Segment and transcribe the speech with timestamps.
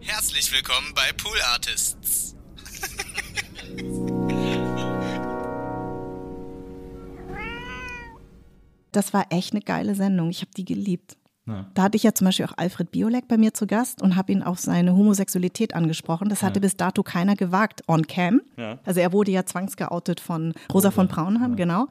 [0.00, 2.36] Herzlich willkommen bei Pool Artists.
[8.92, 10.30] Das war echt eine geile Sendung.
[10.30, 11.16] Ich habe die geliebt.
[11.46, 11.70] Ja.
[11.74, 14.32] Da hatte ich ja zum Beispiel auch Alfred Biolek bei mir zu Gast und habe
[14.32, 16.28] ihn auf seine Homosexualität angesprochen.
[16.28, 18.40] Das hatte bis dato keiner gewagt on cam.
[18.56, 18.78] Ja.
[18.84, 21.88] Also er wurde ja zwangsgeoutet von Rosa von Braunheim, genau.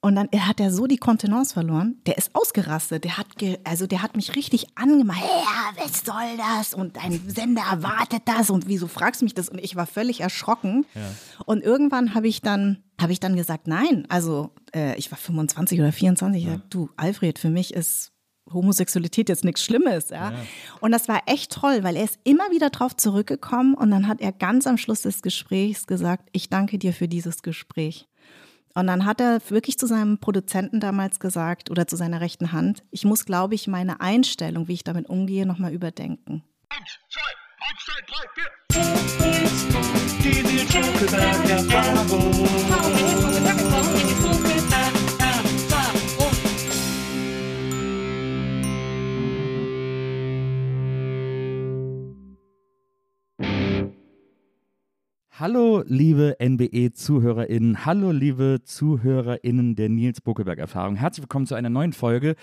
[0.00, 2.00] Und dann hat er so die Kontenance verloren.
[2.06, 3.04] Der ist ausgerastet.
[3.04, 5.22] Der hat, ge, also der hat mich richtig angemacht.
[5.22, 6.74] Ja, was soll das?
[6.74, 8.50] Und dein Sender erwartet das.
[8.50, 9.48] Und wieso fragst du mich das?
[9.48, 10.86] Und ich war völlig erschrocken.
[11.46, 14.06] Und irgendwann habe ich dann, habe ich dann gesagt, nein.
[14.08, 16.42] Also äh, ich war 25 oder 24.
[16.42, 18.12] Ich sag, du Alfred, für mich ist
[18.52, 20.32] Homosexualität jetzt nichts Schlimmes, ja?
[20.80, 24.20] Und das war echt toll, weil er ist immer wieder drauf zurückgekommen und dann hat
[24.20, 28.08] er ganz am Schluss des Gesprächs gesagt, ich danke dir für dieses Gespräch.
[28.78, 32.84] Und dann hat er wirklich zu seinem Produzenten damals gesagt oder zu seiner rechten Hand,
[32.92, 36.44] ich muss, glaube ich, meine Einstellung, wie ich damit umgehe, nochmal überdenken.
[36.68, 37.20] Eins, zwei,
[37.58, 38.48] eins, zwei, drei, vier.
[55.40, 57.86] Hallo, liebe NBE-ZuhörerInnen.
[57.86, 60.96] Hallo, liebe ZuhörerInnen der Nils Buckelberg-Erfahrung.
[60.96, 62.34] Herzlich willkommen zu einer neuen Folge.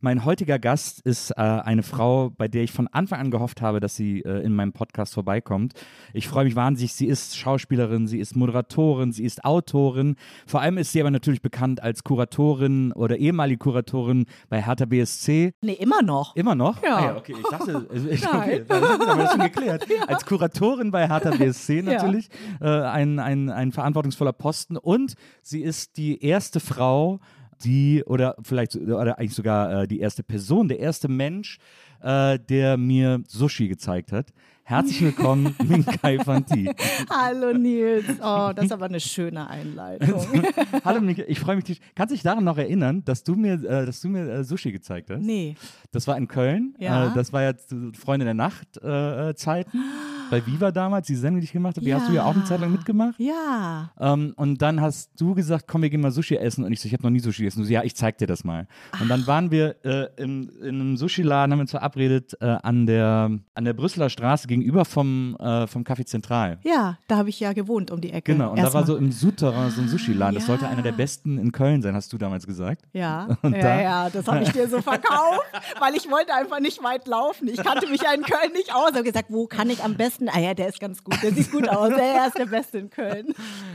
[0.00, 3.80] Mein heutiger Gast ist äh, eine Frau, bei der ich von Anfang an gehofft habe,
[3.80, 5.72] dass sie äh, in meinem Podcast vorbeikommt.
[6.12, 6.94] Ich freue mich wahnsinnig.
[6.94, 10.14] Sie ist Schauspielerin, sie ist Moderatorin, sie ist Autorin.
[10.46, 15.54] Vor allem ist sie aber natürlich bekannt als Kuratorin oder ehemalige Kuratorin bei Hertha BSC.
[15.62, 16.36] Nee, immer noch.
[16.36, 16.80] Immer noch?
[16.84, 16.96] Ja.
[16.96, 19.86] Ah, ja okay, ich dachte, ich, okay, dann haben wir das schon geklärt.
[20.06, 22.28] Als Kuratorin bei Hertha BSC natürlich,
[22.60, 27.20] äh, ein, ein, ein verantwortungsvoller Posten und sie ist die erste Frau,
[27.64, 31.58] die, oder vielleicht, oder eigentlich sogar äh, die erste Person, der erste Mensch,
[32.02, 34.32] äh, der mir Sushi gezeigt hat.
[34.66, 36.70] Herzlich willkommen, Minkai Fanti.
[37.10, 38.06] Hallo Nils.
[38.22, 40.24] Oh, das ist aber eine schöne Einleitung.
[40.84, 41.64] Hallo Minkai, ich freue mich.
[41.66, 44.42] dich- Kannst du dich daran noch erinnern, dass du mir, äh, dass du mir äh,
[44.44, 45.20] Sushi gezeigt hast?
[45.20, 45.54] Nee.
[45.92, 46.74] Das war in Köln.
[46.78, 47.12] Ja.
[47.12, 47.52] Äh, das war ja
[47.98, 49.78] Freunde der Nacht äh, Zeiten.
[50.30, 52.44] Bei Viva damals, die Sendung, die ich gemacht habe, die hast du ja auch eine
[52.44, 53.14] Zeit lang mitgemacht.
[53.18, 53.90] Ja.
[54.00, 56.64] Ähm, und dann hast du gesagt, komm, wir gehen mal Sushi essen.
[56.64, 57.60] Und ich so, ich habe noch nie Sushi gegessen.
[57.60, 58.66] Du so, ja, ich zeig dir das mal.
[59.00, 62.86] Und dann waren wir äh, im, in einem Sushi-Laden, haben wir uns verabredet äh, an,
[62.86, 66.58] der, an der Brüsseler Straße gegenüber vom, äh, vom Café Zentral.
[66.62, 68.32] Ja, da habe ich ja gewohnt um die Ecke.
[68.32, 68.86] Genau, und da war Erstmal.
[68.86, 70.34] so im Souterrain so ein Sushi-Laden.
[70.34, 70.46] Das Ja.
[70.48, 72.82] sollte einer der besten in Köln sein, hast du damals gesagt.
[72.92, 75.40] Ja, Und ja, da- ja, das habe ich dir so verkauft,
[75.80, 77.48] weil ich wollte einfach nicht weit laufen.
[77.48, 78.90] Ich kannte mich ja in Köln nicht aus.
[78.90, 80.13] Ich habe gesagt, wo kann ich am besten?
[80.26, 81.90] Ah ja, der ist ganz gut, der sieht gut aus.
[81.90, 83.34] Ja, er ist der Beste in Köln.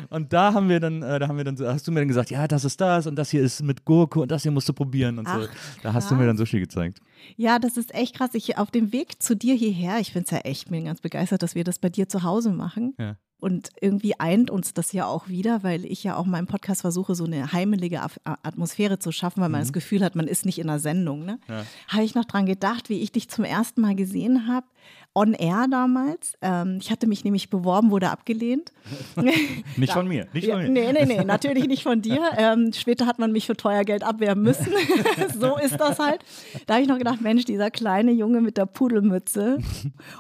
[0.10, 2.08] Und da haben wir dann, äh, da haben wir dann, so- hast du mir dann
[2.08, 4.68] gesagt, ja, das ist das und das hier ist mit Gurke und das hier musst
[4.70, 5.34] du probieren und so.
[5.34, 5.50] Ach,
[5.84, 7.00] Da hast du mir dann Sushi gezeigt.
[7.36, 8.32] Ja, das ist echt krass.
[8.34, 11.44] Ich auf dem Weg zu dir hierher, ich finde es ja echt, bin ganz begeistert,
[11.44, 12.96] dass wir das bei dir zu Hause machen.
[12.98, 13.16] Ja.
[13.42, 16.82] Und irgendwie eint uns das ja auch wieder, weil ich ja auch in meinem Podcast
[16.82, 18.02] versuche, so eine heimelige
[18.44, 21.24] Atmosphäre zu schaffen, weil man das Gefühl hat, man ist nicht in einer Sendung.
[21.24, 21.40] Ne?
[21.88, 24.68] Habe ich noch dran gedacht, wie ich dich zum ersten Mal gesehen habe,
[25.20, 26.34] on air damals.
[26.42, 28.72] Ähm, ich hatte mich nämlich beworben, wurde abgelehnt.
[29.78, 30.70] Nicht von mir, nicht Ja, von mir.
[30.70, 32.20] nee, nee, nee, natürlich nicht von dir.
[32.38, 34.72] Ähm, später hat man mich für teuer Geld abwerben müssen.
[35.40, 36.22] so ist das halt.
[36.68, 39.58] Da habe ich noch gedacht, Mensch, dieser kleine Junge mit der Pudelmütze.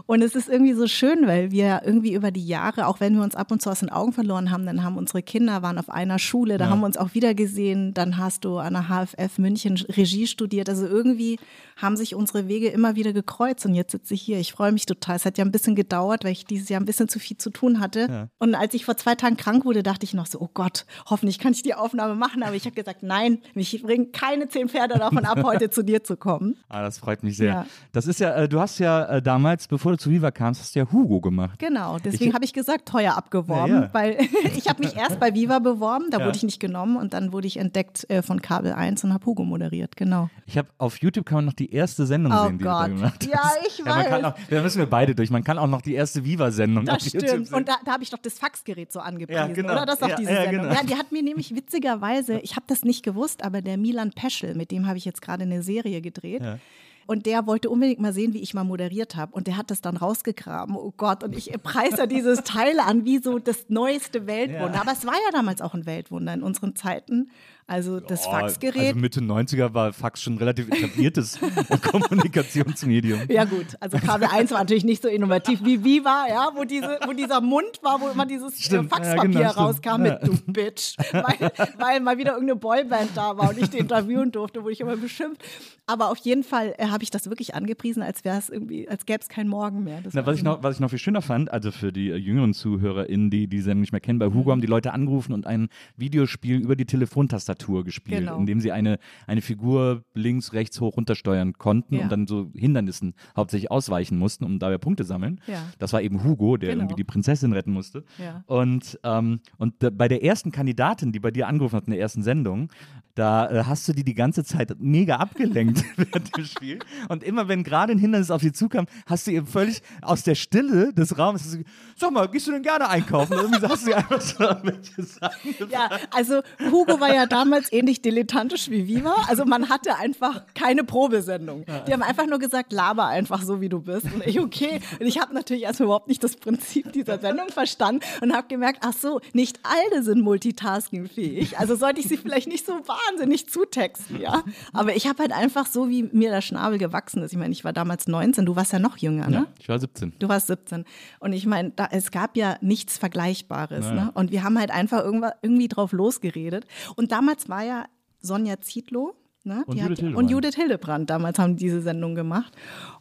[0.05, 3.23] Und es ist irgendwie so schön, weil wir irgendwie über die Jahre, auch wenn wir
[3.23, 5.89] uns ab und zu aus den Augen verloren haben, dann haben unsere Kinder waren auf
[5.89, 7.93] einer Schule, da haben wir uns auch wieder gesehen.
[7.93, 10.67] Dann hast du an der HFF München Regie studiert.
[10.67, 11.39] Also irgendwie
[11.81, 13.65] haben sich unsere Wege immer wieder gekreuzt.
[13.65, 14.39] Und jetzt sitze ich hier.
[14.39, 15.15] Ich freue mich total.
[15.15, 17.49] Es hat ja ein bisschen gedauert, weil ich dieses Jahr ein bisschen zu viel zu
[17.49, 18.29] tun hatte.
[18.37, 21.39] Und als ich vor zwei Tagen krank wurde, dachte ich noch so, oh Gott, hoffentlich
[21.39, 22.43] kann ich die Aufnahme machen.
[22.43, 26.03] Aber ich habe gesagt, nein, mich bringen keine zehn Pferde davon ab, heute zu dir
[26.03, 26.55] zu kommen.
[26.71, 27.47] Ah, das freut mich sehr.
[27.53, 27.65] Ja.
[27.93, 30.75] Das ist ja, äh, du hast ja äh, damals, bevor du zu Viva kamst, hast
[30.75, 31.57] du ja Hugo gemacht.
[31.59, 33.93] Genau, deswegen Ich- habe ich gesagt, teuer abgeworben, Ja, ja.
[33.93, 34.17] weil
[34.55, 36.25] ich habe mich erst bei Viva beworben, da Ja.
[36.25, 39.25] wurde ich nicht genommen und dann wurde ich entdeckt äh, von Kabel 1 und habe
[39.25, 40.29] Hugo moderiert, genau.
[40.45, 42.87] Ich habe auf YouTube kann man noch die erste Sendung Oh sehen, die du Gott.
[42.87, 43.25] gemacht hast.
[43.29, 44.23] Ja, ich weiß.
[44.23, 45.29] auch, da müssen wir beide durch.
[45.29, 47.51] Man kann auch noch die erste Viva-Sendung Das stimmt.
[47.53, 49.73] Und da, da habe ich doch das Faxgerät so angepriesen, Ja, genau.
[49.73, 49.85] oder?
[49.85, 50.61] Das ist doch Ja, diese ja, Sendung.
[50.67, 50.73] genau.
[50.75, 54.55] Ja, die hat mir nämlich witzigerweise, ich habe das nicht gewusst, aber der Milan Peschel,
[54.55, 56.41] mit dem habe ich jetzt gerade eine Serie gedreht.
[56.43, 56.59] Ja.
[57.07, 59.31] Und der wollte unbedingt mal sehen, wie ich mal moderiert habe.
[59.33, 60.75] Und der hat das dann rausgegraben.
[60.75, 61.23] Oh Gott.
[61.23, 64.75] Und ich preise dieses Teil an wie so das neueste Weltwunder.
[64.75, 64.81] Ja.
[64.81, 67.31] Aber es war ja damals auch ein Weltwunder in unseren Zeiten.
[67.69, 68.87] Also das Oh, Faxgerät.
[68.87, 71.39] Also Mitte 90er war Fax schon ein relativ etabliertes
[71.91, 73.21] Kommunikationsmedium.
[73.29, 77.13] ja gut, also KW1 war natürlich nicht so innovativ wie Viva, ja, wo, diese, wo
[77.13, 79.57] dieser Mund war, wo immer dieses äh, Stimmt, ja, Faxpapier genau, stimmt.
[79.57, 83.81] rauskam mit du Bitch, weil, weil mal wieder irgendeine Boyband da war und ich den
[83.81, 85.43] interviewen durfte, wurde ich immer beschimpft.
[85.85, 89.05] Aber auf jeden Fall äh, habe ich das wirklich angepriesen, als wäre es irgendwie, als
[89.05, 90.01] gäbe es keinen Morgen mehr.
[90.11, 92.53] Na, was, ich noch, was ich noch viel schöner fand, also für die äh, jüngeren
[92.55, 94.27] ZuhörerInnen, die die Sendung nicht mehr kennen, bei.
[94.27, 98.37] Hugo haben die Leute angerufen und ein Videospiel über die Telefontastatur gespielt, Genau.
[98.37, 98.97] in dem sie eine,
[99.27, 102.03] eine Figur links, rechts, hoch, runter steuern konnten Ja.
[102.03, 105.41] und dann so Hindernissen hauptsächlich ausweichen mussten, um dabei Punkte sammeln.
[105.47, 105.63] Ja.
[105.77, 106.81] Das war eben Hugo, der Genau.
[106.83, 108.03] irgendwie die Prinzessin retten musste.
[108.17, 108.43] Ja.
[108.47, 112.23] Und, ähm, und bei der ersten Kandidatin, die bei dir angerufen hat in der ersten
[112.23, 112.69] Sendung,
[113.15, 116.79] da äh, hast du die die ganze Zeit mega abgelenkt während dem Spiel.
[117.09, 120.35] Und immer wenn gerade ein Hindernis auf sie zukam, hast du ihr völlig aus der
[120.35, 121.57] Stille des Raumes,
[121.99, 123.33] sag mal, gehst du denn gerne einkaufen?
[123.33, 126.41] Und irgendwie du ihr einfach so welche Sachen Ja, also
[126.71, 129.15] Hugo war ja damals ähnlich dilettantisch wie Viva.
[129.27, 131.65] Also man hatte einfach keine Probesendung.
[131.87, 134.05] Die haben einfach nur gesagt, laber einfach so, wie du bist.
[134.05, 134.79] Und ich, okay.
[134.99, 138.79] Und ich habe natürlich erstmal überhaupt nicht das Prinzip dieser Sendung verstanden und habe gemerkt,
[138.83, 141.57] ach so, nicht alle sind multitaskingfähig.
[141.59, 144.43] Also sollte ich sie vielleicht nicht so wahnsinnig zutexten, ja.
[144.73, 147.31] Aber ich habe halt einfach so, wie mir der Schnabel gewachsen ist.
[147.31, 149.37] Ich meine, ich war damals 19, du warst ja noch jünger, ne?
[149.37, 150.13] Ja, ich war 17.
[150.19, 150.85] Du warst 17.
[151.19, 153.91] Und ich meine, da, es gab ja nichts Vergleichbares.
[153.91, 154.11] Ne?
[154.13, 156.65] Und wir haben halt einfach irgendwie drauf losgeredet.
[156.95, 157.85] Und damals war ja
[158.21, 159.15] Sonja Zietlow.
[159.43, 159.63] Ne?
[159.65, 160.17] Und Judith hat, Hildebrand.
[160.17, 162.55] und Judith Hildebrand, damals haben die diese Sendung gemacht.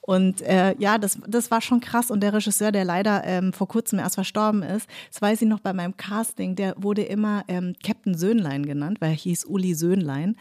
[0.09, 2.11] Und äh, ja, das, das war schon krass.
[2.11, 5.61] Und der Regisseur, der leider ähm, vor kurzem erst verstorben ist, das weiß ich noch
[5.61, 10.35] bei meinem Casting, der wurde immer ähm, Captain Söhnlein genannt, weil er hieß Uli Söhnlein.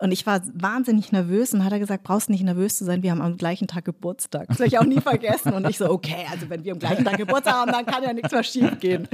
[0.00, 3.12] Und ich war wahnsinnig nervös und hat er gesagt, brauchst nicht nervös zu sein, wir
[3.12, 4.48] haben am gleichen Tag Geburtstag.
[4.48, 5.52] Das werde ich auch nie vergessen.
[5.52, 8.12] Und ich so, okay, also wenn wir am gleichen Tag Geburtstag haben, dann kann ja
[8.12, 9.06] nichts mehr schief gehen.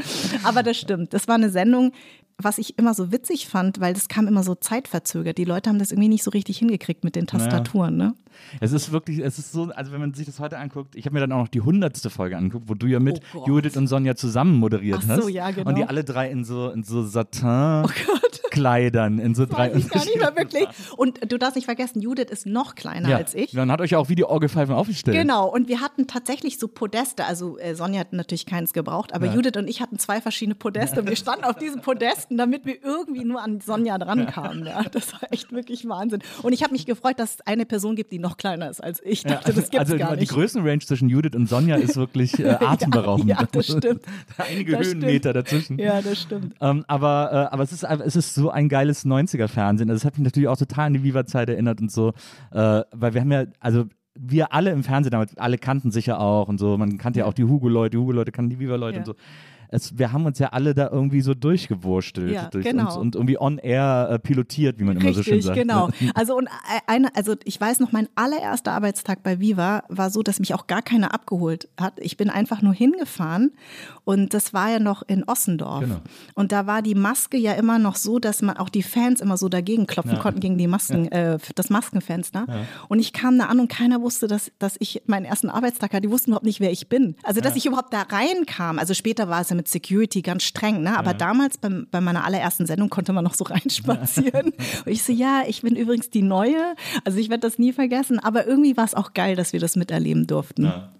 [0.45, 1.13] Aber das stimmt.
[1.13, 1.93] Das war eine Sendung,
[2.39, 5.37] was ich immer so witzig fand, weil das kam immer so zeitverzögert.
[5.37, 8.15] Die Leute haben das irgendwie nicht so richtig hingekriegt mit den Tastaturen, ne?
[8.61, 11.15] Es ist wirklich, es ist so, also wenn man sich das heute anguckt, ich habe
[11.15, 13.49] mir dann auch noch die hundertste Folge angeguckt, wo du ja mit Oh Gott.
[13.49, 15.31] Judith und Sonja zusammen moderiert Ach so, hast.
[15.31, 15.69] ja, genau.
[15.69, 17.05] Und die alle drei in so, in so
[17.85, 17.89] Oh
[18.51, 20.67] Satin-Kleidern, in so drei Weiß ich gar nicht mehr wirklich.
[20.97, 23.17] Und du darfst nicht vergessen, Judith ist noch kleiner ja.
[23.17, 23.53] als ich.
[23.53, 25.17] Dann hat euch ja auch wie die Orgelpfeifen aufgestellt.
[25.17, 27.25] Genau, und wir hatten tatsächlich so Podeste.
[27.25, 31.01] Also äh, Sonja hat natürlich keins gebraucht, aber Judith und ich hatten zwei verschiedene Podeste
[31.01, 34.67] und wir standen auf diesen Podesten, damit wir irgendwie nur an Sonja drankamen.
[34.67, 36.23] Ja, das war echt wirklich Wahnsinn.
[36.43, 39.01] Und ich habe mich gefreut, dass es eine Person gibt, die noch kleiner ist als
[39.05, 39.23] ich.
[39.23, 40.33] Dachte, das gibt's also gar die nicht.
[40.33, 43.21] Größenrange zwischen Judith und Sonja ist wirklich äh, atemberaubend.
[43.31, 44.03] Ja, ja, das stimmt.
[44.39, 45.79] Einige Das Höhenmeter dazwischen.
[45.79, 46.55] Ja, das stimmt.
[46.61, 49.89] Ähm, aber äh, aber es, ist, einfach- es ist so ein geiles 90er-Fernsehen.
[49.91, 52.09] Also es hat mich natürlich auch total an die Viva-Zeit erinnert und so.
[52.53, 53.85] Äh, weil wir haben ja, also
[54.19, 56.77] wir alle im Fernsehen damals, alle kannten sich ja auch und so.
[56.77, 58.99] Man kannte ja, auch die Hugo-Leute, die Hugo-Leute kannten die Viva-Leute Ja.
[59.01, 59.15] und so.
[59.73, 62.87] Es, wir haben uns ja alle da irgendwie so durchgewurstelt Ja, durch genau.
[62.89, 65.59] uns und irgendwie on air äh, pilotiert, wie man immer so schön Richtig, sagt.
[65.59, 65.89] genau.
[65.89, 66.13] Ne?
[66.15, 66.49] Also und
[66.87, 70.67] eine, also ich weiß noch, mein allererster Arbeitstag bei Viva war so, dass mich auch
[70.67, 71.95] gar keiner abgeholt hat.
[72.01, 73.53] Ich bin einfach nur hingefahren
[74.05, 75.85] und das war ja noch in Ossendorf.
[75.85, 76.01] Genau.
[76.35, 79.37] Und da war die Maske ja immer noch so, dass man auch die Fans immer
[79.37, 82.47] so dagegen klopfen konnten gegen die Masken, äh, das Maskenfenster.
[82.89, 86.03] Und ich kam da an und keiner wusste, dass, dass ich meinen ersten Arbeitstag hatte.
[86.03, 87.15] Die wussten überhaupt nicht, wer ich bin.
[87.23, 88.79] Also dass ich überhaupt da reinkam.
[88.79, 90.99] Also später war es ja mit Security ganz streng, ne?
[90.99, 94.47] Aber damals beim, bei meiner allerersten Sendung konnte man noch so reinspazieren.
[94.47, 96.75] und ich so, ja, ich bin übrigens die Neue.
[97.05, 98.19] Also ich werde das nie vergessen.
[98.19, 100.65] Aber irgendwie war es auch geil, dass wir das miterleben durften.
[100.65, 100.93] Ja,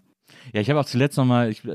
[0.53, 1.71] ich habe auch zuletzt nochmal, ich äh,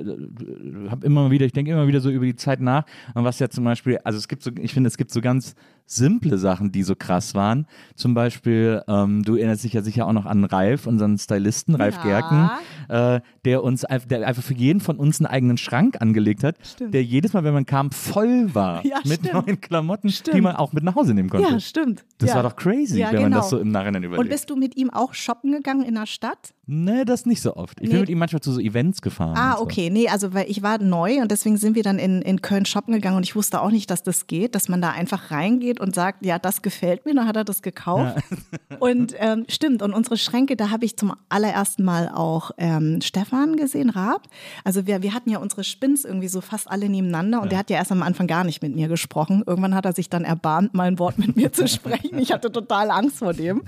[0.90, 3.50] habe immer wieder, ich denke immer wieder so über die Zeit nach und was ja
[3.50, 5.56] zum Beispiel, also es gibt so, ich finde, es gibt so ganz
[5.88, 7.68] simple Sachen, die so krass waren.
[7.96, 11.98] Zum Beispiel, ähm, du erinnerst dich ja sicher auch noch an Ralf, unseren Stylisten, Ralf
[11.98, 12.04] Ja.
[12.04, 12.50] Gerken,
[12.90, 16.96] äh, der uns, der einfach für jeden von uns einen eigenen Schrank angelegt hat, Stimmt.
[16.96, 19.34] der jedes Mal, wenn man kam, voll war Ja, mit stimmt.
[19.46, 20.42] neuen Klamotten, die Stimmt.
[20.42, 21.52] man auch mit nach Hause nehmen konnte.
[21.52, 22.04] Ja, stimmt.
[22.18, 22.36] das ja.
[22.38, 23.38] war doch crazy, Ja, wenn man genau.
[23.38, 24.24] das so im Nachhinein überlegt.
[24.24, 26.55] Und bist du mit ihm auch shoppen gegangen in der Stadt?
[26.68, 27.80] Nee, das nicht so oft.
[27.82, 28.02] Ich bin Nee.
[28.02, 29.36] mit ihm manchmal zu so Events gefahren.
[29.38, 29.64] Ah, so.
[29.64, 29.90] okay.
[29.90, 32.94] Nee, also weil ich war neu und deswegen sind wir dann in, in Köln shoppen
[32.94, 35.94] gegangen und ich wusste auch nicht, dass das geht, dass man da einfach reingeht und
[35.96, 38.18] sagt, ja, das gefällt mir, dann hat er das gekauft.
[38.80, 43.56] Und ähm, stimmt, und unsere Schränke, da habe ich zum allerersten Mal auch ähm, Stefan
[43.56, 44.24] gesehen, Raab.
[44.66, 47.70] Also wir, wir hatten ja unsere Spins irgendwie so fast alle nebeneinander und der hat
[47.70, 49.44] ja erst am Anfang gar nicht mit mir gesprochen.
[49.48, 52.20] Irgendwann hat er sich dann erbarmt, mal ein Wort mit mir zu sprechen.
[52.20, 53.64] Ich hatte total Angst vor dem.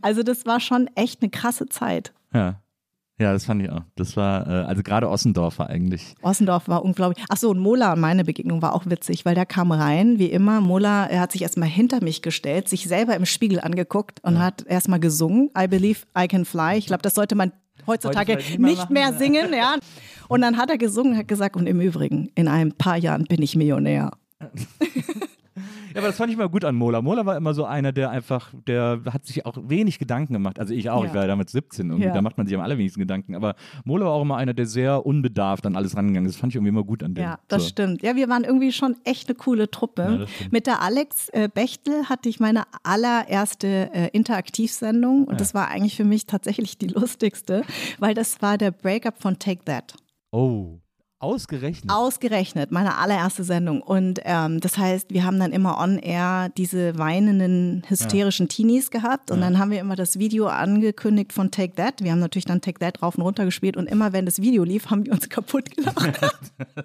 [0.00, 2.12] Also das war schon echt eine krasse Zeit.
[2.32, 2.60] Ja.
[3.18, 3.80] Ja, das fand ich auch.
[3.94, 6.14] Das war, äh, also gerade Ossendorf war eigentlich.
[6.20, 7.24] Ossendorf war unglaublich.
[7.30, 10.26] Ach so, und Mola und meine Begegnung war auch witzig, weil der kam rein, wie
[10.26, 10.60] immer.
[10.60, 14.66] Mola, er hat sich erstmal hinter mich gestellt, sich selber im Spiegel angeguckt und hat
[14.66, 15.50] erstmal gesungen.
[15.58, 16.76] I believe I can fly.
[16.76, 17.52] Ich glaube, das sollte man
[17.86, 19.12] heutzutage nicht mehr nicht mehr ja.
[19.14, 19.76] singen, ja.
[20.28, 23.40] Und dann hat er gesungen, hat gesagt, und im Übrigen, in ein paar Jahren bin
[23.40, 24.10] ich Millionär.
[25.96, 27.00] Ja, aber das fand ich immer gut an Mola.
[27.00, 30.58] Mola war immer so einer, der einfach, der hat sich auch wenig Gedanken gemacht.
[30.60, 31.08] Also ich auch, Ja.
[31.08, 32.12] ich war ja damals 17 irgendwie, Ja.
[32.12, 33.34] da macht man sich am allerwenigsten Gedanken.
[33.34, 36.34] Aber Mola war auch immer einer, der sehr unbedarft an alles rangegangen ist.
[36.34, 37.24] Das fand ich irgendwie immer gut an dem.
[37.24, 37.68] Ja, das so.
[37.70, 38.02] stimmt.
[38.02, 40.26] Ja, wir waren irgendwie schon echt eine coole Truppe.
[40.42, 40.48] Ja.
[40.50, 45.96] Mit der Alex äh, Bechtel hatte ich meine allererste äh, Interaktivsendung und das war eigentlich
[45.96, 47.62] für mich tatsächlich die lustigste,
[47.98, 49.94] weil das war der Breakup von Take That.
[50.30, 50.78] Oh,
[51.18, 51.90] ausgerechnet.
[51.90, 53.80] Ausgerechnet, meine allererste Sendung.
[53.80, 59.30] Und ähm, das heißt, wir haben dann immer on air diese weinenden, hysterischen Teenies gehabt.
[59.30, 62.02] Und dann haben wir immer das Video angekündigt von Take That.
[62.02, 63.76] Wir haben natürlich dann Take That rauf und runter gespielt.
[63.76, 66.20] Und immer wenn das Video lief, haben wir uns kaputt gelacht.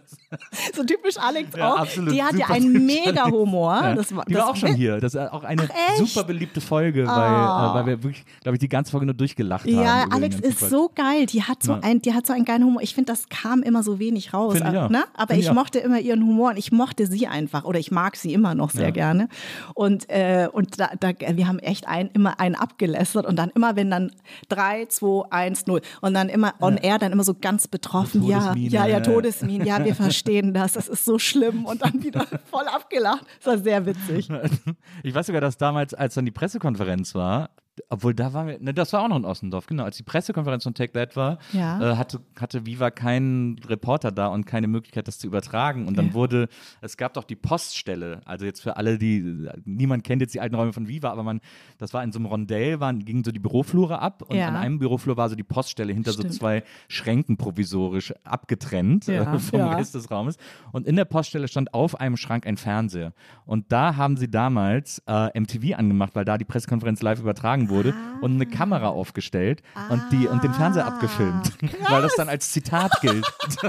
[0.76, 1.80] so typisch Alex Ja, auch.
[1.80, 2.14] absolut.
[2.14, 3.74] Die hat ja einen mega Humor.
[3.82, 3.96] Ja.
[3.96, 5.00] Das war, die das war auch schon hier.
[5.00, 5.64] Das ist auch eine?
[5.64, 5.98] Ah.
[5.98, 9.66] super beliebte Folge, weil, äh, weil wir wirklich, glaube ich, die ganze Folge nur durchgelacht
[9.66, 9.84] haben.
[9.84, 11.26] Ja, Alex ist so geil.
[11.26, 11.80] Die hat so Ja.
[11.82, 12.82] ein, die hat so einen geilen Humor.
[12.82, 14.54] Ich finde, das kam immer so wenig raus.
[14.58, 14.90] Finde ich auch.
[14.90, 15.04] ne?
[15.14, 18.16] Aber Finde ich mochte immer ihren Humor und ich mochte sie einfach oder ich mag
[18.16, 18.90] sie immer noch sehr Ja.
[18.92, 19.28] gerne.
[19.76, 23.76] Und, äh, und da, da, wir haben echt ein, immer einen abgelästert und dann immer,
[23.76, 24.12] wenn dann
[24.50, 28.24] 3, 2, 1, 0 und dann immer on air, dann immer so ganz betroffen.
[28.24, 29.66] Ja, ja, ja, Todesmin.
[29.66, 30.74] Ja, wir verstehen das.
[30.74, 33.26] Das ist so schlimm und dann wieder voll abgelacht.
[33.44, 34.30] Das war sehr witzig.
[35.04, 37.50] Ich weiß sogar, dass damals, als dann die Pressekonferenz war,
[37.90, 40.64] obwohl da waren wir, ne, das war auch noch in Ossendorf, genau, als die Pressekonferenz
[40.64, 41.94] von Take That war, Ja.
[41.94, 45.88] äh, hatte, hatte Viva keinen Reporter da und keine Möglichkeit, das zu übertragen.
[45.88, 46.14] Und dann Ja.
[46.14, 46.48] wurde,
[46.82, 50.56] es gab doch die Poststelle, also jetzt für alle, die, niemand kennt jetzt die alten
[50.56, 51.40] Räume von Viva, aber man,
[51.78, 54.48] das war in so einem Rondell, waren, gingen so die Büroflure ab und Ja.
[54.50, 56.34] an einem Büroflur war so die Poststelle hinter Stimmt.
[56.34, 59.62] so zwei Schränken provisorisch abgetrennt äh, vom.
[59.62, 60.38] Rest des Raumes.
[60.72, 63.14] Und in der Poststelle stand auf einem Schrank ein Fernseher.
[63.46, 67.94] Und da haben sie damals äh, MTV angemacht, weil da die Pressekonferenz live übertragen wurde
[68.22, 71.52] und eine Kamera aufgestellt und, die, und den Fernseher abgefilmt,
[71.90, 73.26] weil das dann als Zitat gilt.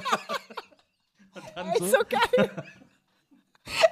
[1.55, 2.51] Ey, so geil.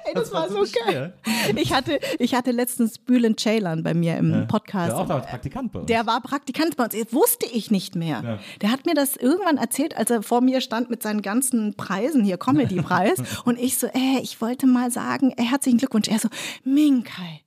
[0.05, 0.67] Ey, das, war, so geil.
[0.73, 1.13] schwer.
[1.55, 4.91] Ich hatte, ich hatte letztens Bülent Ceylan bei mir im Podcast.
[4.91, 5.87] Der auch damals Praktikant bei uns.
[5.87, 6.93] Der war Praktikant bei uns.
[6.93, 8.21] Das wusste ich nicht mehr.
[8.23, 8.39] Ja.
[8.61, 12.23] Der hat mir das irgendwann erzählt, als er vor mir stand mit seinen ganzen Preisen
[12.25, 13.21] hier, Comedy-Preis.
[13.45, 16.09] und ich so, äh, ich wollte mal sagen, äh, herzlichen Glückwunsch.
[16.09, 16.27] Er so,
[16.65, 17.41] Minkai.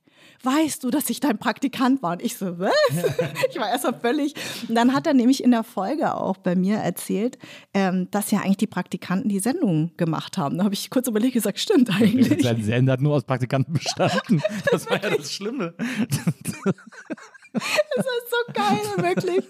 [0.45, 2.13] Weißt du, dass ich dein Praktikant war?
[2.13, 2.71] Und ich so, was?
[3.49, 4.33] ich war erst mal völlig.
[4.69, 7.37] Und dann hat er nämlich in der Folge auch bei mir erzählt,
[7.73, 10.59] ähm, dass ja eigentlich die Praktikanten die Sendung gemacht haben.
[10.59, 12.43] Da habe ich kurz überlegt und gesagt, stimmt eigentlich.
[12.43, 14.41] Sein Sender hat nur aus Praktikanten bestanden.
[14.71, 15.73] Das war ja das Schlimme.
[17.95, 19.43] Das ist so geil, wirklich.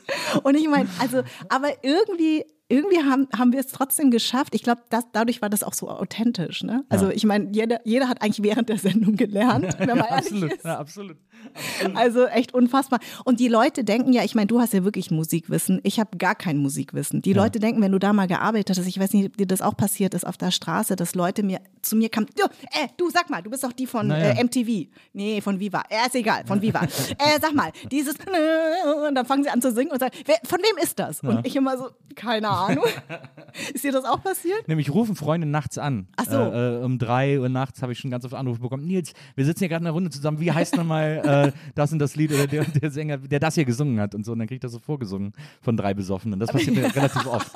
[0.43, 4.55] Und ich meine, also, aber irgendwie, irgendwie haben, haben wir es trotzdem geschafft.
[4.55, 4.81] Ich glaube,
[5.13, 6.63] dadurch war das auch so authentisch.
[6.63, 6.83] Ne?
[6.89, 10.53] Also, ich meine, jeder, jeder hat eigentlich während der Sendung gelernt, wenn man ehrlich absolut,
[10.53, 10.65] ist.
[10.65, 11.17] ja, absolut.
[11.95, 12.99] Also echt unfassbar.
[13.25, 15.79] Und die Leute denken ja, ich meine, du hast ja wirklich Musikwissen.
[15.83, 17.21] Ich habe gar kein Musikwissen.
[17.21, 19.61] Die Leute denken, wenn du da mal gearbeitet hast, ich weiß nicht, ob dir das
[19.61, 23.09] auch passiert ist auf der Straße, dass Leute mir zu mir kamen, du, äh, du
[23.09, 24.31] sag mal, du bist doch die von Naja.
[24.31, 24.89] äh, MTV.
[25.13, 25.83] Nee, von Viva.
[25.91, 26.81] Ja, ist egal, von Viva.
[27.19, 30.59] äh, sag mal, dieses und dann fangen sie an zu singen und sagen, wer, von
[30.59, 31.21] wem ist das?
[31.21, 32.85] Und ich immer so, keine Ahnung.
[33.73, 34.67] ist dir das auch passiert?
[34.67, 36.07] Nämlich rufen Freunde nachts an.
[36.15, 36.37] Ach so.
[36.37, 38.85] Äh, äh, um drei Uhr nachts habe ich schon ganz oft Anrufe bekommen.
[38.85, 40.39] Nils, wir sitzen hier gerade in einer Runde zusammen.
[40.39, 43.65] Wie heißt nochmal äh, das und das Lied oder der, der Sänger, der das hier
[43.65, 44.31] gesungen hat und so.
[44.33, 46.39] Und dann kriege ich das so vorgesungen von drei Besoffenen.
[46.39, 47.51] Das passiert mir relativ oft.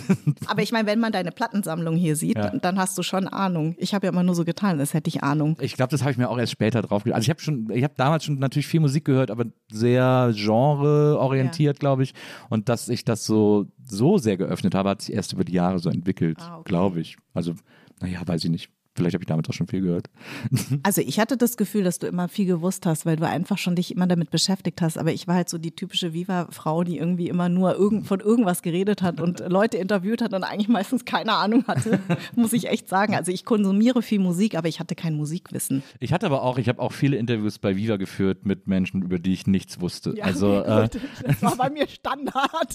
[0.46, 2.50] Aber ich meine, wenn man deine Plattensammlung hier sieht, Ja.
[2.50, 3.74] dann hast du schon Ahnung.
[3.78, 5.56] Ich habe ja immer nur so getan, als hätte ich Ahnung.
[5.60, 7.70] Ich glaube, das habe ich mir auch erst später drauf ge- Also ich habe schon,
[7.72, 12.14] ich habe damals schon natürlich viel Musik gehört, aber sehr genreorientiert, glaube ich.
[12.50, 15.78] Und dass ich das so, so sehr geöffnet habe, hat sich erst über die Jahre
[15.78, 16.68] so entwickelt, Ah, okay.
[16.68, 17.16] glaube ich.
[17.32, 17.54] Also,
[18.00, 18.70] naja, weiß ich nicht.
[18.96, 20.08] Vielleicht habe ich damals auch schon viel gehört.
[20.82, 23.74] Also ich hatte das Gefühl, dass du immer viel gewusst hast, weil du einfach schon
[23.74, 24.98] dich immer damit beschäftigt hast.
[24.98, 28.62] Aber ich war halt so die typische Viva-Frau, die irgendwie immer nur irgend, von irgendwas
[28.62, 32.00] geredet hat und Leute interviewt hat und eigentlich meistens keine Ahnung hatte,
[32.36, 33.14] muss ich echt sagen.
[33.14, 35.82] Also ich konsumiere viel Musik, aber ich hatte kein Musikwissen.
[36.00, 39.18] Ich hatte aber auch, ich habe auch viele Interviews bei Viva geführt mit Menschen, über
[39.18, 40.14] die ich nichts wusste.
[40.16, 40.88] Ja, also, äh,
[41.24, 42.74] das war bei mir Standard.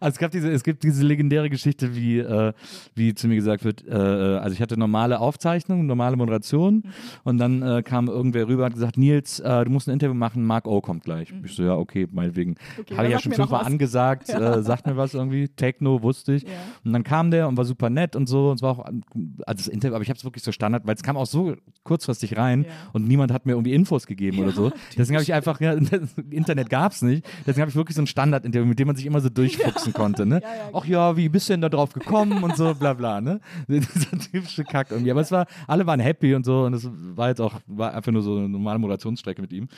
[0.00, 2.52] also es gab diese, es gibt diese legendäre Geschichte, wie, äh,
[2.94, 6.84] wie zu mir gesagt wird, äh, also ich hatte normale Aufzeichnungen, normale Moderation
[7.24, 10.14] und dann äh, kam irgendwer rüber und hat gesagt, Nils, äh, du musst ein Interview
[10.14, 11.32] machen, Mark O kommt gleich.
[11.44, 12.56] Ich so, ja, okay, meinetwegen.
[12.80, 16.46] Okay, Habe ich ja schon fünfmal angesagt, äh, sagt mir was irgendwie, Techno, wusste ich.
[16.84, 19.02] Und dann kam der und war super nett und so und es war auch, also
[19.46, 21.54] das Interview, aber ich habe es wirklich so Standard, weil es kam auch so
[21.84, 22.70] kurzfristig rein Ja.
[22.92, 24.70] und niemand hat mir irgendwie Infos gegeben oder so.
[24.96, 25.72] Deswegen habe ich einfach, ja,
[26.30, 29.06] Internet gab es nicht, deswegen habe ich wirklich so ein Standard-Interview, mit dem man sich
[29.06, 30.26] immer so durchfuchsen konnte.
[30.26, 30.40] Ne?
[30.42, 33.20] Ja, ja, Ach ja, wie bist du denn da drauf gekommen und so, bla bla.
[33.20, 33.40] Ne?
[33.68, 35.10] Dieser typische Kack irgendwie.
[35.10, 38.12] Aber es war, alle waren happy und so und es war jetzt auch, war einfach
[38.12, 39.68] nur so eine normale Moderationsstrecke mit ihm.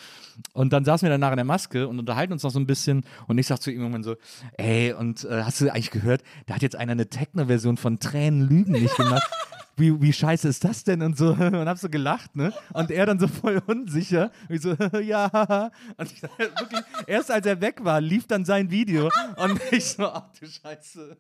[0.53, 3.05] Und dann saßen wir danach in der Maske und unterhalten uns noch so ein bisschen
[3.27, 4.17] und ich sag zu ihm irgendwann so,
[4.57, 8.49] ey, und äh, hast du eigentlich gehört, da hat jetzt einer eine Techno-Version von Tränen
[8.49, 9.29] Lügen nicht gemacht.
[9.81, 12.53] wie, wie scheiße ist das denn und so und hab so gelacht, ne?
[12.73, 15.71] Und er dann so voll unsicher, wie so, ja.
[15.97, 20.07] Und ich, wirklich, erst als er weg war, lief dann sein Video und ich so,
[20.07, 21.17] ach du Scheiße.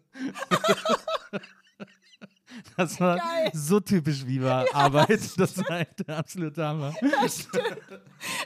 [2.81, 3.51] Das war Geil.
[3.53, 5.21] so typisch Viva Arbeit.
[5.37, 6.95] Das war echt der absolute Hammer.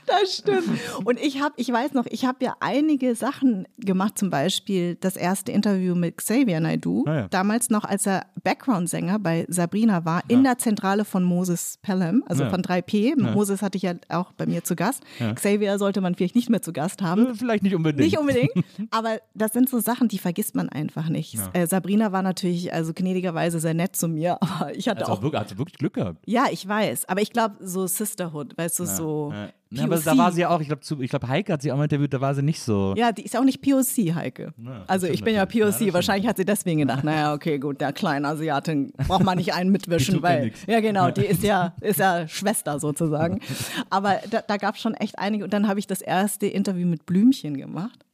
[0.05, 0.69] Das stimmt.
[1.03, 5.15] Und ich habe, ich weiß noch, ich habe ja einige Sachen gemacht, zum Beispiel das
[5.15, 7.27] erste Interview mit Xavier Naidoo, Ah ja.
[7.27, 12.43] damals noch, als er Background-Sänger bei Sabrina war, in der Zentrale von Moses Pelham, also
[12.43, 12.49] Ja.
[12.49, 13.15] von 3P.
[13.19, 15.03] Moses hatte ich ja auch bei mir zu Gast.
[15.35, 17.27] Xavier sollte man vielleicht nicht mehr zu Gast haben.
[17.31, 18.05] Äh, Vielleicht nicht unbedingt.
[18.09, 18.51] Nicht unbedingt,
[18.91, 21.37] aber das sind so Sachen, die vergisst man einfach nicht.
[21.53, 25.21] Äh, Sabrina war natürlich also gnädigerweise sehr nett zu mir, aber ich hatte Also auch
[25.21, 26.19] wirklich, hat sie wirklich Glück gehabt.
[26.25, 29.31] ja, ich weiß, aber ich glaube, so Sisterhood, weißt du, so.
[29.33, 29.49] Ja.
[29.71, 31.83] Ja, aber da war sie ja auch, ich glaube, glaub, Heike hat sie auch mal
[31.83, 32.93] interviewt, da war sie nicht so.
[32.95, 34.53] Ja, die ist ja auch nicht POC, Heike.
[34.87, 35.41] also ich bin ja.
[35.41, 35.73] Ja, POC.
[35.73, 35.93] stimmt.
[35.93, 39.71] Wahrscheinlich hat sie deswegen gedacht, naja, okay, gut, der kleine Asiatin braucht man nicht einen
[39.71, 40.51] mitwischen, mir weil.
[40.67, 43.41] Ja, genau, die ist ja, ist ja Schwester sozusagen.
[43.89, 45.43] Aber da, da gab es schon echt einige.
[45.43, 48.04] Und dann habe ich das erste Interview mit Blümchen gemacht.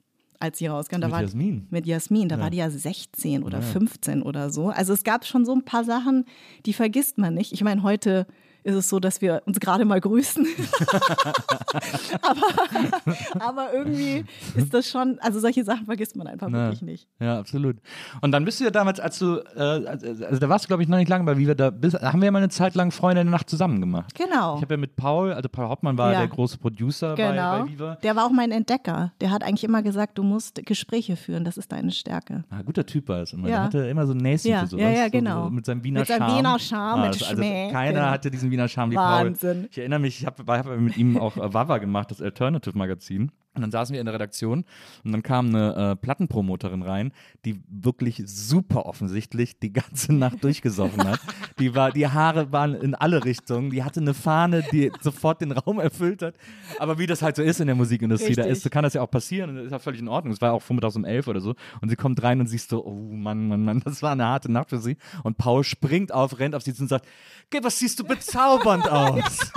[0.42, 1.68] Als sie rauskam, da Mit war Jasmin?
[1.70, 4.70] mit Jasmin, da war die ja 16 oder 15 oder so.
[4.70, 6.26] Also es gab schon so ein paar Sachen,
[6.66, 7.54] die vergisst man nicht.
[7.54, 8.26] Ich meine, heute
[8.64, 10.46] ist es so, dass wir uns gerade mal grüßen.
[12.22, 14.26] aber, aber irgendwie
[14.56, 16.54] ist das schon, also solche Sachen vergisst man einfach Ja.
[16.66, 17.08] wirklich nicht.
[17.20, 17.78] Ja, absolut.
[18.22, 20.90] Und dann bist du ja damals, als du, äh, also da warst du, glaube ich,
[20.90, 23.22] noch nicht lange bei Viva, da bist, haben wir ja mal eine Zeit lang Freunde
[23.22, 24.14] in der Nacht zusammen gemacht.
[24.16, 24.56] Genau.
[24.58, 26.20] Ich habe ja mit Paul, also Paul Hauptmann war Ja.
[26.20, 27.64] der große Producer bei, Genau.
[27.64, 27.96] bei Viva.
[28.04, 29.12] Der war auch mein Entdecker.
[29.22, 32.44] Der hat eigentlich immer gesagt, du musst Gespräche führen, das ist deine Stärke.
[32.50, 33.48] Ah, guter Typ war es immer.
[33.48, 33.56] Ja.
[33.56, 34.84] Der hatte immer so ein Näschen Ja, für sowas.
[34.84, 35.44] ja, ja, So- genau.
[35.46, 36.38] So, mit seinem Wiener Mit seinem Charme.
[36.38, 38.06] Wiener Charme, mit also, also Keiner genau.
[38.12, 39.62] hatte diesen Wiener Charme wie Wahnsinn.
[39.62, 39.70] Paul.
[39.72, 43.32] Ich erinnere mich, ich habe hab mit ihm auch äh, Wawa gemacht, das Alternative-Magazin.
[43.54, 44.64] Und dann saßen wir in der Redaktion
[45.04, 47.12] und dann kam eine äh, Plattenpromoterin rein,
[47.44, 51.20] die wirklich super offensichtlich die ganze Nacht durchgesoffen hat.
[51.60, 55.52] Die, war, die Haare waren in alle Richtungen, die hatte eine Fahne, die sofort den
[55.52, 56.36] Raum erfüllt hat.
[56.80, 58.66] Aber wie das halt so ist in der Musikindustrie, da Richtig.
[58.66, 60.34] ist, kann das ja auch passieren und das ist ja völlig in Ordnung.
[60.34, 61.56] Es war auch vormittags um elf oder so.
[61.82, 64.50] Und sie kommt rein und siehst so, oh Mann, Mann, Mann, das war eine harte
[64.50, 64.96] Nacht für sie.
[65.24, 67.06] Und Paul springt auf, rennt auf sie zu und sagt,
[67.52, 69.52] Geh, was siehst du bezaubernd aus?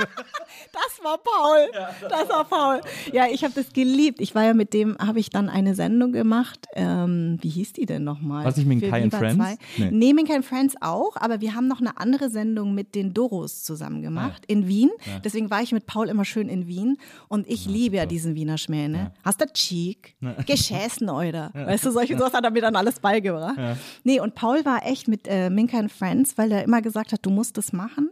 [0.73, 1.71] Das war Paul.
[2.09, 2.81] das war Paul.
[3.13, 4.21] Ja, ich habe das geliebt.
[4.21, 6.67] Ich war ja mit dem, habe ich dann eine Sendung gemacht.
[6.75, 8.45] Ähm, wie hieß die denn nochmal?
[8.45, 9.37] Was nicht mit Kai and Friends?
[9.37, 9.57] 2.
[9.79, 9.91] Nee.
[9.91, 10.13] Nee.
[10.15, 13.63] mit Kai and Friends auch, aber wir haben noch eine andere Sendung mit den Doros
[13.63, 14.91] zusammen gemacht in Wien.
[15.23, 16.97] Deswegen war ich mit Paul immer schön in Wien
[17.29, 19.13] und ich liebe ja diesen Wiener Schmäh, ne?
[19.23, 20.17] Hast du Cheek?
[20.47, 21.51] Geschäßen, oder?
[21.53, 23.59] Weißt du, solche sowas hat er mir dann alles beigebracht.
[24.03, 27.25] Nee, und Paul war echt mit äh, Minka and Friends, weil er immer gesagt hat,
[27.25, 28.11] du musst das machen.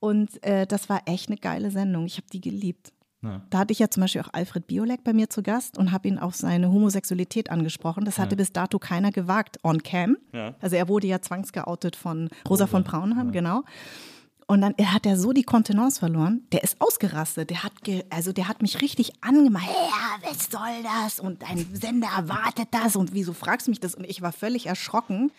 [0.00, 2.06] Und äh, das war echt eine geile Sendung.
[2.06, 2.92] Ich habe die geliebt.
[3.50, 6.06] Da hatte ich ja zum Beispiel auch Alfred Biolek bei mir zu Gast und habe
[6.08, 8.04] ihn auf seine Homosexualität angesprochen.
[8.04, 10.16] Das hatte bis dato keiner gewagt on cam.
[10.60, 13.64] Also er wurde ja zwangsgeoutet von Rosa, von Braunheim, genau.
[14.50, 16.40] Und dann hat er so die Kontenance verloren.
[16.52, 17.50] Der ist ausgerastet.
[17.50, 19.68] Der hat, ge, also der hat mich richtig angemacht.
[19.68, 21.20] Ja, was soll das?
[21.20, 22.96] Und dein Sender erwartet das.
[22.96, 23.94] Und wieso fragst du mich das?
[23.94, 25.32] Und ich war völlig erschrocken.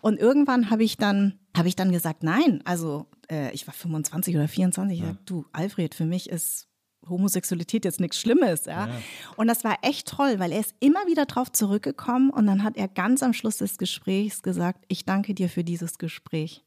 [0.00, 2.60] Und irgendwann habe ich dann, habe ich dann gesagt, nein.
[2.64, 4.98] Also äh, ich war 25 oder 24.
[4.98, 6.67] Ich sag, du, Alfred, für mich ist
[7.08, 8.88] Homosexualität jetzt nichts Schlimmes, ja?
[9.36, 12.76] Und das war echt toll, weil er ist immer wieder drauf zurückgekommen und dann hat
[12.76, 16.64] er ganz am Schluss des Gesprächs gesagt, ich danke dir für dieses Gespräch.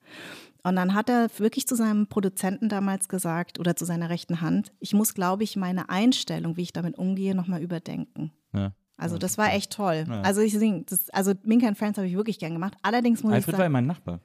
[0.64, 4.72] Und dann hat er wirklich zu seinem Produzenten damals gesagt oder zu seiner rechten Hand,
[4.80, 8.32] ich muss, glaube ich, meine Einstellung, wie ich damit umgehe, nochmal überdenken.
[8.54, 8.74] Ja.
[8.98, 10.06] Also das war echt toll.
[10.22, 12.76] Also ich sing, das, also Minka and Friends habe ich wirklich gern gemacht.
[12.84, 14.20] Allerdings muss Alfred ich war ja sagen, mein Nachbar.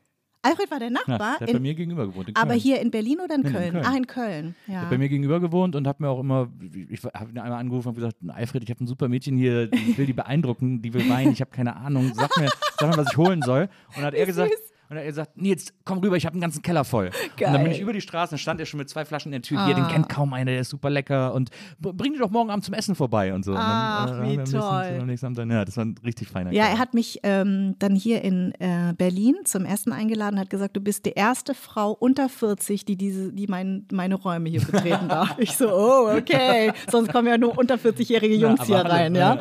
[0.46, 2.30] Alfred war der Ja, Nachbar, der hat bei mir gegenüber gewohnt.
[2.34, 2.60] aber Köln.
[2.60, 3.72] hier in Berlin oder in nee, in Köln?
[3.72, 3.84] Köln.
[3.86, 4.54] Ach, in Köln.
[4.66, 4.80] Der Ja.
[4.82, 6.48] hat bei mir gegenüber gewohnt und hat mir auch immer,
[6.88, 9.98] ich habe ihn einmal angerufen und gesagt, Alfred, ich habe ein super Mädchen hier, ich
[9.98, 13.10] will die beeindrucken, die will weinen, ich habe keine Ahnung, sag mir, sag mir, was
[13.10, 13.62] ich holen soll.
[13.88, 14.50] Und dann hat er gesagt.
[14.88, 17.06] Und dann hat er gesagt, Nils, komm rüber, ich habe einen ganzen Keller voll.
[17.06, 17.72] Und dann bin Geil.
[17.72, 19.74] ich über die Straße, dann stand er schon mit zwei Flaschen in der Tür, hier,
[19.74, 22.74] den kennt kaum einer, der ist super lecker und bring die doch morgen Abend zum
[22.74, 23.52] Essen vorbei und so.
[23.52, 25.34] Und Ach, dann, wie haben wir am nächsten- toll.
[25.34, 26.74] dann, ja, das war ein richtig feiner Ja, Kerl.
[26.74, 30.80] er hat mich ähm, dann hier in äh, Berlin zum Essen eingeladen, hat gesagt, du
[30.80, 35.36] bist die erste Frau unter 40, die diese, die mein, meine Räume hier betreten darf.
[35.38, 36.72] Ich so, oh, okay.
[36.90, 39.34] Sonst kommen ja nur unter 40-jährige Jungs aber hier alle, rein, ja.
[39.34, 39.40] ja.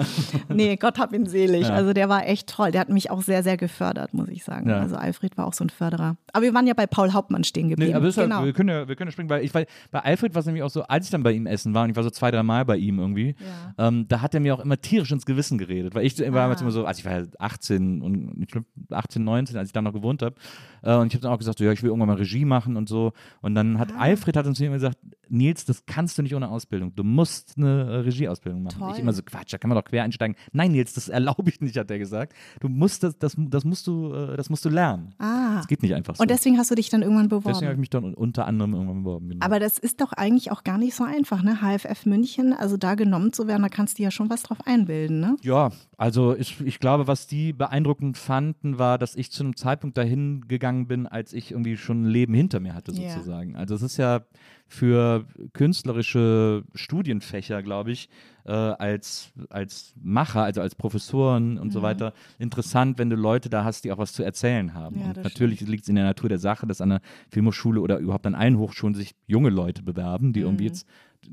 [0.49, 1.67] Nee, Gott hab ihn selig.
[1.67, 1.73] Ja.
[1.73, 2.71] Also der war echt toll.
[2.71, 4.69] Der hat mich auch sehr, sehr gefördert, muss ich sagen.
[4.69, 4.79] Ja.
[4.79, 6.17] Also Alfred war auch so ein Förderer.
[6.33, 7.91] Aber wir waren ja bei Paul Hauptmann stehen geblieben.
[7.91, 8.35] Nee, aber genau.
[8.37, 10.45] halt, wir, können ja, wir können ja springen, weil ich weil bei Alfred war es
[10.45, 12.31] nämlich auch so, als ich dann bei ihm essen war und ich war so zwei,
[12.31, 13.35] drei Mal bei ihm irgendwie,
[13.77, 16.31] ähm, da hat er mir auch immer tierisch ins Gewissen geredet, weil ich war Ah.
[16.31, 19.73] damals immer so, also ich war ja 18 und ich glaub, 18, 19, als ich
[19.73, 20.35] da noch gewohnt habe
[20.83, 22.77] äh, und ich habe dann auch gesagt, so, ja, ich will irgendwann mal Regie machen
[22.77, 23.79] und so und dann Ah.
[23.79, 24.97] hat Alfred hat uns immer gesagt,
[25.29, 26.95] Nils, das kannst du nicht ohne Ausbildung.
[26.95, 28.79] Du musst eine äh, Regieausbildung machen.
[28.79, 28.91] Toll.
[28.93, 30.35] Ich immer so, Quatsch, da kann man doch quer einsteigen.
[30.51, 32.33] Nein, Nils, das erlaube ich nicht, hat er gesagt.
[32.59, 35.13] Du musst das, das, das musst du, äh, das musst du lernen.
[35.19, 35.57] Ah.
[35.57, 36.21] Das geht nicht einfach so.
[36.21, 37.79] Und deswegen hast du dich dann irgendwann Deswegen habe ich beworben.
[37.79, 39.29] mich dann unter anderem irgendwann beworben.
[39.29, 39.45] Genau.
[39.45, 41.59] Aber das ist doch eigentlich auch gar nicht so einfach, ne?
[41.61, 45.19] HFF München, also da genommen zu werden, da kannst du ja schon was drauf einbilden,
[45.19, 45.37] ne?
[45.41, 49.97] Ja, also ich, ich glaube, was die beeindruckend fanden, war, dass ich zu einem Zeitpunkt
[49.97, 53.55] dahin gegangen bin, als ich irgendwie schon ein Leben hinter mir hatte, sozusagen.
[53.55, 54.21] Also es ist ja
[54.67, 58.09] für künstlerische Studienfächer, glaube ich,
[58.45, 63.63] äh, als, als Macher, also als Professoren und so weiter, interessant, wenn du Leute da
[63.63, 64.99] hast, die auch was zu erzählen haben.
[64.99, 67.99] Ja, und natürlich liegt es in der Natur der Sache, dass an der Filmhochschule oder
[67.99, 70.87] überhaupt an allen Hochschulen sich junge Leute bewerben, die irgendwie jetzt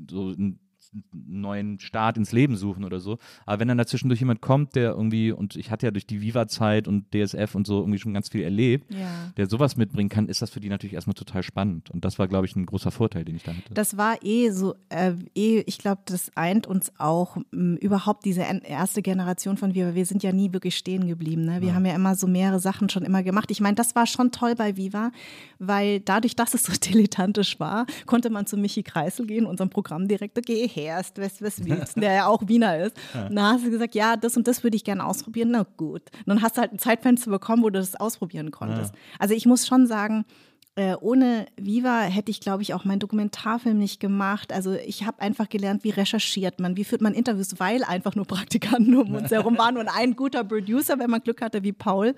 [0.09, 0.33] so
[0.93, 3.17] einen neuen Start ins Leben suchen oder so.
[3.45, 6.87] Aber wenn dann dazwischendurch jemand kommt, der irgendwie, und ich hatte ja durch die Viva-Zeit
[6.87, 9.31] und DSF und so irgendwie schon ganz viel erlebt, Ja.
[9.37, 11.89] der sowas mitbringen kann, ist das für die natürlich erstmal total spannend.
[11.91, 13.73] Und das war, glaube ich, ein großer Vorteil, den ich da hatte.
[13.73, 18.41] Das war eh so, äh, eh, ich glaube, das eint uns auch m, überhaupt diese
[18.41, 19.95] erste Generation von Viva.
[19.95, 21.45] Wir sind ja nie wirklich stehen geblieben.
[21.45, 21.61] Ne?
[21.61, 23.49] Wir haben ja immer so mehrere Sachen schon immer gemacht.
[23.51, 25.11] Ich meine, das war schon toll bei Viva,
[25.59, 30.41] weil dadurch, dass es so dilettantisch war, konnte man zu Michi Kreisel gehen, unserem Programmdirektor,
[30.45, 32.95] geh her, ist was, was willst, du?" der ja auch Wiener ist.
[33.29, 35.51] Und da hast du gesagt, ja, das und das würde ich gerne ausprobieren.
[35.51, 36.03] Na gut.
[36.19, 38.93] Und dann hast du halt ein Zeitfenster bekommen, wo du das ausprobieren konntest.
[39.19, 40.25] Also ich muss schon sagen,
[40.75, 44.51] äh, ohne Viva hätte ich, glaube ich, auch meinen Dokumentarfilm nicht gemacht.
[44.51, 48.25] Also ich habe einfach gelernt, wie recherchiert man, wie führt man Interviews, weil einfach nur
[48.25, 52.15] Praktikanten um uns herum waren und ein guter Producer, wenn man Glück hatte, wie Paul.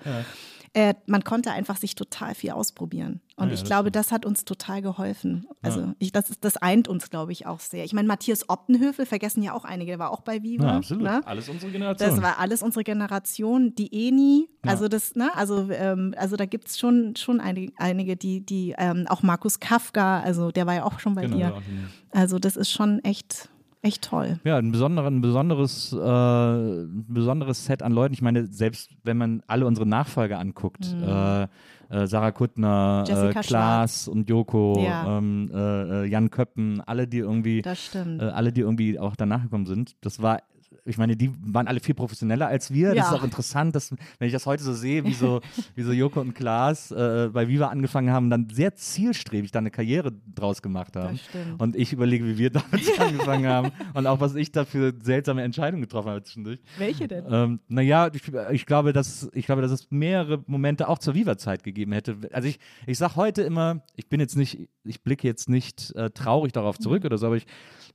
[0.76, 3.22] Äh, man konnte einfach sich total viel ausprobieren.
[3.36, 5.46] Und ich glaube, das hat uns total geholfen.
[5.62, 7.84] Also ich, das, das eint uns, glaube ich, auch sehr.
[7.84, 10.66] Ich meine, Matthias Optenhöfel vergessen ja auch einige, der war auch bei Viva.
[10.66, 11.02] ja, absolut.
[11.04, 11.20] Ne?
[11.26, 12.10] Alles unsere Generation.
[12.10, 16.68] Das war alles unsere Generation, die Eni, also das, ne, also, ähm, also da gibt
[16.68, 20.84] es schon, schon einige, einige, die, die, ähm, auch Markus Kafka, also der war ja
[20.84, 21.42] auch schon bei Genau, dir.
[21.44, 21.62] ja.
[22.10, 23.48] Also das ist schon echt,
[23.86, 24.38] echt toll.
[24.44, 28.14] Ja, ein, besonderer, ein besonderes, äh, ein besonderes Set an Leuten.
[28.14, 31.42] Ich meine, selbst wenn man alle unsere Nachfolger anguckt, äh,
[31.88, 35.18] äh, Sarah Kuttner, äh, Klaas und Joko, Ja.
[35.18, 39.96] ähm, äh, äh, Jan Köppen, alle, die irgendwie, alle, die irgendwie auch danach gekommen sind,
[40.00, 40.40] das war
[40.84, 42.88] ich meine, die waren alle viel professioneller als wir.
[42.94, 43.14] Das Ja.
[43.14, 45.40] ist auch interessant, dass, wenn ich das heute so sehe, wie so,
[45.74, 49.70] wie so Joko und Klaas äh, bei Viva angefangen haben, dann sehr zielstrebig da eine
[49.70, 51.18] Karriere draus gemacht haben.
[51.32, 51.60] Das.
[51.60, 55.42] Und ich überlege, wie wir damit angefangen haben und auch, was ich da für seltsame
[55.42, 56.60] Entscheidungen getroffen habe zwischendurch.
[56.78, 57.24] Welche denn?
[57.30, 61.62] Ähm, naja, ich, ich, glaube, dass, ich glaube, dass es mehrere Momente auch zur Viva-Zeit
[61.62, 62.16] gegeben hätte.
[62.32, 66.10] Also ich, ich sage heute immer, ich bin jetzt nicht, ich blicke jetzt nicht äh,
[66.10, 67.46] traurig darauf zurück oder so, aber ich,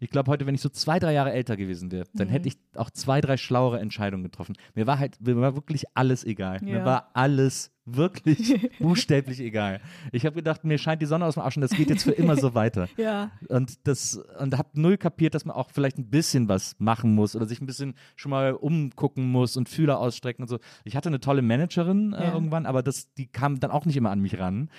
[0.01, 2.57] ich glaube heute, wenn ich so zwei, drei Jahre älter gewesen wäre, dann hätte ich
[2.75, 4.55] auch zwei, drei schlauere Entscheidungen getroffen.
[4.75, 6.59] Mir war halt, mir war wirklich alles egal.
[6.61, 6.85] Mir Ja.
[6.85, 9.79] war alles wirklich buchstäblich egal.
[10.11, 12.11] Ich habe gedacht, mir scheint die Sonne aus dem Arsch und das geht jetzt für
[12.11, 12.87] immer so weiter.
[12.97, 13.31] Ja.
[13.47, 17.35] Und das und habe null kapiert, dass man auch vielleicht ein bisschen was machen muss
[17.35, 20.57] oder sich ein bisschen schon mal umgucken muss und Fühler ausstrecken und so.
[20.83, 22.33] Ich hatte eine tolle Managerin äh, Ja.
[22.33, 24.69] irgendwann, aber das, die kam dann auch nicht immer an mich ran.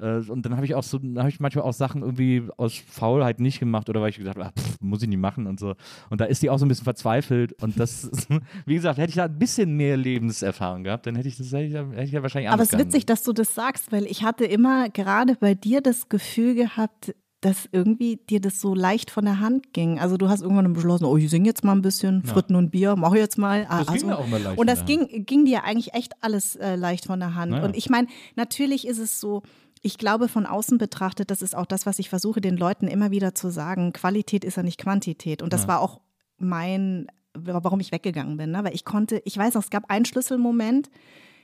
[0.00, 3.40] Äh, und dann habe ich auch so, habe ich manchmal auch Sachen irgendwie aus Faulheit
[3.40, 5.74] nicht gemacht oder weil ich gesagt habe, ah, muss ich nicht machen und so.
[6.08, 7.52] Und da ist die auch so ein bisschen verzweifelt.
[7.62, 8.10] Und das,
[8.66, 11.64] wie gesagt, hätte ich da ein bisschen mehr Lebenserfahrung gehabt, dann hätte ich das hätte
[11.64, 14.22] ich, hätte ich ja wahrscheinlich Aber es ist witzig, dass du das sagst, weil ich
[14.24, 19.24] hatte immer gerade bei dir das Gefühl gehabt, dass irgendwie dir das so leicht von
[19.24, 19.98] der Hand ging.
[19.98, 22.96] Also du hast irgendwann beschlossen, oh, ich singe jetzt mal ein bisschen, Fritten und Bier,
[22.96, 23.64] mach jetzt mal.
[23.64, 26.56] Das ging also, mir auch mal leicht Und das ging, ging dir eigentlich echt alles
[26.56, 27.52] äh, leicht von der Hand.
[27.52, 27.64] Naja.
[27.64, 29.42] Und ich meine, natürlich ist es so,
[29.82, 33.10] ich glaube, von außen betrachtet, das ist auch das, was ich versuche, den Leuten immer
[33.10, 33.92] wieder zu sagen.
[33.92, 35.40] Qualität ist ja nicht Quantität.
[35.40, 36.00] Und das war auch
[36.36, 38.50] mein, warum ich weggegangen bin.
[38.50, 38.62] Ne?
[38.62, 40.90] Weil ich konnte, ich weiß noch, es gab einen Schlüsselmoment.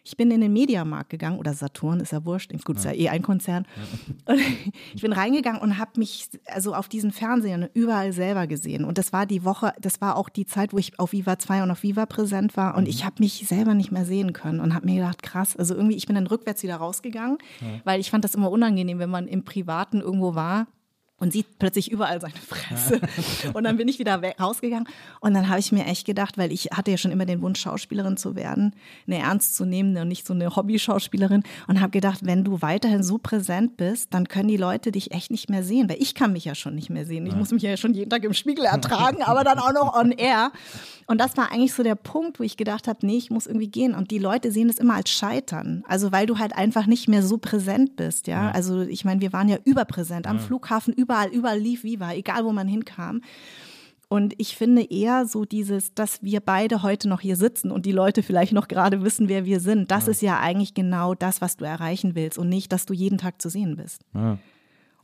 [0.07, 3.09] Ich bin in den Mediamarkt gegangen oder Saturn, ist ja wurscht, gut, ist ja eh
[3.09, 3.67] ein Konzern.
[4.25, 4.39] Und
[4.95, 8.85] ich bin reingegangen und habe mich also auf diesen Fernsehern überall selber gesehen.
[8.85, 11.65] Und das war die Woche, das war auch die Zeit, wo ich auf Viva 2
[11.65, 12.77] und auf Viva präsent war.
[12.77, 15.75] Und ich habe mich selber nicht mehr sehen können und habe mir gedacht, krass, also
[15.75, 17.39] irgendwie, ich bin dann rückwärts wieder rausgegangen,
[17.83, 20.69] weil ich fand das immer unangenehm, wenn man im Privaten irgendwo war
[21.19, 23.01] und sieht plötzlich überall seine Fresse.
[23.55, 24.87] und dann bin ich wieder rausgegangen.
[25.21, 27.61] Und dann habe ich mir echt gedacht, weil ich hatte ja schon immer den Wunsch,
[27.61, 28.75] Schauspielerin zu werden,
[29.07, 31.43] eine ernstzunehmende und nicht so eine Hobby-Schauspielerin.
[31.69, 35.31] Und habe gedacht, wenn du weiterhin so präsent bist, dann können die Leute dich echt
[35.31, 35.89] nicht mehr sehen.
[35.89, 37.27] Weil ich kann mich ja schon nicht mehr sehen.
[37.27, 40.13] Ich muss mich ja schon jeden Tag im Spiegel ertragen, aber dann auch noch on
[40.13, 40.53] air.
[41.07, 43.69] Und das war eigentlich so der Punkt, wo ich gedacht habe, nee, ich muss irgendwie
[43.69, 43.95] gehen.
[43.95, 45.85] Und die Leute sehen es immer als Scheitern.
[45.87, 48.51] Also weil du halt einfach nicht mehr so präsent bist, ja.
[48.51, 52.53] Also ich meine, wir waren ja überpräsent am Flughafen, überall, überall lief Viva, egal wo
[52.53, 53.21] man hinkam.
[54.09, 57.93] Und ich finde eher so dieses, dass wir beide heute noch hier sitzen und die
[57.93, 59.91] Leute vielleicht noch gerade wissen, wer wir sind.
[59.91, 63.19] Das ist ja eigentlich genau das, was du erreichen willst und nicht, dass du jeden
[63.19, 64.03] Tag zu sehen bist.
[64.15, 64.39] Ja.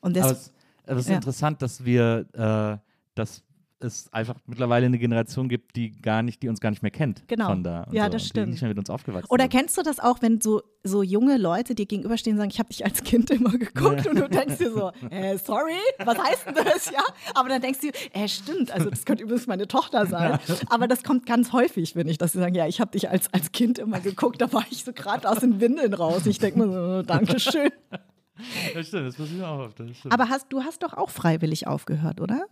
[0.00, 0.52] Und Aber das, es,
[0.84, 1.14] es ist Ja.
[1.16, 2.78] interessant, dass wir, äh,
[3.16, 3.42] dass
[3.84, 7.26] es einfach mittlerweile eine Generation gibt, die gar nicht, die uns gar nicht mehr kennt.
[7.28, 7.46] Genau.
[7.46, 8.46] Von da Ja, so, das stimmt.
[8.48, 9.50] Die nicht mehr mit uns aufgewachsen Oder sind.
[9.52, 12.68] kennst du das auch, wenn so, so junge Leute dir gegenüberstehen und sagen, ich habe
[12.68, 15.72] dich als Kind immer geguckt und du denkst dir so, äh, sorry,
[16.04, 17.02] was heißt denn das, ja?
[17.34, 20.38] Aber dann denkst du, äh, stimmt, also das könnte übrigens meine Tochter sein.
[20.68, 23.32] Aber das kommt ganz häufig, finde ich, dass sie sagen, ja, ich habe dich als,
[23.32, 26.26] als Kind immer geguckt, da war ich so gerade aus den Windeln raus.
[26.26, 27.70] Ich denke mir so, Dankeschön.
[28.74, 29.80] Das stimmt, das passiert auch oft.
[30.08, 32.46] Aber hast, du hast doch auch freiwillig aufgehört, oder?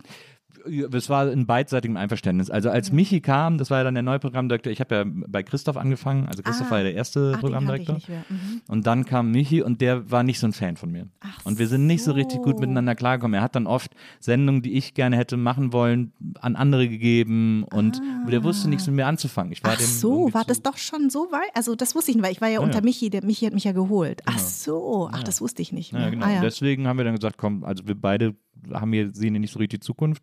[0.68, 2.50] Ja, Es war in beidseitigem Einverständnis.
[2.50, 2.74] Also Mhm.
[2.74, 5.76] als Michi kam, das war ja dann der neue Programmdirektor, ich habe ja bei Christoph
[5.76, 6.70] angefangen, also Christoph Ah.
[6.72, 7.96] war ja der erste Ach, Programmdirektor.
[7.96, 8.60] Mhm.
[8.68, 11.08] Und dann kam Michi und der war nicht so ein Fan von mir.
[11.20, 12.60] Ach und wir sind nicht so richtig gut so.
[12.60, 13.34] miteinander klargekommen.
[13.34, 18.00] Er hat dann oft Sendungen, die ich gerne hätte machen wollen, an andere gegeben und
[18.30, 19.52] der wusste nichts mit mir anzufangen.
[19.52, 19.74] Ich war Ah.
[19.74, 21.50] Ach dem so, war das doch schon so weit?
[21.54, 23.64] Also das wusste ich nicht, weil ich war ja, unter Michi, der Michi hat mich
[23.64, 24.22] ja geholt.
[24.26, 25.92] Ach so, ach, das wusste ich nicht.
[25.92, 26.26] Ja, genau.
[26.26, 26.40] Ah, ja.
[26.40, 28.34] Deswegen haben wir dann gesagt, komm, also wir beide
[28.74, 30.22] haben hier, sehen hier nicht so richtig Zukunft.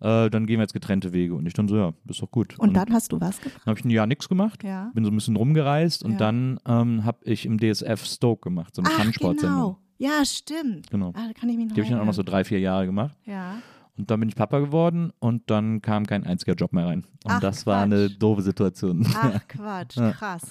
[0.00, 1.34] Äh, dann gehen wir jetzt getrennte Wege.
[1.34, 2.54] Und ich dann so, ja, ist doch gut.
[2.58, 2.60] Mhm.
[2.68, 3.60] Und dann hast du was gemacht?
[3.64, 4.90] Dann habe ich ein Jahr nichts gemacht, Ja.
[4.94, 6.18] bin so ein bisschen rumgereist und Ja.
[6.18, 9.56] dann ähm, habe ich im DSF Stoke gemacht, so eine Ach, Kampfsportsendung.
[9.58, 9.78] genau.
[9.98, 10.90] Ja, stimmt.
[10.90, 11.12] Genau.
[11.16, 12.60] Ah, da kann ich mich noch Die habe ich dann auch noch so drei, vier
[12.60, 13.16] Jahre gemacht.
[13.24, 13.54] Ja.
[13.96, 17.06] Und dann bin ich Papa geworden und dann kam kein einziger Job mehr rein.
[17.24, 17.92] Und Ach, das war Quatsch.
[17.94, 19.06] eine doofe Situation.
[19.14, 20.42] Ach, Quatsch, krass.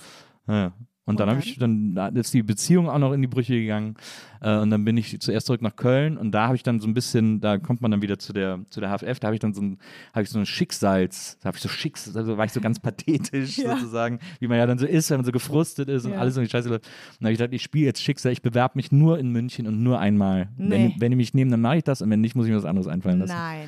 [0.47, 0.73] Ja.
[1.07, 3.93] Und dann Und habe ich dann ist die Beziehung auch noch in die Brüche gegangen
[4.41, 6.87] äh, und dann bin ich zuerst zurück nach Köln und da habe ich dann so
[6.87, 9.39] ein bisschen, da kommt man dann wieder zu der zu der HFF, da habe ich
[9.39, 9.77] dann so ein
[10.13, 12.79] habe ich so ein Schicksals, da habe ich so Schicksal, also war ich so ganz
[12.79, 13.75] pathetisch Ja.
[13.77, 16.17] sozusagen, wie man ja dann so ist, wenn man so gefrustet ist und Ja.
[16.17, 16.85] alles so scheiße läuft.
[16.85, 19.67] Und dann habe ich gedacht, ich spiele jetzt Schicksal, ich bewerbe mich nur in München
[19.67, 20.49] und nur einmal.
[20.57, 20.71] Nee.
[20.71, 22.57] Wenn, wenn die mich nehmen, dann mache ich das und wenn nicht, muss ich mir
[22.57, 23.33] was anderes einfallen lassen.
[23.33, 23.67] Nein.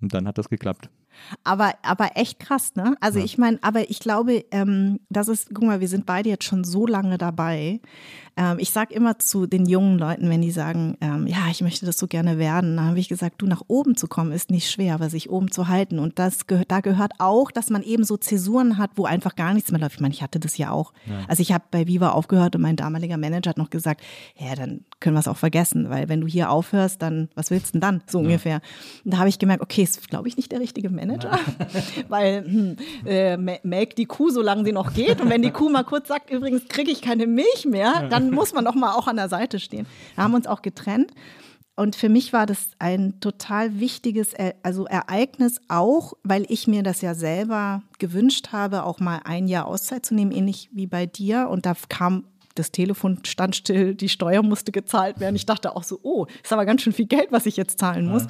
[0.00, 0.88] Und dann hat das geklappt.
[1.44, 2.96] Aber, aber echt krass, ne?
[3.00, 6.44] Also ich meine, aber ich glaube, ähm, das ist, guck mal, wir sind beide jetzt
[6.44, 7.80] schon so lange dabei.
[8.36, 11.86] Ähm, ich sage immer zu den jungen Leuten, wenn die sagen, ähm, ja, ich möchte
[11.86, 14.70] das so gerne werden, dann habe ich gesagt, du nach oben zu kommen ist nicht
[14.70, 15.98] schwer, aber sich oben zu halten.
[15.98, 19.54] Und das gehört, da gehört auch, dass man eben so Zäsuren hat, wo einfach gar
[19.54, 19.96] nichts mehr läuft.
[19.96, 20.92] Ich meine, ich hatte das ja auch.
[21.28, 24.02] Also ich habe bei Viva aufgehört und mein damaliger Manager hat noch gesagt,
[24.36, 27.68] ja, dann können wir es auch vergessen, weil wenn du hier aufhörst, dann, was willst
[27.68, 28.02] du denn dann?
[28.06, 28.60] So ungefähr.
[29.04, 31.38] Und da habe ich gemerkt, okay, ist, glaube ich, nicht der richtige Manager,
[32.08, 35.20] weil hm, äh, melk die Kuh, solange sie noch geht.
[35.20, 38.52] Und wenn die Kuh mal kurz sagt, übrigens kriege ich keine Milch mehr, dann muss
[38.52, 39.86] man doch mal auch an der Seite stehen.
[40.14, 41.12] Wir haben uns auch getrennt.
[41.78, 47.02] Und für mich war das ein total wichtiges also Ereignis auch, weil ich mir das
[47.02, 51.48] ja selber gewünscht habe, auch mal ein Jahr Auszeit zu nehmen, ähnlich wie bei dir.
[51.50, 55.36] Und da kam das Telefon stand still, die Steuer musste gezahlt werden.
[55.36, 58.06] Ich dachte auch so, oh, ist aber ganz schön viel Geld, was ich jetzt zahlen
[58.06, 58.26] muss.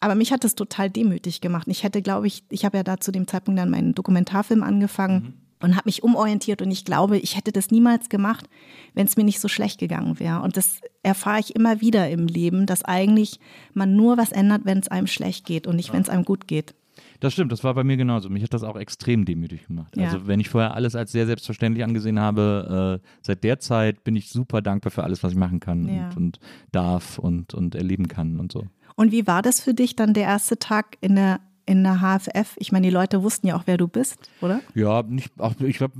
[0.00, 1.66] Aber mich hat das total demütig gemacht.
[1.68, 5.47] Ich hätte, glaube ich, ich habe ja da zu dem Zeitpunkt dann meinen Dokumentarfilm angefangen
[5.60, 8.48] und habe mich umorientiert und ich glaube, ich hätte das niemals gemacht,
[8.94, 10.40] wenn es mir nicht so schlecht gegangen wäre.
[10.42, 13.40] Und das erfahre ich immer wieder im Leben, dass eigentlich
[13.74, 16.46] man nur was ändert, wenn es einem schlecht geht und nicht, wenn es einem gut
[16.46, 16.74] geht.
[17.20, 18.28] Das stimmt, das war bei mir genauso.
[18.28, 19.96] Mich hat das auch extrem demütig gemacht.
[19.96, 20.04] Ja.
[20.04, 24.14] Also wenn ich vorher alles als sehr selbstverständlich angesehen habe, äh, seit der Zeit bin
[24.16, 26.06] ich super dankbar für alles, was ich machen kann Ja.
[26.08, 26.40] und, und
[26.72, 28.66] darf und, und erleben kann und so.
[28.94, 32.56] Und wie war das für dich dann der erste Tag in der, in der HFF?
[32.56, 34.60] Ich meine, die Leute wussten ja auch, wer du bist, oder?
[34.74, 35.94] Ja, nicht, auch, ich glaube,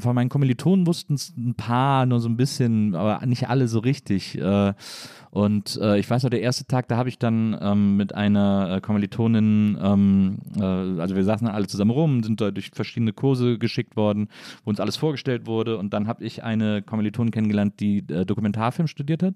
[0.00, 3.78] von meinen Kommilitonen wussten es ein paar, nur so ein bisschen, aber nicht alle so
[3.78, 4.38] richtig.
[4.38, 4.74] Äh,
[5.34, 8.76] Und äh, ich weiß noch, der erste Tag, da habe ich dann ähm, mit einer
[8.76, 10.62] äh, Kommilitonin, ähm, äh,
[11.00, 14.28] also wir saßen alle zusammen rum, sind da durch verschiedene Kurse geschickt worden,
[14.64, 15.76] wo uns alles vorgestellt wurde.
[15.76, 19.34] Und dann habe ich eine Kommilitonin kennengelernt, die äh, Dokumentarfilm studiert hat,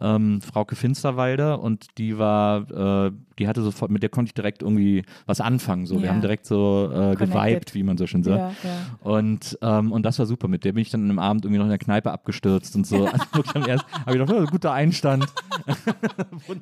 [0.00, 1.60] ähm, Frauke Finsterwalder.
[1.62, 5.86] Und die war, äh, die hatte sofort, mit der konnte ich direkt irgendwie was anfangen.
[5.86, 5.98] So.
[6.00, 6.14] Wir Ja.
[6.14, 8.64] haben direkt so äh, geweibt, wie man so schön sagt.
[8.64, 9.08] Ja, ja.
[9.08, 10.48] Und, ähm, und das war super.
[10.48, 12.88] Mit der bin ich dann an einem Abend irgendwie noch in der Kneipe abgestürzt und
[12.88, 13.08] so.
[13.18, 13.24] Also
[13.54, 15.27] am habe ich gedacht, ja, guter Einstand.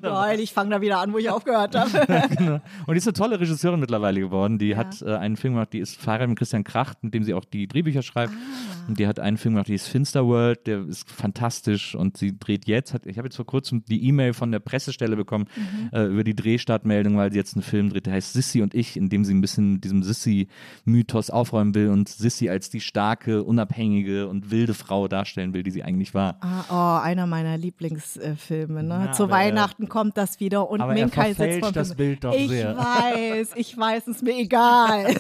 [0.03, 2.63] Geil, ich fange da wieder an, wo ich aufgehört habe.
[2.87, 4.59] Und die ist eine tolle Regisseurin mittlerweile geworden.
[4.59, 7.35] Die hat äh, einen Film gemacht, die ist Fahrerin mit Christian Kracht, mit dem sie
[7.35, 8.33] auch die Drehbücher schreibt.
[8.33, 8.89] Ah.
[8.89, 12.67] Und die hat einen Film gemacht, die ist Finsterworld, der ist fantastisch und sie dreht
[12.67, 15.91] jetzt, hat, ich habe jetzt vor kurzem die E-Mail von der Pressestelle bekommen Mhm.
[15.93, 18.97] äh, über die Drehstartmeldung, weil sie jetzt einen Film dreht, der heißt Sissy und ich,
[18.97, 23.43] in dem sie ein bisschen mit diesem Sissy-Mythos aufräumen will und Sissy als die starke,
[23.43, 26.37] unabhängige und wilde Frau darstellen will, die sie eigentlich war.
[26.41, 28.37] Ah, oh, einer meiner Lieblingsfilme.
[28.67, 29.05] Ne?
[29.07, 31.95] Ja, Zu aber er- Weihnachten kommt das wieder und Minkai sitzt vor das.
[31.95, 32.77] Bild doch ich sehr.
[32.77, 35.15] weiß, ich weiß, ist mir egal.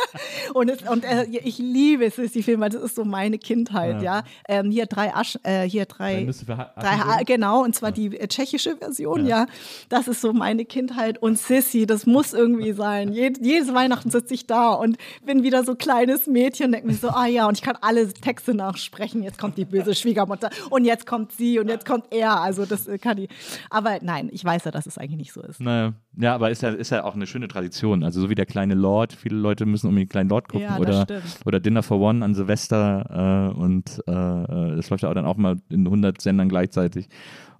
[0.54, 3.38] und es, und äh, ich liebe es, ist die Film, weil das ist so meine
[3.38, 4.22] Kindheit, ja.
[4.48, 8.76] Ähm, hier drei Asch, äh, hier drei, Drei Ha- genau, und zwar die äh, tschechische
[8.76, 9.46] Version, ja.
[9.88, 13.12] Das ist so meine Kindheit und Sissy, das muss irgendwie sein.
[13.12, 17.08] Jed jedes Weihnachten sitze ich da und bin wieder so kleines Mädchen, denke mir so,
[17.08, 19.22] ah ja, und ich kann alle Texte nachsprechen.
[19.22, 22.40] Jetzt kommt die böse Schwiegermutter und jetzt kommt sie und jetzt kommt er.
[22.40, 23.28] Also das äh, kann die.
[23.70, 25.60] Aber nein, ich weiß ja, dass es eigentlich nicht so ist.
[25.60, 25.94] Naja.
[26.18, 28.02] Ja, aber ist ja, ist ja auch eine schöne Tradition.
[28.04, 30.78] Also so wie der kleine Lord, viele Leute müssen um den kleinen Lord gucken Ja,
[30.78, 31.46] das oder, stimmt.
[31.46, 35.26] oder Dinner for One an Silvester äh, und äh, äh, das läuft ja auch dann
[35.26, 37.08] auch mal in 100 Sendern gleichzeitig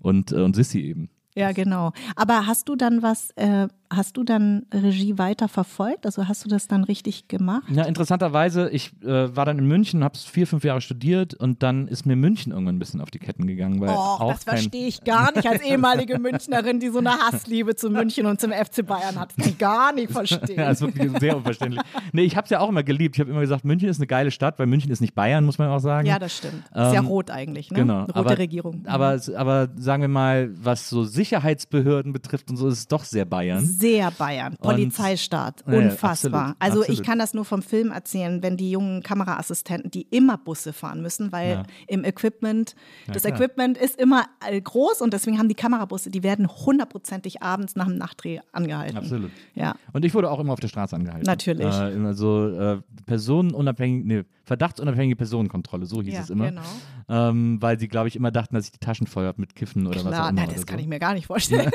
[0.01, 1.09] und, äh, und Sissy eben.
[1.35, 1.93] Ja, genau.
[2.17, 6.07] Aber hast du dann was, äh, hast du dann Regie weiter verfolgt?
[6.07, 7.65] Also hast du das dann richtig gemacht?
[7.71, 11.89] Ja, interessanterweise, ich äh, war dann in München, habe vier, fünf Jahre studiert und dann
[11.89, 13.81] ist mir München irgendwann ein bisschen auf die Ketten gegangen.
[13.81, 17.77] Weil Oh, auch das verstehe ich gar nicht als ehemalige Münchnerin, die so eine Hassliebe
[17.77, 19.31] zu München und zum FC Bayern hat.
[19.31, 20.37] Das kann ich gar nicht verstehen.
[20.57, 21.83] Ja, ist wirklich sehr unverständlich.
[22.13, 23.17] Nee, ich habe es ja auch immer geliebt.
[23.17, 25.59] Ich habe immer gesagt, München ist eine geile Stadt, weil München ist nicht Bayern, muss
[25.59, 26.07] man auch sagen.
[26.07, 26.65] Ja, das stimmt.
[26.67, 27.79] Ist ja Ähm, rot eigentlich, ne?
[27.81, 28.01] Genau.
[28.03, 28.85] Rote aber, Regierung.
[28.87, 33.25] Aber, aber sagen wir mal, was so Sicherheitsbehörden betrifft und so, ist es doch sehr
[33.27, 33.65] Bayern.
[33.79, 36.41] Sehr Bayern, Polizeistaat, Ja, ja, unfassbar.
[36.43, 37.07] absolut, also ich absolut.
[37.07, 41.33] kann das nur vom Film erzählen, wenn die jungen Kameraassistenten, die immer Busse fahren müssen,
[41.33, 41.63] weil Ja.
[41.89, 42.75] im Equipment,
[43.07, 43.35] das klar.
[43.35, 47.87] Equipment ist immer äh, groß und deswegen haben die Kamerabusse, die werden hundertprozentig abends nach
[47.87, 48.97] dem Nachtdreh angehalten.
[48.97, 49.31] Absolut.
[49.55, 49.75] Ja.
[49.93, 51.27] Und ich wurde auch immer auf der Straße angehalten.
[51.27, 51.67] Natürlich.
[51.67, 56.49] Äh, also äh, personenunabhängig, nee, verdachtsunabhängige Personenkontrolle, so hieß Ja, es immer.
[56.51, 56.63] genau.
[57.09, 59.87] Ähm, weil sie, glaube ich, immer dachten, dass ich die Taschen voll habe mit Kiffen
[59.87, 60.43] oder was auch Klar, immer.
[60.43, 60.67] oder das so.
[60.67, 61.71] kann ich mir gar nicht vorstellen.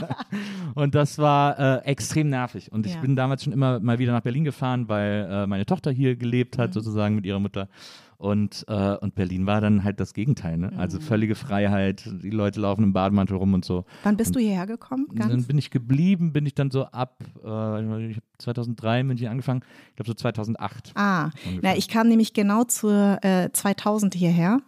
[0.74, 1.29] Und das war
[1.84, 2.70] äh, extrem nervig.
[2.72, 3.00] Und ich Ja.
[3.00, 6.56] bin damals schon immer mal wieder nach Berlin gefahren, weil äh, meine Tochter hier gelebt
[6.58, 6.62] Mhm.
[6.62, 7.68] hat, sozusagen mit ihrer Mutter.
[8.18, 10.58] Und, äh, und Berlin war dann halt das Gegenteil.
[10.58, 10.70] Ne?
[10.76, 11.02] Also Mhm.
[11.02, 13.86] völlige Freiheit, die Leute laufen im Bademantel rum und so.
[14.02, 15.06] Wann bist du hierher gekommen?
[15.08, 15.46] Und Dann Ganz?
[15.46, 19.62] bin ich geblieben, bin ich dann so ab, äh, ich habe 2003 in München angefangen,
[19.90, 20.92] ich glaube so 2008.
[20.96, 21.60] Ah, Ungefähr.
[21.62, 24.58] na, ich kam nämlich genau zur äh, 2000 hierher.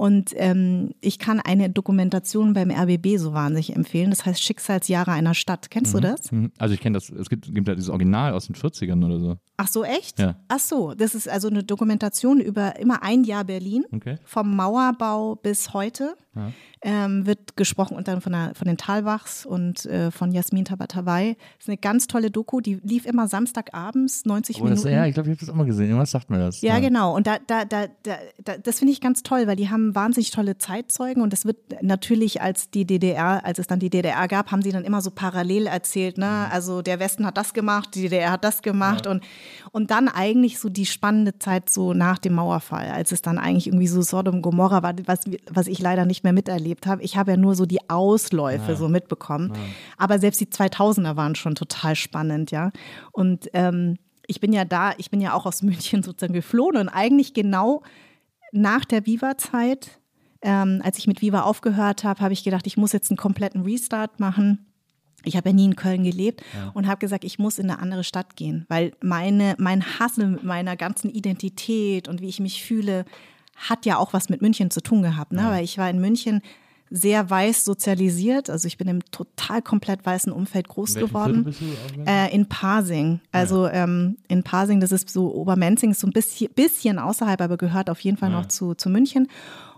[0.00, 4.08] Und ähm, ich kann eine Dokumentation beim RBB so wahnsinnig empfehlen.
[4.08, 5.70] Das heißt Schicksalsjahre einer Stadt.
[5.70, 6.32] Kennst du das?
[6.32, 6.52] Mhm.
[6.56, 9.36] Also ich kenne das, es gibt, gibt ja dieses Original aus den 40ern oder so.
[9.58, 10.18] Ach so, echt?
[10.18, 10.36] Ja.
[10.48, 13.84] Ach so, das ist also eine Dokumentation über immer ein Jahr Berlin.
[13.92, 14.16] Okay.
[14.24, 16.50] Vom Mauerbau bis heute Ja.
[16.82, 21.36] ähm, wird gesprochen und dann von, der, von den Talbachs und äh, von Jasmin Tabatabai.
[21.58, 24.94] Das ist eine ganz tolle Doku, die lief immer Samstagabends, 90 Oh, das, Minuten.
[24.94, 25.88] ja, ich glaube, ich habe das auch mal gesehen.
[25.88, 26.62] Irgendwas sagt mir das.
[26.62, 27.14] Ja, genau.
[27.14, 30.30] Und da, da, da, da, da das finde ich ganz toll, weil die haben wahnsinnig
[30.30, 34.50] tolle Zeitzeugen und das wird natürlich als die DDR, als es dann die DDR gab,
[34.50, 36.48] haben sie dann immer so parallel erzählt, ne?
[36.50, 39.22] Also der Westen hat das gemacht, die DDR hat das gemacht und,
[39.72, 43.66] und dann eigentlich so die spannende Zeit so nach dem Mauerfall, als es dann eigentlich
[43.66, 47.02] irgendwie so Sodom Gomorra war, was, was ich leider nicht mehr miterlebt habe.
[47.02, 49.52] Ich habe ja nur so die Ausläufe so mitbekommen.
[49.96, 52.70] Aber selbst die 2000er waren schon total spannend, ja.
[53.12, 56.88] Und ähm, ich bin ja da, ich bin ja auch aus München sozusagen geflohen und
[56.88, 57.82] eigentlich genau
[58.52, 60.00] nach der Viva-Zeit,
[60.42, 63.62] ähm, als ich mit Viva aufgehört habe, habe ich gedacht, ich muss jetzt einen kompletten
[63.62, 64.66] Restart machen.
[65.24, 68.04] Ich habe ja nie in Köln gelebt und habe gesagt, ich muss in eine andere
[68.04, 73.04] Stadt gehen, weil meine, mein Hassel mit meiner ganzen Identität und wie ich mich fühle,
[73.54, 75.32] hat ja auch was mit München zu tun gehabt.
[75.32, 75.44] Ne?
[75.44, 76.40] Weil ich war in München
[76.90, 81.54] sehr weiß sozialisiert, also ich bin im total komplett weißen Umfeld groß Welchen geworden.
[82.04, 83.20] Äh, in Pasing.
[83.30, 87.56] Also ähm, in Pasing, das ist so Obermenzing, ist so ein bisschen, bisschen außerhalb, aber
[87.56, 89.28] gehört auf jeden Fall noch zu, zu München.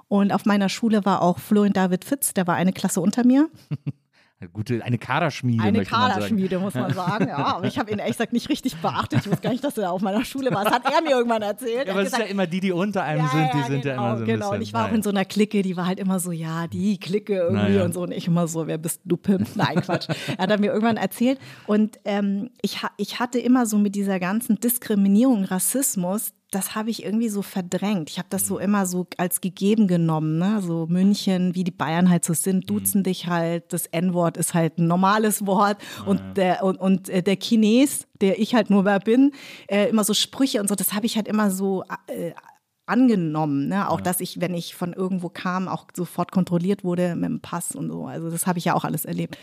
[0.08, 3.48] Und auf meiner Schule war auch Florian David Fitz, der war eine Klasse unter mir.
[4.42, 5.62] Eine gute, eine Kaderschmiede.
[5.62, 5.84] Eine.
[5.84, 7.28] Kaderschmiede, muss man sagen.
[7.28, 9.20] Ja, aber ich habe ihn ehrlich gesagt nicht richtig beachtet.
[9.20, 10.64] Ich wusste gar nicht, dass er auf meiner Schule war.
[10.64, 11.86] Das hat er mir irgendwann erzählt.
[11.86, 13.66] Ja, Er aber es ist ja immer die, die unter einem ja, sind, die ja,
[13.66, 14.38] sind genau, ja immer so ein genau.
[14.38, 14.54] bisschen.
[14.56, 16.98] Und ich war auch in so einer Clique, die war halt immer so, ja, die
[16.98, 17.84] Clique irgendwie Naja.
[17.84, 18.02] und so.
[18.02, 19.46] Und ich immer so, wer bist du, Pimp?
[19.54, 20.08] Nein, Quatsch.
[20.36, 21.38] er hat mir irgendwann erzählt.
[21.68, 27.02] Und ähm, ich, ich hatte immer so mit dieser ganzen Diskriminierung, Rassismus, das habe ich
[27.02, 28.10] irgendwie so verdrängt.
[28.10, 28.46] Ich habe das Mhm.
[28.46, 30.60] so immer so als gegeben genommen, ne?
[30.62, 33.04] So München, wie die Bayern halt so sind, duzen Mhm.
[33.04, 33.72] dich halt.
[33.72, 35.78] Das N-Wort ist halt ein normales Wort.
[36.06, 39.32] Und der, und, und äh, der Chines, der ich halt nur mehr bin,
[39.66, 42.32] äh, immer so Sprüche und so, das habe ich halt immer so äh,
[42.86, 43.88] angenommen, ne?
[43.88, 47.74] Auch dass ich, wenn ich von irgendwo kam, auch sofort kontrolliert wurde mit dem Pass
[47.74, 48.06] und so.
[48.06, 49.38] Also das habe ich ja auch alles erlebt.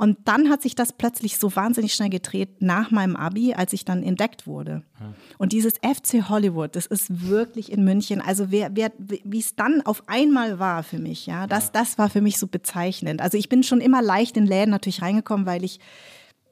[0.00, 3.84] Und dann hat sich das plötzlich so wahnsinnig schnell gedreht nach meinem Abi, als ich
[3.84, 4.84] dann entdeckt wurde.
[5.38, 8.20] Und dieses FC Hollywood, das ist wirklich in München.
[8.20, 12.08] Also wer, wer, wie es dann auf einmal war für mich, ja, das, das war
[12.08, 13.20] für mich so bezeichnend.
[13.20, 15.80] Also ich bin schon immer leicht in Läden natürlich reingekommen, weil ich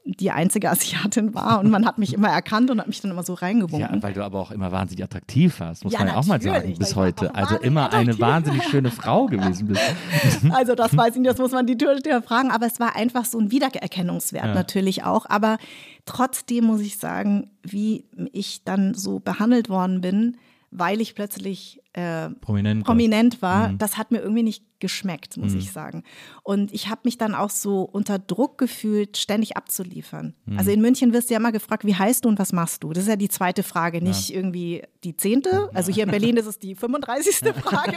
[0.06, 3.24] die einzige Asiatin war und man hat mich immer erkannt und hat mich dann immer
[3.24, 3.96] so reingewunken.
[3.96, 6.40] Ja, weil du aber auch immer wahnsinnig attraktiv warst, muss Ja, man ja auch mal
[6.40, 7.34] sagen, bis heute.
[7.34, 9.82] Also immer eine wahnsinnig schöne Frau gewesen bist.
[10.50, 13.24] Also das weiß ich nicht, das muss man die Türsteher fragen, aber es war einfach
[13.24, 15.26] so ein Wiedererkennungswert natürlich auch.
[15.28, 15.58] Aber
[16.04, 20.36] trotzdem muss ich sagen, wie ich dann so behandelt worden bin,
[20.70, 22.84] weil ich plötzlich äh, Prominent.
[22.84, 23.78] prominent war, Mhm.
[23.78, 26.02] das hat mir irgendwie nicht geschmeckt, muss ich sagen.
[26.42, 30.34] Und ich habe mich dann auch so unter Druck gefühlt, ständig abzuliefern.
[30.44, 30.58] Mhm.
[30.58, 32.92] Also in München wirst du ja immer gefragt, wie heißt du und was machst du?
[32.92, 35.70] Das ist ja die zweite Frage, nicht irgendwie die zehnte.
[35.72, 37.36] Also hier in Berlin ist es die 35.
[37.62, 37.96] Frage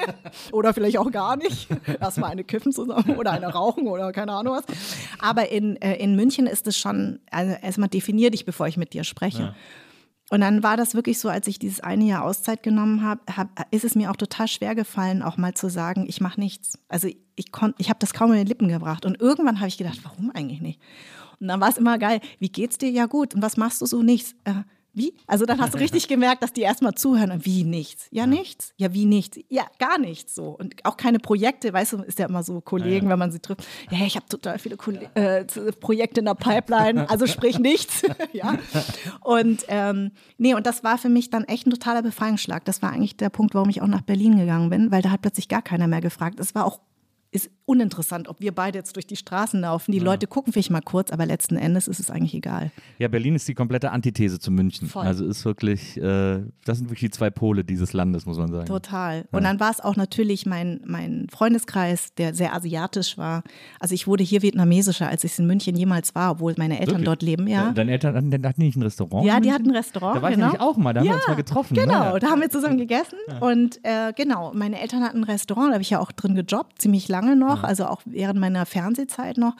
[0.54, 1.68] oder vielleicht auch gar nicht.
[2.00, 4.64] Erstmal eine kiffen zusammen oder eine rauchen oder keine Ahnung was.
[5.20, 8.94] Aber in, äh, in München ist es schon, also erstmal definier dich, bevor ich mit
[8.94, 9.54] dir spreche.
[10.30, 13.66] Und dann war das wirklich so, als ich dieses eine Jahr Auszeit genommen habe, hab,
[13.72, 16.78] ist es mir auch total schwer gefallen, auch mal zu sagen, ich mache nichts.
[16.88, 19.06] Also ich kon, ich habe das kaum in den Lippen gebracht.
[19.06, 20.80] Und irgendwann habe ich gedacht, warum eigentlich nicht?
[21.40, 22.90] Und dann war es immer geil, wie geht's dir?
[22.92, 23.34] Ja gut.
[23.34, 24.04] Und was machst du so?
[24.04, 24.36] Nichts.
[24.44, 24.64] Äh,
[24.94, 25.14] wie?
[25.28, 27.32] Also dann hast du richtig gemerkt, dass die erstmal zuhören.
[27.32, 28.08] Und wie nichts?
[28.12, 28.74] Ja, nichts?
[28.78, 29.40] Ja, wie nichts?
[29.50, 30.58] Ja, gar nichts so.
[30.58, 33.66] Und auch keine Projekte, weißt du, ist ja immer so Kollegen, wenn man sie trifft.
[33.92, 35.46] Ja, ich habe total viele Kolle äh,
[35.80, 38.02] Projekte in der Pipeline, also sprich nichts.
[38.34, 38.58] ja.
[39.22, 42.66] Und ähm, nee, und das war für mich dann echt ein totaler Befreiungsschlag.
[42.66, 45.22] Das war eigentlich der Punkt, warum ich auch nach Berlin gegangen bin, weil da hat
[45.22, 46.40] plötzlich gar keiner mehr gefragt.
[46.40, 46.80] Es war auch
[47.32, 49.92] ist uninteressant, ob wir beide jetzt durch die Straßen laufen.
[49.92, 52.72] Die Leute gucken vielleicht mal kurz, aber letzten Endes ist es eigentlich egal.
[52.98, 54.88] Ja, Berlin ist die komplette Antithese zu München.
[54.88, 55.06] Voll.
[55.06, 58.66] Also ist wirklich, äh, das sind wirklich die zwei Pole dieses Landes, muss man sagen.
[58.66, 59.26] Total.
[59.32, 63.44] Und dann war es auch natürlich mein, mein Freundeskreis, der sehr asiatisch war.
[63.80, 66.96] Also ich wurde hier vietnamesischer, als ich es in München jemals war, obwohl meine Eltern
[66.96, 67.06] Wirklich?
[67.06, 67.72] dort leben, ja.
[67.72, 69.26] Deine Eltern hatten, hatten nicht ein Restaurant?
[69.26, 70.18] Ja, die hatten ein Restaurant.
[70.18, 70.48] Da war ich genau.
[70.48, 71.76] nämlich auch mal, da haben wir uns Ja, mal getroffen.
[71.76, 72.20] Genau, ne?
[72.20, 73.18] da haben wir zusammen gegessen.
[73.42, 76.82] Und äh, genau, meine Eltern hatten ein Restaurant, da habe ich ja auch drin gejobbt,
[76.82, 79.56] ziemlich lange noch, also auch während meiner Fernsehzeit noch.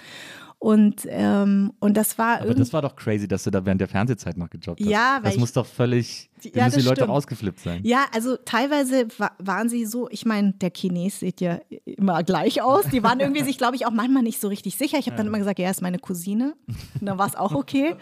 [0.62, 3.88] Und, ähm, und das war Aber das war doch crazy, dass du da während der
[3.88, 4.90] Fernsehzeit noch gejobbt hast.
[4.90, 7.12] Ja, weil Das muss doch völlig, da Ja, müssen die Leute stimmt.
[7.12, 7.80] ausgeflippt sein.
[7.84, 12.62] Ja, also teilweise wa waren sie so, ich meine, der Chines sieht ja immer gleich
[12.62, 12.84] aus.
[12.92, 14.98] Die waren irgendwie sich, glaube ich, auch manchmal nicht so richtig sicher.
[15.00, 16.56] Ich habe dann immer gesagt, ja, er ist meine Cousine.
[16.68, 17.96] Und dann war es auch okay.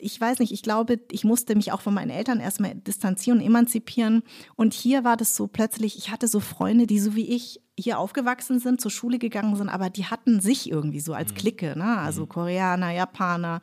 [0.00, 3.46] Ich weiß nicht, ich glaube, ich musste mich auch von meinen Eltern erstmal distanzieren und
[3.46, 4.22] emanzipieren.
[4.56, 7.98] Und hier war das so plötzlich, ich hatte so Freunde, die so wie ich hier
[7.98, 11.98] aufgewachsen sind, zur Schule gegangen sind, aber die hatten sich irgendwie so als Clique, ne?
[11.98, 13.60] Also Koreaner, Japaner.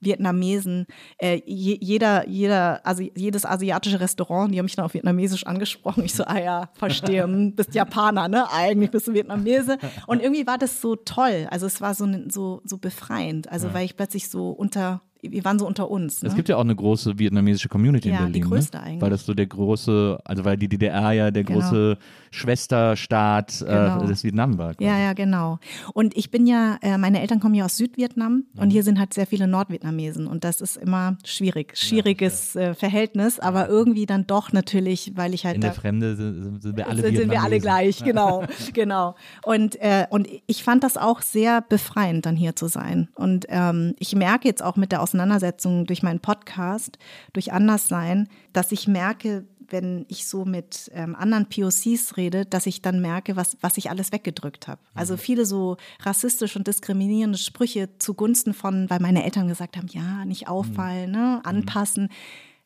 [0.00, 0.86] Vietnamesen,
[1.18, 6.04] äh, je, jeder, jeder, also jedes asiatische Restaurant, die haben mich dann auf Vietnamesisch angesprochen.
[6.04, 8.50] Ich so, ah ja, verstehe, hm, bist Japaner, ne?
[8.52, 9.78] Eigentlich bist du Vietnamese.
[10.06, 11.48] Und irgendwie war das so toll.
[11.50, 13.50] Also es war so, so, so befreiend.
[13.50, 16.22] Also weil ich plötzlich so unter, wir waren so unter uns.
[16.22, 16.28] Ne?
[16.28, 18.50] Es gibt ja auch eine große vietnamesische Community Ja, in die Berlin.
[18.50, 18.82] größte ne?
[18.84, 19.02] eigentlich.
[19.02, 21.60] Weil das so der große, also weil die DDR ja der Genau.
[21.60, 21.98] große
[22.30, 24.02] Schwesterstaat Genau.
[24.02, 24.74] äh, des Vietnam war.
[24.74, 24.84] quasi.
[24.88, 25.58] Ja, ja, genau.
[25.94, 29.14] Und ich bin ja, äh, meine Eltern kommen ja aus Südvietnam und hier sind halt
[29.14, 34.52] sehr viele Nordvietnamesen und das ist immer schwierig, schwieriges äh, Verhältnis, aber irgendwie dann doch
[34.52, 37.60] natürlich, weil ich halt In der Fremde sind, sind wir alle sind, sind wir alle
[37.60, 39.14] gleich, genau, genau.
[39.44, 43.08] Und, äh, und ich fand das auch sehr befreiend, dann hier zu sein.
[43.14, 46.98] Und ähm, ich merke jetzt auch mit der Auseinandersetzung durch meinen Podcast,
[47.32, 52.82] durch Anderssein, dass ich merke, wenn ich so mit ähm, anderen POCs rede, dass ich
[52.82, 54.80] dann merke, was, was ich alles weggedrückt habe.
[54.94, 60.24] Also viele so rassistische und diskriminierende Sprüche zugunsten von, weil meine Eltern gesagt haben, ja,
[60.24, 62.08] nicht auffallen, ne, anpassen.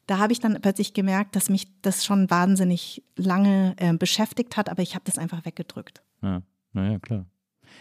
[0.07, 4.69] Da habe ich dann plötzlich gemerkt, dass mich das schon wahnsinnig lange äh, beschäftigt hat,
[4.69, 6.03] aber ich habe das einfach weggedrückt.
[6.23, 6.43] Ja,
[6.73, 7.27] naja, klar.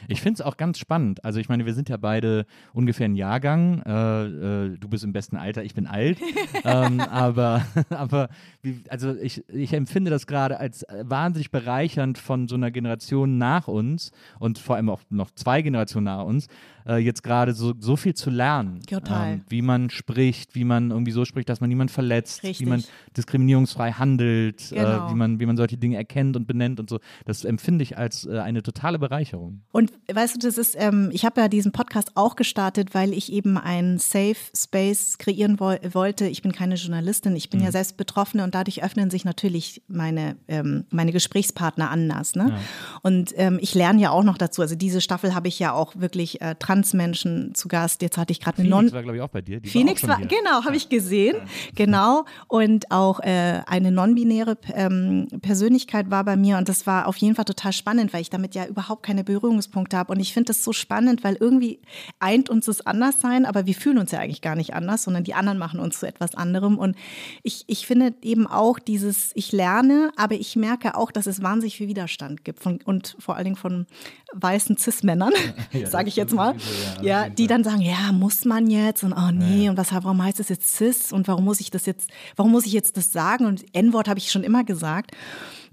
[0.07, 1.23] Ich finde es auch ganz spannend.
[1.23, 3.81] Also ich meine, wir sind ja beide ungefähr ein Jahrgang.
[3.83, 6.19] Äh, äh, du bist im besten Alter, ich bin alt.
[6.63, 8.29] ähm, aber aber
[8.61, 13.67] wie, also ich, ich empfinde das gerade als wahnsinnig bereichernd von so einer Generation nach
[13.67, 16.47] uns und vor allem auch noch zwei Generationen nach uns,
[16.87, 18.79] äh, jetzt gerade so, so viel zu lernen.
[18.87, 19.33] Total.
[19.33, 22.65] Ähm, wie man spricht, wie man irgendwie so spricht, dass man niemanden verletzt, Richtig.
[22.65, 22.83] wie man
[23.17, 25.07] diskriminierungsfrei handelt, Genau.
[25.07, 26.99] äh, wie, man, wie man solche Dinge erkennt und benennt und so.
[27.25, 29.61] Das empfinde ich als äh, eine totale Bereicherung.
[29.71, 33.31] Und weißt du, das ist, ähm, ich habe ja diesen Podcast auch gestartet, weil ich
[33.31, 36.27] eben einen Safe Space kreieren woll wollte.
[36.27, 37.65] Ich bin keine Journalistin, ich bin Mhm.
[37.65, 42.35] ja selbst Betroffene und dadurch öffnen sich natürlich meine, ähm, meine Gesprächspartner anders.
[42.35, 42.53] Ne?
[43.01, 44.61] Und ähm, ich lerne ja auch noch dazu.
[44.61, 48.01] Also diese Staffel habe ich ja auch wirklich äh, Transmenschen zu Gast.
[48.01, 49.59] Jetzt hatte ich gerade eine Non Phoenix war, glaube ich, auch bei dir.
[49.59, 51.37] Die Phoenix war, war, genau, habe ich gesehen,
[51.75, 52.25] genau.
[52.47, 57.35] Und auch äh, eine non-binäre ähm, Persönlichkeit war bei mir und das war auf jeden
[57.35, 60.13] Fall total spannend, weil ich damit ja überhaupt keine Berührungspunkte habe.
[60.13, 61.79] Und ich finde das so spannend, weil irgendwie
[62.19, 65.33] eint uns das Anderssein, aber wir fühlen uns ja eigentlich gar nicht anders, sondern die
[65.33, 66.77] anderen machen uns zu etwas anderem.
[66.77, 66.95] Und
[67.43, 71.77] ich, ich finde eben auch dieses, ich lerne, aber ich merke auch, dass es wahnsinnig
[71.77, 73.85] viel Widerstand gibt von, und vor allen Dingen von
[74.33, 75.33] weißen Cis-Männern,
[75.85, 76.55] sage ich jetzt mal,
[77.01, 80.39] ja, die dann sagen, ja, muss man jetzt und oh nee, und was, warum heißt
[80.39, 83.45] das jetzt Cis und warum muss ich das jetzt, warum muss ich jetzt das sagen
[83.45, 85.11] und N-Wort habe ich schon immer gesagt.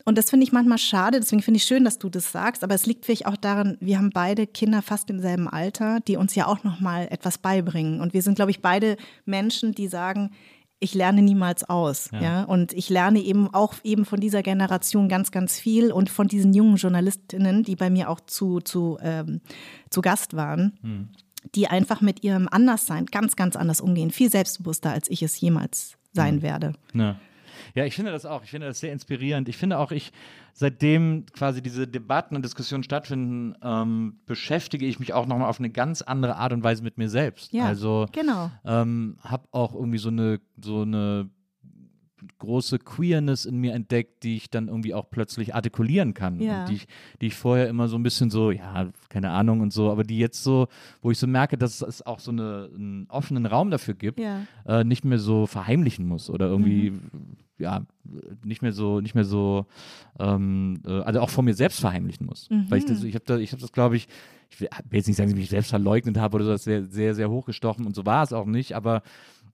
[0.08, 2.74] Und das finde ich manchmal schade, deswegen finde ich schön, dass du das sagst, aber
[2.74, 6.34] es liegt vielleicht auch daran, wir haben beide Kinder fast im selben Alter, die uns
[6.34, 8.96] ja auch noch mal etwas beibringen und wir sind glaube ich beide
[9.26, 10.30] Menschen, die sagen,
[10.80, 12.20] ich lerne niemals aus, Ja.
[12.22, 12.42] ja.
[12.44, 16.54] Und ich lerne eben auch eben von dieser Generation ganz, ganz viel und von diesen
[16.54, 19.42] jungen Journalistinnen, die bei mir auch zu, zu, ähm,
[19.90, 21.08] zu Gast waren, Hm.
[21.54, 25.98] die einfach mit ihrem Anderssein ganz, ganz anders umgehen, viel selbstbewusster, als ich es jemals
[26.14, 26.42] sein Hm.
[26.42, 26.72] werde.
[26.94, 27.16] Ja.
[27.74, 28.42] Ja, ich finde das auch.
[28.44, 29.48] Ich finde das sehr inspirierend.
[29.48, 30.12] Ich finde auch, ich,
[30.52, 35.70] seitdem quasi diese Debatten und Diskussionen stattfinden, ähm, beschäftige ich mich auch nochmal auf eine
[35.70, 37.52] ganz andere Art und Weise mit mir selbst.
[37.52, 38.50] Ja, also genau.
[38.64, 41.30] ähm, habe auch irgendwie so eine, so eine
[42.38, 46.40] große Queerness in mir entdeckt, die ich dann irgendwie auch plötzlich artikulieren kann.
[46.40, 46.62] Ja.
[46.62, 46.86] Und die ich,
[47.20, 50.18] die ich vorher immer so ein bisschen so, ja, keine Ahnung und so, aber die
[50.18, 50.66] jetzt so,
[51.00, 54.42] wo ich so merke, dass es auch so eine, einen offenen Raum dafür gibt, Ja.
[54.66, 57.36] äh, nicht mehr so verheimlichen muss oder irgendwie, Mhm.
[57.58, 57.84] Ja,
[58.44, 59.66] nicht mehr so, nicht mehr so,
[60.18, 62.48] ähm, äh, also auch vor mir selbst verheimlichen muss.
[62.68, 64.08] Weil ich das, ich habe da, ich habe das, glaube ich,
[64.50, 66.84] ich will jetzt nicht sagen, dass ich mich selbst verleugnet habe oder so, das sehr,
[66.84, 69.02] sehr, sehr hochgestochen und so war es auch nicht, aber,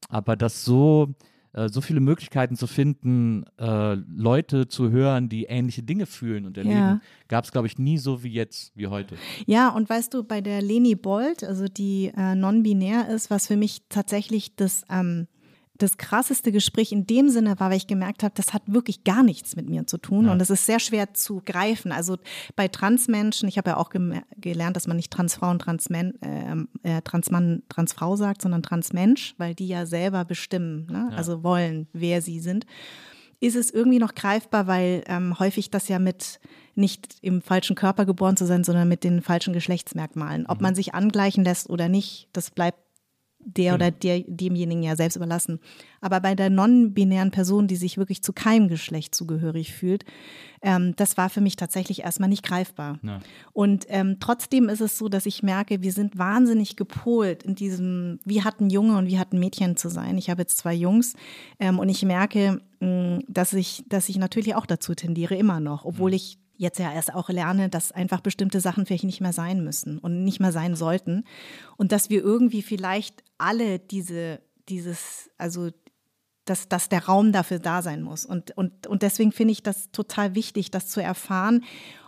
[0.09, 1.15] aber das so,
[1.53, 6.59] äh, so viele Möglichkeiten zu finden, äh, Leute zu hören, die ähnliche Dinge fühlen und
[6.59, 7.01] erleben, Ja.
[7.29, 9.17] gab es, glaube ich, nie so wie jetzt, wie heute.
[9.47, 13.57] Ja, und weißt du, bei der Leni Bold, also die äh, non-binär ist, was für
[13.57, 15.27] mich tatsächlich das, ähm,
[15.77, 19.23] das krasseste Gespräch in dem Sinne war, weil ich gemerkt habe, das hat wirklich gar
[19.23, 21.91] nichts mit mir zu tun und es ist sehr schwer zu greifen.
[21.91, 22.17] Also
[22.55, 23.91] bei Transmenschen, ich habe ja auch
[24.37, 29.55] gelernt, dass man nicht Transfrau und Transmen, ähm, äh, Transmann, Transfrau sagt, sondern Transmensch, weil
[29.55, 31.11] die ja selber bestimmen, ne?
[31.17, 32.67] also wollen, wer sie sind
[33.41, 36.41] ist es irgendwie noch greifbar, weil ähm, häufig das ja mit
[36.75, 40.47] nicht im falschen Körper geboren zu sein, sondern mit den falschen Geschlechtsmerkmalen.
[40.47, 42.79] Ob man sich angleichen lässt oder nicht, das bleibt
[43.45, 45.61] der oder der, demjenigen ja selbst überlassen.
[46.01, 50.05] Aber bei der non-binären Person, die sich wirklich zu keinem Geschlecht zugehörig fühlt,
[50.63, 52.99] ähm, das war für mich tatsächlich erstmal nicht greifbar.
[53.03, 53.21] Ja.
[53.53, 58.19] Und ähm, trotzdem ist es so, dass ich merke, wir sind wahnsinnig gepolt in diesem,
[58.25, 60.19] wie hat ein Junge und wie hat ein Mädchen zu sein.
[60.19, 61.15] Ich habe jetzt zwei Jungs
[61.61, 65.85] ähm, und ich merke, mh, dass ich, dass ich natürlich auch dazu tendiere, immer noch,
[65.85, 69.65] obwohl ich jetzt ja erst auch lerne, dass einfach bestimmte Sachen vielleicht nicht mehr sein
[69.65, 71.25] müssen und nicht mehr sein sollten.
[71.77, 75.71] Und dass wir irgendwie vielleicht alle diese, dieses, also
[76.45, 78.27] dass, dass der Raum dafür da sein muss.
[78.27, 81.65] Und, und, und deswegen finde ich das total wichtig, das zu erfahren.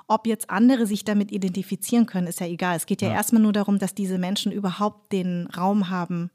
[0.08, 2.76] Ob jetzt andere sich damit identifizieren können, ist ja egal.
[2.76, 6.30] Es geht ja, erstmal nur darum, dass diese Menschen überhaupt den Raum haben,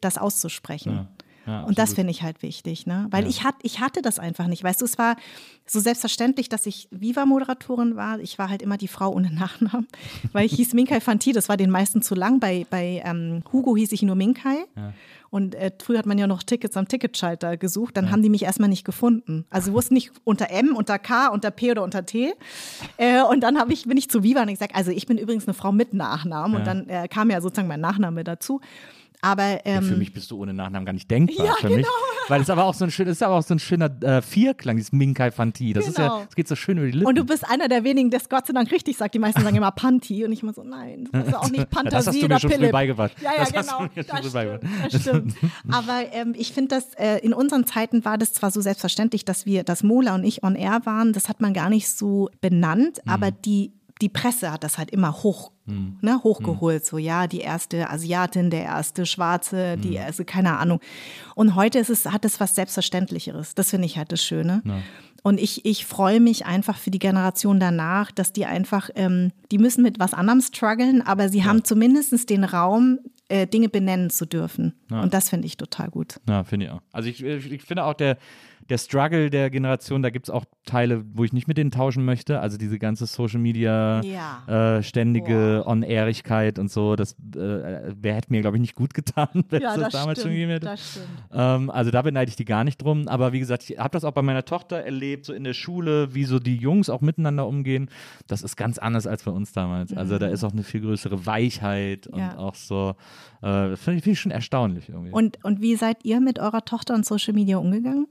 [0.00, 0.92] das auszusprechen.
[0.92, 1.08] Ja.
[1.46, 3.06] Ja, Und das finde ich halt wichtig, ne?
[3.10, 3.28] Weil Ja.
[3.30, 4.64] ich, hat, ich hatte das einfach nicht.
[4.64, 5.16] Weißt du, es war
[5.66, 8.18] so selbstverständlich, dass ich Viva-Moderatorin war.
[8.20, 9.86] Ich war halt immer die Frau ohne Nachnamen,
[10.32, 12.40] weil ich hieß Minkai Fanti, das war den meisten zu lang.
[12.40, 14.64] Bei, bei ähm, Hugo hieß ich nur Minkai.
[15.30, 18.44] Und äh, früher hat man ja noch Tickets am Ticketschalter gesucht, dann haben die mich
[18.44, 19.46] erstmal nicht gefunden.
[19.50, 22.32] Also sie wussten nicht unter M, unter K, unter P oder unter T.
[22.98, 25.46] Äh, und dann ich, bin ich zu Viva und ich gesagt, also ich bin übrigens
[25.48, 26.56] eine Frau mit Nachnamen.
[26.56, 28.60] Und dann äh, kam ja sozusagen mein Nachname dazu.
[29.24, 31.46] Aber Ja, ähm, für mich bist du ohne Nachnamen gar nicht denkbar.
[31.46, 31.76] Ja, für mich.
[31.78, 31.88] genau.
[32.28, 34.76] Weil es aber auch so ein schön, ist aber auch so ein schöner äh, Vierklang,
[34.76, 35.72] dieses Minkai Fanti.
[35.74, 36.24] Das ist ja, Genau.
[36.28, 37.06] es geht so schön über die Lippen.
[37.06, 39.14] Und du bist einer der wenigen, der es Gott sei Dank richtig sagt.
[39.14, 41.90] Die meisten sagen immer Panti und ich immer so, nein, das ist auch nicht Pantasie
[41.96, 43.12] das hast du mir schon früh beigebracht.
[43.20, 43.78] Ja, ja, Das hast genau.
[43.78, 44.62] schon das, stimmt,
[44.92, 45.34] das stimmt.
[45.70, 49.44] Aber ähm, ich finde das, äh, in unseren Zeiten war das zwar so selbstverständlich, dass
[49.46, 53.00] wir, dass Mola und ich on air waren, das hat man gar nicht so benannt,
[53.04, 53.10] Mhm.
[53.12, 56.84] aber die, die Presse hat das halt immer hoch, ne, hochgeholt.
[56.84, 59.80] So, ja, die erste Asiatin, der erste Schwarze, Mhm.
[59.82, 60.80] die erste, keine Ahnung.
[61.34, 63.54] Und heute ist es, hat es was Selbstverständlicheres.
[63.54, 64.62] Das finde ich halt das Schöne.
[65.22, 69.56] Und ich, ich freue mich einfach für die Generation danach, dass die einfach, ähm, die
[69.58, 72.98] müssen mit was anderem strugglen, aber sie haben zumindest den Raum,
[73.30, 74.74] äh, Dinge benennen zu dürfen.
[74.90, 76.20] Und das finde ich total gut.
[76.28, 76.82] Ja, finde ich auch.
[76.92, 78.18] Also ich, ich finde auch der,
[78.70, 82.04] der Struggle der Generation, da gibt es auch Teile, wo ich nicht mit denen tauschen
[82.04, 82.40] möchte.
[82.40, 84.76] Also diese ganze Social Media, Ja.
[84.78, 89.28] äh, ständige On-Airigkeit und so, das äh, wer hätte mir, glaube ich, nicht gut getan,
[89.50, 90.66] wenn es das, damals schon gegeben hätte.
[90.66, 91.06] das stimmt.
[91.32, 93.06] Ähm, also da beneide ich die gar nicht drum.
[93.08, 96.14] Aber wie gesagt, ich habe das auch bei meiner Tochter erlebt, so in der Schule,
[96.14, 97.90] wie so die Jungs auch miteinander umgehen.
[98.26, 99.92] Das ist ganz anders als bei uns damals.
[99.96, 102.20] Also da ist auch eine viel größere Weichheit und Mhm.
[102.20, 102.38] Ja.
[102.38, 102.94] auch so,
[103.42, 105.10] äh, das finde ich, find ich schon erstaunlich irgendwie.
[105.12, 108.06] Und, und wie seid ihr mit eurer Tochter und Social Media umgegangen?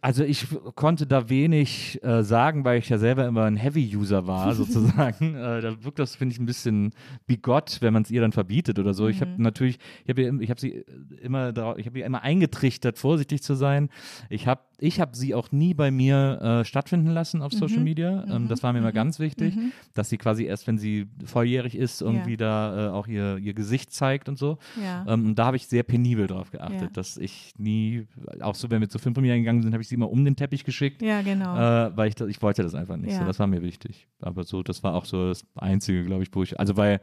[0.00, 0.46] Also ich
[0.76, 5.34] konnte da wenig äh, sagen, weil ich ja selber immer ein Heavy-User war, sozusagen.
[5.34, 6.92] äh, da wirkt das, finde ich, ein bisschen
[7.26, 9.08] bigott, wenn man es ihr dann verbietet oder so.
[9.08, 10.84] Ich habe natürlich, ich habe hab sie
[11.20, 13.90] immer, dara- ich habe ihr immer eingetrichtert, vorsichtig zu sein.
[14.30, 18.24] Ich habe ich habe sie auch nie bei mir äh, stattfinden lassen auf Social Media.
[18.30, 19.56] Ähm, das war mir immer ganz wichtig,
[19.94, 23.92] dass sie quasi erst, wenn sie volljährig ist, irgendwie da äh, auch ihr, ihr Gesicht
[23.92, 24.58] zeigt und so.
[24.80, 25.04] Ja.
[25.08, 26.88] Ähm, und da habe ich sehr penibel drauf geachtet, Ja.
[26.92, 28.06] dass ich nie,
[28.40, 30.62] auch so, wenn wir zu Filmpremieren gegangen sind, habe ich sie immer um den Teppich
[30.64, 31.56] geschickt, Ja, genau.
[31.56, 33.12] äh, weil ich, das, ich wollte das einfach nicht.
[33.12, 33.18] Ja.
[33.20, 34.06] So, das war mir wichtig.
[34.20, 37.00] Aber so, das war auch so das Einzige, glaube ich, wo ich, also weil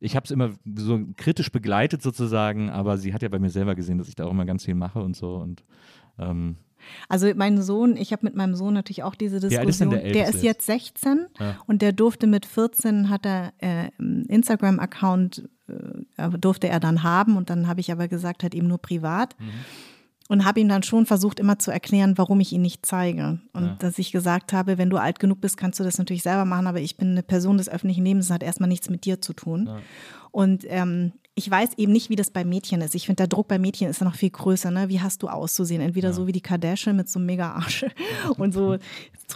[0.00, 3.74] ich habe es immer so kritisch begleitet sozusagen, aber sie hat ja bei mir selber
[3.74, 5.64] gesehen, dass ich da auch immer ganz viel mache und so und
[6.20, 6.54] ähm,
[7.08, 9.90] Also mein Sohn, ich habe mit meinem Sohn natürlich auch diese Diskussion.
[9.90, 11.56] der der Älteste ist jetzt 16 Ja.
[11.66, 15.48] und der durfte mit 14 hat er äh, einen Instagram-Account
[16.16, 19.36] äh, durfte er dann haben und dann habe ich aber gesagt, halt eben nur privat.
[19.38, 19.50] Mhm.
[20.30, 23.40] Und habe ihm dann schon versucht, immer zu erklären, warum ich ihn nicht zeige.
[23.54, 26.44] Und dass ich gesagt habe, wenn du alt genug bist, kannst du das natürlich selber
[26.44, 29.22] machen, aber ich bin eine Person des öffentlichen Lebens, das hat erstmal nichts mit dir
[29.22, 29.70] zu tun.
[30.30, 32.96] Und ähm, ich weiß eben nicht, wie das bei Mädchen ist.
[32.96, 34.72] Ich finde, der Druck bei Mädchen ist ja noch viel größer.
[34.72, 34.88] Ne?
[34.88, 35.80] Wie hast du auszusehen?
[35.80, 37.86] Entweder so wie die Kardashian mit so einem mega Arsch
[38.38, 38.76] und so,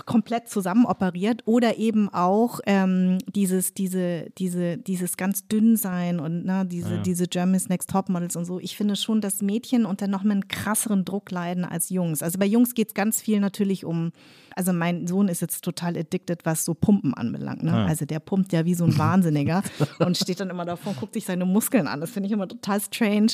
[0.04, 6.44] komplett zusammen operiert oder eben auch ähm, dieses, diese, diese, dieses ganz dünn sein und
[6.44, 8.58] ne, diese, diese Germany's Next Top Models und so.
[8.58, 12.20] Ich finde schon, dass Mädchen unter noch einen krasseren Druck leiden als Jungs.
[12.20, 14.10] Also bei Jungs geht es ganz viel natürlich um,
[14.56, 17.62] also mein Sohn ist jetzt total addicted, was so Pumpen anbelangt.
[17.62, 17.72] Ne?
[17.72, 19.62] Also der pumpt ja wie so ein Wahnsinniger
[19.98, 22.00] und steht dann immer davor und guckt sich seine Muskeln an.
[22.00, 23.28] Das finde ich immer total strange.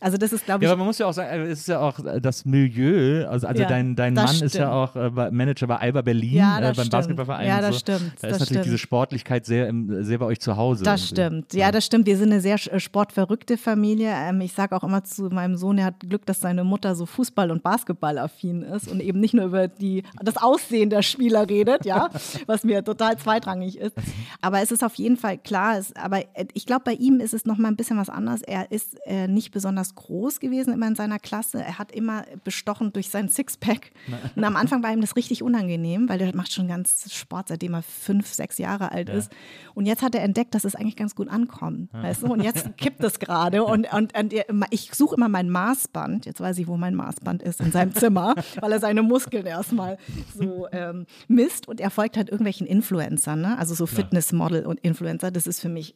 [0.00, 1.80] Also das ist, glaube ich, Ja, aber man muss ja auch sagen, es ist ja
[1.80, 4.66] auch das Milieu, also, also Ja, dein, dein Mann ist ja stimmt.
[4.66, 6.90] auch äh, Manager bei Alba Berlin, Ja, äh, beim stimmt.
[6.90, 7.46] Basketballverein.
[7.48, 7.78] Ja, das so.
[7.80, 8.64] stimmt, Da ist das natürlich stimmt.
[8.66, 10.84] diese Sportlichkeit sehr, im, sehr bei euch zu Hause.
[10.84, 11.22] Das irgendwie.
[11.22, 11.54] stimmt.
[11.54, 12.06] Ja, das stimmt.
[12.06, 14.10] Wir sind eine sehr äh, sportverrückte Familie.
[14.14, 17.04] Ähm, Ich sage auch immer zu meinem Sohn, er hat Glück, dass seine Mutter so
[17.06, 21.84] Fußball- und Basketballaffin ist und eben nicht nur über die, das Aussehen der Spieler redet,
[21.84, 22.10] ja,
[22.46, 23.96] was mir total zweitrangig ist.
[24.40, 27.34] Aber es ist auf jeden Fall klar, es, aber äh, ich glaube, bei ihm ist
[27.34, 28.42] es noch mal ein bisschen was anderes.
[28.42, 31.62] Er ist äh, nicht besonders groß gewesen immer in seiner Klasse.
[31.62, 33.90] Er hat immer bestochen durch sein Sixpack.
[34.36, 37.74] Und am Anfang war ihm das richtig unangenehm, weil der macht schon ganz Sport, seitdem
[37.74, 39.32] er fünf, sechs Jahre alt ist.
[39.74, 41.92] Und jetzt hat er entdeckt, dass es eigentlich ganz gut ankommt.
[41.92, 42.26] Weißt du?
[42.32, 43.64] Und jetzt kippt es gerade.
[43.64, 44.34] Und, und, und
[44.70, 46.26] ich suche immer mein Maßband.
[46.26, 49.98] Jetzt weiß ich, wo mein Maßband ist, in seinem Zimmer, weil er seine Muskeln erstmal
[50.34, 51.68] so ähm, misst.
[51.68, 53.58] Und er folgt halt irgendwelchen Influencern, ne?
[53.58, 55.30] also so Fitnessmodel und Influencer.
[55.30, 55.94] Das ist für mich.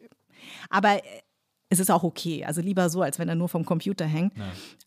[0.69, 1.01] Aber äh,
[1.73, 2.45] es ist auch okay.
[2.45, 4.33] Also lieber so, als wenn er nur vom Computer hängt.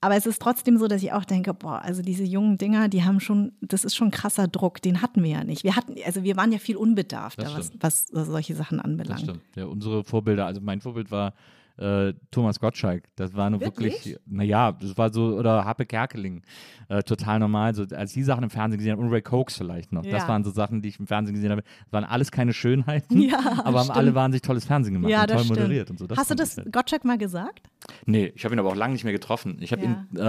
[0.02, 3.04] Aber es ist trotzdem so, dass ich auch denke, boah, also diese jungen Dinger, die
[3.04, 4.82] haben schon, das ist schon krasser Druck.
[4.82, 5.64] Den hatten wir ja nicht.
[5.64, 9.22] Wir hatten, also wir waren ja viel unbedarfter, Das was, was solche Sachen Das anbelangt.
[9.22, 9.42] stimmt.
[9.56, 11.34] Ja, unsere Vorbilder, also mein Vorbild war
[11.78, 13.04] äh, Thomas Gottschalk.
[13.16, 14.18] Das war nur wirklich, Wirklich?
[14.26, 16.44] naja, das war so, oder Happe Kerkeling,
[16.90, 17.74] äh, total normal.
[17.74, 20.04] So, als die Sachen im Fernsehen gesehen habe, und Ray Cokes vielleicht noch.
[20.04, 20.28] Das Ja.
[20.28, 21.64] waren so Sachen, die ich im Fernsehen gesehen habe.
[21.86, 23.98] Das waren alles keine Schönheiten, Ja, aber stimmt.
[23.98, 25.60] alle wahnsinnig tolles Fernsehen gemacht Ja, und toll das stimmt.
[25.60, 26.06] moderiert und so.
[26.08, 26.72] Das Hast du das halt.
[26.72, 27.62] Gottschalk mal gesagt?
[28.06, 29.58] Nee, ich habe ihn aber auch lange nicht mehr getroffen.
[29.60, 30.20] Ich habe ihn, äh,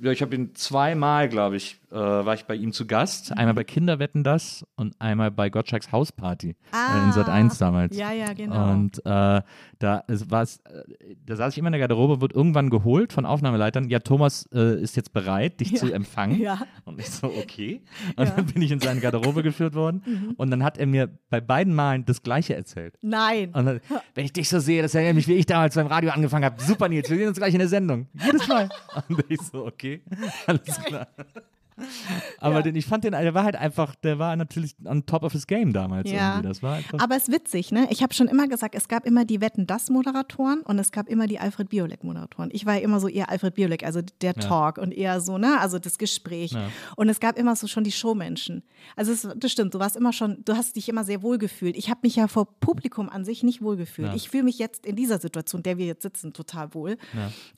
[0.00, 3.32] ja, ich habe ihn zweimal, glaube ich, äh, war ich bei ihm zu Gast.
[3.36, 7.04] Einmal bei Kinderwetten das und einmal bei Gottschalks Hausparty äh, Ah.
[7.06, 7.96] in Sat 1 damals.
[7.96, 8.72] Ja, ja, genau.
[8.72, 9.42] Und äh,
[9.78, 13.88] da war's, äh, da saß ich immer in der Garderobe, wird irgendwann geholt von Aufnahmeleitern.
[13.88, 16.40] Ja, Thomas äh, ist jetzt bereit, dich zu empfangen.
[16.40, 16.58] Ja.
[16.84, 17.82] Und ich so, okay.
[18.16, 20.02] Und dann bin ich in seine Garderobe geführt worden.
[20.04, 20.34] Mhm.
[20.36, 22.96] Und dann hat er mir bei beiden Malen das Gleiche erzählt.
[23.02, 23.50] Nein.
[23.54, 23.80] Und dann,
[24.14, 26.60] wenn ich dich so sehe, das erinnert mich, wie ich damals beim Radio angefangen habe.
[26.60, 28.08] Super, Nils, wir sehen uns gleich in der Sendung.
[28.14, 28.68] Jedes Mal.
[29.08, 30.02] Und ich so, okay,
[30.46, 31.06] alles klar.
[32.38, 32.62] Aber Ja.
[32.62, 35.46] den, ich fand den, der war halt einfach, der war natürlich on top of his
[35.46, 36.10] game damals.
[36.10, 36.34] Ja.
[36.34, 36.48] Irgendwie.
[36.48, 37.86] Das war einfach, Aber es ist witzig, ne?
[37.90, 41.08] Ich habe schon immer gesagt, es gab immer die Wetten das Moderatoren und es gab
[41.08, 42.50] immer die Alfred Biolek Moderatoren.
[42.52, 45.58] Ich war ja immer so eher Alfred Biolek, also der Talk und eher so, ne,
[45.60, 46.52] also das Gespräch.
[46.52, 46.68] Ja.
[46.96, 48.62] Und es gab immer so schon die Showmenschen.
[48.96, 51.76] Also es, das stimmt, du warst immer schon, du hast dich immer sehr wohl gefühlt.
[51.76, 54.14] Ich habe mich ja vor Publikum an sich nicht wohl gefühlt.
[54.14, 56.96] Ich fühle mich jetzt in dieser Situation, in der wir jetzt sitzen, total wohl.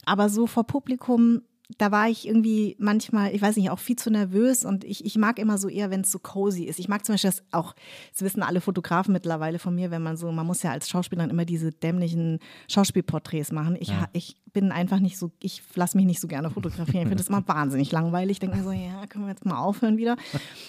[0.05, 1.43] Aber so vor Publikum
[1.79, 5.19] da war ich irgendwie manchmal, ich weiß nicht, auch viel zu nervös und ich, ich
[5.19, 6.79] mag immer so eher, wenn es so cozy ist.
[6.79, 7.75] Ich mag zum Beispiel das auch,
[8.13, 11.29] das wissen alle Fotografen mittlerweile von mir, wenn man so, man muss ja als Schauspieler
[11.29, 12.39] immer diese dämlichen
[12.71, 13.77] Schauspielporträts machen.
[13.81, 14.09] Ich, Ja.
[14.13, 17.03] ich bin einfach nicht so, ich lasse mich nicht so gerne fotografieren.
[17.03, 18.37] Ich finde das immer wahnsinnig langweilig.
[18.37, 20.17] Ich denke mir so, ja, können wir jetzt mal aufhören wieder.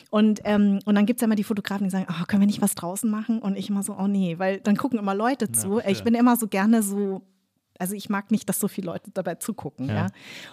[0.10, 2.48] Und, ähm, und dann gibt es ja immer die Fotografen, die sagen, oh, können wir
[2.48, 3.40] nicht was draußen machen?
[3.40, 5.74] Und ich immer so, oh nee, weil dann gucken immer Leute zu.
[5.74, 5.92] verstehe.
[5.92, 7.22] ich bin immer so gerne so
[7.80, 9.96] also ich mag nicht, dass so viele Leute dabei zugucken, ja.
[9.96, 10.08] Ja.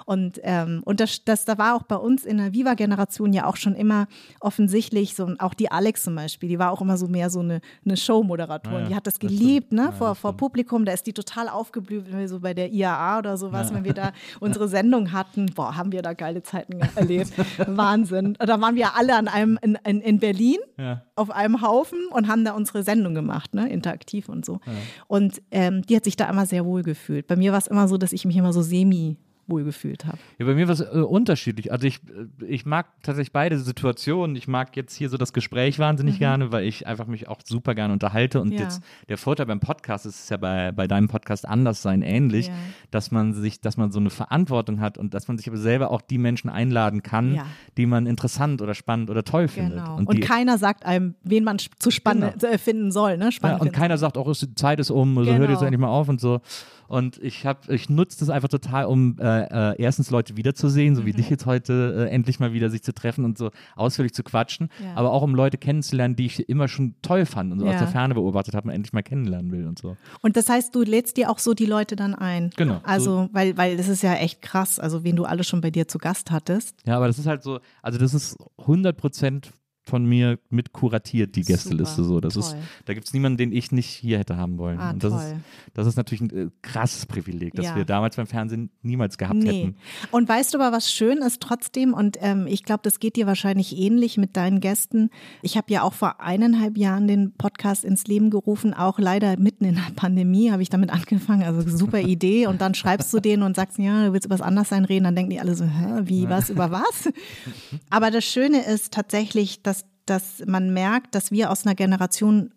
[0.04, 3.56] Und, ähm, und das, das, da war auch bei uns in der Viva-Generation ja auch
[3.56, 4.06] schon immer
[4.40, 7.60] offensichtlich so, auch die Alex zum Beispiel, die war auch immer so mehr so eine,
[7.84, 8.82] eine Show-Moderatorin.
[8.82, 9.80] Ja, die hat das das geliebt, stimmt.
[9.80, 10.36] ne, Ja, vor, vor.
[10.36, 10.84] Publikum.
[10.84, 13.94] Da ist die total aufgeblüht, wenn wir so bei der IAA oder sowas, wenn wir
[13.94, 15.46] da unsere Sendung hatten.
[15.54, 17.32] Boah, haben wir da geile Zeiten erlebt.
[17.66, 18.34] Wahnsinn.
[18.38, 21.02] Da waren wir alle an einem, in, in, in Berlin Ja.
[21.16, 24.60] Auf einem Haufen und haben da unsere Sendung gemacht, ne, interaktiv und so.
[25.06, 27.26] Und ähm, die hat sich da immer sehr wohl gefühlt.
[27.26, 30.18] Bei mir war es immer so, dass ich mich immer so semi wohlgefühlt habe.
[30.38, 31.72] Ja, bei mir war es äh, unterschiedlich.
[31.72, 32.00] Also ich,
[32.40, 34.36] äh, ich mag tatsächlich beide Situationen.
[34.36, 37.74] Ich mag jetzt hier so das Gespräch wahnsinnig gerne, weil ich einfach mich auch super
[37.74, 38.40] gerne unterhalte.
[38.40, 38.54] Und Mhm.
[38.54, 38.60] Ja.
[38.62, 42.48] jetzt der Vorteil beim Podcast ist es ja bei, bei deinem Podcast anders sein, ähnlich,
[42.48, 42.54] Ja.
[42.90, 45.90] dass man sich, dass man so eine Verantwortung hat und dass man sich aber selber
[45.90, 47.46] auch die Menschen einladen kann, Ja.
[47.76, 49.78] die man interessant oder spannend oder toll findet.
[49.84, 49.96] Genau.
[49.96, 53.16] Und, die, keiner sagt einem, wen man zu spannend äh, finden soll.
[53.16, 53.32] Ne?
[53.32, 55.52] Spannend und keiner sagt auch, die Zeit ist um, also hört Genau.
[55.52, 56.40] jetzt endlich mal auf und so.
[56.88, 61.06] Und ich habe, ich nutze das einfach total, um äh, äh, erstens Leute wiederzusehen, so
[61.06, 61.16] wie Mhm.
[61.16, 64.68] dich jetzt heute äh, endlich mal wieder sich zu treffen und so ausführlich zu quatschen,
[64.82, 64.94] Ja.
[64.94, 67.78] aber auch um Leute kennenzulernen, die ich immer schon toll fand und so aus Ja.
[67.78, 69.96] der Ferne beobachtet habe und endlich mal kennenlernen will und so.
[70.20, 72.50] Und das heißt, du lädst dir auch so die Leute dann ein.
[72.56, 72.80] Genau.
[72.84, 75.88] Also, weil, weil das ist ja echt krass, also wen du alle schon bei dir
[75.88, 76.76] zu Gast hattest.
[76.86, 79.52] Ja, aber das ist halt so, also das ist 100 Prozent
[79.86, 82.20] von mir mit kuratiert, die Gästeliste so.
[82.20, 82.56] Das ist,
[82.86, 84.78] da gibt es niemanden, den ich nicht hier hätte haben wollen.
[84.78, 85.34] Ah, und das ist,
[85.74, 87.76] das ist natürlich ein äh, krasses Privileg, das Ja.
[87.76, 89.48] wir damals beim Fernsehen niemals gehabt Nee.
[89.64, 89.76] hätten.
[90.10, 93.26] Und weißt du aber, was schön ist trotzdem, und ähm, ich glaube, das geht dir
[93.26, 95.10] wahrscheinlich ähnlich mit deinen Gästen.
[95.42, 99.64] Ich habe ja auch vor eineinhalb Jahren den Podcast ins Leben gerufen, auch leider mitten
[99.64, 101.42] in der Pandemie habe ich damit angefangen.
[101.42, 102.46] Also super Idee.
[102.46, 105.04] Und dann schreibst du denen und sagst, ja, du willst über was anders sein reden,
[105.04, 107.10] dann denken die alle so, hä, wie, was, über was?
[107.90, 109.73] Aber das Schöne ist tatsächlich, dass,
[110.06, 112.52] dass man merkt, dass wir aus einer Generation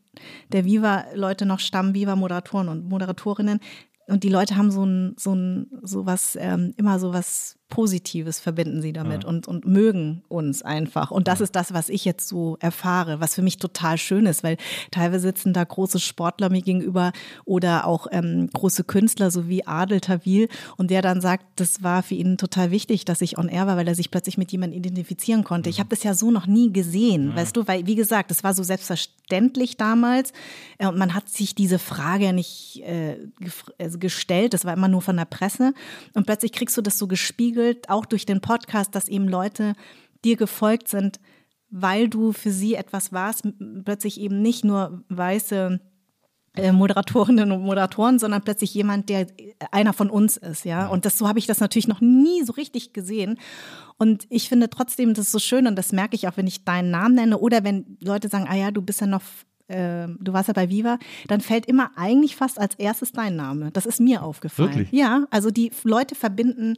[0.51, 3.59] der Viva-Leute noch stammen, Viva-Moderatoren und Moderatorinnen.
[4.07, 8.39] Und die Leute haben so ein, so ein, so was, ähm, immer so was Positives
[8.39, 11.11] verbinden sie damit und, und mögen uns einfach.
[11.11, 14.41] Und das ist das, was ich jetzt so erfahre, was für mich total schön ist,
[14.41, 14.55] weil
[14.89, 17.11] teilweise sitzen da große Sportler mir gegenüber
[17.43, 20.47] oder auch ähm, große Künstler, so wie Adel Tawil,
[20.77, 23.75] und der dann sagt, das war für ihn total wichtig, dass ich on air war,
[23.75, 25.69] weil er sich plötzlich mit jemandem identifizieren konnte.
[25.69, 28.53] Ich habe das ja so noch nie gesehen, weißt du, weil, wie gesagt, das war
[28.53, 30.31] so selbstverständlich damals.
[30.77, 33.17] Äh, und man hat sich diese Frage ja nicht äh,
[33.77, 35.73] also gestellt, das war immer nur von der Presse.
[36.13, 37.56] Und plötzlich kriegst du das so gespiegelt,
[37.89, 39.73] auch durch den Podcast, dass eben Leute
[40.23, 41.19] dir gefolgt sind,
[41.69, 43.47] weil du für sie etwas warst,
[43.83, 45.79] plötzlich eben nicht nur weiße
[46.57, 50.87] äh, Moderatorinnen und Moderatoren, sondern plötzlich jemand, der äh, einer von uns ist, ja.
[50.87, 53.37] Und das so habe ich das natürlich noch nie so richtig gesehen.
[53.97, 56.89] Und ich finde trotzdem das so schön und das merke ich auch, wenn ich deinen
[56.89, 59.21] Namen nenne oder wenn Leute sagen, ah ja, du bist ja noch
[59.67, 60.97] äh, du warst ja bei Viva,
[61.27, 63.69] dann fällt immer eigentlich fast als erstes dein Name.
[63.71, 64.69] Das ist mir aufgefallen.
[64.69, 64.91] Wirklich?
[64.91, 66.77] Ja, also die Leute verbinden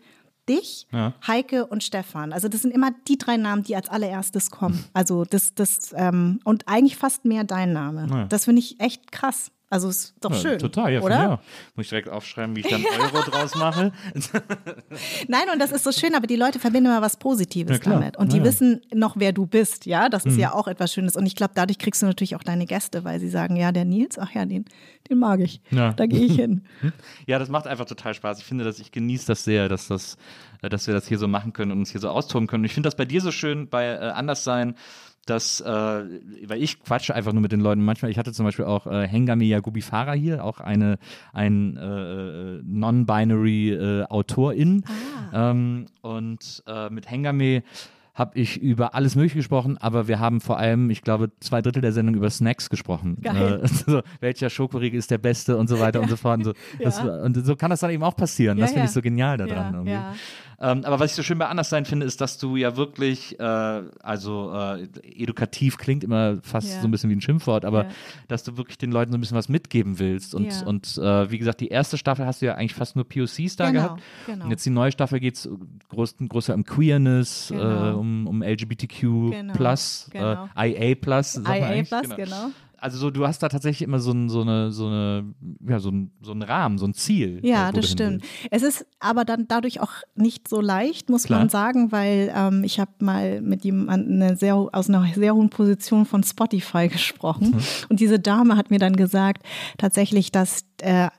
[0.50, 1.14] dich, Ja.
[1.26, 2.34] Heike und Stefan.
[2.34, 4.84] Also das sind immer die drei Namen, die als allererstes kommen.
[4.94, 8.08] Also das, das ähm, und eigentlich fast mehr dein Name.
[8.10, 8.26] Ja.
[8.26, 9.52] Das finde ich echt krass.
[9.72, 10.60] Also ist doch Ja, schön.
[10.60, 11.34] Total, ja, oder?
[11.34, 11.40] auch.
[11.76, 13.92] Muss ich direkt aufschreiben, wie ich dann Euro draus mache.
[15.28, 18.18] Nein, und das ist so schön, aber die Leute verbinden immer was Positives Ja, damit.
[18.18, 18.44] Und die Mhm.
[18.46, 20.10] wissen noch, wer du bist, ja.
[20.10, 21.16] Das ist ja auch etwas Schönes.
[21.16, 23.86] Und ich glaube, dadurch kriegst du natürlich auch deine Gäste, weil sie sagen, ja, der
[23.86, 24.66] Nils, ach ja, den,
[25.10, 25.62] den mag ich.
[25.72, 25.94] Ja.
[25.94, 26.64] Da gehe ich hin.
[27.28, 28.40] Ja, das macht einfach total Spaß.
[28.40, 30.18] Ich finde, dass ich genieße das sehr, dass, das,
[30.64, 32.62] äh, dass wir das hier so machen können und uns hier so austoben können.
[32.62, 34.76] Und ich finde das bei dir so schön, bei äh, Anderssein,
[35.30, 37.84] dass, äh, weil ich quatsche einfach nur mit den Leuten.
[37.84, 40.98] Manchmal, ich hatte zum Beispiel auch äh, Hengame Yagubi Farah hier, auch eine
[41.34, 44.84] ein äh, äh, non-binary äh, Autorin.
[45.34, 47.64] Ähm, und äh, mit Hengame
[48.20, 51.82] habe ich über alles Mögliche gesprochen, aber wir haben vor allem, ich glaube, zwei Drittel
[51.82, 53.18] der Sendung über Snacks gesprochen.
[53.22, 53.62] Geil.
[53.64, 56.40] Äh, so, welcher Schokoriegel ist der beste und so weiter und so fort.
[56.40, 56.54] Und so,
[56.84, 57.22] das, Ja.
[57.22, 58.58] und so kann das dann eben auch passieren.
[58.58, 58.86] Ja, das finde ja.
[58.86, 59.56] ich so genial daran.
[59.74, 60.20] Ja, irgendwie.
[60.62, 63.44] Ähm, aber was ich so schön bei Anderssein finde, ist, dass du ja wirklich, äh,
[63.44, 66.82] also äh, edukativ klingt immer fast Ja.
[66.82, 67.90] so ein bisschen wie ein Schimpfwort, aber Ja.
[68.28, 70.36] dass du wirklich den Leuten so ein bisschen was mitgeben willst.
[70.36, 70.68] Und, Ja.
[70.68, 73.72] und äh, wie gesagt, die erste Staffel hast du ja eigentlich fast nur POCs da
[73.72, 74.02] Genau, gehabt.
[74.26, 74.46] genau.
[74.46, 75.50] Und jetzt die neue Staffel geht es
[75.90, 77.92] groß, größer um Queerness, Genau.
[77.92, 80.50] äh, um, um LGBTQ Genau, plus, genau.
[80.58, 81.42] äh, IA IA Plus,
[82.16, 82.52] genau.
[82.82, 85.34] Also so, du hast da tatsächlich immer so, ein, so eine, so eine,
[85.68, 87.40] ja, so ein, so einen Rahmen, so ein Ziel.
[87.44, 88.24] Ja, äh, das stimmt.
[88.52, 91.40] Es ist aber dann dadurch auch nicht so leicht, muss Klar.
[91.40, 95.50] man sagen, weil ähm, ich habe mal mit jemandem eine sehr, aus einer sehr hohen
[95.50, 97.52] Position von Spotify gesprochen.
[97.52, 97.62] Mhm.
[97.90, 99.44] Und diese Dame hat mir dann gesagt,
[99.78, 101.10] tatsächlich, dass äh,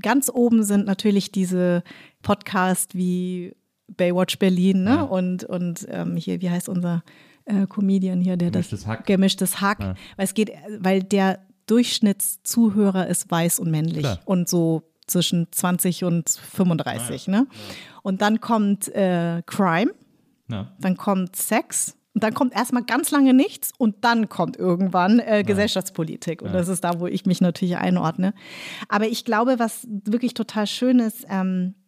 [0.00, 1.82] ganz oben sind natürlich diese
[2.22, 3.54] Podcasts wie
[3.88, 4.90] Baywatch Berlin ne?
[4.90, 5.02] Ja.
[5.02, 7.02] und, und ähm, hier, wie heißt unser
[7.44, 9.06] äh, Comedian hier, der Gemischtes das Hack.
[9.06, 9.94] gemischtes Hack, Ja.
[10.16, 14.18] weil es geht, weil der Durchschnittszuhörer ist weiß und männlich Klar.
[14.24, 17.46] und so zwischen 20 und 35, ne?
[18.02, 19.92] Und dann kommt äh, Crime,
[20.48, 20.72] Ja.
[20.80, 25.42] dann kommt Sex und dann kommt erstmal ganz lange nichts und dann kommt irgendwann äh,
[25.44, 26.42] Gesellschaftspolitik.
[26.42, 28.34] Und das ist da, wo ich mich natürlich einordne.
[28.88, 31.81] Aber ich glaube, was wirklich total schön ist, ähm, äh,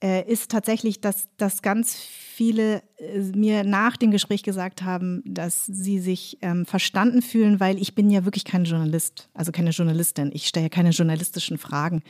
[0.00, 5.98] ist tatsächlich, dass, dass ganz viele äh, mir nach dem Gespräch gesagt haben, dass sie
[5.98, 10.30] sich ähm, verstanden fühlen, weil ich bin ja wirklich kein Journalist, also keine Journalistin.
[10.32, 12.02] Ich stelle keine journalistischen Fragen,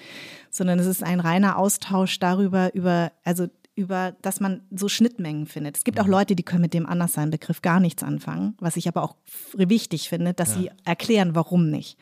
[0.51, 3.47] sondern es ist ein reiner Austausch darüber, über, also
[3.79, 5.77] über, dass man so Schnittmengen findet.
[5.77, 9.03] Es gibt auch Leute, die können mit dem Anderssein-Begriff gar nichts anfangen, was ich aber
[9.03, 9.15] auch
[9.55, 11.97] wichtig finde, dass sie erklären, warum nicht.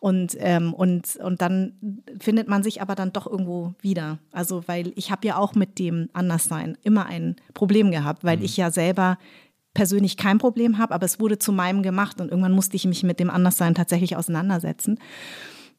[0.00, 1.72] Und, ähm, und, und dann
[2.20, 4.18] findet man sich aber dann doch irgendwo wieder.
[4.32, 8.58] Also, weil ich habe ja auch mit dem Anderssein immer ein Problem gehabt, weil ich
[8.58, 9.16] ja selber
[9.72, 13.02] persönlich kein Problem habe, aber es wurde zu meinem gemacht und irgendwann musste ich mich
[13.02, 14.98] mit dem Anderssein tatsächlich auseinandersetzen.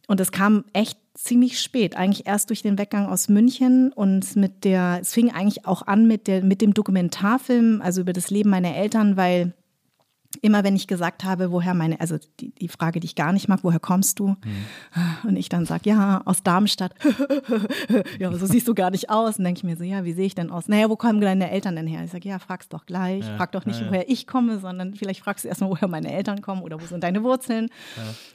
[0.07, 4.63] Und es kam echt ziemlich spät, eigentlich erst durch den Weggang aus München und mit
[4.63, 8.49] der, es fing eigentlich auch an mit, der, mit dem Dokumentarfilm, also über das Leben
[8.49, 9.53] meiner Eltern, weil
[10.45, 13.47] immer wenn ich gesagt habe, woher meine, also die, die Frage, die ich gar nicht
[13.47, 14.35] mag, woher kommst du?
[15.23, 16.93] Und ich dann sage, ja, aus Darmstadt.
[18.19, 19.39] ja, aber so siehst du gar nicht aus.
[19.39, 20.67] Und denke ich mir so, ja, wie sehe ich denn aus?
[20.67, 22.03] Naja, wo kommen deine Eltern denn her?
[22.03, 23.25] Ich sage, ja, frag's doch gleich.
[23.37, 26.61] Frag doch nicht, woher ich komme, sondern vielleicht fragst du erstmal, woher meine Eltern kommen
[26.61, 27.69] oder wo sind deine Wurzeln.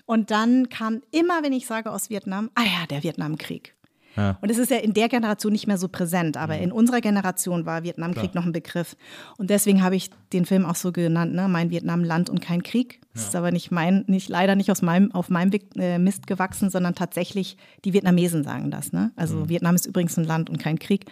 [0.05, 3.75] Und dann kam immer, wenn ich sage aus Vietnam, ah ja, der Vietnamkrieg.
[4.17, 4.39] Ja.
[4.41, 7.67] Und es ist ja in der Generation nicht mehr so präsent, aber in unserer Generation
[7.67, 8.97] war Vietnamkrieg noch ein Begriff.
[9.39, 11.49] Und deswegen habe ich den Film auch so genannt, ne?
[11.49, 13.01] Mein Vietnam, Land und kein Krieg.
[13.13, 16.71] Das ist aber nicht mein, nicht leider nicht aus meinem, auf meinem äh, Mist gewachsen,
[16.71, 18.93] sondern tatsächlich die Vietnamesen sagen das.
[18.93, 19.11] Ne?
[19.17, 21.07] Also Vietnam ist übrigens ein Land und kein Krieg.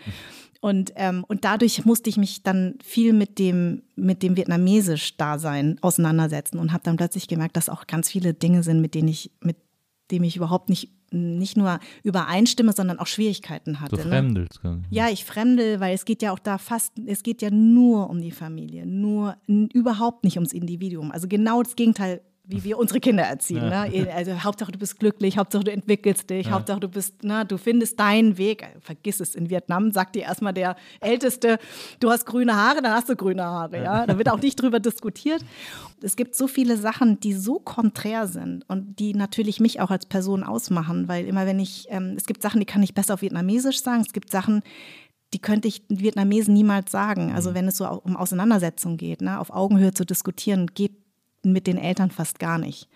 [0.60, 6.58] Und, ähm, und dadurch musste ich mich dann viel mit dem, mit dem Vietnamesisch-Dasein auseinandersetzen
[6.58, 9.56] und habe dann plötzlich gemerkt, dass auch ganz viele Dinge sind, mit denen ich, mit
[10.10, 13.96] dem ich überhaupt nicht, nicht nur übereinstimme, sondern auch Schwierigkeiten hatte.
[13.96, 14.08] Du ne?
[14.08, 14.60] fremdelst.
[14.60, 14.82] quasi.
[14.90, 18.20] Ja, ich fremde, weil es geht ja auch da fast, es geht ja nur um
[18.20, 21.12] die Familie, nur überhaupt nicht ums Individuum.
[21.12, 23.68] Also genau das Gegenteil, wie wir unsere Kinder erziehen.
[23.68, 24.08] Ne?
[24.14, 28.00] Also Hauptsache du bist glücklich, Hauptsache du entwickelst dich, Hauptsache du bist, ne, du findest
[28.00, 28.66] deinen Weg.
[28.80, 31.58] Vergiss es, in Vietnam sagt dir erstmal der Älteste,
[32.00, 33.82] du hast grüne Haare, dann hast du grüne Haare.
[33.82, 34.06] Ja?
[34.06, 35.44] Da wird auch nicht drüber diskutiert.
[36.00, 40.06] Es gibt so viele Sachen, die so konträr sind und die natürlich mich auch als
[40.06, 43.22] Person ausmachen, weil immer wenn ich, ähm, es gibt Sachen, die kann ich besser auf
[43.22, 44.62] Vietnamesisch sagen, es gibt Sachen,
[45.34, 47.34] die könnte ich Vietnamesen niemals sagen.
[47.34, 50.92] Also wenn es so um Auseinandersetzung geht, ne, auf Augenhöhe zu diskutieren, geht
[51.52, 52.88] mit den Eltern fast gar nicht.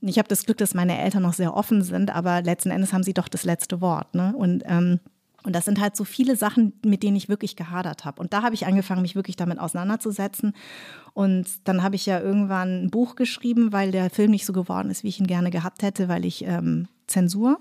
[0.00, 2.92] Und Ich habe das Glück, dass meine Eltern noch sehr offen sind, aber letzten Endes
[2.92, 4.14] haben sie doch das letzte Wort.
[4.14, 4.34] Ne?
[4.36, 5.00] Und, ähm,
[5.44, 8.20] und das sind halt so viele Sachen, mit denen ich wirklich gehadert habe.
[8.20, 10.52] Und da habe ich angefangen, mich wirklich damit auseinanderzusetzen.
[11.14, 14.90] Und dann habe ich ja irgendwann ein Buch geschrieben, weil der Film nicht so geworden
[14.90, 17.58] ist, wie ich ihn gerne gehabt hätte, weil ich ähm, Zensur.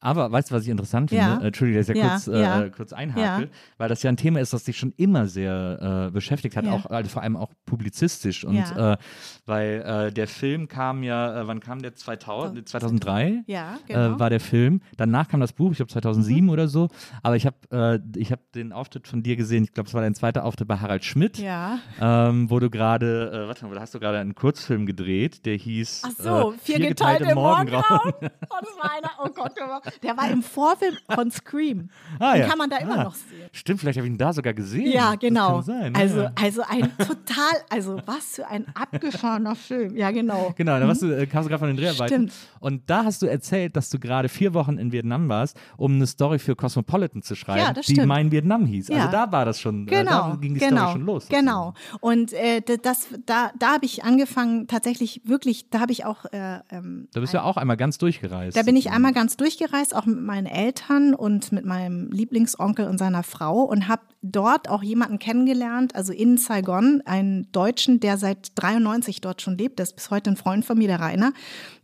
[0.00, 1.24] Aber weißt du, was ich interessant finde?
[1.24, 1.38] Ja.
[1.40, 2.62] Äh, Entschuldige, dass ich ja, Ja, kurz, äh, ja.
[2.62, 3.50] äh, kurz einhakel, Ja.
[3.78, 6.86] weil das ja ein Thema ist, das dich schon immer sehr äh, beschäftigt hat, auch
[6.86, 8.44] also vor allem auch publizistisch.
[8.44, 8.96] Und äh,
[9.46, 11.94] weil äh, der Film kam ja, äh, wann kam der?
[11.94, 13.42] 2000, 2003?
[13.46, 14.08] Ja, genau.
[14.10, 14.14] Mhm.
[14.16, 14.80] Äh, war der Film.
[14.96, 16.88] Danach kam das Buch, ich glaube 2007 oder so.
[17.22, 20.00] Aber ich habe äh, ich hab den Auftritt von dir gesehen, ich glaube, es war
[20.02, 21.38] dein zweiter Auftritt bei Harald Schmidt.
[21.38, 21.78] Ja.
[22.00, 25.56] Ähm, wo du gerade, äh, warte mal, da hast du gerade einen Kurzfilm gedreht, der
[25.56, 27.84] hieß Ach so, äh, vier, geteilte Morgengrauen.
[28.52, 29.52] Oh, das war einer, oh Gott,
[30.02, 31.90] der war, im Vorfilm von Scream.
[32.18, 32.48] Ah, Den ja.
[32.48, 33.48] kann man da immer Ah, noch sehen.
[33.52, 34.90] Stimmt, vielleicht habe ich ihn da sogar gesehen.
[34.92, 35.60] Ja, genau.
[35.62, 35.94] Sein.
[35.94, 36.32] also, ja.
[36.40, 39.96] also ein total, also was für ein abgefahrener Film.
[39.96, 40.52] Ja, genau.
[40.56, 42.28] Genau, da warst du, äh, kamst du gerade von den Dreharbeiten.
[42.28, 42.32] Stimmt.
[42.60, 46.06] Und da hast du erzählt, dass du gerade vier Wochen in Vietnam warst, um eine
[46.06, 48.08] Story für Cosmopolitan zu schreiben, Ja, das die stimmt.
[48.08, 48.88] Mein Vietnam hieß.
[48.88, 48.96] Ja.
[48.96, 51.28] Also da war das schon, äh, Genau, da ging die genau, Story schon los.
[51.28, 51.74] Genau.
[52.00, 56.58] Und äh, das, da, da habe ich angefangen, tatsächlich wirklich, da habe ich auch äh,
[56.70, 58.56] ähm, Da bist du ja auch einmal ganz durchgereist.
[58.56, 62.98] Da bin ich einmal ganz durchgereist, auch mit meinen Eltern und mit meinem Lieblingsonkel und
[62.98, 68.52] seiner Frau und habe dort auch jemanden kennengelernt, also in Saigon, einen Deutschen, der seit
[68.56, 71.32] 93 dort schon lebt, der ist bis heute ein Freund von mir, der Rainer.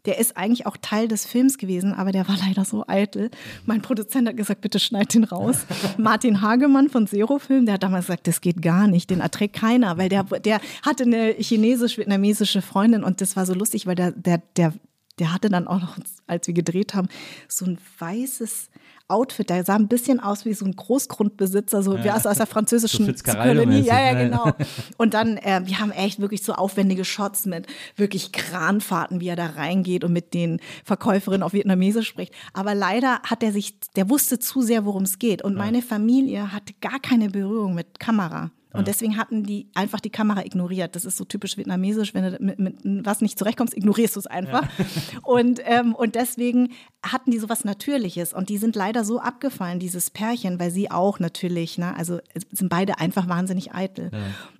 [0.04, 3.30] Der ist eigentlich auch Teil des Films gewesen, aber der war leider so eitel.
[3.64, 5.64] Mein Produzent hat gesagt, bitte schneid den raus.
[5.96, 9.56] Martin Hagemann von Zero Film, der hat damals gesagt, das geht gar nicht, den erträgt
[9.56, 14.12] keiner, weil der, der hatte eine chinesisch-vietnamesische Freundin und das war so lustig, weil der,
[14.12, 14.74] der, der,
[15.18, 15.96] der hatte dann auch noch,
[16.26, 17.08] als wir gedreht haben,
[17.48, 18.70] so ein weißes
[19.08, 19.50] Outfit.
[19.50, 23.06] Der sah ein bisschen aus wie so ein Großgrundbesitzer, so wie aus, aus der französischen
[23.16, 23.80] So Kolonie.
[23.80, 24.52] Ja, ja, genau.
[24.96, 29.36] Und dann, äh, wir haben echt wirklich so aufwendige Shots mit wirklich Kranfahrten, wie er
[29.36, 32.34] da reingeht und mit den Verkäuferinnen auf Vietnamesisch spricht.
[32.52, 35.42] Aber leider hat er sich, der wusste zu sehr, worum es geht.
[35.42, 38.50] Und meine Familie hatte gar keine Berührung mit Kamera.
[38.76, 40.96] Und deswegen hatten die einfach die Kamera ignoriert.
[40.96, 44.26] Das ist so typisch vietnamesisch, wenn du mit, mit was nicht zurechtkommst, ignorierst du es
[44.26, 44.68] einfach.
[45.22, 46.70] Und, ähm, und deswegen
[47.02, 48.32] hatten die sowas Natürliches.
[48.32, 52.46] Und die sind leider so abgefallen, dieses Pärchen, weil sie auch natürlich, ne, also es
[52.50, 54.10] sind beide einfach wahnsinnig eitel.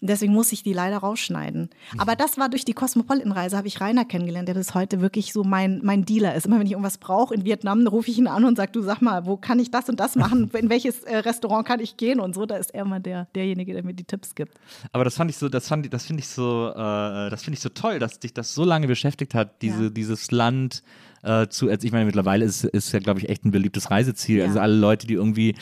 [0.01, 1.71] Und deswegen muss ich die leider rausschneiden.
[1.99, 5.45] Aber das war durch die Cosmopolitan-Reise, habe ich Rainer kennengelernt, der bis heute wirklich so
[5.45, 6.47] mein, mein Dealer ist.
[6.47, 8.83] Immer wenn ich irgendwas brauche in Vietnam, dann rufe ich ihn an und sage, du
[8.83, 10.51] sag mal, wo kann ich das und das machen?
[10.55, 12.21] In welches äh, Restaurant kann ich gehen?
[12.21, 14.55] Und so, da ist er immer der, derjenige, der mir die Tipps gibt.
[14.93, 17.57] Aber das fand ich so, das fand ich, das finde ich so, äh, das finde
[17.57, 19.91] ich so toll, dass dich das so lange beschäftigt hat, diese, Ja.
[19.91, 20.83] dieses Land
[21.27, 24.39] äh, zu, als ich meine, mittlerweile ist, ist ja, glaube ich, echt ein beliebtes Reiseziel.
[24.39, 24.45] Ja.
[24.47, 25.55] Also alle Leute, die irgendwie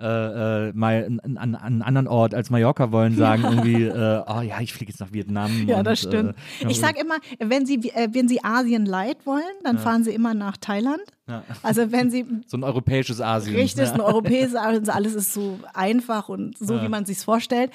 [0.00, 4.40] äh, äh, mal an, an, einen anderen Ort als Mallorca wollen, sagen irgendwie, äh, oh
[4.40, 5.66] ja, ich fliege jetzt nach Vietnam.
[5.66, 6.34] Ja, und, das stimmt.
[6.60, 10.10] Äh, ich sage immer, wenn Sie, äh, wenn Sie Asien light wollen, dann fahren Sie
[10.10, 11.02] immer nach Thailand.
[11.28, 11.44] Ja.
[11.62, 13.56] Also wenn Sie so ein europäisches Asien.
[13.56, 13.92] richtig ja.
[13.92, 17.70] ein europäisches, also alles ist so einfach und so, wie man sich vorstellt.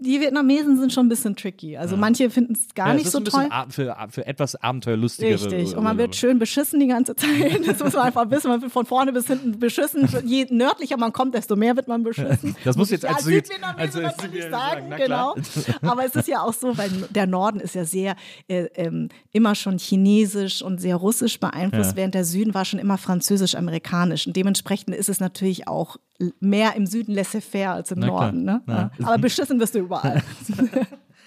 [0.00, 1.76] Die Vietnamesen sind schon ein bisschen tricky.
[1.76, 3.48] Also manche finden es gar Ja, nicht so toll.
[3.68, 5.32] für, für etwas abenteuerlustigere.
[5.50, 5.76] Richtig.
[5.76, 7.28] Und man wird schön beschissen die ganze Zeit.
[7.66, 8.48] Das muss man einfach wissen.
[8.48, 10.08] Man wird von vorne bis hinten beschissen.
[10.24, 12.54] Je nördlicher man kommt, desto mehr wird man beschissen.
[12.64, 15.34] Das muss jetzt ja, als als als natürlich sagen, sagen, genau.
[15.82, 18.14] Aber es ist ja auch so, weil der Norden ist ja sehr
[18.46, 21.96] äh, ähm, immer schon chinesisch und sehr russisch beeinflusst, Ja.
[21.96, 24.26] während der Süden war schon immer französisch-amerikanisch.
[24.26, 25.96] Und dementsprechend ist es natürlich auch
[26.40, 28.06] mehr im Süden laissez-faire als im Na.
[28.06, 28.44] Norden.
[28.44, 28.62] Ne?
[28.66, 28.90] Na.
[28.98, 29.06] Ja.
[29.06, 30.22] Aber beschissen wirst du überall.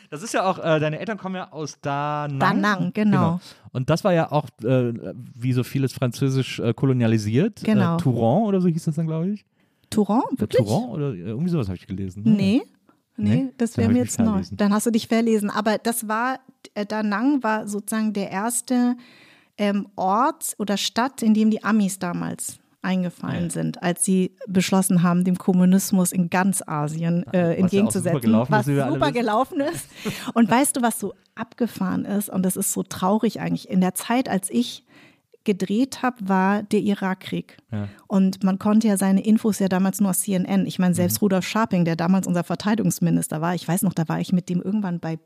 [0.09, 2.39] Das ist ja auch, äh, deine Eltern kommen ja aus Da Nang.
[2.39, 3.39] Da Nang, genau.
[3.71, 4.91] Und das war ja auch, äh,
[5.35, 7.63] wie so vieles französisch äh, kolonialisiert.
[7.63, 7.95] Genau.
[7.95, 9.45] Äh, Touran oder so hieß das dann, glaube ich.
[9.89, 10.23] Touran?
[10.35, 10.67] Äh, Wirklich?
[10.67, 12.23] Touran oder äh, irgendwie sowas habe ich gelesen.
[12.23, 12.29] ne?
[12.31, 12.61] Nee.
[13.15, 13.53] Nee, Nee?
[13.57, 14.41] das wäre mir jetzt neu.
[14.51, 15.49] Dann hast du dich verlesen.
[15.49, 16.39] Aber das war,
[16.73, 18.97] äh, Da Nang war sozusagen der erste
[19.57, 23.49] ähm, Ort oder Stadt, in dem die Amis damals eingefallen Ja.
[23.49, 28.11] sind, als sie beschlossen haben, dem Kommunismus in ganz Asien äh, entgegenzusetzen.
[28.13, 29.87] super gelaufen was ist, super gelaufen ist.
[30.33, 32.29] Und weißt du, was so abgefahren ist?
[32.29, 33.69] Und das ist so traurig eigentlich.
[33.69, 34.83] In der Zeit, als ich
[35.43, 37.57] gedreht habe, war der Irakkrieg.
[37.71, 37.87] Ja.
[38.07, 40.67] Und man konnte ja seine Infos ja damals nur aus CNN.
[40.67, 40.95] Ich meine, Mhm.
[40.95, 44.49] selbst Rudolf Scharping, der damals unser Verteidigungsminister war, ich weiß noch, da war ich mit
[44.49, 45.17] dem irgendwann bei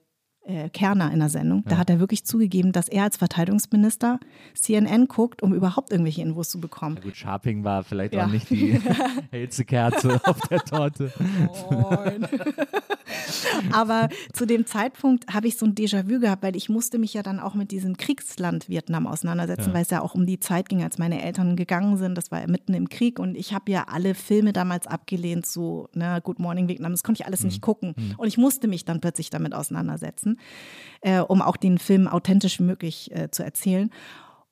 [0.45, 1.63] äh, Kerner in der Sendung.
[1.67, 4.19] Da hat er wirklich zugegeben, dass er als Verteidigungsminister
[4.53, 6.95] CNN guckt, um überhaupt irgendwelche Infos zu bekommen.
[6.99, 8.25] Na gut, Sharping war vielleicht Ja.
[8.25, 8.79] auch nicht die
[9.31, 11.11] hellste Kerze auf der Torte.
[13.71, 17.23] Aber zu dem Zeitpunkt habe ich so ein Déjà-vu gehabt, weil ich musste mich ja
[17.23, 20.83] dann auch mit diesem Kriegsland Vietnam auseinandersetzen, weil es ja auch um die Zeit ging,
[20.83, 22.15] als meine Eltern gegangen sind.
[22.17, 25.89] Das war ja mitten im Krieg und ich habe ja alle Filme damals abgelehnt, so
[25.93, 26.91] ne, Good Morning Vietnam.
[26.91, 27.93] Das konnte ich alles nicht gucken.
[28.17, 30.34] Und ich musste mich dann plötzlich damit auseinandersetzen,
[31.01, 33.91] äh, um auch den Film authentisch wie möglich äh, zu erzählen.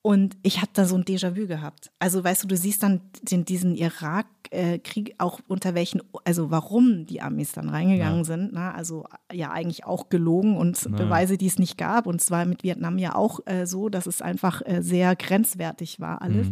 [0.06, 1.90] Und ich habe da so ein Déjà-vu gehabt.
[1.98, 7.22] Also weißt du, du siehst dann den, diesen Irak-Krieg auch unter welchen, also warum die
[7.22, 8.52] Amis dann reingegangen sind.
[8.52, 8.76] Ne?
[8.76, 12.06] Also ja eigentlich auch gelogen und Beweise, die es nicht gab.
[12.06, 16.22] Und zwar mit Vietnam ja auch äh, so, dass es einfach äh, sehr grenzwertig war
[16.22, 16.50] alles.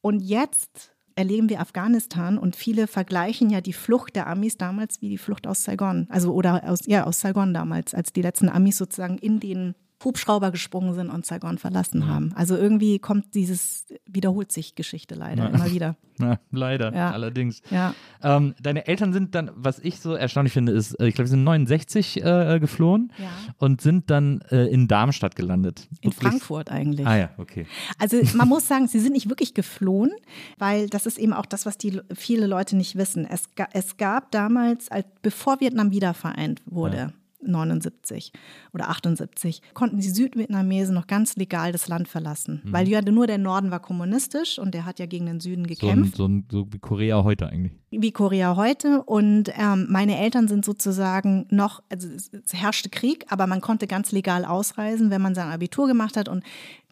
[0.00, 5.10] Und jetzt erleben wir Afghanistan und viele vergleichen ja die Flucht der Amis damals wie
[5.10, 6.06] die Flucht aus Saigon.
[6.08, 10.50] Also oder aus, ja, aus Saigon damals, als die letzten Amis sozusagen in den Hubschrauber
[10.50, 12.32] gesprungen sind und Saigon verlassen haben.
[12.34, 15.96] Also irgendwie kommt dieses, wiederholt sich Geschichte leider immer wieder.
[16.18, 17.10] Na, leider, Ja.
[17.12, 17.62] allerdings.
[17.70, 17.94] Ja.
[18.22, 21.32] Ähm, deine Eltern sind dann, was ich so erstaunlich finde, ist, äh, ich glaube, sie
[21.32, 23.28] sind 69 äh, geflohen Ja.
[23.58, 25.88] und sind dann äh, in Darmstadt gelandet.
[26.02, 27.06] In Wirklich- Frankfurt eigentlich.
[27.06, 27.66] Ah ja, okay.
[27.98, 30.10] Also man muss sagen, sie sind nicht wirklich geflohen,
[30.58, 33.24] weil das ist eben auch das, was die viele Leute nicht wissen.
[33.26, 37.12] Es, es gab damals, als, bevor Vietnam wiedervereint wurde,
[37.42, 38.32] 79
[38.72, 42.62] oder 78, konnten die Südvietnamesen noch ganz legal das Land verlassen.
[42.64, 45.68] Weil ja nur der Norden war kommunistisch und der hat ja gegen den Süden So,
[45.68, 47.72] ein, gekämpft so, ein, so wie Korea heute eigentlich.
[47.90, 49.02] wie Korea heute.
[49.02, 53.86] Und ähm, meine Eltern sind sozusagen noch, also es, es herrschte Krieg, aber man konnte
[53.86, 56.28] ganz legal ausreisen, wenn man sein Abitur gemacht hat.
[56.28, 56.44] Und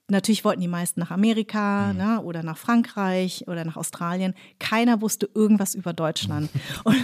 [0.09, 4.35] natürlich wollten die meisten nach Amerika ne, oder nach Frankreich oder nach Australien.
[4.59, 6.51] Keiner wusste irgendwas über Deutschland.
[6.85, 6.97] Und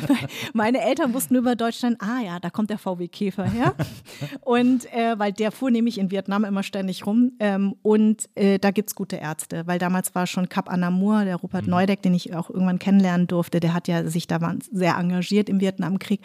[0.52, 3.74] meine Eltern wussten über Deutschland, ah ja, da kommt der VW Käfer her.
[4.40, 7.32] Und äh, weil der fuhr nämlich in Vietnam immer ständig rum.
[7.38, 11.66] Ähm, und äh, da gibt's gute Ärzte, weil damals war schon Cap Anamur, der Rupert
[11.66, 14.38] Neudeck, den ich auch irgendwann kennenlernen durfte, der hat ja sich da
[14.72, 16.20] sehr engagiert im Vietnamkrieg.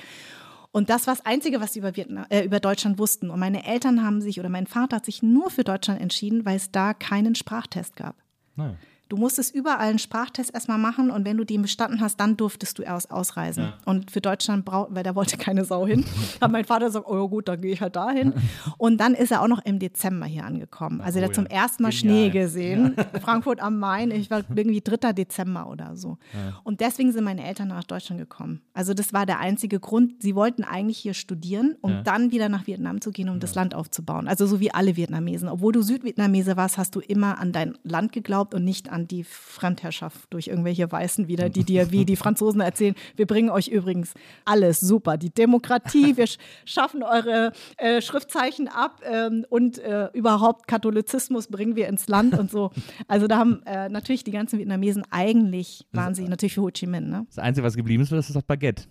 [0.72, 3.30] Und das war das Einzige, was sie über, Vietnam, äh, über Deutschland wussten.
[3.30, 6.57] Und meine Eltern haben sich oder mein Vater hat sich nur für Deutschland entschieden, weil
[6.57, 8.15] es da keinen Sprachtest gab.
[8.55, 8.76] Naja.
[9.10, 12.78] Du musstest überall einen Sprachtest erstmal machen und wenn du den bestanden hast, dann durftest
[12.78, 13.74] du erst ausreisen.
[13.86, 16.05] Und für Deutschland braucht, weil da wollte keine Sau hin,
[16.41, 18.34] hat mein Vater gesagt, oh gut, dann gehe ich halt dahin.
[18.78, 21.01] Und dann ist er auch noch im Dezember hier angekommen.
[21.01, 21.64] Also er hat Oh zum ja.
[21.64, 21.99] ersten Mal Genial.
[21.99, 22.95] Schnee gesehen.
[23.22, 25.14] Frankfurt am Main, ich war irgendwie 3.
[25.14, 26.18] Dezember oder so.
[26.64, 28.62] Und deswegen sind meine Eltern nach Deutschland gekommen.
[28.74, 30.22] Also das war der einzige Grund.
[30.22, 32.01] Sie wollten eigentlich hier studieren, um Ja.
[32.03, 34.28] dann wieder nach Vietnam zu gehen, um das Land aufzubauen.
[34.28, 35.49] Also so wie alle Vietnamesen.
[35.49, 39.24] Obwohl du Südvietnamese warst, hast du immer an dein Land geglaubt und nicht an die
[39.24, 44.14] Fremdherrschaft durch irgendwelche Weißen wieder, die dir wie die Franzosen erzählen, wir bringen euch übrigens
[44.45, 45.18] alles super.
[45.18, 51.76] Die Demokratie, wir sch schaffen eure äh, Schriftzeichen ab ähm, und äh, überhaupt Katholizismus bringen
[51.76, 52.72] wir ins Land und so.
[53.08, 56.88] Also da haben äh, natürlich die ganzen Vietnamesen eigentlich, waren sie natürlich für Ho Chi
[56.88, 57.10] Minh.
[57.10, 57.26] Ne?
[57.28, 58.84] Das Einzige, was geblieben ist, das ist das Baguette.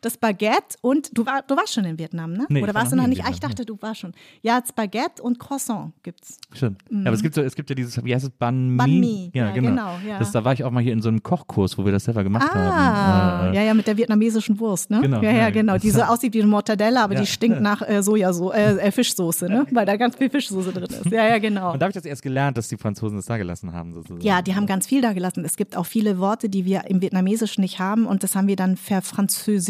[0.00, 2.46] Das Baguette und du, war, du warst schon in Vietnam, ne?
[2.48, 3.28] Nee, Oder war warst du noch noch nie in nicht?
[3.28, 4.12] Ah, ich dachte, du warst schon.
[4.42, 6.38] Ja, das Baguette und Croissant gibt's.
[6.52, 6.82] Stimmt.
[6.90, 8.76] Ja, aber es gibt, so, es gibt ja dieses, wie heißt es, Banh Mi?
[8.76, 9.70] Banh Mi, Ja, ja, genau.
[9.70, 10.18] genau, ja.
[10.18, 12.22] Das, da war ich auch mal hier in so einem Kochkurs, wo wir das selber
[12.24, 13.46] gemacht Ah, haben.
[13.48, 15.00] Äh, äh, ja, ja, mit der vietnamesischen Wurst, ne?
[15.00, 15.78] Genau, ja, ja, genau.
[15.78, 19.46] Die so aussieht wie eine Mortadella, aber die stinkt nach äh, Sojasauce, äh, äh, Fischsoße,
[19.48, 19.66] ne?
[19.70, 21.06] Weil da ganz viel Fischsoße drin ist.
[21.06, 21.72] Ja, ja, genau.
[21.72, 23.92] Und da habe ich das erst gelernt, dass die Franzosen das da gelassen haben.
[23.92, 24.20] Sozusagen.
[24.24, 25.44] Ja, die haben ganz viel da gelassen.
[25.44, 28.56] Es gibt auch viele Worte, die wir im Vietnamesischen nicht haben und das haben wir
[28.56, 28.76] dann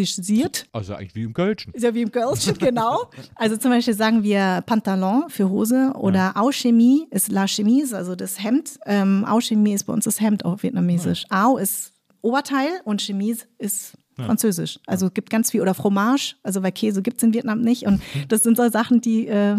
[0.04, 0.66] verfranzösisiert.
[0.72, 1.72] Also eigentlich wie im Kölschen.
[1.72, 3.10] Ist ja wie im Kölschen, genau.
[3.34, 8.14] Also zum Beispiel sagen wir Pantalon für Hose oder Au Chemise ist La Chemise, also
[8.14, 8.78] das Hemd.
[8.86, 11.26] Ähm, Au Chemise ist bei uns das Hemd auf Vietnamesisch.
[11.30, 11.92] Au ist
[12.22, 14.78] Oberteil und Chemise ist Französisch.
[14.86, 15.60] Also es gibt ganz viel.
[15.60, 17.84] Oder Fromage, also weil Käse gibt es in Vietnam nicht.
[17.84, 19.56] Und das sind so Sachen, die, äh,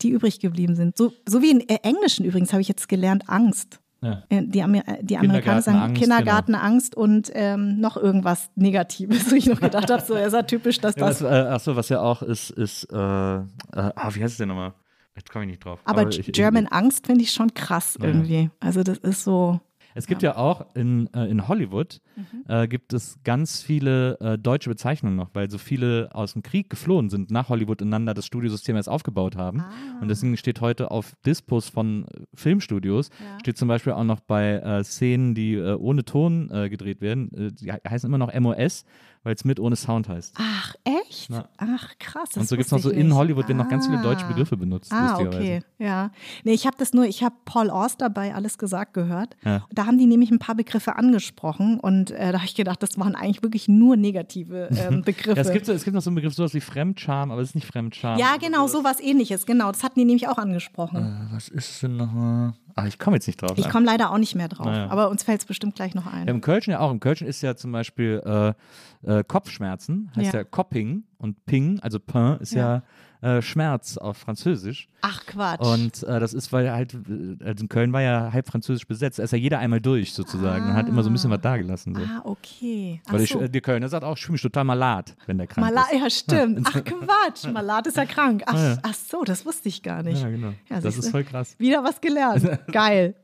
[0.00, 0.96] die übrig geblieben sind.
[0.96, 3.80] So, so wie in äh, Englischen übrigens habe ich jetzt gelernt, Angst.
[4.04, 4.22] Ja.
[4.28, 9.34] Äh, Die, Amer äh, die Amerikaner sagen Kindergartenangst, Kindergartenangst und ähm, noch irgendwas Negatives, wo
[9.34, 11.22] ich noch gedacht habe, so ist ja typisch, dass Ja, das.
[11.22, 13.40] äh, achso, was ja auch ist, ist, äh, äh,
[13.72, 14.74] ah, wie heißt es denn nochmal?
[15.16, 15.78] Jetzt komme ich nicht drauf.
[15.84, 18.50] Aber ich- ich- German Angst finde ich schon krass irgendwie.
[18.60, 19.60] Also das ist so.
[19.96, 22.44] Es gibt ja, auch in, äh, in Hollywood Mhm.
[22.48, 26.70] äh, gibt es ganz viele äh, deutsche Bezeichnungen noch, weil so viele aus dem Krieg
[26.70, 29.60] geflohen sind nach Hollywood ineinander das Studiosystem erst aufgebaut haben.
[29.60, 29.70] Ah.
[30.00, 33.10] Und deswegen steht heute auf Dispos von äh, Filmstudios,
[33.40, 37.30] steht zum Beispiel auch noch bei äh, Szenen, die äh, ohne Ton äh, gedreht werden,
[37.60, 38.84] die he- heißen immer noch MOS,
[39.22, 40.34] weil es mit ohne Sound heißt.
[40.38, 41.30] Ach, echt?
[41.30, 41.48] Ja.
[41.56, 42.28] Ach, krass.
[42.34, 43.16] Das Und so gibt es noch so in nicht.
[43.16, 44.28] Hollywood werden noch ganz viele deutsche Ah.
[44.28, 46.10] Begriffe benutzt, Ah, okay, ja.
[46.44, 49.34] Nee, ich habe das nur, ich habe Paul Auster bei Alles gesagt gehört.
[49.44, 49.66] Ja.
[49.72, 52.98] Da haben die nämlich ein paar Begriffe angesprochen und äh, da habe ich gedacht, das
[52.98, 55.34] waren eigentlich wirklich nur negative ähm, Begriffe.
[55.36, 57.54] Ja, es, gibt es gibt noch so einen Begriff, sowas wie Fremdscham, aber es ist
[57.54, 58.18] nicht Fremdscham.
[58.18, 59.70] Ja, genau, sowas ähnliches, genau.
[59.72, 61.28] Das hatten die nämlich auch angesprochen.
[61.30, 62.54] Äh, Was ist denn nochmal?
[62.76, 63.52] Ah, ich komme jetzt nicht drauf.
[63.56, 64.88] ich komme leider auch nicht mehr drauf, Naja.
[64.90, 66.26] aber uns fällt es bestimmt gleich noch ein.
[66.26, 66.90] Ja, Im Kölschen ja auch.
[66.90, 70.44] Im Kölschen ist ja zum Beispiel äh, äh, Kopfschmerzen, heißt ja, Ja.
[70.44, 72.82] Kopping und Ping, also Pain ist ja,
[73.24, 74.88] äh, Schmerz auf Französisch.
[75.00, 75.60] Ach Quatsch.
[75.60, 79.18] Und äh, das ist, weil halt, äh, also in Köln war ja halb französisch besetzt.
[79.18, 81.94] Da ist ja jeder einmal durch sozusagen und hat immer so ein bisschen was dagelassen.
[81.94, 82.02] So.
[82.02, 83.00] ah, okay.
[83.06, 83.40] Ach weil ich, so.
[83.40, 86.00] äh, die Kölner sagt auch, ich fühle mich total malat, wenn der krank Malat, ist.
[86.00, 86.68] ja, stimmt.
[86.68, 88.42] Ach Quatsch, Malat ist ja krank.
[88.46, 90.22] Ach, ach so, das wusste ich gar nicht.
[90.22, 90.52] Ja, genau.
[90.68, 91.54] Ja, das ist voll krass.
[91.58, 92.46] Wieder was gelernt.
[92.72, 93.14] Geil.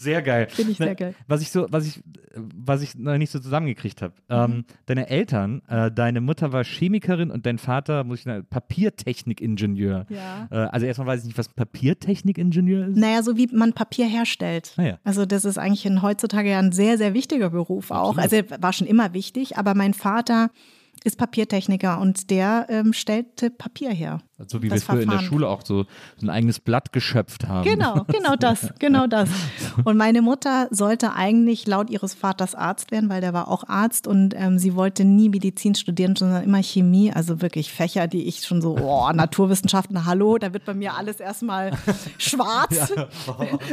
[0.00, 0.46] Sehr geil.
[0.48, 1.14] Finde ich sehr Ne, geil.
[1.28, 2.00] Was ich so, was ich,
[2.34, 4.14] was ich noch nicht so zusammengekriegt habe.
[4.30, 10.06] Ähm, deine Eltern, äh, deine Mutter war Chemikerin und dein Vater, muss ich sagen, Papiertechnikingenieur.
[10.08, 10.48] Ja.
[10.50, 12.96] Äh, also erstmal weiß ich nicht, was Papiertechnikingenieur ist.
[12.96, 14.72] Naja, so wie man Papier herstellt.
[14.78, 14.98] Ah ja.
[15.04, 18.16] Also das ist eigentlich in, heutzutage ja ein sehr, sehr wichtiger Beruf auch.
[18.16, 20.50] Also er war schon immer wichtig, aber mein Vater
[21.04, 24.20] ist Papiertechniker und der ähm, stellte Papier her.
[24.46, 25.20] So wie Das wir früher in der.
[25.20, 25.84] Schule auch so,
[26.16, 27.64] so ein eigenes Blatt geschöpft haben.
[27.64, 29.28] Genau, genau das, genau das.
[29.84, 34.06] Und meine Mutter sollte eigentlich laut ihres Vaters Arzt werden, weil der war auch Arzt
[34.06, 38.44] und ähm, sie wollte nie Medizin studieren, sondern immer Chemie, also wirklich Fächer, die ich
[38.44, 41.72] schon so, oh, Naturwissenschaften, hallo, da wird bei mir alles erstmal
[42.18, 42.92] schwarz.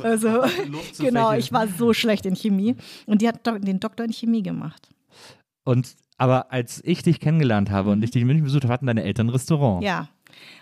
[0.03, 0.43] Also,
[0.93, 1.39] zu genau, fächeln.
[1.39, 2.75] ich war so schlecht in Chemie
[3.05, 4.89] und die hat den Doktor in Chemie gemacht.
[5.63, 8.88] Und aber als ich dich kennengelernt habe und ich dich in München besucht habe, hatten
[8.88, 9.82] deine Eltern ein Restaurant.
[9.82, 9.86] Mhm.
[9.86, 10.09] Ja.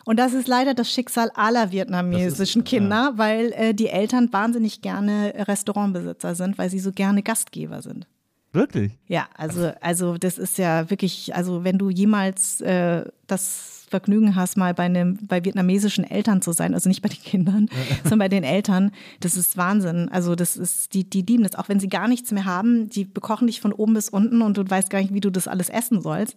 [0.06, 5.34] Und das ist leider das Schicksal aller vietnamesischen Kinder, weil äh, die Eltern wahnsinnig gerne
[5.36, 8.08] Restaurantbesitzer sind, weil sie so gerne Gastgeber sind.
[8.54, 8.94] Wirklich?
[9.08, 14.58] Ja, also, also das ist ja wirklich, also wenn du jemals äh, das Vergnügen hast,
[14.58, 17.70] mal bei einem, bei vietnamesischen Eltern zu sein, also nicht bei den Kindern,
[18.04, 20.10] sondern bei den Eltern, das ist Wahnsinn.
[20.10, 23.06] Also das ist, die, die lieben das, auch wenn sie gar nichts mehr haben, die
[23.06, 25.70] bekochen dich von oben bis unten und du weißt gar nicht, wie du das alles
[25.70, 26.36] essen sollst.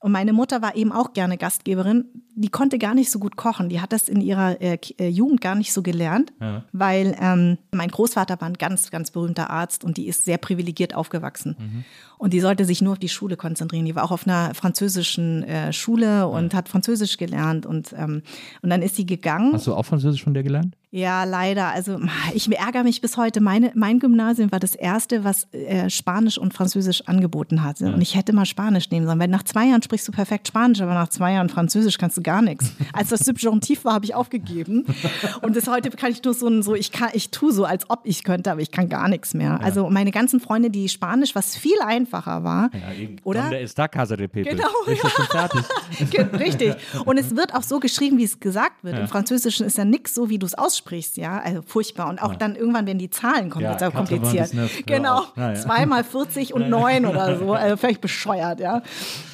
[0.00, 2.06] Und meine Mutter war eben auch gerne Gastgeberin.
[2.34, 3.68] Die konnte gar nicht so gut kochen.
[3.68, 6.64] Die hat das in ihrer äh, äh, Jugend gar nicht so gelernt, Ja.
[6.72, 10.96] weil ähm, mein Großvater war ein ganz, ganz berühmter Arzt und die ist sehr privilegiert
[10.96, 11.84] aufgewachsen.
[12.22, 13.84] Und die sollte sich nur auf die Schule konzentrieren.
[13.84, 17.66] Die war auch auf einer französischen äh, Schule und hat Französisch gelernt.
[17.66, 18.22] Und, ähm,
[18.62, 19.52] und dann ist sie gegangen.
[19.54, 20.76] Hast du auch Französisch von der gelernt?
[20.94, 21.68] Ja, leider.
[21.68, 21.98] Also
[22.34, 23.40] ich ärgere mich bis heute.
[23.40, 27.86] Meine, mein Gymnasium war das erste, was äh, Spanisch und Französisch angeboten hatte.
[27.86, 30.80] Und ich hätte mal Spanisch nehmen sollen, weil nach zwei Jahren sprichst du perfekt Spanisch,
[30.82, 32.72] aber nach zwei Jahren Französisch kannst du gar nichts.
[32.92, 34.84] Als das Subjunktiv war, habe ich aufgegeben.
[35.40, 37.88] Und bis heute kann ich nur so, ein- so ich kann, ich tue so, als
[37.90, 39.60] ob ich könnte, aber ich kann gar nichts mehr.
[39.62, 42.70] Also meine ganzen Freunde, die Spanisch, was viel einfacher war,
[43.24, 43.50] oder?
[43.50, 44.50] Der ist da Casa de Pepe.
[44.50, 44.68] Genau?
[46.10, 46.74] Ge- Richtig.
[47.04, 48.98] Und es wird auch so geschrieben, wie es gesagt wird.
[48.98, 52.08] Im Französischen ist ja nichts so, wie du es aussprichst, ja, also furchtbar.
[52.08, 54.50] Und auch dann irgendwann werden die Zahlen Ja, kompliziert.
[54.86, 55.54] Genau, ja, ja.
[55.54, 58.82] zweimal 40 und 9 oder so, also völlig bescheuert, ja.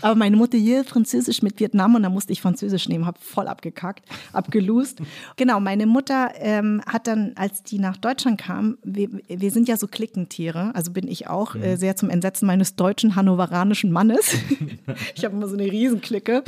[0.03, 3.49] Aber meine Mutter hier Französisch mit Vietnam und da musste ich Französisch nehmen, habe voll
[3.49, 5.01] abgekackt, abgelust.
[5.37, 9.77] Genau, meine Mutter ähm, hat dann, als die nach Deutschland kam, wir, wir sind ja
[9.77, 11.63] so Klickentiere, also bin ich auch, Mhm.
[11.63, 14.35] äh, sehr zum Entsetzen meines deutschen hannoveranischen Mannes.
[15.15, 16.43] ich habe immer so eine Riesenklicke.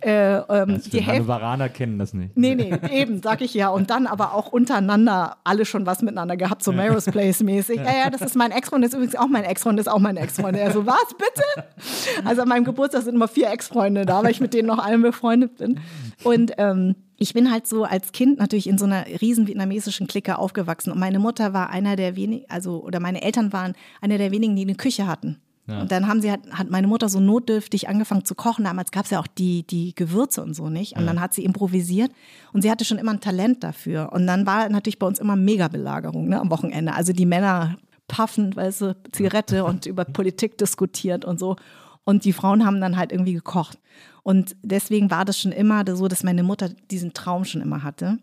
[0.00, 2.36] Äh, ähm, die Hannoveraner kennen das nicht.
[2.36, 3.68] Nee, nee, eben, sag ich ja.
[3.68, 7.76] Und dann aber auch untereinander alle schon was miteinander gehabt, so Maros Place mäßig.
[7.76, 9.98] Ja, ja, das ist mein Ex-Freund, das ist übrigens auch mein Ex-Freund, das ist auch
[9.98, 10.56] mein Ex-Freund.
[10.56, 12.24] Er so, was, bitte?
[12.24, 15.02] Also an meinem Geburtstag sind immer vier Ex-Freunde da, weil ich mit denen noch allen
[15.02, 15.80] befreundet bin.
[16.24, 20.38] Und ähm, ich bin halt so als Kind natürlich in so einer riesen vietnamesischen Clique
[20.38, 20.92] aufgewachsen.
[20.92, 24.54] Und meine Mutter war einer der wenigen, also, oder meine Eltern waren einer der wenigen,
[24.56, 25.40] die eine Küche hatten.
[25.68, 28.64] Und dann haben sie halt, hat meine Mutter so notdürftig angefangen zu kochen.
[28.64, 30.96] Damals gab es ja auch die, die Gewürze und so nicht.
[30.96, 32.12] Und dann hat sie improvisiert
[32.52, 34.12] und sie hatte schon immer ein Talent dafür.
[34.12, 36.94] Und dann war natürlich bei uns immer Mega-Belagerung ne, am Wochenende.
[36.94, 37.76] Also die Männer
[38.06, 41.56] puffen, weißt du, Zigarette und über Politik diskutiert und so.
[42.04, 43.78] Und die Frauen haben dann halt irgendwie gekocht.
[44.22, 48.18] Und deswegen war das schon immer so, dass meine Mutter diesen Traum schon immer hatte.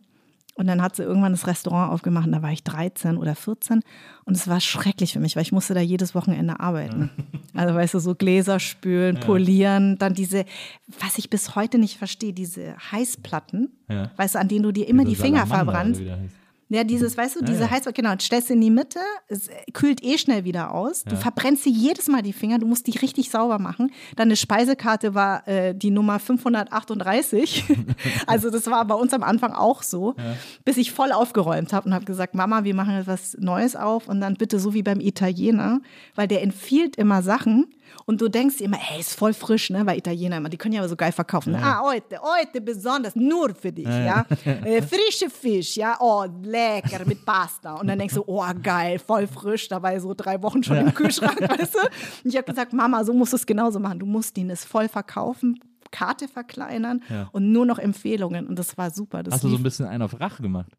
[0.55, 3.81] Und dann hat sie irgendwann das Restaurant aufgemacht, und da war ich 13 oder 14
[4.25, 7.09] und es war schrecklich für mich, weil ich musste da jedes Wochenende arbeiten.
[7.55, 10.43] Also weißt du, so Gläser spülen, polieren, dann diese,
[10.99, 14.09] was ich bis heute nicht verstehe, diese Heißplatten, Ja.
[14.17, 16.01] weißt du, an denen du dir immer die Finger verbrannst.
[16.73, 17.69] Ja, dieses, weißt du, diese ja.
[17.69, 21.03] Heißwasser, genau, stellst du in die Mitte, es kühlt eh schnell wieder aus.
[21.03, 23.91] Du verbrennst dir jedes Mal die Finger, du musst die richtig sauber machen.
[24.15, 27.65] Deine Speisekarte war äh, die Nummer 538.
[28.25, 30.15] also das war bei uns am Anfang auch so,
[30.65, 34.07] bis ich voll aufgeräumt habe und habe gesagt, Mama, wir machen jetzt was Neues auf
[34.07, 35.79] und dann bitte so wie beim Italiener,
[36.15, 37.67] weil der empfiehlt immer Sachen
[38.05, 40.81] und du denkst immer, ey, ist voll frisch, ne, weil Italiener immer, die können ja
[40.81, 41.55] aber so geil verkaufen.
[41.55, 44.25] Ah, heute, heute besonders, nur für dich, ja.
[44.63, 47.75] Äh, frische Fisch, ja, oh, lecker mit Pasta.
[47.75, 51.39] Und dann denkst du, oh, geil, voll frisch, dabei so drei Wochen schon im Kühlschrank,
[51.49, 51.79] weißt du.
[51.79, 53.99] Und ich habe gesagt, Mama, so musst du es genauso machen.
[53.99, 55.59] Du musst ihn es voll verkaufen,
[55.93, 57.29] Karte verkleinern Ja.
[57.31, 58.47] und nur noch Empfehlungen.
[58.47, 59.23] Und das war super.
[59.23, 60.71] Das Hast du so ein bisschen einen auf Rach gemacht?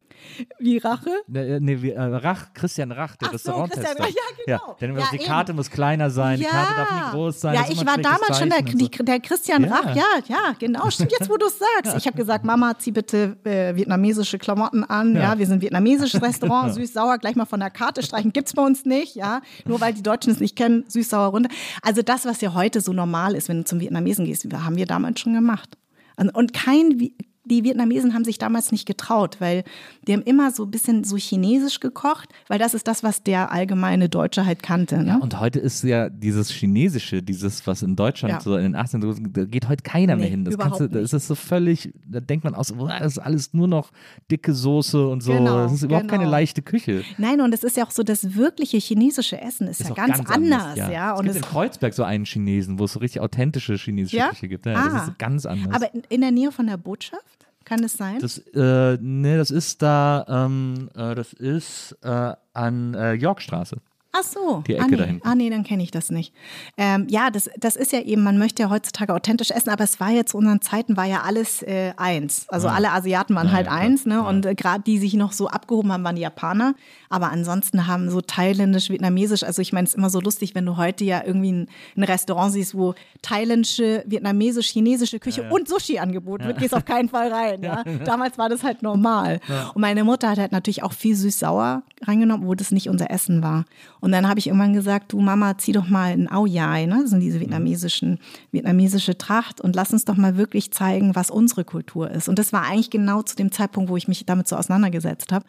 [0.59, 1.11] wie Rache.
[1.27, 3.95] Ne, nee, wie, äh, Rach, Christian Rach, der Ach so, Restauranttester.
[3.97, 4.15] Christian Rach,
[4.47, 4.77] ja, genau.
[4.81, 5.25] denn Ja, die eben.
[5.25, 7.55] Karte muss kleiner sein, die Karte darf nicht groß sein.
[7.55, 9.05] Ja, ich ein war damals schon der, so.
[9.05, 9.75] der Christian Ja.
[9.75, 9.95] Rach.
[9.97, 10.89] Ja, ja, genau.
[10.91, 11.97] Stimmt jetzt, wo du es sagst.
[12.05, 15.15] Ich habe gesagt, Mama, zieh bitte äh, vietnamesische Klamotten an.
[15.15, 15.21] Ja.
[15.33, 15.39] Ja.
[15.39, 18.33] wir sind vietnamesisches Restaurant, süß-sauer, gleich mal von der Karte streichen.
[18.33, 19.41] Gibt's bei uns nicht, ja.
[19.65, 21.51] Nur weil die Deutschen es nicht kennen, süß-sauer runter.
[21.83, 24.87] Also das, was ja heute so normal ist, wenn du zum Vietnamesen gehst, haben wir
[24.87, 25.77] damals schon gemacht.
[26.19, 27.11] Und- kein,
[27.45, 29.65] die Vietnamesen haben sich damals nicht getraut, weil
[30.07, 33.53] die haben immer so ein bisschen so chinesisch gekocht, weil das ist das, was der
[33.53, 35.03] allgemeine Deutsche halt kannte.
[35.03, 35.19] Ne?
[35.21, 38.41] Und heute ist ja dieses Chinesische, dieses, was in Deutschland Ja.
[38.41, 39.03] so in den 18.
[39.03, 40.45] so- da geht heute keiner mehr Nee, hin.
[40.45, 43.53] Das, überhaupt du, das ist so völlig, da denkt man aus, boah, das ist alles
[43.53, 43.91] nur noch
[44.31, 45.33] dicke Soße und so.
[45.33, 46.31] Genau, das ist überhaupt keine genau.
[46.33, 47.03] leichte Küche.
[47.19, 49.97] Nein, und es ist ja auch so, das wirkliche chinesische Essen ist, Ist ja auch
[49.97, 51.13] ganz, anders, ja.
[51.13, 54.17] es Und gibt es, in Kreuzberg so einen Chinesen, wo es so richtig authentische chinesische
[54.17, 54.31] Ja?
[54.31, 54.67] Küche gibt.
[54.67, 54.89] Ja, Ah.
[54.95, 55.75] Das ist ganz anders.
[55.75, 57.23] aber in, in der Nähe von der Botschaft,
[57.65, 58.19] kann es sein?
[58.19, 63.79] das, äh, nee, das ist da, ähm, äh, das ist äh, an äh, Yorkstraße.
[64.17, 64.63] Ach so.
[64.69, 64.97] Die Ecke ah, nee.
[64.97, 65.29] da hinten.
[65.29, 66.33] Ah, nee, dann kenne ich das nicht.
[66.77, 69.99] Ähm, ja, das, das ist ja eben, man möchte ja heutzutage authentisch essen, aber es
[69.99, 72.47] war ja zu unseren Zeiten, war ja alles äh, eins.
[72.49, 74.15] Also alle Asiaten waren Ja, halt ja, eins, ne?
[74.15, 74.21] Ja.
[74.21, 76.75] Und äh, gerade die sich noch so abgehoben haben, waren die Japaner.
[77.11, 80.65] Aber ansonsten haben so thailändisch, vietnamesisch, also ich meine, es ist immer so lustig, wenn
[80.65, 85.99] du heute ja irgendwie ein, ein Restaurant siehst, wo thailändische, vietnamesisch, chinesische Küche und Sushi
[85.99, 87.63] angeboten wird, gehst auf keinen Fall rein.
[87.65, 87.83] Ja?
[88.05, 89.41] Damals war das halt normal.
[89.75, 93.43] Und meine Mutter hat halt natürlich auch viel süß-sauer reingenommen, wo das nicht unser Essen
[93.43, 93.65] war.
[94.05, 96.99] Und dann habe ich irgendwann gesagt, du Mama, zieh doch mal ein Ao Yai, ne?
[97.01, 98.19] Das sind diese vietnamesischen,
[98.51, 102.29] vietnamesische Tracht und lass uns doch mal wirklich zeigen, was unsere Kultur ist.
[102.29, 105.47] Und das war eigentlich genau zu dem Zeitpunkt, wo ich mich damit so auseinandergesetzt habe.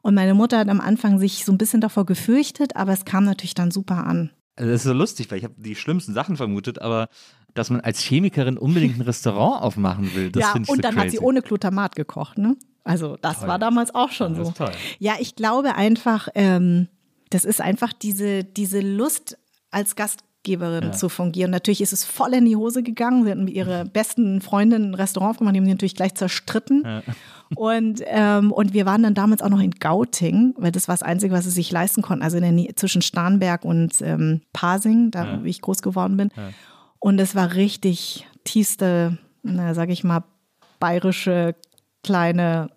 [0.00, 3.24] Und meine Mutter hat am Anfang sich so ein bisschen davor gefürchtet, aber es kam
[3.24, 4.30] natürlich dann super an.
[4.56, 7.08] Also das ist so lustig, weil ich habe die schlimmsten Sachen vermutet, aber
[7.52, 10.80] dass man als Chemikerin unbedingt ein Restaurant aufmachen will, das ja, finde ich und so
[10.82, 11.06] dann crazy.
[11.06, 12.56] hat sie ohne Glutamat gekocht, ne?
[12.82, 13.48] Also das Toll.
[13.48, 14.54] war damals auch schon Das so.
[14.54, 14.72] toll.
[14.98, 16.88] Ja, ich glaube einfach, ähm,
[17.30, 19.38] das ist einfach diese, diese Lust
[19.70, 21.50] als Gastgeberin zu fungieren.
[21.50, 23.24] Natürlich ist es voll in die Hose gegangen.
[23.24, 27.02] Sie hatten mit ihrer besten Freundin ein Restaurant aufgemacht, die haben sie natürlich gleich zerstritten.
[27.56, 31.02] Und, ähm, und wir waren dann damals auch noch in Gauting, weil das war das
[31.02, 32.22] Einzige, was sie sich leisten konnten.
[32.22, 36.30] Also in der zwischen Starnberg und ähm, Pasing, da wie ich groß geworden bin.
[37.00, 40.22] Und es war richtig tiefste, na, sag ich mal,
[40.78, 41.56] bayerische
[42.04, 42.70] kleine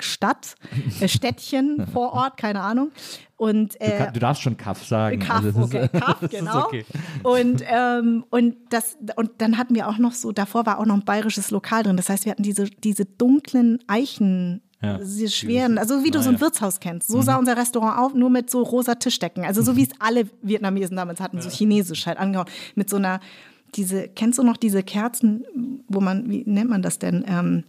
[0.00, 0.54] Stadt,
[1.00, 2.90] äh, Städtchen vor Ort, keine Ahnung.
[3.36, 5.20] Und Du, äh, kann, du darfst schon Kaff sagen.
[5.20, 6.64] Kaff, also okay, ist, Kaff, genau.
[6.66, 6.84] Okay.
[7.22, 10.94] Und, ähm, und, das, und dann hatten wir auch noch so, davor war auch noch
[10.96, 11.96] ein bayerisches Lokal drin.
[11.96, 13.78] Das heißt, wir hatten diese, diese dunklen
[14.82, 14.98] Ja.
[14.98, 16.40] diese schweren, also wie du so ein Naja.
[16.46, 17.08] Wirtshaus kennst.
[17.08, 19.44] So sah unser Restaurant auf, nur mit so rosa Tischdecken.
[19.44, 22.48] Also so wie es alle Vietnamesen damals hatten, so chinesisch halt angehauen.
[22.74, 23.20] Mit so einer,
[23.76, 25.44] diese, kennst du noch diese Kerzen,
[25.88, 27.24] wo man, wie nennt man das denn?
[27.28, 27.64] Ähm,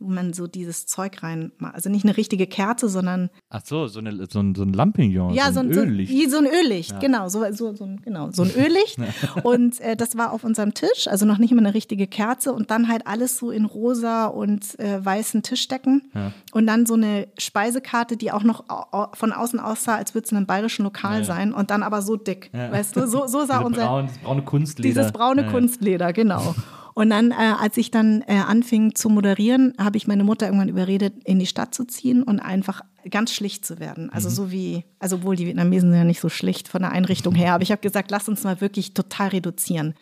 [0.00, 4.00] wo man so dieses Zeug rein, also nicht eine richtige Kerze, sondern Ach so, so,
[4.00, 6.10] eine, so, ein, so ein Lampignon, ja, so ein, so, Öllicht.
[6.10, 8.96] wie so ein Öllicht, genau, so, so, so, ein- genau, so ein Öllicht.
[9.44, 12.70] und äh, das war auf unserem Tisch, also noch nicht mal eine richtige Kerze und
[12.70, 16.10] dann halt alles so in rosa und äh, weißen Tischdecken.
[16.52, 20.30] Und dann so eine Speisekarte, die auch noch au- von außen aussah, als würde es
[20.32, 23.58] in einem bayerischen Lokal sein und dann aber so dick, weißt du, so, so sah
[23.58, 24.88] Diese unser braun, das braune Kunstleder.
[25.00, 25.52] dieses braune Ja, ja.
[25.52, 26.54] Kunstleder, genau.
[26.94, 30.68] Und dann, äh, als ich dann äh, anfing zu moderieren, habe ich meine Mutter irgendwann
[30.68, 34.10] überredet, in die Stadt zu ziehen und einfach ganz schlicht zu werden.
[34.10, 37.34] Also so wie, also obwohl die Vietnamesen sind ja nicht so schlicht von der Einrichtung
[37.34, 39.94] her, aber ich habe gesagt, lass uns mal wirklich total reduzieren.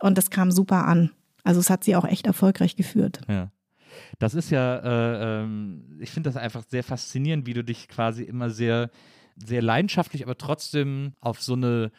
[0.00, 1.10] Und das kam super an.
[1.44, 3.20] Also es hat sie auch echt erfolgreich geführt.
[3.28, 3.50] Ja.
[4.18, 8.24] Das ist ja, äh, ähm, ich finde das einfach sehr faszinierend, wie du dich quasi
[8.24, 8.90] immer sehr,
[9.36, 11.92] sehr leidenschaftlich, aber trotzdem auf so eine,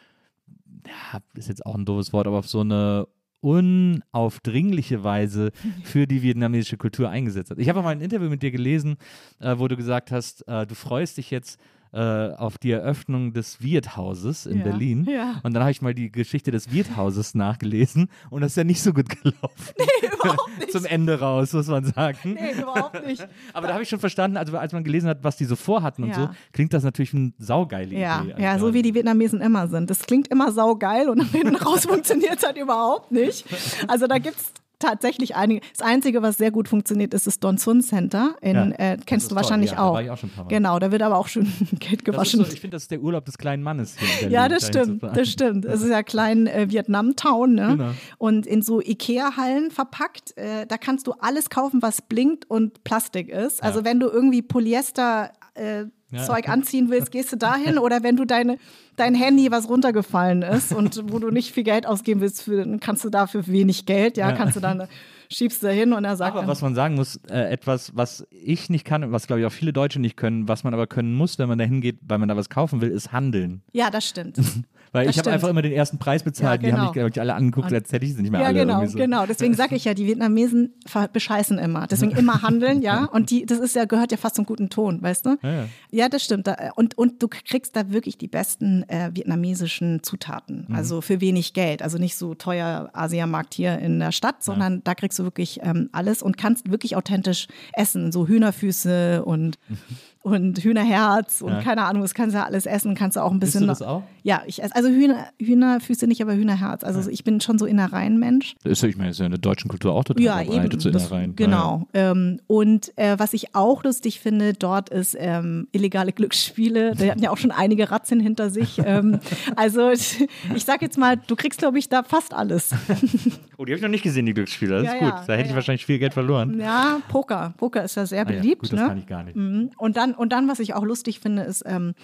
[0.86, 3.06] ja, ist jetzt auch ein doofes Wort, aber auf so eine
[3.40, 5.52] unaufdringliche Weise
[5.84, 7.58] für die vietnamesische Kultur eingesetzt hast.
[7.58, 8.96] Ich habe mal ein Interview mit dir gelesen,
[9.40, 11.60] äh, wo du gesagt hast, äh, du freust dich jetzt
[11.96, 15.06] äh, auf die Eröffnung des Wirthauses in Ja, Berlin.
[15.10, 15.40] ja.
[15.42, 18.82] Und dann habe ich mal die Geschichte des Wirthauses nachgelesen und das ist ja nicht
[18.82, 19.74] so gut gelaufen.
[19.78, 20.72] Nee, überhaupt nicht.
[20.72, 22.18] Zum Ende raus, muss man sagen.
[22.38, 23.26] Nee, überhaupt nicht.
[23.54, 26.04] Aber da habe ich schon verstanden, also als man gelesen hat, was die so vorhatten
[26.04, 28.42] und so, klingt das natürlich eine saugeile Ja, Idee.
[28.42, 29.88] ja, so wie die Vietnamesen immer sind.
[29.88, 33.46] Das klingt immer saugeil und am Ende raus funktioniert es halt überhaupt nicht.
[33.88, 35.60] Also da gibt es tatsächlich einige.
[35.76, 38.34] Das Einzige, was sehr gut funktioniert, ist das Don Sun Center.
[38.40, 39.36] In, Ja, äh, kennst du toll.
[39.42, 39.94] wahrscheinlich Ja, da auch.
[39.94, 40.48] war ich auch schon ein paar Mal.
[40.50, 41.46] Genau, da wird aber auch schön
[41.80, 42.44] Geld gewaschen.
[42.44, 44.28] so, ich finde, das ist der Urlaub des kleinen Mannes hier.
[44.30, 45.64] Ja, das stimmt, das stimmt.
[45.64, 47.66] Es ist ja klein äh, Vietnam-Town, ne?
[47.76, 47.90] Genau.
[48.18, 53.28] Und in so Ikea-Hallen verpackt, äh, da kannst du alles kaufen, was blinkt und Plastik
[53.28, 53.62] ist.
[53.62, 56.22] Also wenn du irgendwie Polyester äh, Ja.
[56.22, 58.58] Zeug anziehen willst, gehst du dahin oder wenn du deine,
[58.96, 63.04] dein Handy, was runtergefallen ist und wo du nicht viel Geld ausgeben willst, für, kannst
[63.04, 64.86] du dafür wenig Geld, ja, kannst du dann,
[65.28, 68.70] schiebst du hin und er sagt Aber was man sagen muss, äh, etwas, was ich
[68.70, 71.14] nicht kann und was, glaube ich, auch viele Deutsche nicht können, was man aber können
[71.14, 73.62] muss, wenn man da hingeht, weil man da was kaufen will, ist handeln.
[73.72, 74.38] ja, das stimmt.
[74.96, 76.62] Weil Das ich habe einfach immer den ersten Preis bezahlt.
[76.62, 76.84] Ja, Die haben genau.
[76.86, 78.60] mich, glaube ich, alle angeguckt, als hätte ich sie nicht mehr Ja, alle.
[78.60, 78.98] genau, irgendwie so.
[78.98, 79.26] genau.
[79.26, 80.74] Deswegen sage ich ja, die Vietnamesen
[81.12, 81.86] bescheißen immer.
[81.86, 83.04] Deswegen immer handeln, ja.
[83.04, 85.36] Und die, das ist ja, gehört ja fast zum guten Ton, weißt du?
[85.42, 85.64] Ja, ja.
[85.90, 86.46] Ja, das stimmt.
[86.46, 90.66] Da- Und, und du kriegst da wirklich die besten äh, vietnamesischen Zutaten.
[90.68, 90.74] Mhm.
[90.74, 91.82] Also für wenig Geld.
[91.82, 95.88] Also nicht so teuer Asiamarkt hier in der Stadt, sondern da kriegst du wirklich ähm,
[95.92, 98.12] alles und kannst wirklich authentisch essen.
[98.12, 99.58] So Hühnerfüße und,
[100.26, 101.62] und Hühnerherz und Ja.
[101.62, 102.96] keine Ahnung, das kannst du ja alles essen.
[102.96, 103.60] Kannst du auch ein Isst bisschen.
[103.60, 104.02] du das auch?
[104.24, 104.74] Ja, ich esse.
[104.74, 106.82] Also Hühner, Hühnerfüße nicht, aber Hühnerherz.
[106.82, 108.56] Also ich bin schon so Innereienmensch.
[108.64, 110.50] Ist, ich meine, ist ja in der deutschen Kultur auch total Ja, eben.
[110.52, 111.36] verbreitet, so Das, Innereien.
[111.36, 111.86] genau.
[111.94, 116.96] Ähm, und äh, was ich auch lustig finde dort ist ähm, illegale Glücksspiele.
[116.96, 118.80] Die hatten ja auch schon einige Razzien hinter sich.
[118.84, 119.20] ähm,
[119.56, 120.26] also ich
[120.64, 122.70] sag jetzt mal, du kriegst, glaube ich, da fast alles.
[123.58, 124.82] Oh, die habe ich noch nicht gesehen, die Glücksspiele.
[124.82, 125.08] Das Ja, ist gut.
[125.08, 126.58] ja, da hätte ja, ich wahrscheinlich viel Geld verloren.
[126.60, 127.54] Ja, Poker.
[127.56, 128.62] Poker ist ja sehr Ah beliebt.
[128.62, 128.86] gut, das ne?
[128.86, 129.36] kann ich gar nicht.
[129.36, 129.70] Mhm.
[129.78, 131.94] Und dann, und dann, was ich auch lustig finde, ist ähm,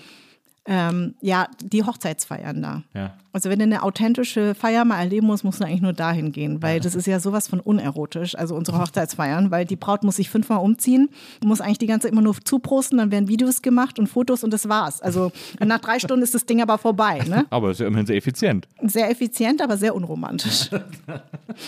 [0.66, 2.82] ähm, ja die Hochzeitsfeiern da.
[2.94, 3.14] Ja.
[3.32, 6.62] Also wenn du eine authentische Feier mal erleben musst, musst du eigentlich nur dahin gehen,
[6.62, 10.28] weil das ist ja sowas von unerotisch, also unsere Hochzeitsfeiern, weil die Braut muss sich
[10.28, 11.08] fünfmal umziehen,
[11.42, 14.52] muss eigentlich die ganze Zeit immer nur zuprosten, dann werden Videos gemacht und Fotos und
[14.52, 15.00] das war's.
[15.00, 15.32] Also
[15.64, 17.20] nach drei Stunden ist das Ding aber vorbei.
[17.26, 17.46] Ne?
[17.50, 18.66] Aber ist ja immerhin sehr effizient.
[18.82, 20.70] Sehr effizient, aber sehr unromantisch.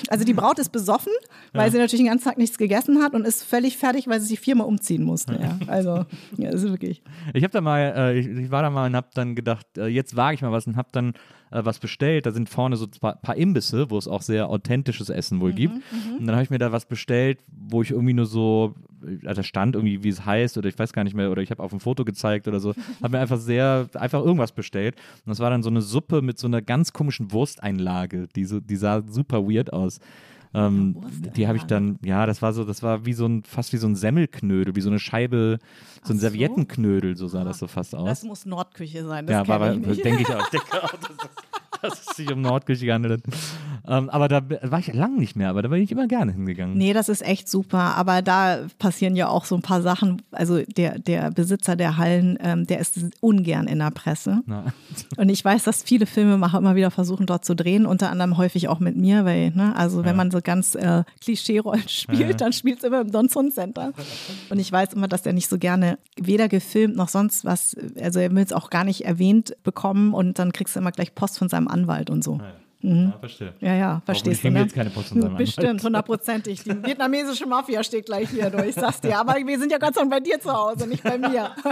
[0.08, 1.12] Also die Braut ist besoffen,
[1.52, 4.26] weil sie natürlich den ganzen Tag nichts gegessen hat und ist völlig fertig, weil sie
[4.26, 5.38] sich viermal umziehen musste.
[5.40, 5.58] Ja.
[5.66, 6.04] Also,
[6.38, 7.02] ja, das ist wirklich.
[7.32, 9.86] Ich habe da mal, äh, ich, ich war da mal und habe dann gedacht, äh,
[9.86, 11.14] jetzt wage ich mal was und habe dann
[11.54, 12.26] äh, was bestellt.
[12.26, 15.52] Da sind vorne so ein paar, Imbisse, wo es auch sehr authentisches Essen Mhm, wohl
[15.52, 15.74] gibt.
[16.18, 18.74] Und dann habe ich mir da was bestellt, wo ich irgendwie nur so,
[19.06, 21.50] äh, da stand irgendwie, wie es heißt oder ich weiß gar nicht mehr oder ich
[21.50, 22.74] habe auf ein Foto gezeigt oder so.
[23.02, 24.96] Habe mir einfach sehr, einfach irgendwas bestellt.
[25.24, 28.60] Und das war dann so eine Suppe mit so einer ganz komischen Wursteinlage, die, so,
[28.60, 30.00] die sah super weird aus.
[30.54, 30.96] Ähm,
[31.36, 33.76] die habe ich dann, ja, das war so, das war wie so ein, fast wie
[33.76, 35.58] so ein Semmelknödel, wie so eine Scheibe,
[36.04, 36.28] so ein so.
[36.28, 38.08] Serviettenknödel, so sah das so fast aus.
[38.08, 39.26] Das muss Nordküche sein.
[39.26, 40.44] Das ja, war, ich denke ich auch.
[40.44, 43.34] Ich denke auch, dass, dass es sich um Nordküche gehandelt hat.
[43.86, 46.76] Ähm, aber da war ich lang nicht mehr, aber da bin ich immer gerne hingegangen.
[46.76, 47.96] Nee, das ist echt super.
[47.96, 50.22] Aber da passieren ja auch so ein paar Sachen.
[50.32, 54.42] Also der, der Besitzer der Hallen, ähm, der ist ungern in der Presse.
[54.46, 54.72] Na.
[55.18, 58.68] Und ich weiß, dass viele Filmemacher immer wieder versuchen, dort zu drehen, unter anderem häufig
[58.68, 62.78] auch mit mir, weil, ne, also wenn man so ganz äh, Klischee-Rollen spielt, dann spielt
[62.78, 63.92] es immer im Don Sun Center.
[64.48, 68.18] Und ich weiß immer, dass der nicht so gerne weder gefilmt noch sonst was, also
[68.18, 71.38] er will es auch gar nicht erwähnt bekommen und dann kriegst du immer gleich Post
[71.38, 72.38] von seinem Anwalt und so.
[72.38, 72.52] Ja,
[73.20, 73.54] verstehe.
[73.60, 74.60] Ja, ja, verstehst du, ne?
[74.60, 76.62] jetzt keine Post von seinem Bestimmt, hundertprozentig.
[76.62, 79.18] Die vietnamesische Mafia steht gleich hier durch, ich sag's dir.
[79.18, 81.50] Aber wir sind ja Gott sei Dank bei dir zu Hause, nicht bei mir.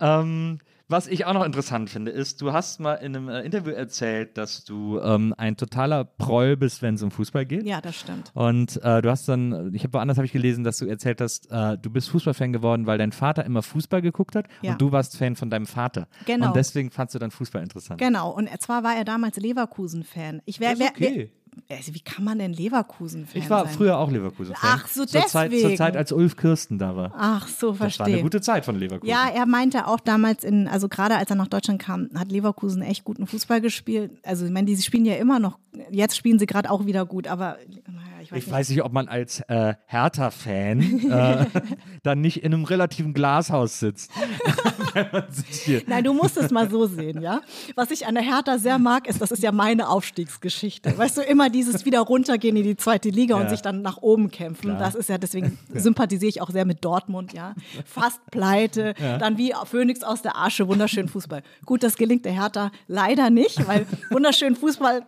[0.00, 0.58] Ähm,
[0.88, 4.36] was ich auch noch interessant finde, ist, du hast mal in einem äh, Interview erzählt,
[4.36, 7.64] dass du ähm, ein totaler Proll bist, wenn es um Fußball geht.
[7.64, 8.30] Ja, das stimmt.
[8.34, 11.50] Und äh, du hast dann, ich habe woanders habe ich gelesen, dass du erzählt hast,
[11.50, 14.72] äh, du bist Fußballfan geworden, weil dein Vater immer Fußball geguckt hat Ja.
[14.72, 16.06] und du warst Fan von deinem Vater.
[16.26, 16.48] Genau.
[16.48, 17.98] Und deswegen fandst du dann Fußball interessant.
[17.98, 20.42] Genau, und zwar war er damals Leverkusen-Fan.
[20.44, 21.16] Ich wär, Ist wär, okay.
[21.16, 21.28] wär,
[21.70, 23.74] also wie kann man denn Leverkusen-Fan Ich war sein?
[23.74, 24.70] früher auch Leverkusen-Fan.
[24.80, 25.76] Ach so, zur Zeit, zur deswegen.
[25.76, 27.12] Zeit, als Ulf Kirsten da war.
[27.16, 28.22] Ach so, das war eine verstehe.
[28.22, 29.10] gute Zeit von Leverkusen.
[29.10, 32.82] Ja, er meinte auch damals in, also gerade als er nach Deutschland kam, hat Leverkusen
[32.82, 34.12] echt guten Fußball gespielt.
[34.22, 35.58] Also ich meine, die spielen ja immer noch,
[35.90, 38.52] jetzt spielen sie gerade auch wieder gut, aber naja, ich weiß Ich nicht.
[38.54, 41.46] weiß nicht, ob man als äh, Hertha-Fan äh,
[42.02, 44.10] dann nicht in einem relativen Glashaus sitzt.
[45.86, 47.40] Nein, du musst es mal so sehen, ja.
[47.74, 50.96] Was ich an der Hertha sehr mag, ist, das ist ja meine Aufstiegsgeschichte.
[50.96, 53.42] Weißt du, immer dieses wieder runtergehen in die zweite Liga Ja.
[53.42, 54.76] und sich dann nach oben kämpfen.
[54.78, 57.54] Das ist ja, deswegen sympathisiere ich auch sehr mit Dortmund, ja.
[57.84, 61.42] Fast pleite, dann wie Phoenix aus der Asche, wunderschön Fußball.
[61.64, 65.02] Gut, das gelingt der Hertha leider nicht, weil wunderschön Fußball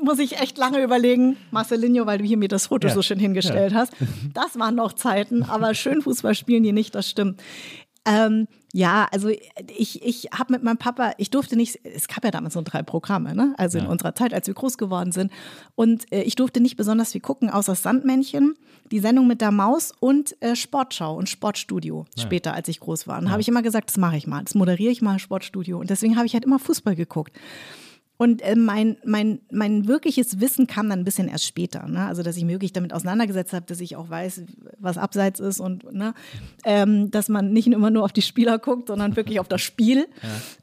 [0.00, 2.94] muss ich echt lange überlegen, Marcelinho, weil du hier mir das Foto Ja.
[2.94, 3.92] so schön hingestellt hast.
[4.34, 7.40] Das waren noch Zeiten, aber schön Fußball spielen die nicht, das stimmt.
[8.04, 12.30] Ähm, ja, also ich, ich habe mit meinem Papa, ich durfte nicht, es gab ja
[12.30, 13.54] damals so drei Programme, ne?
[13.58, 15.30] also in unserer Zeit, als wir groß geworden sind.
[15.76, 18.54] Und äh, ich durfte nicht besonders viel gucken, außer Sandmännchen,
[18.90, 23.18] die Sendung mit der Maus und äh, Sportschau und Sportstudio später, als ich groß war.
[23.18, 25.78] Und habe ich immer gesagt, das mache ich mal, das moderiere ich mal, Sportstudio.
[25.78, 27.32] Und deswegen habe ich halt immer Fußball geguckt.
[28.22, 31.88] Und äh, mein, mein, mein wirkliches Wissen kam dann ein bisschen erst später.
[31.88, 32.06] Ne?
[32.06, 34.42] Also, dass ich mich wirklich damit auseinandergesetzt habe, dass ich auch weiß,
[34.78, 36.14] was abseits ist und ne?
[36.64, 40.06] ähm, dass man nicht immer nur auf die Spieler guckt, sondern wirklich auf das Spiel.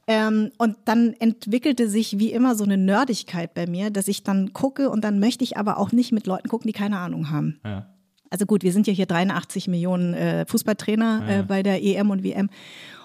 [0.07, 4.53] Ähm, und dann entwickelte sich wie immer so eine Nerdigkeit bei mir, dass ich dann
[4.53, 7.59] gucke und dann möchte ich aber auch nicht mit Leuten gucken, die keine Ahnung haben.
[7.65, 7.89] Ja.
[8.29, 12.23] Also gut, wir sind ja hier 83 Millionen äh, Fußballtrainer äh, bei der EM und
[12.23, 12.49] WM.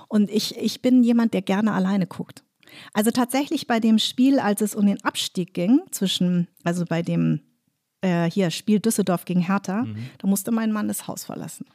[0.07, 2.44] Und ich, ich bin jemand, der gerne alleine guckt.
[2.93, 7.41] Also tatsächlich bei dem Spiel, als es um den Abstieg ging, zwischen, also bei dem
[8.01, 9.87] äh, hier Spiel Düsseldorf gegen Hertha,
[10.19, 11.67] da musste mein Mann das Haus verlassen.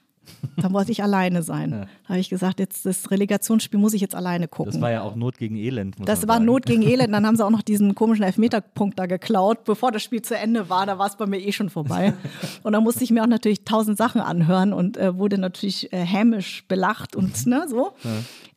[0.58, 1.72] Da wollte ich alleine sein.
[1.72, 4.74] Da habe ich gesagt, jetzt das Relegationsspiel muss ich jetzt alleine gucken.
[4.74, 5.96] Das war ja auch Not gegen Elend.
[6.06, 6.46] Das war sagen.
[6.46, 7.14] Not gegen Elend.
[7.14, 9.64] Dann haben sie auch noch diesen komischen Elfmeterpunkt da geklaut.
[9.64, 12.14] Bevor das Spiel zu Ende war, da war es bei mir eh schon vorbei.
[12.64, 15.98] Und da musste ich mir auch natürlich tausend Sachen anhören und äh, wurde natürlich äh,
[15.98, 17.94] hämisch belacht und ne, so.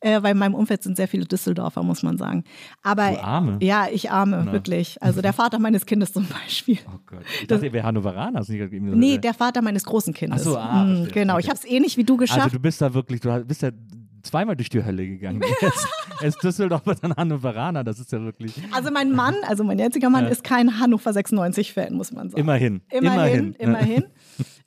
[0.03, 2.43] Äh, weil in meinem Umfeld sind sehr viele Düsseldorfer, muss man sagen.
[2.83, 3.59] Aber Du Arme.
[3.61, 5.01] ja, ich arme, wirklich.
[5.01, 6.79] Also der Vater meines Kindes zum Beispiel.
[6.89, 7.21] Oh Gott.
[7.41, 8.43] Ich dachte, ihr wäre Hannoveraner.
[8.49, 10.41] Nee, der Vater meines großen Kindes.
[10.41, 11.13] Ach so, ah, verstehe.
[11.13, 11.43] genau, Okay.
[11.45, 12.41] ich habe es ähnlich wie du geschafft.
[12.43, 13.71] Also du bist da wirklich, du bist ja
[14.25, 15.41] zweimal durch die Hölle gegangen.
[15.63, 15.89] Er ist,
[16.21, 17.83] er ist Düsseldorfer, dann Hannoveraner.
[17.85, 21.95] Das ist ja wirklich Also mein Mann, also mein jetziger Mann, ist kein Hannover 96-Fan,
[21.95, 22.41] muss man sagen.
[22.41, 22.81] immerhin.
[22.91, 24.05] Immerhin, immerhin.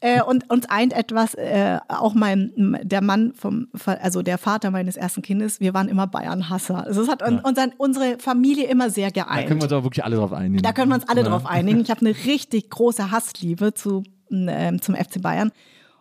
[0.01, 4.95] Äh, und uns eint etwas, äh, auch mein, der Mann vom, also der Vater meines
[4.97, 6.85] ersten Kindes, wir waren immer Bayern-Hasser.
[6.85, 9.47] Also es hat un, unseren, unsere Familie immer sehr Da geeint.
[9.47, 10.61] können wir uns aber wirklich alle drauf einigen.
[10.63, 11.27] Da können wir uns alle Ja.
[11.29, 11.79] drauf einigen.
[11.81, 15.51] Ich habe eine richtig große Hassliebe zu, ähm, zum FC Bayern.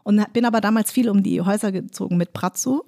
[0.05, 2.85] Und bin aber damals viel um die Häuser gezogen mit Pratzo,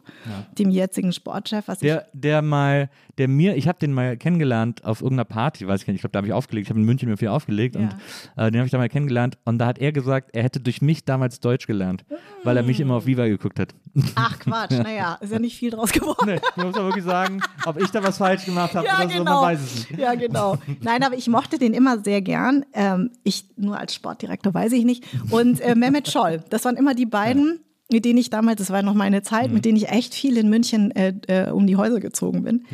[0.59, 1.67] dem jetzigen Sportchef.
[1.67, 5.67] Was ich, Der, der mal, der mir, ich habe den mal kennengelernt auf irgendeiner Party,
[5.67, 7.29] weiß ich nicht, ich glaube, da habe ich aufgelegt, ich habe in München mir viel
[7.29, 7.81] aufgelegt Ja.
[7.81, 7.89] und
[8.37, 10.83] äh, den habe ich da mal kennengelernt und da hat er gesagt, er hätte durch
[10.83, 12.05] mich damals Deutsch gelernt,
[12.45, 13.75] weil er mich immer auf Viva geguckt hat.
[14.15, 16.27] ach Quatsch, naja, ist ja nicht viel draus geworden.
[16.27, 19.09] nee, man muss ja wirklich sagen, ob ich da was falsch gemacht habe Ja, oder
[19.09, 19.43] so, man genau.
[19.43, 19.99] weiß es nicht.
[20.01, 20.59] Ja, genau.
[20.83, 22.67] Nein, aber ich mochte den immer sehr gern.
[22.75, 25.05] Ähm, ich nur als Sportdirektor weiß ich nicht.
[25.31, 27.61] Und äh, Mehmet Scholl, das waren immer die beiden,
[27.91, 30.49] mit denen ich damals, das war noch meine Zeit, mit denen ich echt viel in
[30.49, 32.65] München äh, äh, um die Häuser gezogen bin.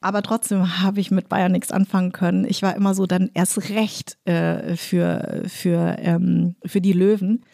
[0.00, 2.44] Aber trotzdem habe ich mit Bayern nichts anfangen können.
[2.44, 7.44] Ich war immer so dann erst recht äh, für, für, ähm, für die Löwen.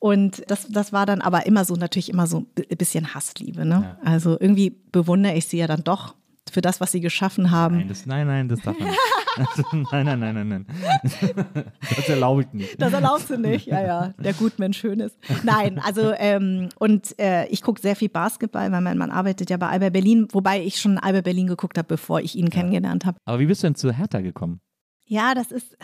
[0.00, 3.64] Und das, das war dann aber immer so, natürlich immer so ein bisschen Hassliebe.
[3.64, 3.96] Ne?
[4.04, 6.14] Also irgendwie bewundere ich sie ja dann doch
[6.54, 7.78] für das, was sie geschaffen haben.
[7.78, 9.00] Nein, das, nein, nein, das darf man nicht.
[9.90, 10.66] Nein, nein, nein, nein, nein.
[11.96, 12.80] Das erlaube ich nicht.
[12.80, 14.14] Das erlaubst du nicht, ja, ja.
[14.16, 15.18] Der Gutmensch schön ist.
[15.42, 19.56] Nein, also ähm, und äh, ich gucke sehr viel Basketball, weil mein Mann arbeitet ja
[19.56, 23.18] bei Alba Berlin, wobei ich schon Alba Berlin geguckt habe, bevor ich ihn kennengelernt habe.
[23.24, 24.60] Aber wie bist du denn zu Hertha gekommen?
[25.04, 25.76] Ja, das ist,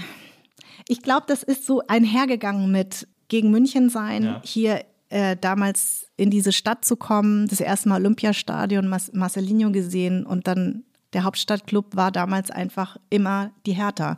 [0.87, 4.43] ich glaube, das ist so einhergegangen mit gegen München sein, Ja.
[4.45, 10.25] hier äh, damals in diese Stadt zu kommen, das erste Mal Olympiastadion, Mas Marcelinho gesehen
[10.25, 14.17] und dann der Hauptstadtclub war damals einfach immer die Hertha.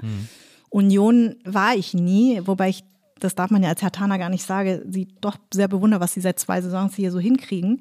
[0.69, 2.85] Union war ich nie, wobei ich,
[3.19, 6.21] das darf man ja als Hertaner gar nicht sagen, sie doch sehr bewundere, was sie
[6.21, 7.81] seit zwei Saisons hier so hinkriegen.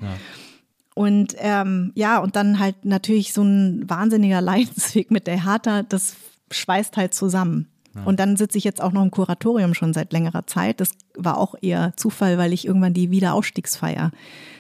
[0.94, 6.16] Und ähm, ja, und dann halt natürlich so ein wahnsinniger Leidensweg mit der Hertha, das
[6.52, 7.68] schweißt halt zusammen.
[8.06, 10.80] Und dann sitze ich jetzt auch noch im Kuratorium schon seit längerer Zeit.
[10.80, 14.12] Das war auch eher Zufall, weil ich irgendwann die Wiederaufstiegsfeier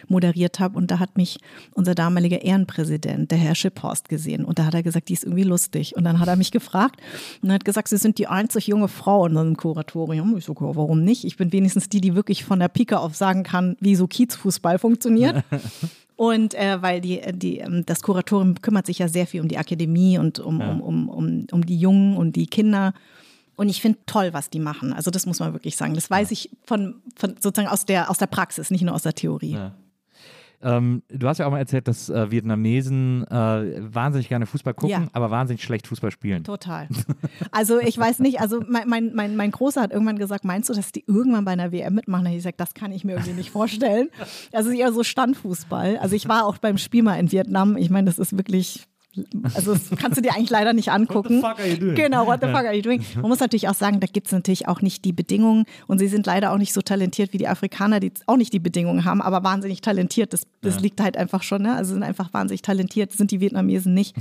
[0.07, 0.77] moderiert habe.
[0.77, 1.39] Und da hat mich
[1.73, 4.43] unser damaliger Ehrenpräsident, der Herr Schipphorst, gesehen.
[4.43, 5.95] Und da hat er gesagt, die ist irgendwie lustig.
[5.95, 6.99] Und dann hat er mich gefragt
[7.41, 10.37] und hat gesagt, Sie sind die einzig junge Frau in unserem Kuratorium.
[10.37, 11.23] Ich so, ja, warum nicht?
[11.23, 14.77] Ich bin wenigstens die, die wirklich von der Pike auf sagen kann, wie so Kiezfußball
[14.77, 15.43] funktioniert.
[16.21, 19.57] Und äh, weil die, die, ähm, das Kuratorium kümmert sich ja sehr viel um die
[19.57, 22.93] Akademie und um, um, um, um, um die Jungen und die Kinder.
[23.55, 24.93] Und ich finde toll, was die machen.
[24.93, 25.93] Also das muss man wirklich sagen.
[25.93, 29.13] Das weiß ich von, von sozusagen aus der, aus der Praxis, nicht nur aus der
[29.13, 29.51] Theorie.
[29.53, 29.75] Ja.
[30.63, 34.89] Ähm, du hast ja auch mal erzählt, dass äh, Vietnamesen äh, wahnsinnig gerne Fußball gucken,
[34.91, 35.07] Ja.
[35.11, 36.43] aber wahnsinnig schlecht Fußball spielen.
[36.43, 36.87] Total.
[37.51, 40.73] Also ich weiß nicht, also mein, mein, mein, mein Großer hat irgendwann gesagt, meinst du,
[40.73, 42.25] dass die irgendwann bei einer WM mitmachen?
[42.25, 44.09] Da hab ich gesagt, das kann ich mir irgendwie nicht vorstellen.
[44.51, 45.97] Das ist eher so Standfußball.
[45.97, 47.75] Also ich war auch beim Spiel mal in Vietnam.
[47.75, 48.85] Ich meine, das ist wirklich,
[49.53, 51.41] also das kannst du dir eigentlich leider nicht angucken.
[51.41, 51.95] fuck are you doing?
[51.95, 53.03] Genau, what the fuck are you doing?
[53.15, 56.07] Man muss natürlich auch sagen, da gibt es natürlich auch nicht die Bedingungen und sie
[56.07, 59.21] sind leider auch nicht so talentiert wie die Afrikaner, die auch nicht die Bedingungen haben,
[59.21, 60.33] aber wahnsinnig talentiert.
[60.33, 61.75] Das, das liegt halt einfach schon, ne?
[61.75, 64.15] Also sind einfach wahnsinnig talentiert, sind die Vietnamesen nicht.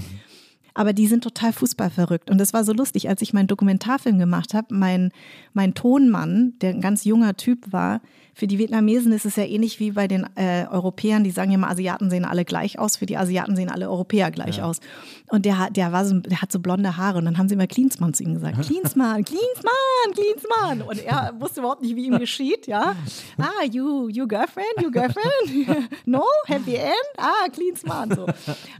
[0.80, 2.30] Aber die sind total fußballverrückt.
[2.30, 4.74] Und das war so lustig, als ich meinen Dokumentarfilm gemacht habe.
[4.74, 5.12] Mein,
[5.52, 8.00] mein Tonmann, der ein ganz junger Typ war,
[8.32, 11.22] für die Vietnamesen ist es ja ähnlich wie bei den äh, Europäern.
[11.22, 12.96] Die sagen ja immer, Asiaten sehen alle gleich aus.
[12.96, 14.80] Für die Asiaten sehen alle Europäer gleich aus.
[15.28, 17.18] Und der, hat- der, war so, der hat so blonde Haare.
[17.18, 18.62] Und dann haben sie immer Klinsmann zu ihm gesagt.
[18.66, 20.80] Klinsmann, Klinsmann, Klinsmann.
[20.88, 22.66] Und er wusste überhaupt nicht, wie ihm geschieht.
[22.66, 22.94] Ja.
[23.36, 25.90] Ah, you, you girlfriend, you girlfriend?
[26.06, 26.94] no, happy end?
[27.18, 28.14] Ah, Klinsmann.
[28.14, 28.26] So.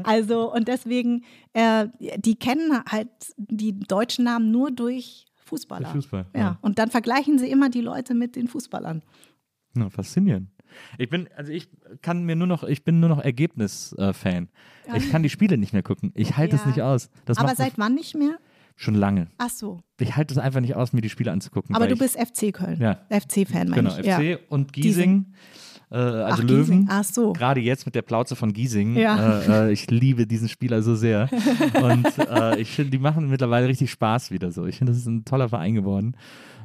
[0.05, 5.82] Also, und deswegen, äh, die kennen halt die deutschen Namen nur durch Fußballer.
[5.93, 6.40] Durch Fußball, ja.
[6.40, 6.59] ja.
[6.62, 9.02] Und dann vergleichen sie immer die Leute mit den Fußballern.
[9.77, 10.48] Ja, faszinierend.
[10.98, 11.68] Ich bin, also ich
[12.01, 14.48] kann mir nur noch, ich bin nur noch Ergebnis-Fan.
[14.94, 16.12] Ich kann die Spiele nicht mehr gucken.
[16.14, 16.68] Ich halte es Ja.
[16.68, 17.10] nicht aus.
[17.24, 18.39] Das Aber seit wann nicht mehr?
[18.77, 19.28] schon lange.
[19.36, 19.81] Ach so.
[20.01, 21.74] Ich halte es einfach nicht aus, mir die Spiele anzugucken.
[21.77, 22.81] Aber du bist FC Köln.
[22.81, 23.05] Ja.
[23.10, 24.06] FC-Fan, meine Genau, ich.
[24.06, 24.36] FC Ja.
[24.48, 25.35] und Giesing.
[25.90, 26.56] Äh, also Ach, Löwen.
[26.58, 26.86] Giesing.
[26.88, 27.32] Ach so.
[27.32, 28.96] Gerade jetzt mit der Plauze von Giesing.
[28.96, 29.40] Ja.
[29.40, 31.28] Äh, äh, ich liebe diesen Spieler so sehr.
[31.82, 34.66] Und äh, ich finde, die machen mittlerweile richtig Spaß wieder so.
[34.66, 36.16] Ich finde, das ist ein toller Verein geworden.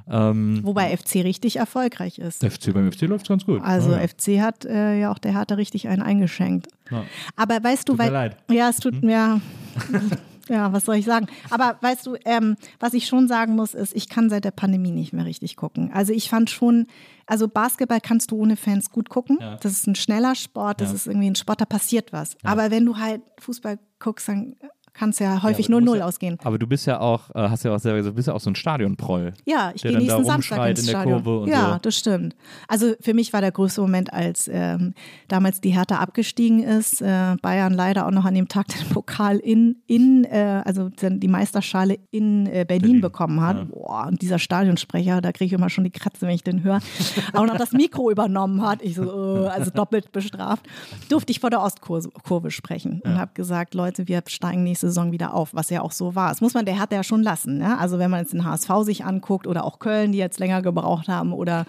[0.07, 2.45] Ähm, Wobei FC richtig erfolgreich ist.
[2.45, 3.61] FC beim FC läuft ganz gut.
[3.63, 4.07] Also ja.
[4.07, 6.67] FC hat äh, ja auch der Hertha richtig einen eingeschenkt.
[6.91, 7.03] Ja.
[7.35, 8.37] Aber weißt du, Tut mir weil leid.
[8.47, 8.55] Hm?
[8.55, 9.41] ja, es tut mir
[10.49, 11.27] ja, was soll ich sagen?
[11.49, 14.91] Aber weißt du, ähm, was ich schon sagen muss, ist, ich kann seit der Pandemie
[14.91, 15.91] nicht mehr richtig gucken.
[15.93, 16.87] Also ich fand schon,
[17.25, 19.37] also Basketball kannst du ohne Fans gut gucken.
[19.41, 19.55] Ja.
[19.57, 20.95] Das ist ein schneller Sport, das Ja.
[20.95, 22.35] ist irgendwie ein Sport, da passiert was.
[22.43, 24.55] Aber wenn du halt Fußball guckst, dann
[24.97, 26.37] kann es ja häufig du 0-0 musst ja- ausgehen.
[26.43, 28.39] Aber du bist ja auch, äh, hast ja auch selber gesagt, du bist ja auch
[28.39, 29.33] so ein Stadionproll.
[29.45, 31.47] Ja, ich gehe nächsten Samstag ins Stadion.
[31.47, 31.79] Ja, so.
[31.81, 32.35] das stimmt.
[32.67, 34.93] Also für mich war der größte Moment, als ähm,
[35.27, 39.37] damals die Hertha abgestiegen ist, äh, Bayern leider auch noch an dem Tag den Pokal
[39.37, 43.69] in, in äh, also die Meisterschale in äh, Berlin, Berlin, bekommen hat.
[43.69, 46.79] Boah, und dieser Stadionsprecher, da kriege ich immer schon die Kratze, wenn ich den höre,
[47.33, 48.81] auch noch das Mikro übernommen hat.
[48.81, 50.65] Ich so, äh, also doppelt bestraft.
[51.09, 55.11] Durfte ich vor der Ostkurve Kurve sprechen und habe gesagt, Leute, wir steigen nächste Saison
[55.11, 56.29] wieder auf, was ja auch so war.
[56.29, 57.57] Das muss man der Hertha ja schon lassen.
[57.57, 57.77] Ne?
[57.77, 61.07] Also wenn man jetzt den HSV sich anguckt oder auch Köln, die jetzt länger gebraucht
[61.07, 61.65] haben oder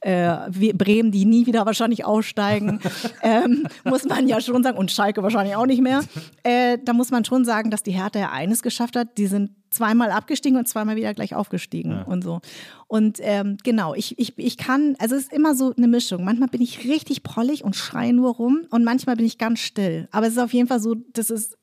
[0.00, 2.80] äh, Bremen, die nie wieder wahrscheinlich aussteigen,
[3.22, 6.02] ähm, muss man ja schon sagen, und Schalke wahrscheinlich auch nicht mehr,
[6.42, 9.50] äh, da muss man schon sagen, dass die Hertha ja eines geschafft hat, die sind
[9.70, 12.40] zweimal abgestiegen und zweimal wieder gleich aufgestiegen und so.
[12.86, 16.24] Und ähm, genau, ich, ich, ich kann, also es ist immer so eine Mischung.
[16.24, 20.08] Manchmal bin ich richtig prollig und schreie nur rum und manchmal bin ich ganz still.
[20.10, 21.58] Aber es ist auf jeden Fall so, das ist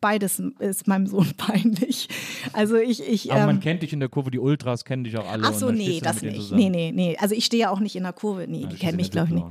[0.00, 2.08] beides ist meinem Sohn peinlich.
[2.52, 5.16] Also ich, ich Aber man ähm, kennt dich in der Kurve, die Ultras kennen dich
[5.16, 5.46] auch alle.
[5.46, 6.52] Ach so, nee, das nicht.
[6.52, 7.16] Nee, nee, nee.
[7.18, 8.46] Also ich stehe ja auch nicht in der Kurve.
[8.48, 9.46] Nee, die stehst kennen mich, glaube ich, nicht.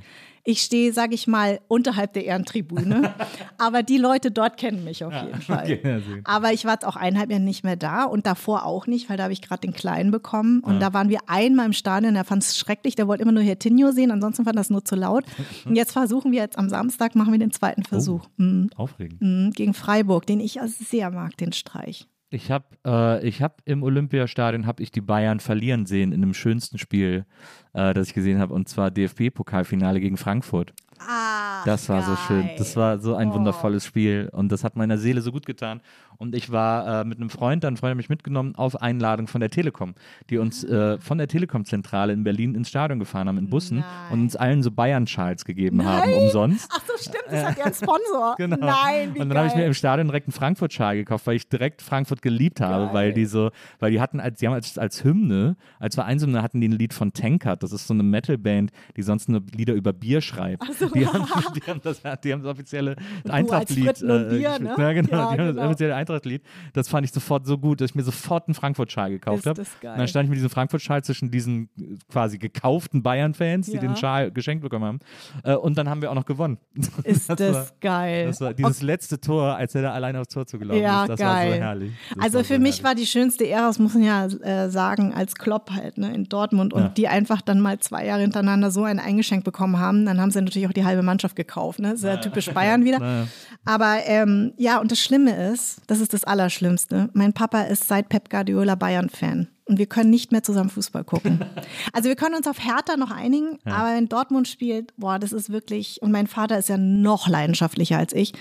[0.47, 3.13] Ich stehe, sage ich mal, unterhalb der Ehrentribüne.
[3.57, 5.63] Aber die Leute dort kennen mich auf jeden Fall.
[5.63, 5.99] okay, ja.
[6.23, 9.17] Aber ich war jetzt auch eineinhalb Jahre nicht mehr da und davor auch nicht, weil
[9.17, 10.59] da habe ich gerade den Kleinen bekommen.
[10.59, 13.41] Und da waren wir einmal im Stadion, der fand es schrecklich, der wollte immer nur
[13.41, 15.25] Hertinho sehen, ansonsten fand das nur zu laut.
[15.65, 18.27] Und jetzt versuchen wir jetzt am Samstag, machen wir den zweiten Versuch.
[18.37, 18.69] Mhm.
[18.75, 19.21] Aufregend.
[19.21, 22.07] Mhm, Gegen Freiburg, den ich also sehr mag, den Streich.
[22.29, 26.33] Ich habe äh, ich hab im Olympiastadion habe ich die Bayern verlieren sehen in dem
[26.33, 27.25] schönsten Spiel,
[27.73, 30.73] äh, das ich gesehen habe, und zwar DFB-Pokalfinale gegen Frankfurt.
[30.99, 32.49] Ah, Das war so schön.
[32.57, 35.81] Das war so ein wundervolles Spiel und das hat meiner Seele so gut getan.
[36.17, 39.41] Und ich war äh, mit einem Freund, ein Freund hat mich mitgenommen, auf Einladung von
[39.41, 39.95] der Telekom,
[40.29, 44.21] die uns äh, von der Telekom-Zentrale in Berlin ins Stadion gefahren haben in Bussen und
[44.21, 46.69] uns allen so Bayern-Schals gegeben haben, umsonst.
[46.73, 48.35] Ach so, stimmt, das hat ja einen Sponsor.
[48.45, 48.57] Genau.
[48.57, 49.67] Nein, wie und dann habe ich mir geil.
[49.67, 53.51] im Stadion direkt einen Frankfurt-Schal gekauft, weil ich direkt Frankfurt geliebt habe, weil die so,
[53.79, 56.93] weil die hatten als, die haben als, als Hymne, als Vereinshymne hatten die ein Lied
[56.93, 57.63] von Tankard.
[57.63, 60.63] Das ist so eine Metal-Band, die sonst nur Lieder über Bier schreibt.
[60.93, 61.25] Die haben,
[61.55, 62.95] die haben, das, die haben das offizielle
[63.27, 64.03] Eintrachtlied.
[64.03, 64.75] Und Bier, ne?
[64.77, 64.93] Ja, genau.
[64.93, 65.53] Ja, die haben genau.
[65.53, 66.41] das offizielle Eintrachtlied.
[66.73, 69.55] Das fand ich sofort so gut, dass ich mir sofort einen Frankfurt-Schal gekauft habe.
[69.55, 73.81] das dann stand ich mit diesem Frankfurt-Schal zwischen diesen äh, quasi gekauften Bayern-Fans, die Ja.
[73.81, 74.99] den Schal geschenkt bekommen haben.
[75.43, 76.57] Äh, und dann haben wir auch noch gewonnen.
[77.03, 78.27] Ist das, war, geil.
[78.27, 81.09] Das war dieses letzte Tor, als er da alleine aufs Tor zugelaufen Ja, ist.
[81.09, 81.49] Das geil.
[81.49, 81.91] war so herrlich.
[82.15, 82.83] Das also für so mich herrlich.
[82.83, 86.25] war die schönste Ära, das muss man ja äh, sagen, als Klopp halt ne, in
[86.25, 86.87] Dortmund und Ja.
[86.89, 90.41] die einfach dann mal zwei Jahre hintereinander so ein eingeschenkt bekommen haben, dann haben sie
[90.41, 91.79] natürlich auch die halbe Mannschaft gekauft.
[91.79, 91.89] Ne?
[91.91, 93.27] Das ist ja typisch Bayern wieder.
[93.65, 97.09] Aber ähm, ja, und das Schlimme ist, das ist das Allerschlimmste.
[97.13, 99.47] Mein Papa ist seit Pep Guardiola Bayern-Fan.
[99.67, 101.39] Und wir können nicht mehr zusammen Fußball gucken.
[101.93, 105.49] Also wir können uns auf Hertha noch einigen, aber wenn Dortmund spielt, boah, das ist
[105.49, 108.33] wirklich, und mein Vater ist ja noch leidenschaftlicher als ich.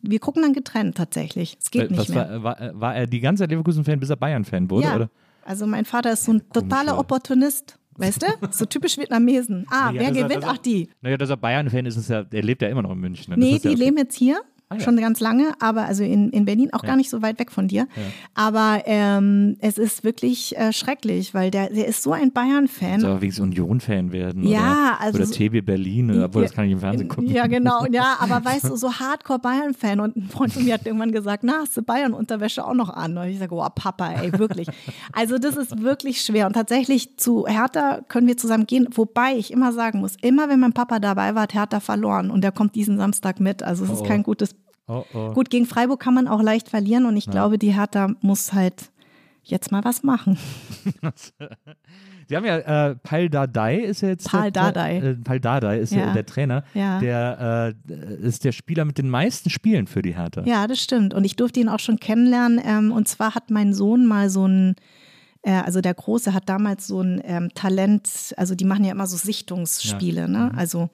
[0.00, 1.56] Wir gucken dann getrennt tatsächlich.
[1.60, 2.42] Es geht nicht Was mehr.
[2.42, 4.86] war, war, war er die ganze Zeit Leverkusen-Fan, bis er Bayern-Fan wurde?
[4.86, 5.10] ja, Oder?
[5.44, 6.98] also mein Vater ist so ein totaler.
[6.98, 7.78] Opportunist.
[7.98, 8.26] Weißt du?
[8.50, 9.66] So typisch Vietnamesen.
[9.70, 10.42] Ah, Ja, wer er- gewinnt?
[10.44, 10.88] er- Ach, die.
[11.00, 13.30] Naja, dass er Bayern-Fan ist, ist ja, der lebt ja immer noch in München.
[13.32, 13.36] ne?
[13.36, 13.76] Das Nee, ja die okay.
[13.76, 14.40] leben jetzt hier.
[14.72, 14.80] Ja.
[14.80, 17.68] Schon ganz lange, aber also in, in Berlin auch gar nicht so weit weg von
[17.68, 17.86] dir.
[18.34, 23.00] Aber ähm, es ist wirklich äh, schrecklich, weil der, der ist so ein Bayern-Fan.
[23.00, 24.42] Soll wenigstens Union-Fan werden?
[24.42, 27.28] Ja, oder, also Oder TB Berlin, oder, obwohl das kann ich im Fernsehen gucken.
[27.30, 27.86] Ja, genau.
[27.86, 30.00] Ja, aber weißt du, so Hardcore-Bayern-Fan.
[30.00, 33.16] Und ein Freund von mir hat irgendwann gesagt, na, hast du Bayern-Unterwäsche auch noch an?
[33.16, 34.68] Und ich sage, oh, Papa, ey, wirklich.
[35.12, 36.46] Also das ist wirklich schwer.
[36.46, 38.88] Und tatsächlich zu Hertha können wir zusammen gehen.
[38.92, 42.30] Wobei ich immer sagen muss, immer wenn mein Papa dabei war, hat Hertha verloren.
[42.30, 43.62] Und der kommt diesen Samstag mit.
[43.62, 44.08] Also es ist Oh, oh.
[44.08, 44.55] kein gutes
[44.88, 45.32] Oh, oh.
[45.32, 48.90] Gut, gegen Freiburg kann man auch leicht verlieren und ich glaube, die Hertha muss halt
[49.42, 50.38] jetzt mal was machen.
[52.28, 54.28] Sie haben ja, äh, Pal Dardai ist ja jetzt.
[54.28, 54.98] Pal der, Dardai.
[54.98, 56.06] Äh, Pal Dardai ist ja.
[56.06, 56.12] Ja.
[56.12, 56.64] der Trainer.
[56.74, 56.98] Ja.
[56.98, 60.42] Der äh, ist der Spieler mit den meisten Spielen für die Hertha.
[60.44, 61.14] Ja, das stimmt.
[61.14, 62.60] Und ich durfte ihn auch schon kennenlernen.
[62.64, 64.74] Ähm, und zwar hat mein Sohn mal so ein,
[65.42, 69.06] äh, also der Große hat damals so ein ähm, Talent, also die machen ja immer
[69.06, 70.50] so Sichtungsspiele, ne?
[70.56, 70.90] Also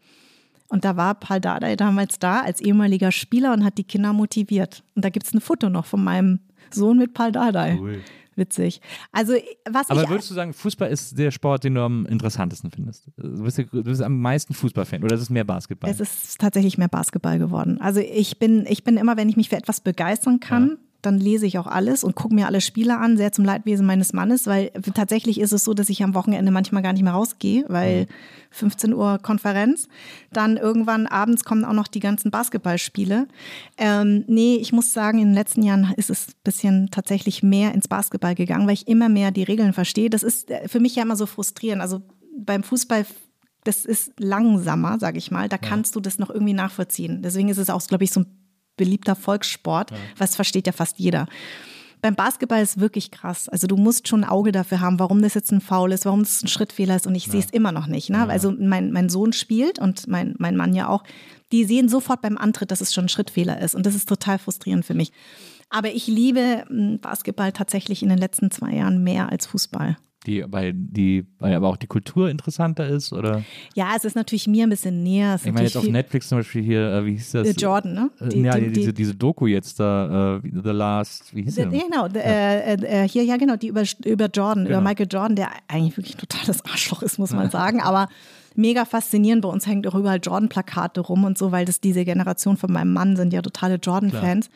[0.72, 4.82] und da war Paul Dardai damals da als ehemaliger Spieler und hat die Kinder motiviert.
[4.96, 6.40] Und da gibt es ein Foto noch von meinem
[6.70, 7.76] Sohn mit Paul Dardai.
[7.78, 8.00] Cool.
[8.34, 8.80] Witzig.
[9.12, 9.34] Also
[9.70, 13.10] was Aber würdest du sagen, Fußball ist der Sport, den du am interessantesten findest?
[13.18, 15.90] Du bist, ja- du bist am meisten Fußballfan oder ist es mehr Basketball?
[15.90, 17.78] Es ist tatsächlich mehr Basketball geworden.
[17.82, 21.46] Also ich bin, ich bin immer, wenn ich mich für etwas begeistern kann, dann lese
[21.46, 24.70] ich auch alles und gucke mir alle Spiele an, sehr zum Leidwesen meines Mannes, weil
[24.94, 28.06] tatsächlich ist es so, dass ich am Wochenende manchmal gar nicht mehr rausgehe, weil
[28.50, 29.88] 15 Uhr Konferenz.
[30.32, 33.26] Dann irgendwann abends kommen auch noch die ganzen Basketballspiele.
[33.78, 37.74] Ähm, nee, ich muss sagen, in den letzten Jahren ist es ein bisschen tatsächlich mehr
[37.74, 40.10] ins Basketball gegangen, weil ich immer mehr die Regeln verstehe.
[40.10, 41.82] Das ist äh, für mich ja immer so frustrierend.
[41.82, 42.02] Also
[42.36, 43.04] beim Fußball
[43.64, 45.48] das ist langsamer, sage ich mal.
[45.48, 47.22] Da kannst du das noch irgendwie nachvollziehen.
[47.22, 48.41] Deswegen ist es auch, glaube ich, so ein
[48.76, 49.92] beliebter Volkssport.
[50.18, 51.26] Was versteht ja fast jeder.
[52.02, 53.48] Beim Basketball ist wirklich krass.
[53.48, 56.24] Also du musst schon ein Auge dafür haben, warum das jetzt ein Foul ist, warum
[56.24, 58.10] das ein Schrittfehler ist und ich sehe es immer noch nicht.
[58.10, 58.28] Ne?
[58.28, 61.04] Also mein, mein Sohn spielt und mein, mein Mann ja auch.
[61.52, 64.40] Die sehen sofort beim Antritt, dass es schon ein Schrittfehler ist und das ist total
[64.40, 65.12] frustrierend für mich.
[65.70, 69.96] Aber ich liebe m, Basketball tatsächlich in den letzten zwei Jahren mehr als Fußball.
[70.26, 73.12] Die, weil, die, weil aber auch die Kultur interessanter ist?
[73.12, 73.42] Oder?
[73.74, 75.36] Ja, es ist natürlich mir ein bisschen näher.
[75.42, 77.48] Ich meine jetzt auf Netflix zum Beispiel hier, äh, wie hieß das?
[77.48, 78.10] The Jordan, ne?
[78.20, 81.54] Äh, Die- ja, die- diese, die- diese Doku jetzt da, äh, The Last, wie hieß
[81.56, 81.78] The, die?
[81.78, 82.74] genau, the, äh,
[83.04, 84.78] äh, hier, ja genau, die über, über Jordan, Genau.
[84.78, 88.08] über Michael Jordan, der eigentlich wirklich ein totales Arschloch ist, muss man sagen, aber
[88.54, 89.42] mega faszinierend.
[89.42, 92.92] Bei uns hängt auch überall Jordan-Plakate rum und so, weil das diese Generation von meinem
[92.92, 94.50] Mann sind ja totale Jordan-Fans.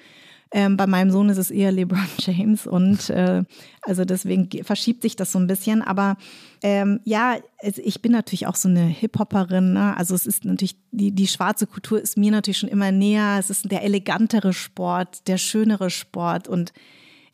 [0.53, 3.43] Ähm, bei meinem Sohn ist es eher LeBron James und äh,
[3.83, 5.83] also deswegen ge- verschiebt sich das so ein bisschen.
[5.83, 6.17] Aber
[6.63, 9.73] ähm, ja, ich bin natürlich auch so eine Hip-Hopperin.
[9.73, 9.97] Ne?
[9.97, 13.37] Also es ist natürlich, die, die schwarze Kultur ist mir natürlich schon immer näher.
[13.39, 16.73] Es ist der elegantere Sport, der schönere Sport und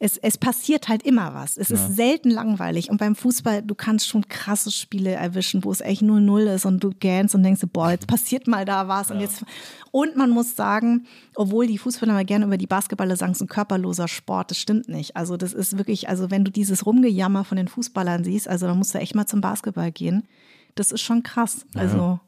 [0.02, 1.56] es, es passiert halt immer was.
[1.56, 2.90] Es ist selten langweilig.
[2.90, 6.82] Und beim Fußball, du kannst schon krasse Spiele erwischen, wo es echt 0-0 ist und
[6.82, 9.12] du gähnst und denkst, boah, jetzt passiert mal da was.
[9.12, 9.44] Und, jetzt,
[9.92, 11.06] und man muss sagen,
[11.36, 14.58] obwohl die Fußballer mal gerne über die Basketballer sagen, es ist ein körperloser Sport, das
[14.58, 15.14] stimmt nicht.
[15.14, 18.78] Also das ist wirklich, also wenn du dieses Rumgejammer von den Fußballern siehst, also dann
[18.78, 20.26] musst du echt mal zum Basketball gehen.
[20.74, 21.64] Das ist schon krass.
[21.76, 22.20] Also Ja,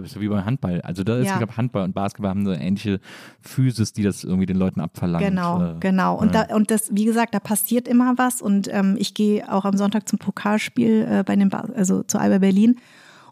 [0.00, 0.80] bist du wie beim Handball.
[0.82, 1.32] Also da ist, Ja.
[1.32, 3.00] ich glaube, Handball und Basketball haben so ähnliche
[3.40, 5.24] Physis, die das irgendwie den Leuten abverlangt.
[5.24, 6.16] Genau, Äh, genau.
[6.18, 6.44] Und, ja.
[6.44, 8.40] da, und das, wie gesagt, da passiert immer was.
[8.42, 12.18] Und ähm, ich gehe auch am Sonntag zum Pokalspiel äh, bei den ba also zu
[12.18, 12.76] Alba Berlin.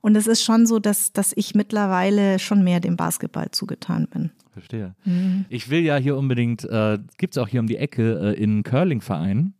[0.02, 4.30] Und es ist schon so, dass, dass ich mittlerweile schon mehr dem Basketball zugetan bin.
[4.52, 4.94] Verstehe.
[5.04, 5.44] Mhm.
[5.48, 8.62] Ich will ja hier unbedingt, äh, gibt es auch hier um die Ecke äh, in
[8.62, 9.52] Curling-Verein.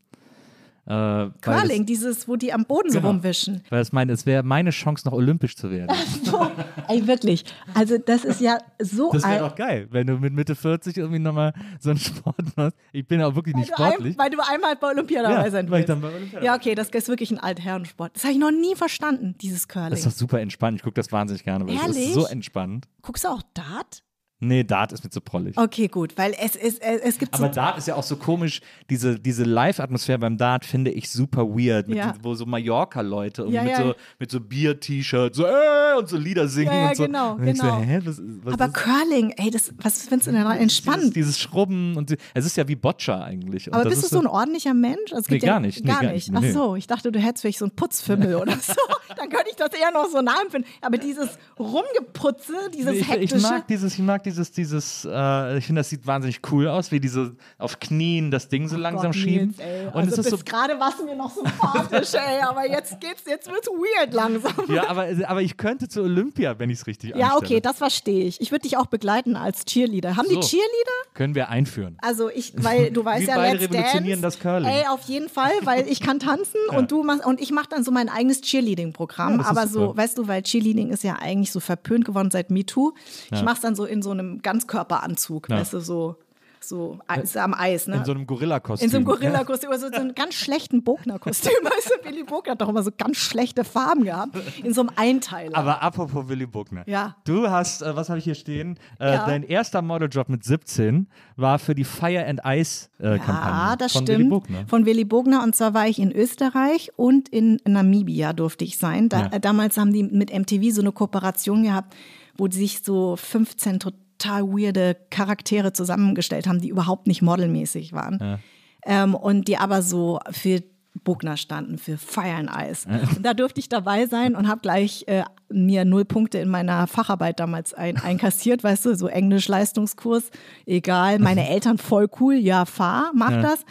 [0.95, 3.11] Weil Curling, dieses, wo die am Boden so Genau.
[3.13, 3.63] rumwischen.
[3.63, 5.95] Das, weil das meine, es wäre meine Chance, noch olympisch zu werden.
[6.25, 6.47] So,
[6.89, 7.45] ey, wirklich.
[7.75, 11.19] Also, das ist ja so Das wäre doch geil, wenn du mit Mitte 40 irgendwie
[11.19, 12.77] nochmal so einen Sport machst.
[12.93, 14.19] Ich bin auch wirklich weil nicht du, ein, sportlich.
[14.19, 15.89] weil du einmal bei Olympia dabei Ja, sein weil ich willst.
[15.91, 18.15] dann bei Olympia ja, okay, das ist wirklich ein Altherrensport.
[18.17, 19.91] Das habe ich noch nie verstanden, dieses Curling.
[19.91, 20.77] Das ist doch super entspannt.
[20.79, 22.09] Ich gucke das wahnsinnig gerne, weil es Ehrlich?
[22.09, 22.89] ist so entspannt.
[23.03, 24.03] Guckst du auch Dart?
[24.43, 25.57] Nee, Dart ist mir zu prollig.
[25.59, 28.17] Okay, gut, weil es, es, es, es gibt so Aber Dart ist ja auch so
[28.17, 31.89] komisch, diese, diese Live-Atmosphäre beim Dart finde ich super weird.
[31.89, 32.13] Ja.
[32.13, 33.77] diesen- wo so Mallorca-Leute Ja, mit, ja.
[33.83, 37.05] so, mit so Bier-T-Shirts so, äh, und so Lieder singen Ja, und so.
[37.05, 37.65] genau, und genau.
[37.81, 40.79] So, hä, was, was Aber ist Curling, ey, das, was findest du denn daran dieses,
[40.79, 41.17] entspannt?
[41.17, 43.67] dieses Schrubben und die, es ist ja wie Boccia eigentlich.
[43.69, 45.13] Und Aber bist du so ein ordentlicher Mensch?
[45.13, 45.85] Also, Nee, gar nicht.
[45.85, 46.29] Nee, Gar gar nicht.
[46.29, 46.37] nicht.
[46.39, 46.53] Ach Nee.
[46.53, 48.73] so, ich dachte, du hättest vielleicht so einen Putzfimmel oder so.
[49.17, 50.71] Dann könnte ich das eher noch so nachempfinden.
[50.81, 53.37] Aber dieses Rumgeputze, dieses ich, hektische.
[53.37, 56.93] ich mag dieses, ich mag dieses, dieses, äh, ich finde, das sieht wahnsinnig cool aus,
[56.93, 59.55] wie diese auf Knien das Ding so langsam Gott, schieben.
[59.57, 63.01] Nils, und also es ist so gerade warst du mir noch sympathisch, ey, aber jetzt
[63.01, 64.53] geht's, jetzt wird's weird langsam.
[64.69, 67.37] Ja, aber, aber ich könnte zu Olympia, wenn ich es richtig Ja, anstelle.
[67.37, 68.41] okay, das verstehe ich.
[68.41, 70.17] Ich würde dich auch begleiten als Cheerleader.
[70.17, 70.41] Haben So.
[70.41, 71.15] die Cheerleader?
[71.15, 71.97] Können wir einführen.
[72.03, 74.39] Also ich, weil du weißt Wir ja, beide Let's revolutionieren Dance.
[74.39, 74.69] das Curling.
[74.71, 77.85] Ey, auf jeden Fall, weil ich kann tanzen und du machst und ich mache dann
[77.85, 79.41] so mein eigenes Cheerleading-Programm.
[79.41, 82.93] Ja, aber so, weißt du, weil Cheerleading ist ja eigentlich so verpönt geworden seit MeToo.
[83.33, 85.57] Ich mach's dann so in so einem Ganzkörperanzug, Ja.
[85.59, 86.17] weißt du, so
[86.63, 86.99] so
[87.37, 87.97] am Eis, ne?
[87.97, 88.85] In so einem Gorilla-Kostüm.
[88.85, 91.53] In so einem Gorilla-Kostüm, oder so, einem ganz schlechten Bogner-Kostüm.
[91.65, 94.37] Weißt du, Billy Bogner hat doch immer so ganz schlechte Farben gehabt.
[94.63, 95.57] In so einem Einteiler.
[95.57, 96.83] Aber apropos Willy Buckner.
[96.87, 97.17] Ja.
[97.25, 98.79] Du hast, äh, was habe ich hier stehen?
[98.99, 99.25] Äh, Ja.
[99.27, 104.03] Dein erster Modeljob mit 17 war für die Fire and Ice äh, Ja, das von
[104.07, 104.31] stimmt.
[104.31, 104.67] Willy.
[104.67, 105.43] Von Willy Bogner.
[105.43, 109.09] Und zwar war ich in Österreich und in Namibia durfte ich sein.
[109.09, 109.27] Da, Ja.
[109.33, 111.97] äh, Damals haben die mit MTV so eine Kooperation gehabt,
[112.37, 118.41] wo die sich so 15 total weirde Charaktere zusammengestellt haben, die überhaupt nicht modelmäßig waren.
[118.85, 120.63] Ähm, und die aber so für
[121.05, 122.87] Bogner standen, für Fire and Ice.
[123.17, 126.87] Und da durfte ich dabei sein und habe gleich äh, mir null Punkte in meiner
[126.87, 130.31] Facharbeit damals ein, einkassiert, weißt du, so Englisch-Leistungskurs,
[130.67, 133.65] egal, meine Eltern voll cool, ja, fahr, mach das.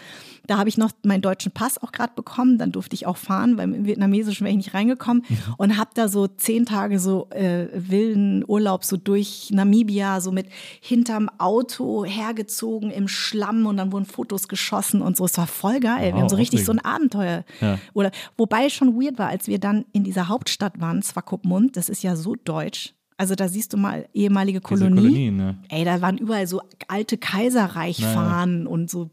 [0.49, 3.57] Da habe ich noch meinen deutschen Pass auch gerade bekommen, dann durfte ich auch fahren,
[3.57, 5.23] weil im Vietnamesischen wäre ich nicht reingekommen
[5.57, 10.47] und habe da so zehn Tage so äh, wilden Urlaub so durch Namibia, so mit
[10.81, 15.25] hinterm Auto hergezogen im Schlamm und dann wurden Fotos geschossen und so.
[15.25, 16.07] Es war voll geil.
[16.07, 16.79] Wir Wow, haben so richtig so ein.
[16.79, 17.43] Abenteuer.
[17.61, 17.77] Ja.
[17.93, 21.89] Oder, wobei es schon weird war, als wir dann in dieser Hauptstadt waren, Swakopmund, das
[21.89, 22.95] ist ja so deutsch.
[23.17, 24.95] Also da siehst du mal ehemalige Kolonie.
[25.01, 25.57] Kolonien, ne?
[25.67, 29.09] Ey, da waren überall so alte Kaiserreichfahnen und so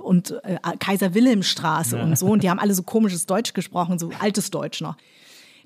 [0.00, 4.10] und äh, Kaiser Wilhelmstraße und so und die haben alle so komisches Deutsch gesprochen, so
[4.20, 4.96] altes Deutsch noch.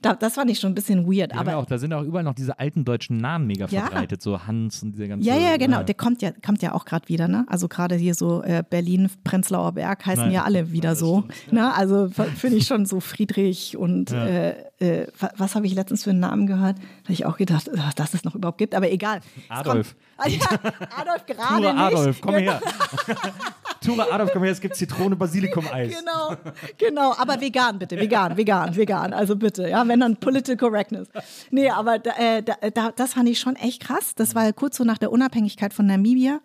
[0.02, 1.92] Da, das fand ich schon ein bisschen weird, Die haben ja aber auch, da sind
[1.92, 3.82] auch überall noch diese alten deutschen Namen mega Ja.
[3.82, 5.28] verbreitet, so Hans und diese ganze.
[5.28, 5.82] ja, ja, genau.
[5.82, 7.44] Der kommt ja, kommt ja auch gerade wieder, ne?
[7.48, 10.32] Also gerade hier so äh, Berlin, Prenzlauer Berg heißen Nein.
[10.32, 11.24] ja alle wieder so.
[11.50, 11.74] Ne?
[11.74, 16.10] Also finde ich schon so Friedrich und äh, äh, wa- was habe ich letztens für
[16.10, 16.78] einen Namen gehört?
[16.78, 19.20] Da habe ich auch gedacht, ach, dass es noch überhaupt gibt, aber egal.
[19.50, 19.94] Adolf.
[20.16, 20.28] Kommt, ah,
[20.64, 21.74] ja, Adolf gerade.
[21.76, 22.58] Adolf, komm her.
[23.80, 25.94] Tura Adolf, komm her, es gibt Zitrone-Basilikum-Eis.
[25.98, 26.36] Genau,
[26.76, 31.08] genau, aber vegan bitte, vegan, vegan, vegan, also bitte, ja, wenn dann Political Correctness.
[31.50, 34.14] Nee, aber äh, da, das fand ich schon echt krass.
[34.14, 36.40] Das war kurz so nach der Unabhängigkeit von Namibia.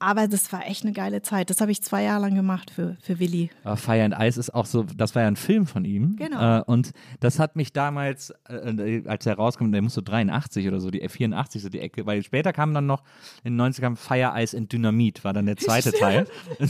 [0.00, 1.50] Aber das war echt eine geile Zeit.
[1.50, 3.50] Das habe ich zwei Jahre lang gemacht für, für Willi.
[3.76, 6.16] Fire and Ice ist auch so, das war ja ein Film von ihm.
[6.16, 6.58] Genau.
[6.58, 10.80] Äh, und das hat mich damals, äh, als er rauskommt, der muss so 83 oder
[10.80, 13.02] so, die 84 so die Ecke, weil später kam dann noch
[13.44, 16.26] in den 90ern Fire Ice and Dynamit, war dann der zweite Teil.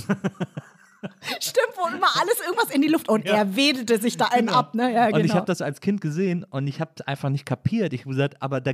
[1.40, 4.74] Stimmt, wo immer alles irgendwas in die Luft und er wedelte sich da einen ab,
[4.74, 4.92] ne?
[4.92, 5.18] Ja, genau.
[5.18, 7.92] Und ich habe das als Kind gesehen und ich habe einfach nicht kapiert.
[7.92, 8.72] Ich habe gesagt, aber da,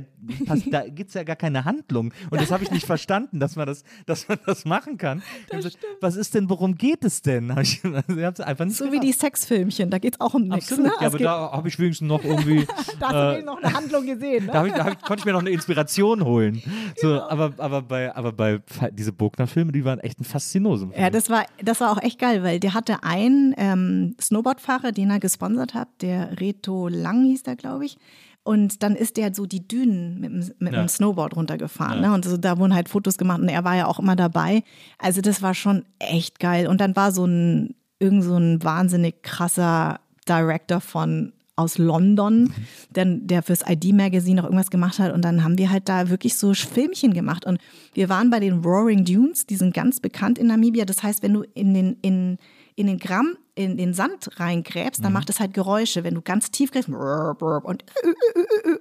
[0.71, 2.13] da gibt es ja gar keine Handlung.
[2.29, 5.21] Und das habe ich nicht verstanden, dass man das, dass man das machen kann.
[5.51, 7.55] Hab gesagt, Was ist denn, worum geht es denn?
[7.61, 10.71] Ich, also ich einfach nicht so wie die Sexfilmchen, da geht es auch um nichts.
[10.71, 10.91] Absolut, Ne?
[11.01, 12.65] ja, aber da habe ich wenigstens noch irgendwie.
[12.99, 14.45] da hast du wenigstens noch eine Handlung gesehen.
[14.45, 14.51] Ne?
[14.51, 16.61] Da, ich, da ich, konnte ich mir noch eine Inspiration holen.
[16.97, 17.27] So, Genau.
[17.27, 18.59] aber, aber bei, aber bei
[18.91, 20.93] diese Bogner-Filme, die waren echt ein Faszinosum.
[20.97, 25.09] Ja, das war, das war auch echt geil, weil der hatte einen ähm, Snowboardfahrer, den
[25.09, 27.97] er gesponsert hat, der Reto Lang hieß der, glaube ich.
[28.43, 30.83] Und dann ist der so die Dünen mit, dem- mit Ja.
[30.83, 32.01] dem Snowboard runtergefahren.
[32.01, 32.13] Ne?
[32.13, 34.63] Und so, da wurden halt Fotos gemacht und er war ja auch immer dabei.
[34.99, 36.67] Also das war schon echt geil.
[36.67, 42.53] Und dann war so ein, irgend so ein wahnsinnig krasser Director von aus London,
[42.89, 45.13] denn der fürs ID-Magazin noch irgendwas gemacht hat.
[45.13, 47.45] Und dann haben wir halt da wirklich so Filmchen gemacht.
[47.45, 47.59] Und
[47.93, 50.85] wir waren bei den Roaring Dunes, die sind ganz bekannt in Namibia.
[50.85, 52.37] Das heißt, wenn du in den, in,
[52.75, 56.03] in den Gramm, in den Sand reingräbst, dann macht es halt Geräusche.
[56.03, 57.85] Wenn du ganz tief gräbst, und,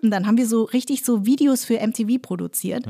[0.02, 2.86] und dann haben wir so richtig so Videos für MTV produziert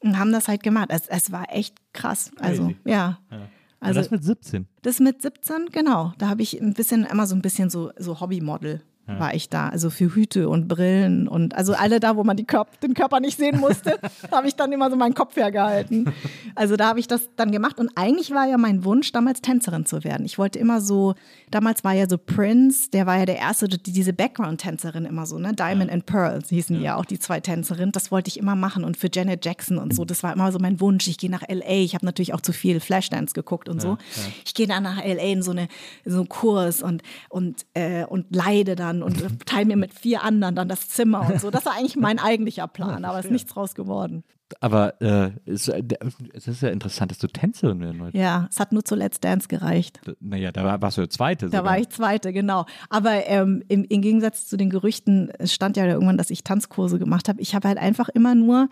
[0.00, 0.88] und haben das halt gemacht.
[0.90, 2.30] Es, es war echt krass.
[2.38, 2.76] Also, Crazy.
[2.84, 3.18] ja.
[3.28, 3.44] Also
[3.80, 4.66] Also das mit 17.
[4.82, 6.12] das mit 17, genau.
[6.18, 9.68] Da habe ich ein bisschen, immer so ein bisschen so, so Hobbymodel war ich da.
[9.68, 13.20] Also für Hüte und Brillen und also alle da, wo man die Körp den Körper
[13.20, 13.98] nicht sehen musste,
[14.32, 16.12] habe ich dann immer so meinen Kopf hergehalten.
[16.56, 19.86] Also da habe ich das dann gemacht und eigentlich war ja mein Wunsch, damals Tänzerin
[19.86, 20.26] zu werden.
[20.26, 21.14] Ich wollte immer so,
[21.50, 25.38] damals war ja so Prince, der war ja der erste, die- diese Background-Tänzerin immer so,
[25.38, 25.52] ne?
[25.54, 27.92] Diamond and Pearl hießen die ja auch, die zwei Tänzerinnen.
[27.92, 30.58] Das wollte ich immer machen und für Janet Jackson und so, das war immer so
[30.58, 31.06] mein Wunsch.
[31.08, 33.98] Ich gehe nach L.A., ich habe natürlich auch zu viel Flashdance geguckt und so.
[34.44, 35.22] Ich gehe dann nach L.A.
[35.22, 35.68] in so, eine,
[36.04, 40.22] in so einen Kurs und, und, äh, und leide dann und teile mir mit vier
[40.22, 41.50] anderen dann das Zimmer und so.
[41.50, 44.24] Das war eigentlich mein eigentlicher Plan, aber ist nichts draus geworden.
[44.60, 45.98] Aber äh, es, äh, der-
[46.32, 48.22] es ist ja interessant, dass du Tänzerin werden wolltest.
[48.22, 50.00] Ja, es hat nur zu Let's Dance gereicht.
[50.20, 51.46] Naja, da war, warst du der Zweite.
[51.46, 51.72] Da sogar.
[51.72, 52.64] war ich Zweite, genau.
[52.88, 57.00] Aber ähm, im, im Gegensatz zu den Gerüchten, es stand ja irgendwann, dass ich Tanzkurse
[57.00, 57.40] gemacht habe.
[57.40, 58.68] Ich habe halt einfach immer nur,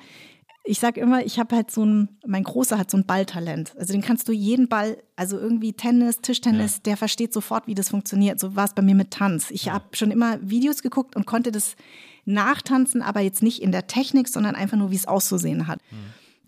[0.66, 3.77] ich sag immer, ich habe halt so ein, mein Großer hat so ein Balltalent.
[3.78, 7.91] Also den kannst du jeden Ball, also irgendwie Tennis, Tischtennis, der versteht sofort, wie das
[7.91, 8.41] funktioniert.
[8.41, 9.51] So war es bei mir mit Tanz.
[9.51, 11.77] Ich habe schon immer Videos geguckt und konnte das
[12.24, 15.81] nachtanzen, aber jetzt nicht in der Technik, sondern einfach nur, wie es auszusehen hat.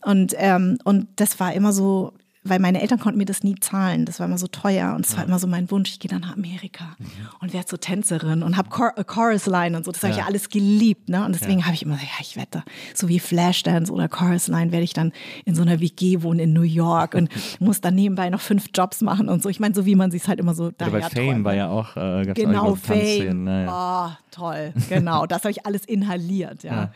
[0.00, 2.14] Und, ähm, und das war immer so,
[2.48, 4.04] weil meine Eltern konnten mir das nie zahlen.
[4.04, 6.20] Das war immer so teuer und es war immer so mein Wunsch, ich gehe dann
[6.22, 6.96] nach Amerika
[7.40, 9.92] und werde so Tänzerin und habe Chor äh, Chorus Line und so.
[9.92, 11.08] Das habe ich ja alles geliebt.
[11.08, 11.24] Ne?
[11.24, 12.62] Und deswegen habe ich immer gesagt, ja, ich wette,
[12.94, 15.12] so wie Flashdance oder Chorus Line werde ich dann
[15.44, 19.00] in so einer WG wohnen in New York und muss dann nebenbei noch fünf Jobs
[19.00, 19.48] machen und so.
[19.48, 21.44] Ich meine, so wie man sich halt immer so bei daher Fame träumt.
[21.44, 22.76] war ja auch, äh, gab's Genau, auch.
[22.78, 23.44] Fame.
[23.44, 24.16] Naja.
[24.16, 24.72] Oh, toll.
[24.88, 26.92] Genau, das habe ich alles inhaliert, ja.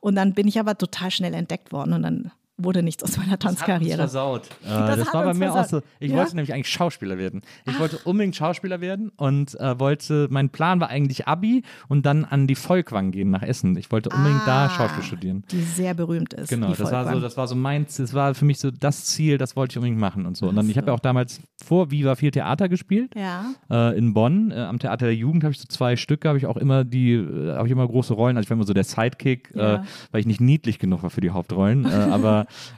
[0.00, 3.38] Und dann bin ich aber total schnell entdeckt worden und dann wurde nichts aus meiner
[3.38, 3.96] Tanzkarriere.
[3.96, 4.46] versaut.
[4.64, 5.80] Äh, das, hat war bei mir auch so.
[5.80, 5.84] versaut.
[5.98, 6.18] Ich Ja?
[6.18, 7.42] wollte nämlich eigentlich Schauspieler werden.
[7.66, 12.24] Ich wollte unbedingt Schauspieler werden und äh, wollte, mein Plan war eigentlich Abi und dann
[12.24, 13.76] an die Volkwang gehen nach Essen.
[13.76, 15.42] Ich wollte unbedingt da Schauspiel studieren.
[15.50, 16.48] Die sehr berühmt ist.
[16.48, 17.22] Genau, die das war so, Volkwang.
[17.22, 19.98] das war so meins, das war für mich so das Ziel, das wollte ich unbedingt
[20.00, 20.48] machen und so.
[20.48, 23.14] Und dann, ich habe ja auch damals vor Viva viel Theater gespielt.
[23.16, 23.46] Ja.
[23.70, 26.46] Äh, in Bonn, äh, am Theater der Jugend habe ich so zwei Stücke, habe ich
[26.46, 28.36] auch immer die, äh, habe ich immer große Rollen.
[28.36, 29.84] Also ich war immer so der Sidekick, äh, Ja.
[30.12, 31.84] weil ich nicht niedlich genug war für die Hauptrollen.
[31.84, 31.88] äh,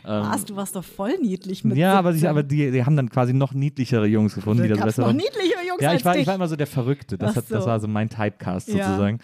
[0.02, 2.30] aber ähm, Was, du warst doch voll niedlich mit ja, aber, sie, 17.
[2.30, 5.08] aber die, die haben dann quasi noch niedlichere Jungs gefunden, die Da das besser noch
[5.08, 5.16] waren.
[5.16, 7.18] niedlichere Jungs Ja, ich war, ich war immer so der Verrückte.
[7.18, 7.68] Das, hat, das so.
[7.70, 8.86] war so mein Typecast Ja.
[8.88, 9.18] sozusagen.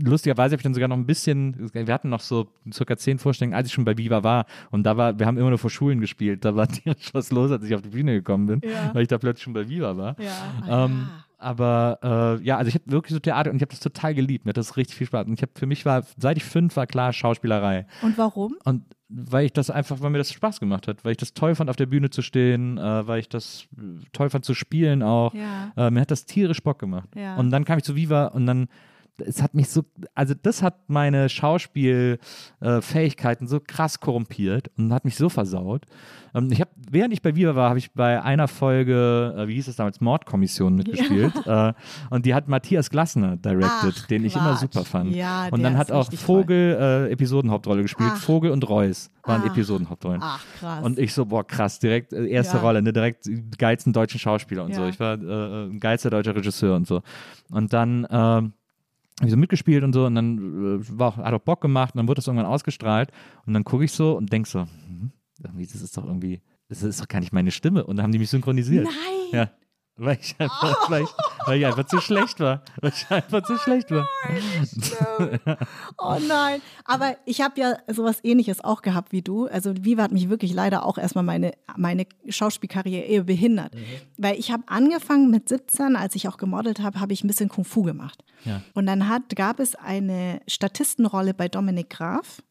[0.00, 3.54] Lustigerweise habe ich dann sogar noch ein bisschen, wir hatten noch so circa zehn Vorstellungen,
[3.54, 4.46] als ich schon bei Viva war.
[4.70, 6.44] Und da war, wir haben immer nur vor Schulen gespielt.
[6.44, 8.90] Da war tierisch was los, als ich auf die Bühne gekommen bin, Ja.
[8.94, 10.16] weil ich da plötzlich schon bei Viva war.
[10.20, 10.84] Ja.
[10.84, 11.08] Ähm,
[11.38, 14.44] aber äh, ja, also ich habe wirklich so Theater und ich habe das total geliebt.
[14.44, 15.26] Mir hat das richtig viel Spaß.
[15.26, 17.86] Und ich habe für mich war, seit ich fünf war klar, Schauspielerei.
[18.02, 18.56] Und warum?
[18.64, 21.54] Und weil ich das einfach, weil mir das Spaß gemacht hat, weil ich das toll
[21.54, 25.02] fand, auf der Bühne zu stehen, äh, weil ich das äh, toll fand zu spielen
[25.02, 25.34] auch.
[25.34, 25.72] Ja.
[25.76, 27.08] Äh, mir hat das tierisch Bock gemacht.
[27.16, 27.36] Ja.
[27.36, 28.68] Und dann kam ich zu Viva und dann,
[29.18, 29.84] es hat mich so,
[30.14, 35.84] also das hat meine Schauspielfähigkeiten so krass korrumpiert und hat mich so versaut.
[36.34, 39.54] Ähm, ich habe, während ich bei Viva war, habe ich bei einer Folge, äh, wie
[39.54, 41.32] hieß es damals, Mordkommission mitgespielt.
[41.46, 41.72] Äh,
[42.10, 45.14] und die hat Matthias Glassner directed, Ach, den ich immer super fand.
[45.14, 48.10] Ja, und dann hat auch Vogel äh, Episodenhauptrolle gespielt.
[48.14, 48.18] Ach.
[48.18, 49.50] Vogel und Reus waren Ach.
[49.50, 50.20] Episodenhauptrollen.
[50.22, 50.84] Ach, krass.
[50.84, 52.62] Und ich so, boah, krass, direkt äh, erste Ja.
[52.62, 53.28] Rolle, ne, direkt
[53.58, 54.82] geilsten deutschen Schauspieler und so.
[54.82, 54.88] Ja.
[54.88, 57.02] Ich war äh, ein geilster deutscher Regisseur und so.
[57.50, 58.06] Und dann
[59.20, 61.94] habe ich so mitgespielt und so und dann äh, war auch, hat auch Bock gemacht
[61.94, 63.10] und dann wurde das irgendwann ausgestrahlt
[63.44, 64.66] und dann gucke ich so und denk so,
[65.42, 68.12] irgendwie, das ist doch irgendwie, das ist doch gar nicht meine Stimme und dann haben
[68.12, 68.84] die mich synchronisiert.
[68.84, 68.94] Nein.
[69.32, 69.50] Ja.
[70.02, 71.10] Weil ich, einfach, weil, ich,
[71.46, 72.62] weil ich einfach zu schlecht war.
[72.80, 74.08] Weil ich einfach zu schlecht war.
[75.98, 76.62] Oh nein.
[76.86, 79.46] Aber ich habe ja sowas ähnliches auch gehabt wie du.
[79.48, 83.74] Also Viva hat mich wirklich leider auch erstmal meine, meine Schauspielkarriere eher behindert.
[84.16, 87.50] Weil ich habe angefangen mit 17, als ich auch gemodelt habe, habe ich ein bisschen
[87.50, 88.24] Kung Fu gemacht.
[88.46, 88.62] Ja.
[88.72, 92.42] Und dann hat, gab es eine Statistenrolle bei Dominik Graf,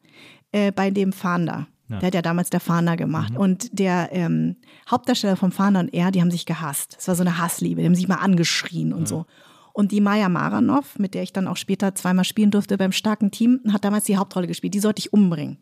[0.52, 1.66] äh, bei dem Fahnder.
[1.98, 3.36] Der hat ja damals der Fahnder gemacht.
[3.36, 4.56] Und der ähm,
[4.90, 6.96] Hauptdarsteller vom Fahnder und er, die haben sich gehasst.
[6.98, 7.80] Es war so eine Hassliebe.
[7.80, 9.26] Die haben sich mal angeschrien und so.
[9.72, 13.30] Und die Maya Maranov, mit der ich dann auch später zweimal spielen durfte beim starken
[13.30, 14.74] Team, hat damals die Hauptrolle gespielt.
[14.74, 15.58] Die sollte ich umbringen.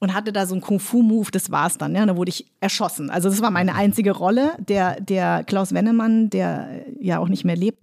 [0.00, 1.94] Und hatte da so einen Kung-Fu-Move, das war's dann.
[1.94, 3.10] Ja, da wurde ich erschossen.
[3.10, 4.52] Also das war meine einzige Rolle.
[4.58, 7.82] Der, der Klaus Wennemann, der äh, ja auch nicht mehr lebt,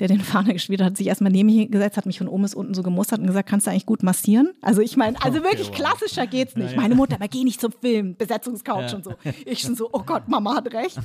[0.00, 2.42] der den Fahner gespielt hat, hat sich erstmal neben mich gesetzt, hat mich von oben
[2.42, 4.50] bis unten so gemustert und gesagt, kannst du eigentlich gut massieren?
[4.62, 6.76] Also ich meine, also wirklich klassischer geht's nicht.
[6.76, 9.14] Meine Mutter, aber geh nicht zum Film, Besetzungscouch und so.
[9.44, 10.98] Ich schon so, oh Gott, Mama hat recht.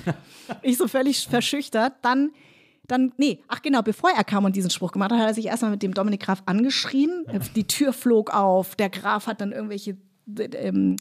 [0.61, 1.93] Ich so völlig verschüchtert.
[2.01, 2.31] Dann
[2.87, 5.47] dann, nee, ach genau, bevor er kam und diesen Spruch gemacht hat, hat er sich
[5.47, 7.25] erstmal mit dem Dominik Graf angeschrien.
[7.55, 9.97] Die Tür flog auf, der Graf hat dann irgendwelche
[10.37, 10.95] ähm,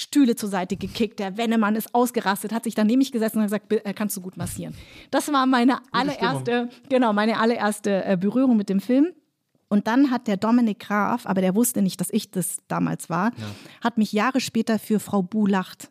[0.00, 3.44] Stühle zur Seite gekickt, der Wennemann ist ausgerastet, hat sich dann neben mich gesessen und
[3.44, 4.74] gesagt, "Bi- äh, kannst du gut massieren.
[5.10, 9.12] Das war meine allererste, genau, meine allererste äh, Berührung mit dem Film.
[9.68, 13.30] Und dann hat der Dominik Graf, aber der wusste nicht, dass ich das damals war,
[13.80, 15.90] hat mich Jahre später für Frau Bu lacht.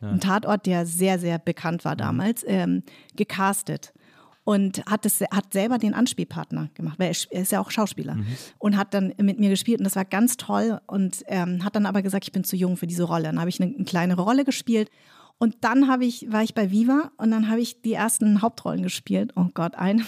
[0.00, 2.82] Ein Tatort, der sehr, sehr bekannt war damals, ähm,
[3.14, 3.92] gecastet
[4.44, 8.16] und hat, es, hat selber den Anspielpartner gemacht, weil er ist- ja auch Schauspieler
[8.58, 11.86] und hat dann mit mir gespielt und das war ganz toll und ähm, hat dann
[11.86, 13.24] aber gesagt, ich bin zu jung für diese Rolle.
[13.24, 14.90] Dann habe ich eine, eine kleinere Rolle gespielt
[15.38, 18.82] und dann habe ich, war ich bei Viva und dann habe ich die ersten Hauptrollen
[18.82, 19.32] gespielt.
[19.36, 20.04] Oh Gott, ein,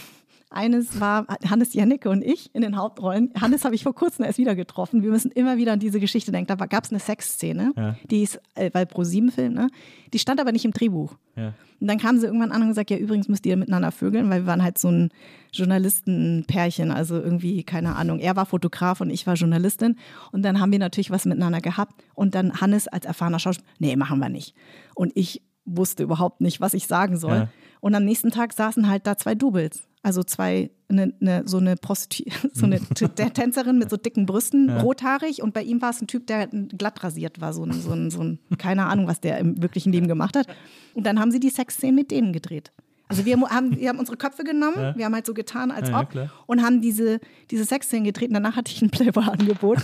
[0.54, 3.32] eines war Hannes Jennecke und ich in den Hauptrollen.
[3.40, 5.02] Hannes habe ich vor kurzem erst wieder getroffen.
[5.02, 6.56] Wir müssen immer wieder an diese Geschichte denken.
[6.56, 9.68] Da gab es eine Sexszene, die ist, äh, weil Pro 7 Film, ne?
[10.12, 11.16] Die stand aber nicht im Drehbuch.
[11.36, 11.54] Ja.
[11.80, 14.42] Und dann kamen sie irgendwann an und gesagt, ja, übrigens müsst ihr miteinander vögeln, weil
[14.42, 15.10] wir waren halt so ein
[15.52, 19.96] Journalistenpärchen, also irgendwie, keine Ahnung, er war Fotograf und ich war Journalistin.
[20.32, 22.02] Und dann haben wir natürlich was miteinander gehabt.
[22.14, 24.54] Und dann Hannes als erfahrener Schauspieler, nee, machen wir nicht.
[24.94, 27.36] Und ich wusste überhaupt nicht, was ich sagen soll.
[27.36, 27.48] Ja.
[27.80, 29.82] Und am nächsten Tag saßen halt da zwei Doubles.
[30.02, 32.80] Also zwei, ne, ne, so eine Prostitu so eine
[33.34, 35.42] Tänzerin mit so dicken Brüsten, rothaarig.
[35.42, 37.52] Und bei ihm war es ein Typ, der glatt rasiert war.
[37.52, 40.46] So ein, so ein, so ein, keine Ahnung, was der im wirklichen Leben gemacht hat.
[40.94, 42.72] Und dann haben sie die Sexszenen mit denen gedreht.
[43.08, 45.96] Also wir haben, wir haben unsere Köpfe genommen, wir haben halt so getan, als Ja,
[45.96, 46.30] ja, ob, klar.
[46.46, 47.20] und haben diese,
[47.50, 48.28] diese Sexszenen gedreht.
[48.28, 49.78] Und danach hatte ich ein Playboy-Angebot.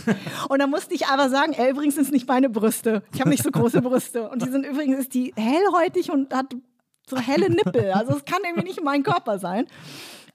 [0.48, 3.02] und dann musste ich aber sagen, ey, übrigens sind es nicht meine Brüste.
[3.12, 4.28] Ich habe nicht so große Brüste.
[4.30, 6.54] Und die sind übrigens, ist die hellhäutig und hat
[7.08, 7.90] so helle Nippel.
[7.92, 9.66] Also es kann irgendwie nicht mein Körper sein.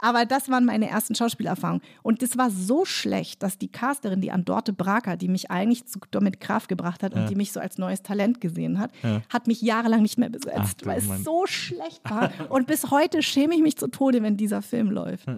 [0.06, 1.82] Aber das waren meine ersten Schauspielerfahrungen.
[2.04, 6.00] Und das war so schlecht, dass die Casterin, die Andorte Braker, die mich eigentlich zu
[6.12, 8.92] Dominic Graf gebracht hat und die mich so als neues Talent gesehen hat,
[9.30, 11.24] hat mich jahrelang nicht mehr besetzt, Ach weil es Mann.
[11.24, 12.30] so schlecht war.
[12.50, 15.26] Und bis heute schäme ich mich zu Tode, wenn dieser Film läuft.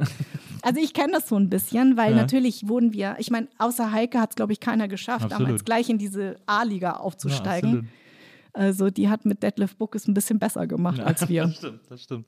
[0.63, 4.19] Also ich kenne das so ein bisschen, weil natürlich wurden wir, ich meine, außer Heike
[4.19, 5.47] hat es, glaube ich, keiner geschafft, Absolut.
[5.47, 7.69] damals gleich in diese A-Liga Ja, aufzusteigen.
[7.69, 7.85] absolut.
[8.53, 11.43] also die hat mit Detlef Book es ein bisschen besser gemacht als wir.
[11.43, 12.25] Das stimmt, das stimmt.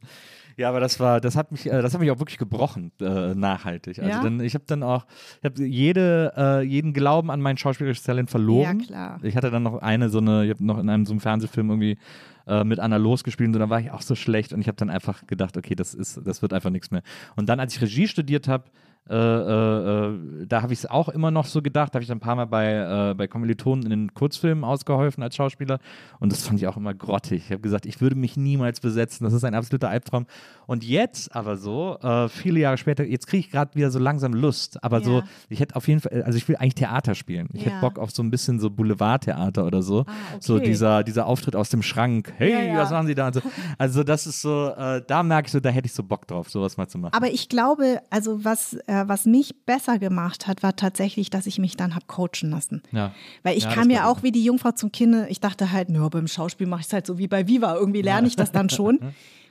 [0.60, 3.34] Ja, aber das war, das hat mich, äh, das hat mich auch wirklich gebrochen, äh,
[3.34, 3.98] nachhaltig.
[4.00, 4.22] Also Ja?
[4.22, 5.06] dann, ich habe dann auch,
[5.42, 8.82] ich habe jede, äh, jeden Glauben an mein schauspielerisches Talent verloren.
[8.82, 9.20] Ja, klar.
[9.24, 11.70] Ich hatte dann noch eine, so eine, ich habe noch in einem so einem Fernsehfilm
[11.70, 11.98] irgendwie
[12.46, 14.76] äh, mit Anna losgespielt und so, dann war ich auch so schlecht und ich habe
[14.76, 17.04] dann einfach gedacht, okay, das ist, das wird einfach nichts mehr.
[17.38, 18.66] Und dann, als ich Regie studiert habe,
[19.10, 20.08] äh, äh,
[20.44, 22.36] äh, da habe ich es auch immer noch so gedacht, da habe ich ein paar
[22.36, 25.80] Mal bei, äh, bei Kommilitonen in den Kurzfilmen ausgeholfen als Schauspieler
[26.20, 27.44] und das fand ich auch immer grottig.
[27.46, 30.26] Ich habe gesagt, ich würde mich niemals besetzen, das ist ein absoluter Albtraum.
[30.68, 34.34] Und jetzt aber so, äh, viele Jahre später, jetzt kriege ich gerade wieder so langsam
[34.34, 35.24] Lust, aber so, Ja.
[35.50, 37.48] ich hätte auf jeden Fall, also ich will eigentlich Theater spielen.
[37.54, 37.82] Ich hätte Ja.
[37.82, 40.02] Bock auf so ein bisschen so Boulevardtheater oder so.
[40.02, 40.38] Ah, okay.
[40.42, 43.32] So dieser, dieser Auftritt aus dem Schrank, hey, Ja, was machen Sie da?
[43.34, 43.42] So.
[43.78, 46.50] Also das ist so, äh, da merke ich so, da hätte ich so Bock drauf,
[46.50, 47.14] sowas mal zu machen.
[47.14, 51.60] Aber ich glaube, also was, äh, was mich besser gemacht hat, war tatsächlich, dass ich
[51.60, 52.82] mich dann habe coachen lassen.
[52.92, 53.14] Ja.
[53.44, 55.28] Weil ich Ja, kam ja auch wie die Jungfrau zum Kinde.
[55.30, 57.76] Ich dachte halt, nur beim Schauspiel mache ich es halt so wie bei Viva.
[57.76, 59.00] Irgendwie lerne ich das dann schon.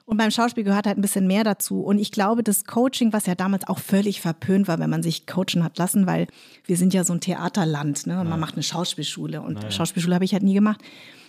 [0.08, 1.82] Und beim Schauspiel gehört halt ein bisschen mehr dazu.
[1.82, 5.26] Und ich glaube, das Coaching, was ja damals auch völlig verpönt war, wenn man sich
[5.26, 6.28] coachen hat lassen, weil
[6.64, 8.18] wir sind ja so ein Theaterland, ne?
[8.18, 9.42] Und man macht eine Schauspielschule.
[9.42, 10.80] Und Schauspielschule habe ich halt nie gemacht.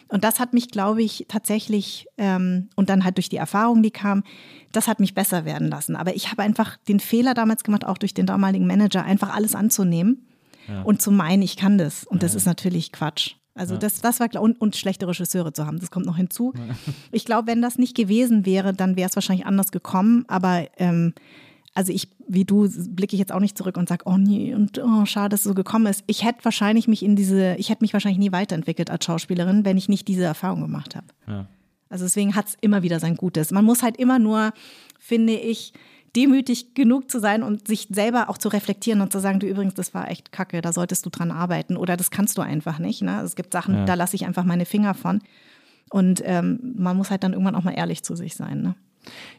[0.07, 3.91] Und das hat mich, glaube ich, tatsächlich, ähm, und dann halt durch die Erfahrung, die
[3.91, 4.23] kam,
[4.71, 5.97] das hat mich besser werden lassen.
[5.97, 9.55] Aber ich habe einfach den Fehler damals gemacht, auch durch den damaligen Manager, einfach alles
[9.55, 10.25] anzunehmen
[10.85, 12.05] und zu meinen, ich kann das.
[12.05, 13.35] Und das ist natürlich Quatsch.
[13.59, 14.41] Also das, das war klar.
[14.41, 16.53] Und, und schlechte Regisseure zu haben, das kommt noch hinzu.
[17.11, 20.25] Ich glaube, wenn das nicht gewesen wäre, dann wäre es wahrscheinlich anders gekommen.
[20.27, 21.13] Aber ähm,
[21.73, 24.79] also ich, wie du, blicke ich jetzt auch nicht zurück und sage, oh nee, und
[24.79, 26.03] oh, schade, dass es so gekommen ist.
[26.07, 29.77] Ich hätte wahrscheinlich mich in diese, ich hätte mich wahrscheinlich nie weiterentwickelt als Schauspielerin, wenn
[29.77, 31.07] ich nicht diese Erfahrung gemacht habe.
[31.27, 31.47] Ja.
[31.89, 33.51] Also deswegen hat es immer wieder sein Gutes.
[33.51, 34.53] Man muss halt immer nur,
[34.99, 35.73] finde ich,
[36.15, 39.73] demütig genug zu sein und sich selber auch zu reflektieren und zu sagen, du übrigens,
[39.75, 43.01] das war echt kacke, da solltest du dran arbeiten oder das kannst du einfach nicht.
[43.01, 43.21] Ne?
[43.21, 43.85] Es gibt Sachen, Ja.
[43.85, 45.21] da lasse ich einfach meine Finger von.
[45.91, 48.61] Und ähm, man muss halt dann irgendwann auch mal ehrlich zu sich sein.
[48.61, 48.75] Ne?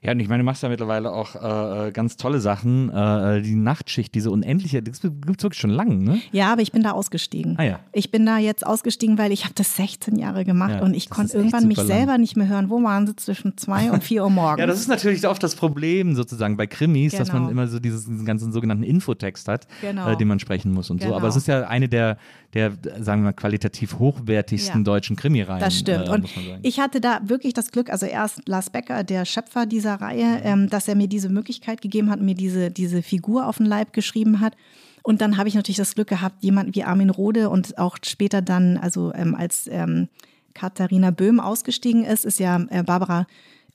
[0.03, 2.91] Ja, und ich meine, du machst ja mittlerweile auch äh, äh, ganz tolle Sachen.
[2.91, 6.20] Äh, die Nachtschicht, diese unendliche, das gibt es wirklich schon lange, ne?
[6.32, 7.57] Ja, aber ich bin da ausgestiegen.
[7.59, 7.81] Ah ja.
[7.93, 11.11] Ich bin da jetzt ausgestiegen, weil ich habe das 16 Jahre gemacht Ja, und ich
[11.11, 11.87] konnte irgendwann mich lang.
[11.87, 12.70] selber nicht mehr hören.
[12.70, 14.61] Wo waren sie zwischen zwei und vier Uhr morgens?
[14.61, 17.51] Ja, das ist natürlich oft das Problem sozusagen bei Krimis, dass man Genau.
[17.51, 20.09] immer so dieses, diesen ganzen sogenannten Infotext hat, Genau.
[20.11, 21.07] äh, den man sprechen muss und so.
[21.09, 21.16] Genau.
[21.19, 22.16] Aber es ist ja eine der,
[22.55, 24.85] der, sagen wir mal, qualitativ hochwertigsten Ja.
[24.85, 25.60] deutschen Krimireihen.
[25.60, 26.09] Das stimmt.
[26.09, 26.28] Äh, und
[26.62, 30.68] ich hatte da wirklich das Glück, also erst Lars Becker, der Schöpfer dieser Reihe, ähm,
[30.68, 34.40] dass er mir diese Möglichkeit gegeben hat, mir diese, diese Figur auf den Leib geschrieben
[34.40, 34.56] hat.
[35.02, 38.43] Und dann habe ich natürlich das Glück gehabt, jemanden wie Armin Rohde und auch später
[38.43, 40.09] dann, also ähm, als ähm,
[40.55, 43.27] Katharina Böhm ausgestiegen ist, ist ja äh, Barbara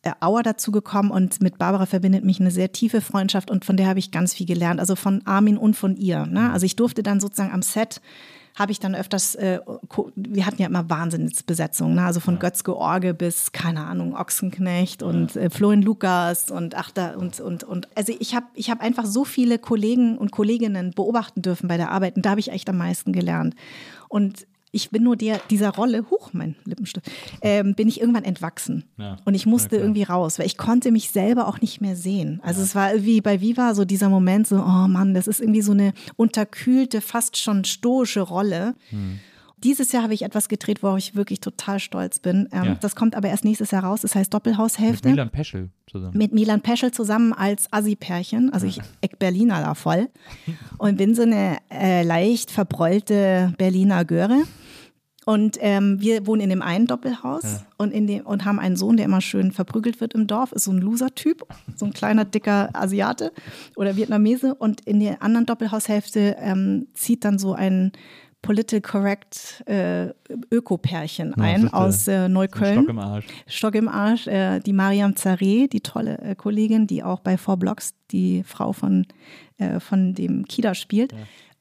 [0.04, 3.76] äh, Auer dazu gekommen und mit Barbara verbindet mich eine sehr tiefe Freundschaft und von
[3.76, 6.28] der habe ich ganz viel gelernt, also von Armin und von ihr.
[6.28, 6.52] Ne?
[6.52, 8.02] Also ich durfte dann sozusagen am Set
[8.56, 9.60] habe ich dann öfters, äh,
[10.16, 12.06] wir hatten ja immer Wahnsinnsbesetzungen, ne?
[12.06, 17.16] also von Götz George bis, keine Ahnung, Ochsenknecht und äh, Florian Lukas und ach da
[17.16, 21.42] und, und, und also ich habe ich hab einfach so viele Kollegen und Kolleginnen beobachten
[21.42, 23.56] dürfen bei der Arbeit und da habe ich echt am meisten gelernt.
[24.08, 27.10] Und ich bin nur der, dieser Rolle, huch, mein Lippenstift,
[27.42, 28.84] ähm, bin ich irgendwann entwachsen.
[28.98, 29.18] Ja.
[29.26, 32.40] Und ich musste Ja, irgendwie raus, weil ich konnte mich selber auch nicht mehr sehen.
[32.44, 35.62] Also es war wie bei Viva so dieser Moment so, oh Mann, das ist irgendwie
[35.62, 38.76] so eine unterkühlte, fast schon stoische Rolle.
[38.90, 39.20] Hm.
[39.64, 42.48] Dieses Jahr habe ich etwas gedreht, worauf ich wirklich total stolz bin.
[42.52, 42.76] Ähm, Ja.
[42.82, 44.02] Das kommt aber erst nächstes Jahr raus.
[44.02, 46.16] Das heißt Mit Doppelhaushälfte Milan Peschel zusammen.
[46.16, 48.52] mit Milan Peschel zusammen als Assi-Pärchen.
[48.54, 50.10] Also ich eck Berliner da voll
[50.78, 54.44] und bin so eine äh, leicht verbrollte Berliner Göre.
[55.26, 58.96] Und ähm, wir wohnen in dem einen Doppelhaus und, in dem, und haben einen Sohn,
[58.96, 61.44] der immer schön verprügelt wird im Dorf, ist so ein Loser-Typ,
[61.76, 63.32] so ein kleiner, dicker Asiate
[63.76, 64.54] oder Vietnamese.
[64.54, 67.92] Und in der anderen Doppelhaushälfte ähm, zieht dann so ein
[68.44, 70.10] political correct äh,
[70.52, 71.74] Öko-Pärchen Ja, ein bitte.
[71.74, 72.76] aus äh, Neukölln.
[72.76, 73.26] Stock im Arsch.
[73.48, 77.58] Stock im Arsch, äh, die Mariam Zareh, die tolle äh, Kollegin, die auch bei Four
[77.58, 79.08] Blocks die Frau von,
[79.58, 81.12] äh, von dem Kida spielt.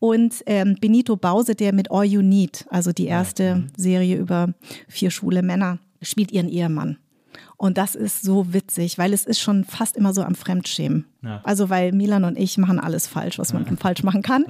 [0.04, 4.52] Und ähm, Benito Bause, der mit All You Need, also die erste Serie über
[4.86, 6.98] vier schwule Männer, spielt ihren Ehemann.
[7.56, 11.06] Und das ist so witzig, weil es ist schon fast immer so am Fremdschämen.
[11.22, 11.40] Ja.
[11.42, 14.44] Also weil Milan und ich machen alles falsch, was man falsch machen kann.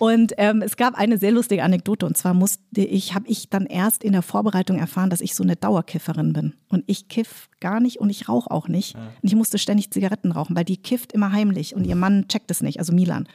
[0.00, 3.66] Und ähm, es gab eine sehr lustige Anekdote und zwar musste ich, habe ich dann
[3.66, 6.54] erst in der Vorbereitung erfahren, dass ich so eine Dauerkifferin bin.
[6.70, 8.96] Und ich kiff gar nicht und ich rauche auch nicht.
[8.96, 12.50] Und ich musste ständig Zigaretten rauchen, weil die kifft immer heimlich und ihr Mann checkt
[12.50, 13.28] es nicht, also Milan.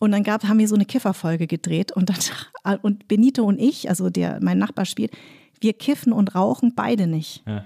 [0.00, 3.88] Und dann gab, haben wir so eine Kifferfolge gedreht und, dann, und Benito und ich,
[3.88, 5.12] also der mein Nachbar spielt,
[5.60, 7.42] wir kiffen und rauchen beide nicht.
[7.46, 7.64] Ja.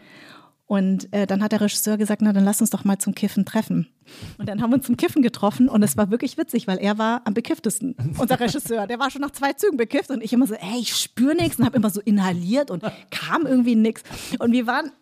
[0.68, 3.46] Und äh, dann hat der Regisseur gesagt, na dann lass uns doch mal zum Kiffen
[3.46, 3.88] treffen.
[4.36, 6.98] Und dann haben wir uns zum Kiffen getroffen und es war wirklich witzig, weil er
[6.98, 8.86] war am bekifftesten, unser Regisseur.
[8.86, 11.58] Der war schon nach zwei Zügen bekifft und ich immer so, ey, ich spüre nichts
[11.58, 14.02] und habe immer so inhaliert und kam irgendwie nichts.
[14.38, 14.92] Und wir waren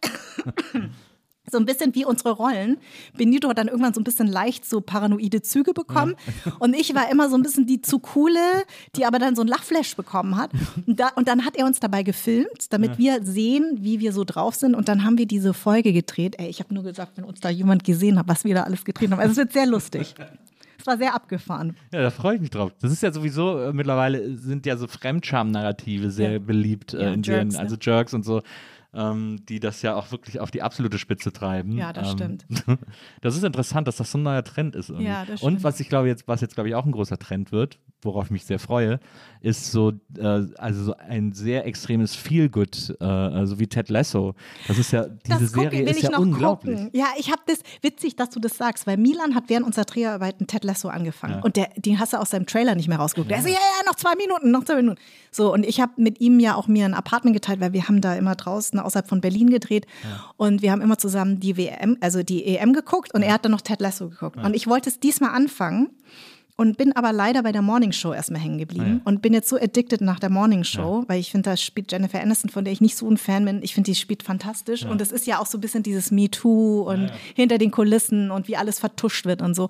[1.50, 2.78] so ein bisschen wie unsere Rollen.
[3.16, 6.14] Benito hat dann irgendwann so ein bisschen leicht so paranoide Züge bekommen.
[6.58, 8.40] Und ich war immer so ein bisschen die zu coole,
[8.96, 10.50] die aber dann so ein Lachflash bekommen hat.
[10.86, 14.24] Und, da, und dann hat er uns dabei gefilmt, damit wir sehen, wie wir so
[14.24, 14.74] drauf sind.
[14.74, 16.36] Und dann haben wir diese Folge gedreht.
[16.38, 18.84] Ey, ich habe nur gesagt, wenn uns da jemand gesehen hat, was wir da alles
[18.84, 19.20] gedreht haben.
[19.20, 20.14] Also es wird sehr lustig.
[20.78, 21.74] Es war sehr abgefahren.
[21.92, 22.70] Ja, da freue ich mich drauf.
[22.80, 26.38] Das ist ja sowieso, äh, mittlerweile sind ja so Fremdscham-Narrative sehr Ja.
[26.38, 27.58] beliebt äh, Ja, in Jerks, Serien, ne?
[27.58, 28.42] also Jerks und so,
[28.96, 31.72] ähm, die das ja auch wirklich auf die absolute Spitze treiben.
[31.72, 32.46] Ja, das ähm, stimmt.
[33.20, 34.88] Das ist interessant, dass das so ein neuer Trend ist.
[34.88, 35.06] irgendwie.
[35.06, 35.64] Ja, das und stimmt.
[35.64, 38.30] was ich glaube jetzt, was jetzt glaube ich auch ein großer Trend wird, worauf ich
[38.30, 38.98] mich sehr freue,
[39.40, 44.34] ist so, äh, also so ein sehr extremes Feelgood, äh, also wie Ted Lasso.
[44.66, 46.76] Das ist ja, diese das Serie will ist ja unglaublich.
[46.76, 46.90] gucken.
[46.92, 50.46] Ja, ich habe das, witzig, dass du das sagst, weil Milan hat während unserer Dreharbeiten
[50.46, 51.34] Ted Lasso angefangen.
[51.34, 51.40] Ja.
[51.42, 53.30] Und der, den hast du aus seinem Trailer nicht mehr rausgeguckt.
[53.30, 54.98] Der so, ja, ja, noch zwei Minuten, noch zwei Minuten.
[55.30, 58.00] So, und ich habe mit ihm ja auch mir ein Apartment geteilt, weil wir haben
[58.00, 59.86] da immer draußen außerhalb von Berlin gedreht.
[60.36, 63.52] Und wir haben immer zusammen die WM, also die EM geguckt und er hat dann
[63.52, 64.36] noch Ted Lasso geguckt.
[64.36, 65.90] Und ich wollte es diesmal anfangen.
[66.58, 69.56] Und bin aber leider bei der Morning Show erstmal hängen geblieben und bin jetzt so
[69.56, 72.80] addicted nach der Morning Show, weil ich finde, da spielt Jennifer Aniston, von der ich
[72.80, 73.60] nicht so ein Fan bin.
[73.62, 74.84] Ich finde, die spielt fantastisch.
[74.86, 78.30] Und es ist ja auch so ein bisschen dieses Me Too und hinter den Kulissen
[78.30, 79.68] und wie alles vertuscht wird und so.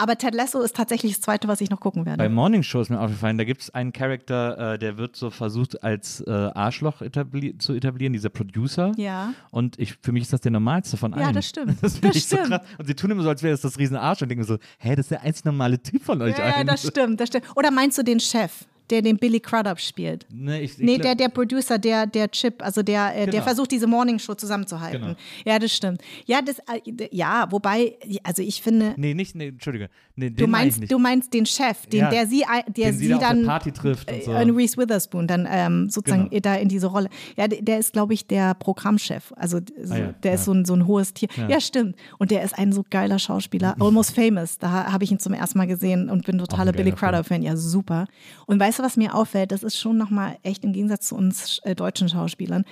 [0.00, 2.16] Aber Ted Lasso ist tatsächlich das zweite, was ich noch gucken werde.
[2.16, 5.28] Bei Morning Show ist mir aufgefallen, da gibt es einen Charakter, äh, der wird so
[5.28, 8.92] versucht als äh, Arschloch etabli zu etablieren, dieser Producer.
[8.96, 9.34] Ja.
[9.50, 11.26] Und ich, für mich ist das der normalste von allen.
[11.26, 11.76] Ja, das stimmt.
[11.82, 12.48] Das Das ich so stimmt.
[12.48, 12.62] krass.
[12.78, 14.96] Und sie tun immer so, als wäre es das riesen Arsch und denken so, hä,
[14.96, 16.66] das ist der einzig normale Typ von euch ja, ja, allen.
[16.66, 17.44] das stimmt, das stimmt.
[17.54, 20.26] Oder meinst du den Chef, der den Billy Crudup spielt?
[20.32, 23.42] Nee, ich, ich Nee, der, der Producer, der, der Chip, also der, äh, der Genau.
[23.44, 25.00] versucht, diese Morning Show zusammenzuhalten.
[25.00, 25.14] Genau.
[25.44, 26.02] Ja, das stimmt.
[26.26, 27.94] Ja, das, äh, ja, wobei,
[28.24, 29.88] also ich finde, Nee, nicht, nee, Entschuldige.
[30.16, 33.08] Nee, Du meinst, du meinst den Chef, den Ja, der sie, der den sie, sie
[33.08, 34.32] der dann Party trifft und so.
[34.32, 36.40] äh, Reese Witherspoon dann ähm, sozusagen Genau.
[36.40, 37.08] da in diese Rolle.
[37.36, 39.32] Ja, der, der ist, glaube ich, der Programmchef.
[39.36, 40.44] Also so, Ah ja, der ist ja.
[40.46, 41.28] so ein, so ein hohes Tier.
[41.48, 41.60] Ja.
[41.60, 41.96] stimmt.
[42.18, 43.76] Und der ist ein so geiler Schauspieler.
[43.80, 44.58] Almost Famous.
[44.58, 47.42] Da habe ich ihn zum ersten Mal gesehen und bin totaler ein Billy Crudup-Fan.
[47.42, 48.06] Ja, super.
[48.46, 49.52] Und weißt du, was mir auffällt?
[49.52, 52.64] Das ist schon nochmal echt im Gegensatz zu uns äh, deutschen Schauspielern.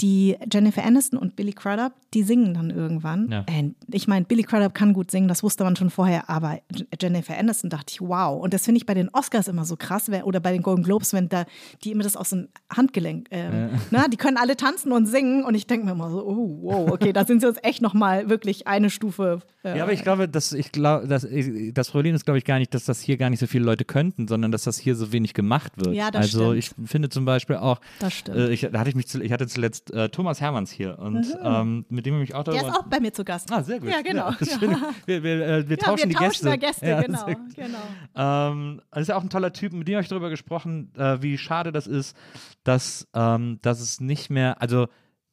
[0.00, 3.30] Die Jennifer Aniston und Billy Crudup, die singen dann irgendwann.
[3.30, 3.44] Ja.
[3.46, 6.60] Äh, ich meine, Billy Crudup kann gut singen, das wusste man schon vorher, aber
[7.00, 8.42] Jennifer Aniston dachte ich, wow.
[8.42, 11.12] Und das finde ich bei den Oscars immer so krass, oder bei den Golden Globes,
[11.12, 11.44] wenn da
[11.84, 15.54] die immer das aus dem Handgelenk, ähm, na, die können alle tanzen und singen und
[15.54, 18.66] ich denke mir immer so, oh, wow, okay, da sind sie uns echt nochmal wirklich
[18.66, 19.40] eine Stufe.
[19.62, 22.44] Äh, Ja, aber ich glaube, dass ich glaube, dass ich, das Problem ist, glaube ich,
[22.44, 24.96] gar nicht, dass das hier gar nicht so viele Leute könnten, sondern dass das hier
[24.96, 25.94] so wenig gemacht wird.
[25.94, 26.80] Ja, das also stimmt.
[26.84, 28.38] ich finde zum Beispiel auch, Das stimmt.
[28.38, 31.26] Äh, ich, da hatte ich mich, zu, ich hatte zuletzt äh, Thomas Hermanns hier und
[31.42, 32.68] ähm, mit dem habe ich mich auch der darüber.
[32.70, 33.52] ist auch bei mir zu Gast.
[33.52, 33.88] Ah, sehr gut.
[33.90, 34.30] Ja, genau.
[34.38, 34.76] ist schön.
[35.06, 36.58] Wir, wir, äh, wir Ja, tauschen wir die tauschen Gäste.
[36.58, 37.26] Gäste, Ja, genau,
[37.56, 37.78] genau.
[38.16, 41.20] Ähm, das ist ja auch ein toller Typ, mit dem habe ich darüber gesprochen, äh,
[41.22, 42.16] wie schade das ist,
[42.64, 44.86] dass, ähm, dass es nicht mehr, also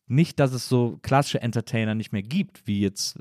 [0.08, 3.20] nicht, dass es so klassische Entertainer nicht mehr gibt, wie jetzt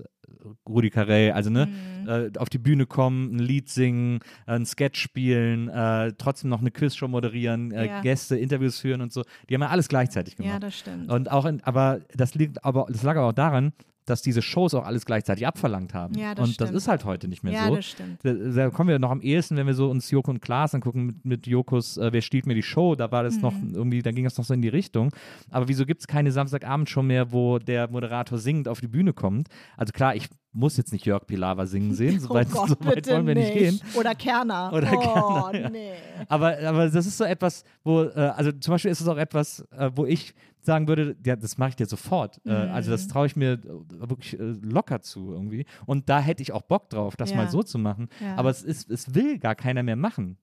[0.68, 2.08] Rudi Carell, also ne, Mhm.
[2.08, 6.60] äh, auf die Bühne kommen, ein Lied singen, äh, ein Sketch spielen, äh, trotzdem noch
[6.60, 8.00] eine Quizshow moderieren, äh, Ja.
[8.00, 9.22] Gäste, Interviews führen und so.
[9.48, 10.52] Die haben ja alles gleichzeitig gemacht.
[10.52, 11.10] Ja, das stimmt.
[11.10, 13.72] Und auch in, aber das liegt aber, das lag aber auch daran,
[14.06, 16.14] dass diese Shows auch alles gleichzeitig abverlangt haben.
[16.14, 16.78] Ja, das und das stimmt.
[16.78, 17.76] ist halt heute nicht mehr ja, so.
[17.76, 18.18] das stimmt.
[18.22, 21.06] Da, da kommen wir noch am ehesten, wenn wir so uns Joko und Klaas angucken
[21.06, 23.74] mit, mit Jokos äh, Wer stiehlt mir die Show, da war das noch Mhm.
[23.74, 25.10] irgendwie, da ging das noch so in die Richtung.
[25.50, 29.48] Aber wieso gibt es keine Samstagabendshow mehr, wo der Moderator singend auf die Bühne kommt?
[29.76, 33.06] Also klar, ich muss jetzt nicht Jörg Pilawa singen sehen, soweit, oh Gott, so weit
[33.08, 33.80] wollen wir nicht gehen.
[33.94, 34.72] Oder Kerner.
[34.72, 35.70] Oder oh, Kerner, ja.
[35.70, 35.92] nee.
[36.28, 39.60] Aber, aber das ist so etwas, wo, äh, also zum Beispiel ist es auch etwas,
[39.76, 42.40] äh, wo ich sagen würde, ja, das mache ich dir sofort.
[42.44, 42.94] Äh, also Mhm.
[42.94, 43.60] das traue ich mir äh,
[44.08, 45.64] wirklich äh, locker zu irgendwie.
[45.86, 47.36] Und da hätte ich auch Bock drauf, das Ja.
[47.36, 48.08] mal so zu machen.
[48.20, 48.34] Ja.
[48.36, 50.38] Aber es ist, es will gar keiner mehr machen.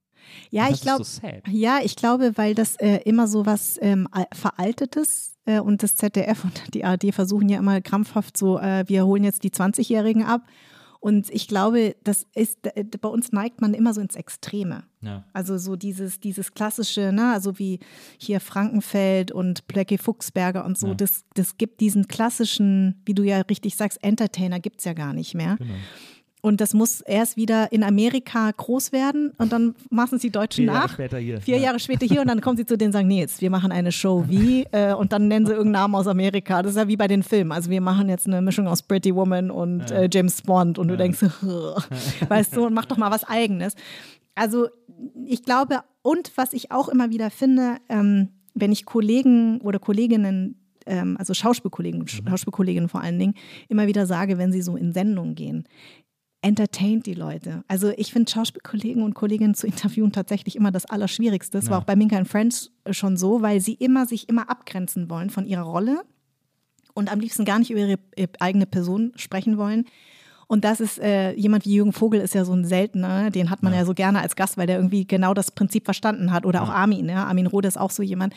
[0.52, 3.78] Ja, Und ich glaube, Das so ja, ich glaube, weil das äh, immer so was
[3.82, 8.60] ähm, al- Veraltetes äh, und das ZDF und die ARD versuchen ja immer krampfhaft so,
[8.60, 10.41] äh, wir holen jetzt die 20-Jährigen ab.
[11.00, 12.60] Und ich glaube, das ist,
[13.02, 14.84] bei uns neigt man immer so ins Extreme.
[15.02, 15.26] Ja.
[15.34, 17.80] Also so dieses, dieses klassische, ne, also wie
[18.18, 20.94] hier Frankenfeld und Plecki Fuchsberger und so, Ja.
[20.94, 25.12] das, das gibt diesen klassischen, wie du ja richtig sagst, Entertainer gibt es ja gar
[25.12, 25.58] nicht mehr.
[25.58, 25.74] Genau.
[26.45, 30.65] Und das muss erst wieder in Amerika groß werden und dann machen es die Deutschen
[30.65, 30.94] Vier Jahre nach.
[30.94, 31.40] später hier.
[31.40, 31.64] Vier Ja.
[31.64, 33.72] Jahre später hier und dann kommen sie zu denen und sagen, nee, jetzt, wir machen
[33.72, 36.61] eine Show wie äh, und dann nennen sie irgendeinen Namen aus Amerika.
[36.61, 37.53] Das ist ja wie bei den Filmen.
[37.53, 40.98] Also wir machen jetzt eine Mischung aus Pretty Woman und äh, James Bond und du
[40.98, 41.20] denkst,
[42.28, 43.76] weißt du, und mach doch mal was Eigenes.
[44.36, 44.68] Also
[45.26, 50.60] ich glaube, und was ich auch immer wieder finde, ähm, wenn ich Kollegen oder Kolleginnen
[50.86, 53.36] ähm, also Schauspielkollegen und Schauspielkolleginnen vor allen Dingen,
[53.70, 55.64] immer wieder sage, wenn sie so in Sendungen gehen,
[56.44, 57.64] entertaint die Leute.
[57.68, 61.57] Also ich finde Schauspielkollegen und Kolleginnen zu interviewen tatsächlich immer das Allerschwierigste.
[61.57, 61.82] Das war Ja.
[61.82, 65.45] auch bei Minka and Friends schon so, weil sie immer sich immer abgrenzen wollen von
[65.45, 66.02] ihrer Rolle
[66.94, 69.86] und am liebsten gar nicht über ihre äh, eigene Person sprechen wollen.
[70.48, 73.64] Und das ist äh, jemand wie Jürgen Vogel ist ja so ein seltener, den hat
[73.64, 73.86] man ja.
[73.86, 76.45] so gerne als Gast, weil der irgendwie genau das Prinzip verstanden hat.
[76.45, 77.24] Oder auch Armin, ja.
[77.26, 78.34] Armin Rohde ist auch so jemand.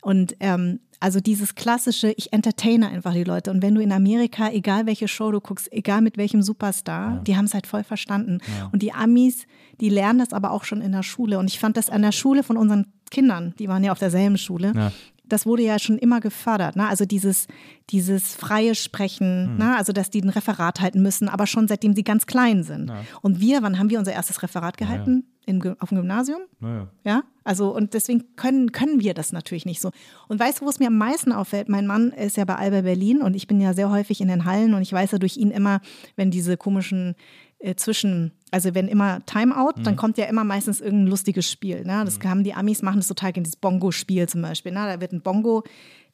[0.00, 3.50] Und ähm, also dieses klassische, ich entertaine einfach die Leute.
[3.50, 7.36] Und wenn du in Amerika, egal welche Show du guckst, egal mit welchem Superstar, die
[7.36, 8.38] haben es halt voll verstanden.
[8.72, 9.46] Und die Amis,
[9.80, 11.38] die lernen das aber auch schon in der Schule.
[11.38, 14.38] Und ich fand das an der Schule von unseren Kindern, die waren ja auf derselben
[14.38, 14.72] Schule.
[14.74, 14.92] Ja.
[15.28, 16.86] Das wurde ja schon immer gefördert, ne?
[16.88, 17.46] Also dieses,
[17.90, 19.76] dieses freie Sprechen, ne?
[19.76, 22.90] also dass die ein Referat halten müssen, aber schon seitdem sie ganz klein sind.
[23.22, 25.24] Und wir, wann haben wir unser erstes Referat gehalten?
[25.46, 26.40] Im, Gy- auf dem Gymnasium?
[26.60, 26.88] Naja.
[27.04, 29.90] Ja, also und deswegen können, können wir das natürlich nicht so.
[30.28, 31.70] Und weißt du, wo es mir am meisten auffällt?
[31.70, 34.44] Mein Mann ist ja bei Alba Berlin und ich bin ja sehr häufig in den
[34.44, 35.80] Hallen und ich weiß ja durch ihn immer,
[36.16, 37.14] wenn diese komischen
[37.58, 41.84] äh, Zwischen, also wenn immer Timeout, dann kommt ja immer meistens irgendein lustiges Spiel.
[41.84, 42.02] Ne?
[42.04, 44.72] Das haben die Amis machen das total gerne, dieses Bongo-Spiel zum Beispiel.
[44.72, 44.80] Ne?
[44.86, 45.64] Da wird ein Bongo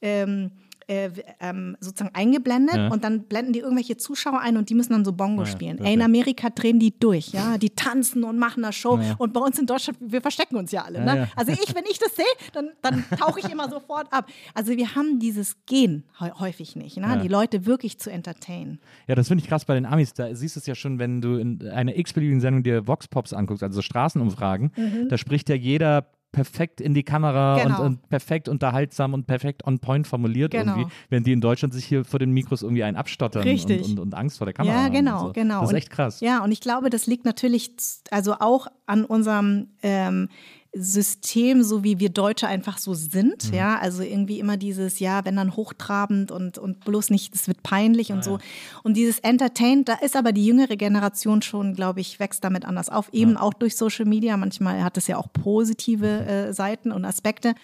[0.01, 0.51] ähm,
[0.89, 2.89] äh, ähm, sozusagen eingeblendet Ja.
[2.89, 5.79] und dann blenden die irgendwelche Zuschauer ein und die müssen dann so Bongo ja, spielen.
[5.79, 9.15] Ey, in Amerika drehen die durch, ja, die tanzen und machen da Show Ja.
[9.19, 11.05] und bei uns in Deutschland, wir verstecken uns ja alle.
[11.05, 11.29] Ne?
[11.37, 14.29] Also ich, wenn ich das sehe, dann, dann tauche ich immer sofort ab.
[14.55, 17.21] Also wir haben dieses Gen häu- häufig nicht, ne?
[17.23, 18.79] Die Leute wirklich zu entertainen.
[19.07, 20.13] Ja, das finde ich krass bei den Amis.
[20.15, 23.33] Da siehst du es ja schon, wenn du in einer x-beliebigen Sendung dir Vox Pops
[23.33, 24.73] anguckst, also so Straßenumfragen.
[25.09, 27.63] Da spricht ja jeder perfekt in die Kamera.
[27.63, 27.81] Genau.
[27.81, 30.77] und, und perfekt unterhaltsam und perfekt on point formuliert Genau.
[30.77, 33.49] irgendwie, wenn die in Deutschland sich hier vor den Mikros irgendwie einen abstottern.
[33.49, 35.33] Und, und, und Angst vor der Kamera Ja, haben genau, und so.
[35.33, 35.61] genau.
[35.61, 36.21] Das ist echt krass.
[36.21, 37.71] Ja, und ich glaube, das liegt natürlich
[38.11, 40.29] also auch an unserem ähm,
[40.77, 43.51] System, so wie wir Deutsche einfach so sind.
[43.51, 43.57] Mhm.
[43.57, 47.63] Ja, also irgendwie immer dieses, ja, wenn dann hochtrabend und, und bloß nicht, es wird
[47.63, 48.39] peinlich und so.
[48.83, 52.89] Und dieses Entertain, da ist aber die jüngere Generation schon, glaube ich, wächst damit anders
[52.89, 53.13] auf.
[53.13, 54.37] Eben auch durch Social Media.
[54.37, 57.55] Manchmal hat es ja auch positive äh, Seiten und Aspekte.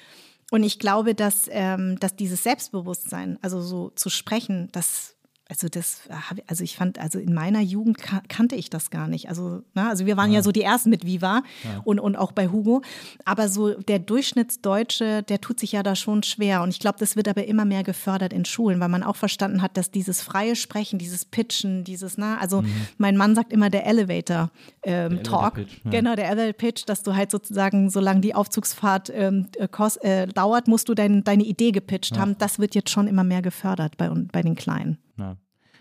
[0.50, 5.14] Und ich glaube, dass, ähm, dass dieses Selbstbewusstsein, also so zu sprechen, das
[5.50, 9.08] also das, ich- also ich fand, also in meiner Jugend ka kannte ich das gar
[9.08, 9.28] nicht.
[9.28, 11.42] Also, ne, also wir waren ja, so die ersten mit Viva
[11.84, 12.82] und, und auch bei Hugo.
[13.24, 13.98] Aber so der
[14.44, 16.62] Durchschnittsdeutsche, der tut sich ja da schon schwer.
[16.62, 19.62] Und ich glaube, das wird aber immer mehr gefördert in Schulen, weil man auch verstanden
[19.62, 22.62] hat, dass dieses freie Sprechen, dieses Pitchen, dieses, ne, also
[22.98, 24.50] mein Mann sagt immer der Elevator
[24.82, 25.54] ähm, Talk.
[25.54, 25.90] Pitch, ja.
[25.90, 30.26] Genau, der Elevator Pitch, dass du halt sozusagen, solange die Aufzugsfahrt ähm, äh, kost, äh,
[30.26, 32.36] dauert, musst du dein, deine Idee gepitcht haben.
[32.38, 34.98] Das wird jetzt schon immer mehr gefördert bei, bei den Kleinen.
[35.20, 35.36] Ja.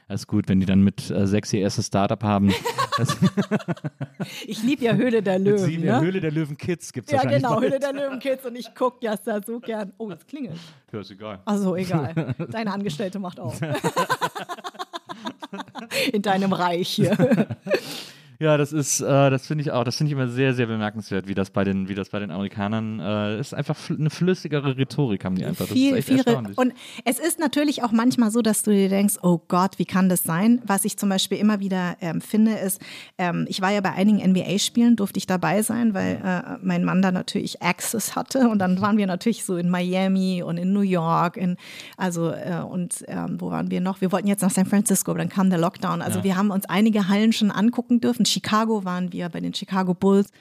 [0.07, 2.53] Das ist gut, wenn die dann mit äh, sechs ihr erstes Startup haben.
[4.45, 5.57] Ich liebe ja Höhle der Löwen.
[5.59, 6.01] sieben, ne?
[6.01, 7.69] Höhle der Löwen Kids gibt es Ja, genau, bald.
[7.69, 9.93] Höhle der Löwen Kids und ich gucke ja da so gern.
[9.97, 10.59] Oh, es klingelt.
[10.91, 11.39] Ja, ist egal.
[11.45, 12.35] Also egal.
[12.51, 13.61] Deine Angestellte macht auf.
[16.11, 17.15] In deinem Reich hier.
[18.41, 21.27] Ja, das ist, äh, das finde ich auch, das finde ich immer sehr, sehr bemerkenswert,
[21.27, 23.53] wie das bei den, wie das bei den Amerikanern äh, ist.
[23.53, 25.65] Einfach fl eine flüssigere Rhetorik haben die einfach.
[25.65, 26.57] Das viel, viel, erstaunlich.
[26.57, 26.71] und
[27.03, 30.23] es ist natürlich auch manchmal so, dass du dir denkst, oh Gott, wie kann das
[30.23, 30.61] sein?
[30.65, 32.79] Was ich zum Beispiel immer wieder ähm, finde, ist,
[33.17, 37.01] ähm, ich war ja bei einigen NBA-Spielen, durfte ich dabei sein, weil äh, mein Mann
[37.01, 40.79] da natürlich Access hatte und dann waren wir natürlich so in Miami und in New
[40.79, 41.57] York, in,
[41.97, 43.99] also äh, und ähm, wo waren wir noch?
[43.99, 46.01] Wir wollten jetzt nach San Francisco, aber dann kam der Lockdown.
[46.01, 48.28] Also wir haben uns einige Hallen schon angucken dürfen.
[48.29, 50.31] Chicago waren wir bei den Chicago Bulls.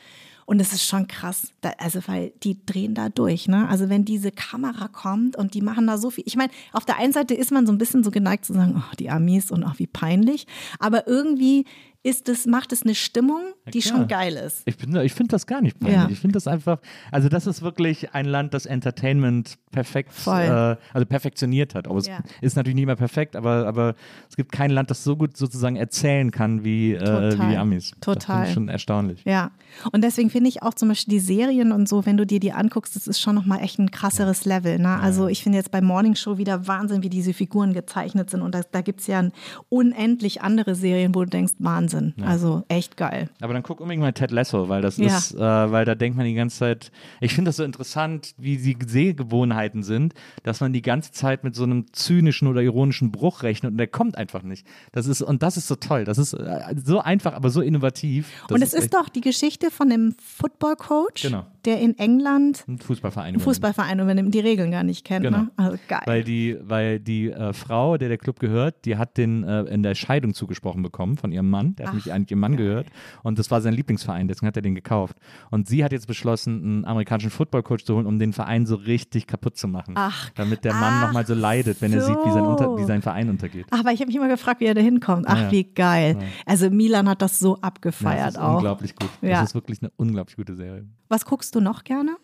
[0.48, 3.68] Und es ist schon krass, da, also weil die drehen da durch, ne?
[3.68, 6.24] Also wenn diese Kamera kommt und die machen da so viel.
[6.26, 8.74] Ich meine, auf der einen Seite ist man so ein bisschen so geneigt zu sagen,
[8.78, 10.46] oh, die Amis und auch wie peinlich.
[10.78, 11.66] Aber irgendwie
[12.04, 13.40] ist es, macht es eine Stimmung,
[13.74, 13.96] die klar.
[13.98, 14.62] schon geil ist.
[14.66, 15.96] Ich, bin- ich finde das gar nicht peinlich.
[15.98, 16.08] Ja.
[16.08, 16.78] Ich finde das einfach,
[17.10, 21.88] also das ist wirklich ein Land, das Entertainment perfekt, äh, also perfektioniert hat.
[21.88, 22.20] Aber es Ja.
[22.40, 23.94] ist natürlich nicht mehr perfekt, aber, aber
[24.30, 27.38] es gibt kein Land, das so gut sozusagen erzählen kann wie, äh, Total.
[27.40, 27.90] wie die Amis.
[27.90, 28.46] Das Total.
[28.46, 29.22] ich schon erstaunlich.
[29.24, 29.50] Ja,
[29.92, 32.52] und deswegen finde ich auch zum Beispiel die Serien und so, wenn du dir die
[32.52, 34.78] anguckst, das ist schon nochmal echt ein krasseres Level.
[34.78, 34.98] Ne?
[35.00, 38.42] Also ich finde jetzt bei Morning Show wieder Wahnsinn, wie diese Figuren gezeichnet sind.
[38.42, 39.28] Und da, da gibt es ja
[39.68, 41.87] unendlich andere Serien, wo du denkst, Wahnsinn.
[42.24, 43.30] Also echt geil.
[43.40, 45.06] Aber dann guck unbedingt mal Ted Lasso, weil das Ja.
[45.16, 46.90] ist, äh, weil da denkt man die ganze Zeit,
[47.20, 51.54] ich finde das so interessant, wie die Sehgewohnheiten sind, dass man die ganze Zeit mit
[51.54, 54.66] so einem zynischen oder ironischen Bruch rechnet und der kommt einfach nicht.
[54.92, 56.04] Das ist, und das ist so toll.
[56.04, 58.30] Das ist äh, so einfach, aber so innovativ.
[58.48, 61.44] Das und es ist echt doch die Geschichte von einem Football-Coach, Genau.
[61.64, 63.28] der in England ein Fußballverein.
[63.34, 63.40] einen.
[63.40, 65.24] Fußballverein übernimmt, die Regeln gar nicht kennt.
[65.24, 65.38] Genau.
[65.38, 65.50] Ne?
[65.56, 66.02] Also geil.
[66.06, 69.82] Weil die, weil die äh, Frau, der der Club gehört, die hat den äh, in
[69.82, 71.74] der Scheidung zugesprochen bekommen von ihrem Mann.
[71.78, 72.86] Der hat nicht eigentlich ihrem Mann gehört.
[73.22, 75.16] Und das war sein Lieblingsverein, deswegen hat er den gekauft.
[75.50, 79.26] Und sie hat jetzt beschlossen, einen amerikanischen Footballcoach zu holen, um den Verein so richtig
[79.26, 79.94] kaputt zu machen.
[79.96, 82.50] Ach, damit der Mann ach nochmal so leidet, wenn er sieht, wie sein, so.
[82.50, 83.66] Unter, wie sein Verein untergeht.
[83.70, 85.26] Aber ich habe mich immer gefragt, wie er da hinkommt.
[85.28, 85.50] Ach, Ja.
[85.52, 86.18] wie geil.
[86.46, 88.56] Also Milan hat das so Ja, abgefeiert das ist auch.
[88.56, 89.10] unglaublich gut.
[89.22, 89.40] Ja.
[89.40, 90.86] Das ist wirklich eine unglaublich gute Serie.
[91.08, 92.16] Was guckst du noch gerne?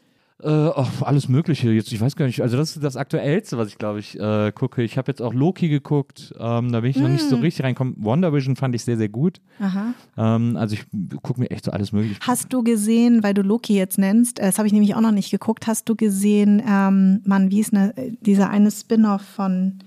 [0.43, 1.70] Äh, oh, alles Mögliche.
[1.70, 2.43] Jetzt, ich weiß gar nicht.
[2.43, 4.82] Also das ist das Aktuellste, was ich glaube ich äh, gucke.
[4.82, 6.35] Ich habe jetzt auch Loki geguckt.
[6.39, 7.28] Ähm, da bin ich noch nicht Mm.
[7.31, 7.94] so richtig reingekommen.
[7.98, 9.40] Wonder Vision fand ich sehr, sehr gut.
[9.61, 9.94] Aha.
[10.19, 10.85] Ähm, also ich
[11.23, 12.19] gucke mir echt so alles Mögliche.
[12.20, 15.12] Hast du gesehen, weil du Loki jetzt nennst, äh, das habe ich nämlich auch noch
[15.12, 19.78] nicht geguckt, hast du gesehen, ähm, Mann, wie ist ne, äh, dieser eine Spin-off von,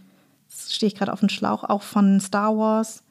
[0.48, 3.04] jetzt stehe ich gerade auf dem Schlauch, auch von Star Wars,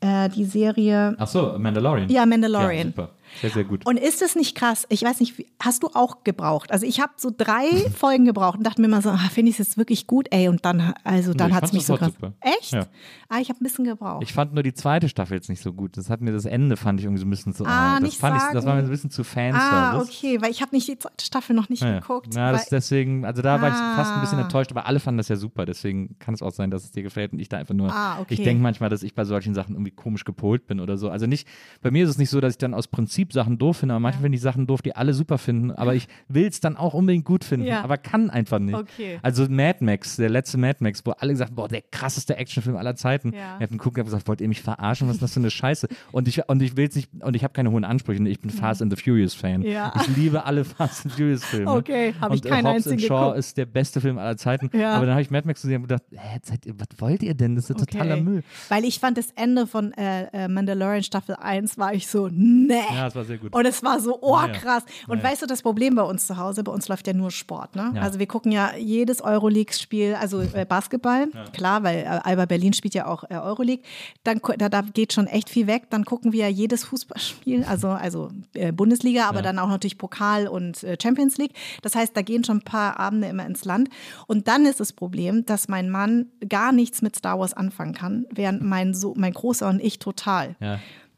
[0.00, 1.16] äh, die Serie.
[1.18, 2.10] Ach so, Mandalorian.
[2.10, 2.88] Ja, Mandalorian.
[2.88, 3.10] Ja, super.
[3.40, 3.86] Sehr, sehr gut.
[3.86, 4.86] Und ist es nicht krass?
[4.88, 6.70] Ich weiß nicht, hast du auch gebraucht?
[6.72, 7.66] Also ich habe so drei
[7.96, 10.48] Folgen gebraucht und dachte mir immer so, ah, finde ich es jetzt wirklich gut, ey.
[10.48, 12.12] Und dann, also dann ich hat es mich so krass.
[12.12, 12.32] super.
[12.40, 12.72] Echt?
[12.72, 12.86] Ja.
[13.28, 14.22] Ah, ich habe ein bisschen gebraucht.
[14.22, 15.96] Ich fand nur die zweite Staffel jetzt nicht so gut.
[15.96, 17.64] Das hat mir das Ende fand ich irgendwie so ein bisschen zu.
[17.66, 18.66] Ah, das nicht fand ich, das sagen.
[18.66, 19.62] war mir ein bisschen zu Fanservice.
[19.70, 22.34] ah, okay, weil ich habe nicht die zweite Staffel noch nicht Ja, geguckt.
[22.34, 24.42] ja das deswegen, also da war ich fast ein bisschen Ah.
[24.42, 25.64] enttäuscht, aber alle fanden das ja super.
[25.66, 27.92] Deswegen kann es auch sein, dass es dir gefällt und ich da einfach nur.
[27.92, 28.34] Ah, okay.
[28.34, 31.08] Ich denke manchmal, dass ich bei solchen Sachen irgendwie komisch gepolt bin oder so.
[31.10, 31.48] Also nicht,
[31.82, 34.00] bei mir ist es nicht so, dass ich dann aus Prinzip Sachen doof finde, aber
[34.00, 35.70] manchmal finde ich Sachen doof, die alle super finden.
[35.72, 37.82] Aber ich will es dann auch unbedingt gut finden, Ja.
[37.82, 38.74] aber kann einfach nicht.
[38.74, 39.18] Okay.
[39.22, 42.76] Also Mad Max, der letzte Mad Max, wo alle gesagt haben, boah, der krasseste Actionfilm
[42.76, 43.32] aller Zeiten.
[43.32, 43.56] Ja.
[43.58, 45.08] Ich habe geguckt und gesagt, wollt ihr mich verarschen?
[45.08, 45.88] Was ist das für eine Scheiße?
[46.12, 48.26] Und ich, und ich will nicht, und ich habe keine hohen Ansprüche.
[48.28, 49.62] Ich bin Fast and the Furious Fan.
[49.62, 49.92] Ja.
[50.00, 51.70] Ich liebe alle Fast and Furious Filme.
[51.70, 53.38] Okay, hab ich keinen Hobbs einzigen and Shaw geguckt.
[53.38, 54.70] ist der beste Film aller Zeiten.
[54.76, 54.94] Ja.
[54.94, 57.34] Aber dann habe ich Mad Max gesehen und gedacht, hä, seid ihr, was wollt ihr
[57.34, 57.54] denn?
[57.56, 58.22] Das ist ja totaler Okay.
[58.22, 58.42] Müll.
[58.68, 62.74] Weil ich fand das Ende von äh, äh, Mandalorian Staffel 1 war ich so, nee.
[62.94, 63.54] Ja, das war sehr gut.
[63.54, 64.82] Und es war so, oh Ja, krass.
[65.06, 67.30] Und Ja, weißt du, das Problem bei uns zu Hause, bei uns läuft ja nur
[67.30, 67.76] Sport.
[67.76, 67.92] Ne?
[67.94, 68.02] Ja.
[68.02, 72.94] Also wir gucken ja jedes Euroleague-Spiel, also äh, Basketball, klar, weil äh, Alba Berlin spielt
[72.94, 73.84] ja auch äh, Euroleague.
[74.24, 75.84] Dann, da, da geht schon echt viel weg.
[75.90, 80.48] Dann gucken wir ja jedes Fußballspiel, also, also äh, Bundesliga, aber dann auch natürlich Pokal
[80.48, 81.52] und äh, Champions League.
[81.82, 83.88] Das heißt, da gehen schon ein paar Abende immer ins Land.
[84.26, 88.26] Und dann ist das Problem, dass mein Mann gar nichts mit Star Wars anfangen kann,
[88.30, 90.56] während mein, so mein Großer und ich total.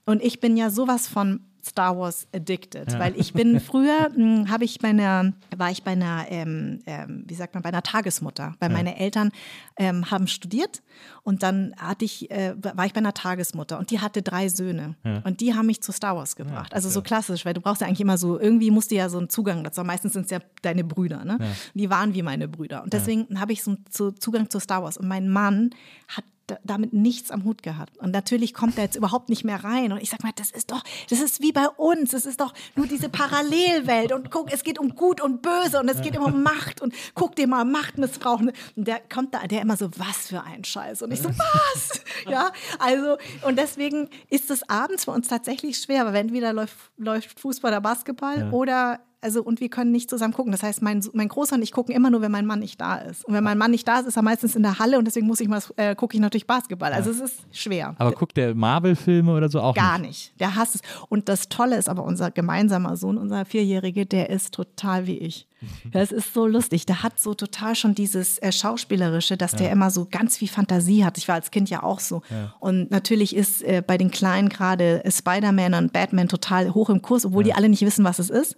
[0.05, 4.65] Und ich bin ja sowas von Star Wars addicted, weil ich bin früher hm, habe
[4.65, 8.55] ich bei einer war ich bei einer ähm, ähm, wie sagt man bei einer Tagesmutter,
[8.61, 9.31] weil meine Eltern
[9.79, 10.83] ähm, haben studiert
[11.23, 14.95] und dann hatte ich äh, war ich bei einer Tagesmutter und die hatte drei Söhne
[15.25, 16.73] und die haben mich zu Star Wars gebracht.
[16.73, 19.19] also so klassisch, weil du brauchst ja eigentlich immer so irgendwie musst du ja so
[19.19, 19.83] einen Zugang dazu.
[19.83, 21.39] Meistens sind es ja deine Brüder, ne?
[21.75, 22.83] Die waren wie meine Brüder.
[22.83, 24.97] Und deswegen habe ich so einen zu- Zugang zu Star Wars.
[24.97, 25.71] Und mein Mann
[26.09, 26.25] hat
[26.65, 27.97] damit nichts am Hut gehabt.
[27.99, 29.93] Und natürlich kommt er jetzt überhaupt nicht mehr rein.
[29.93, 32.13] Und ich sag mal, das ist doch, das ist wie bei uns.
[32.13, 34.13] Es ist doch nur diese Parallelwelt.
[34.13, 36.81] Und guck, es geht um Gut und Böse und es geht immer um Macht.
[36.81, 38.41] Und guck dir mal Machtmissbrauch.
[38.41, 41.03] Und der kommt da, der immer so, was für ein Scheiß.
[41.03, 42.01] Und ich so, was?
[42.29, 47.39] Ja, also, und deswegen ist es abends für uns tatsächlich schwer, weil entweder läuft, läuft
[47.39, 50.53] Fußball oder Basketball oder also und wir können nicht zusammen gucken.
[50.53, 52.97] Das heißt, mein, mein Großer und ich gucken immer nur, wenn mein Mann nicht da
[52.97, 53.25] ist.
[53.25, 55.27] Und wenn mein Mann nicht da ist, ist er meistens in der Halle und deswegen
[55.27, 56.93] muss ich mal, äh, gucke ich natürlich Basketball.
[56.93, 57.95] Also es ist schwer.
[57.99, 60.07] Aber guckt der Marvel-Filme oder so auch Gar nicht?
[60.07, 60.41] nicht.
[60.41, 60.81] Der hasst es.
[61.09, 65.49] Und das Tolle ist aber, unser gemeinsamer Sohn, unser Vierjährige, der ist total wie ich.
[65.93, 66.87] Das ist so lustig.
[66.87, 71.05] Der hat so total schon dieses äh, Schauspielerische, dass der immer so ganz viel Fantasie
[71.05, 71.17] hat.
[71.19, 72.23] Ich war als Kind ja auch so.
[72.61, 77.03] Und natürlich ist äh, bei den Kleinen gerade äh, Spider-Man und Batman total hoch im
[77.03, 78.57] Kurs, obwohl die alle nicht wissen, was es ist.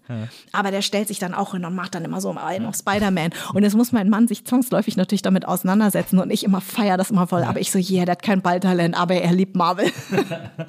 [0.52, 3.30] Aber der stellt sich dann auch hin und macht dann immer so einen auf Spider-Man.
[3.54, 7.10] Und jetzt muss mein Mann sich zwangsläufig natürlich damit auseinandersetzen und ich immer feiere das
[7.10, 7.42] immer voll.
[7.42, 9.90] Aber ich so, yeah, der hat kein Balltalent, aber er liebt Marvel.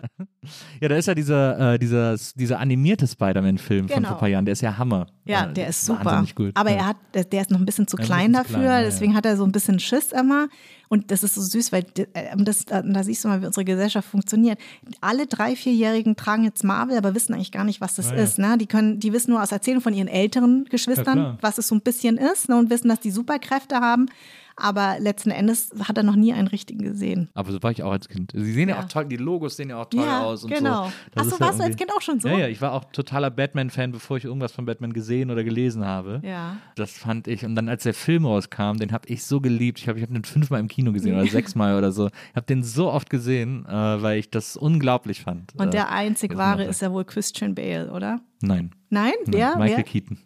[0.80, 4.08] Ja, da ist ja dieser, äh, dieser, dieser animierte Spider-Man-Film von Genau.
[4.08, 5.08] vor ein paar Jahren, der ist ja Hammer.
[5.26, 6.26] Ja, Äh, der ist super.
[6.34, 6.52] Gut.
[6.56, 6.78] Aber ja.
[6.78, 9.18] er hat, der, ist noch ein bisschen zu ein klein bisschen dafür, klein, deswegen ja.
[9.18, 10.48] hat er so ein bisschen Schiss immer.
[10.88, 13.66] Und das ist so süß, weil äh, das, da, da siehst du mal, wie unsere
[13.66, 14.58] Gesellschaft funktioniert.
[15.02, 18.24] Alle drei, vierjährigen tragen jetzt Marvel, aber wissen eigentlich gar nicht, was das Ja, ja.
[18.24, 18.40] ist.
[18.40, 18.58] Ne?
[18.58, 21.82] Die können, die wissen nur aus Erzählungen von ihren älteren Geschwistern, was es so ein
[21.82, 22.58] bisschen ist, ne?
[22.58, 24.08] und wissen, dass die Superkräfte haben.
[24.60, 27.30] Aber letzten Endes hat er noch nie einen richtigen gesehen.
[27.34, 28.32] Aber so war ich auch als Kind.
[28.36, 28.84] Sie sehen ja, Ja.
[28.84, 30.86] auch toll, die Logos sehen ja auch toll Ja, aus und genau.
[30.86, 30.92] so.
[31.16, 32.28] Ach so, ist ja warst du als Kind auch schon so?
[32.28, 35.86] Ja, ja, ich war auch totaler Batman-Fan, bevor ich irgendwas von Batman gesehen oder gelesen
[35.86, 36.22] habe.
[36.24, 36.58] Ja.
[36.76, 37.46] Das fand ich.
[37.46, 39.80] Und dann, als der Film rauskam, den habe ich so geliebt.
[39.80, 42.08] Ich habe ich hab den fünfmal im Kino gesehen oder sechsmal oder so.
[42.08, 45.54] Ich habe den so oft gesehen, äh, weil ich das unglaublich fand.
[45.56, 48.20] Und äh, der einzig wahre ist ja wohl Christian Bale, oder?
[48.42, 48.72] Nein.
[48.90, 49.58] Nein, wer?
[49.58, 49.84] Michael wer?
[49.84, 50.18] Keaton.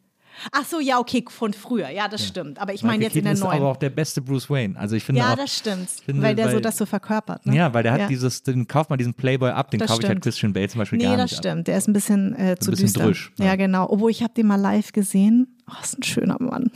[0.51, 1.89] Ach so, ja, okay, von früher.
[1.89, 2.59] Ja, das stimmt.
[2.59, 3.57] Aber ich meine jetzt in Keaton der ist neuen.
[3.61, 4.77] aber auch der beste Bruce Wayne.
[4.77, 5.89] Also ich finde Ja, auch, das stimmt.
[5.89, 7.45] finde, weil der so weil- das so verkörpert.
[7.45, 7.55] Ne?
[7.55, 8.07] Ja, weil der hat Ja.
[8.07, 10.21] dieses, den kauft man diesen Playboy ab, den Das kaufe ich halt.
[10.21, 11.45] Christian Bale zum Beispiel Nee, gar das nicht ab.
[11.45, 11.67] stimmt.
[11.67, 13.03] Der ist ein bisschen äh, zu bisschen düster.
[13.05, 13.45] drüsch, ja.
[13.45, 13.55] ja.
[13.55, 13.89] genau.
[13.89, 15.47] Obwohl ich habe den mal live gesehen.
[15.69, 16.71] Oh, ist ein schöner Mann.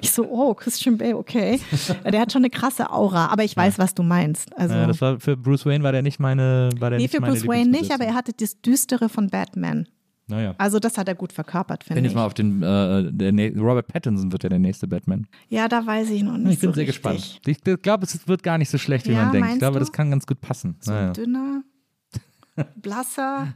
[0.00, 1.58] Ich so, oh, Christian Bale, okay.
[2.04, 4.56] Ja, Der hat schon eine krasse Aura, aber ich weiß, was du meinst.
[4.56, 7.14] Also, Ja, das war für Bruce Wayne war der nicht meine, war der nee, nicht
[7.16, 9.88] für Bruce Wayne nicht, aber er hatte das Düstere von Batman.
[10.28, 10.54] Naja.
[10.58, 12.14] Also das hat er gut verkörpert, Bin finde jetzt ich.
[12.16, 15.26] mal auf den, äh, Robert Pattinson wird ja der nächste Batman.
[15.48, 17.02] Ja, da weiß ich noch nicht Ich bin so sehr richtig.
[17.02, 17.40] gespannt.
[17.46, 19.48] Ich glaube, es wird gar nicht so schlecht, wie Ja, man denkt.
[19.52, 19.80] Ich glaube, du?
[19.80, 20.76] das kann ganz gut passen.
[20.80, 21.12] So Naja.
[21.12, 21.62] dünner,
[22.76, 23.48] blasser.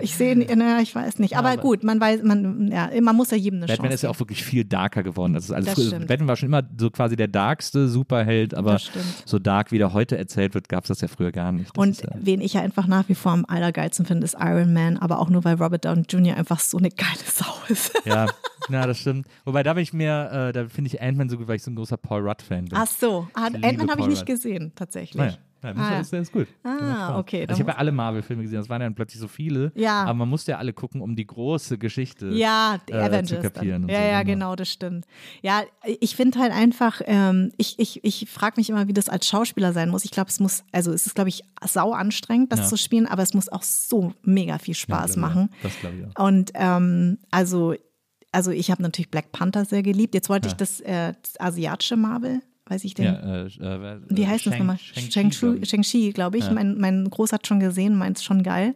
[0.00, 1.36] Ich sehe, ne, ich weiß nicht.
[1.36, 4.10] Aber gut, man weiß, man, ja, man muss ja jedem eine Batman Chance ist ja
[4.10, 5.34] auch wirklich viel darker geworden.
[5.34, 6.06] Das ist also Das.
[6.06, 8.80] Batman war schon immer so quasi der darkste Superheld, aber
[9.24, 11.70] so dark, wie der heute erzählt wird, gab es das ja früher gar nicht.
[11.76, 14.72] Das Und ja, wen ich ja einfach nach wie vor am allergeilsten finde, ist Iron
[14.72, 16.36] Man, aber auch nur, weil Robert Downey Jr.
[16.36, 17.92] einfach so eine geile Sau ist.
[18.04, 18.26] ja,
[18.70, 19.28] ja, das stimmt.
[19.44, 21.70] Wobei da bin ich mir, äh, da finde ich Ant-Man so gut, weil ich so
[21.70, 22.76] ein großer Paul Rudd-Fan bin.
[22.78, 25.14] Ach so, Ah, Ant-Man habe ich nicht gesehen, tatsächlich.
[25.22, 26.46] Naja, ja, das Ah, ist, das ist gut.
[26.62, 29.28] Ah, okay, Also ich habe ja alle Marvel-Filme gesehen, das waren ja dann plötzlich so
[29.28, 29.72] viele.
[29.74, 30.02] Ja.
[30.04, 33.30] Aber man musste ja alle gucken, um die große Geschichte Ja, die äh, Avengers.
[33.42, 33.88] zu kapieren.
[33.88, 35.06] Ja, so, ja, genau, das stimmt.
[35.42, 35.62] Ja,
[36.00, 39.72] ich finde halt einfach, ähm, ich, ich, ich frage mich immer, wie das als Schauspieler
[39.72, 40.04] sein muss.
[40.04, 42.66] Ich glaube, es muss, also es ist, glaube ich, sau anstrengend, das Ja.
[42.66, 45.48] zu spielen, aber es muss auch so mega viel Spaß Ja, machen.
[45.52, 45.62] auch.
[45.62, 46.26] Das glaube ich auch.
[46.26, 47.74] Und ähm, also,
[48.32, 50.14] also ich habe natürlich Black Panther sehr geliebt.
[50.14, 50.52] Jetzt wollte Ja.
[50.52, 53.04] ich das, äh, das asiatische Marvel, weiß ich den.
[53.04, 54.78] Ja, äh, äh, Wie heißt das Shang- nochmal?
[54.78, 55.66] Shang-Chi.
[55.66, 56.44] Shang-Chi, glaube ich.
[56.46, 56.52] Ja.
[56.52, 58.74] Mein, mein Groß hat schon gesehen, meint es schon geil.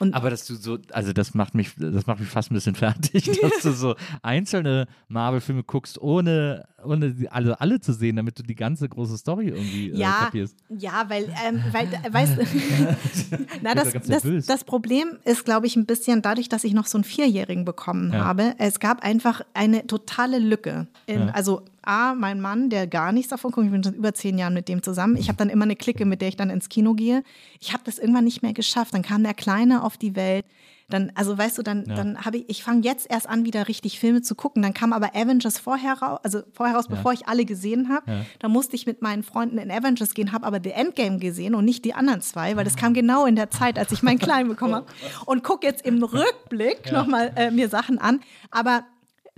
[0.00, 2.74] Und Aber dass du so, also das macht mich, das macht mich fast ein bisschen
[2.74, 8.38] fertig, dass du so einzelne Marvel-Filme guckst, ohne, ohne die alle, alle zu sehen, damit
[8.38, 10.56] du die ganze große Story irgendwie äh, ja, kapierst.
[10.68, 12.42] ja, weil, ähm, weil äh, weißt du,
[13.62, 16.98] na, das, das, das Problem ist, glaube ich, ein bisschen dadurch, dass ich noch so
[16.98, 18.24] einen Vierjährigen bekommen Ja.
[18.24, 18.54] habe.
[18.58, 20.86] Es gab einfach eine totale Lücke.
[21.06, 21.26] In, Ja.
[21.30, 24.52] Also, A, mein Mann, der gar nichts davon guckt, ich bin schon über zehn Jahren
[24.54, 25.16] mit dem zusammen.
[25.16, 27.22] Ich habe dann immer eine Clique, mit der ich dann ins Kino gehe.
[27.60, 28.92] Ich habe das irgendwann nicht mehr geschafft.
[28.94, 30.44] Dann kam der Kleine auf die Welt.
[30.90, 31.94] Dann, also weißt du, dann, Ja.
[31.96, 34.62] dann habe ich, ich fange jetzt erst an, wieder richtig Filme zu gucken.
[34.62, 36.96] Dann kam aber Avengers vorher raus, also vorher raus, Ja.
[36.96, 38.10] bevor ich alle gesehen habe.
[38.10, 38.20] Ja.
[38.38, 41.66] Da musste ich mit meinen Freunden in Avengers gehen, habe aber The Endgame gesehen und
[41.66, 42.80] nicht die anderen zwei, weil das Ah.
[42.80, 44.86] kam genau in der Zeit, als ich meinen Kleinen bekommen habe.
[45.26, 46.92] Und gucke jetzt im Rückblick Ja.
[47.02, 48.20] nochmal äh, mir Sachen an.
[48.50, 48.84] Aber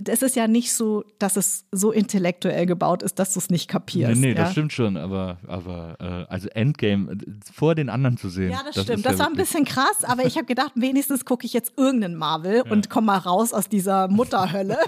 [0.07, 3.67] es ist ja nicht so, dass es so intellektuell gebaut ist, dass du es nicht
[3.67, 4.15] kapierst.
[4.15, 4.43] Nee, nee, ja?
[4.43, 7.17] das stimmt schon, aber, aber äh, also Endgame
[7.53, 8.51] vor den anderen zu sehen.
[8.51, 9.05] Ja, das, ist stimmt.
[9.05, 12.15] ja Das war ein bisschen krass, aber ich habe gedacht, wenigstens gucke ich jetzt irgendeinen
[12.15, 14.77] Marvel und komme mal raus aus dieser Mutterhölle.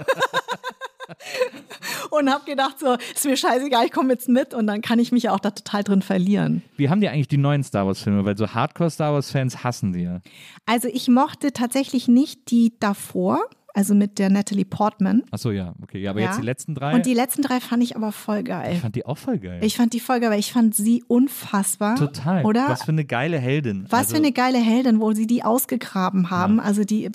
[2.10, 5.12] und habe gedacht, so, ist mir scheißegal, ich komme jetzt mit und dann kann ich
[5.12, 6.62] mich ja auch da total drin verlieren.
[6.76, 8.24] Wie haben die eigentlich die neuen Star Wars-Filme?
[8.24, 10.20] Weil so Hardcore-Star Wars-Fans hassen die ja.
[10.66, 13.40] Also ich mochte tatsächlich nicht die davor,
[13.74, 15.24] also mit der Natalie Portman.
[15.30, 15.98] Achso, ja, okay.
[16.00, 16.28] Ja, aber Ja.
[16.28, 16.94] jetzt die letzten drei.
[16.94, 18.74] Und die letzten drei fand ich aber voll geil.
[18.74, 19.58] ich fand die auch voll geil.
[19.62, 21.96] Ich fand die voll geil, weil ich fand sie unfassbar.
[21.96, 22.44] Total.
[22.44, 22.68] Oder?
[22.68, 23.86] Was für eine geile Heldin.
[23.90, 26.60] Was also, für eine geile Heldin, wo sie die ausgegraben haben.
[26.60, 27.10] Also die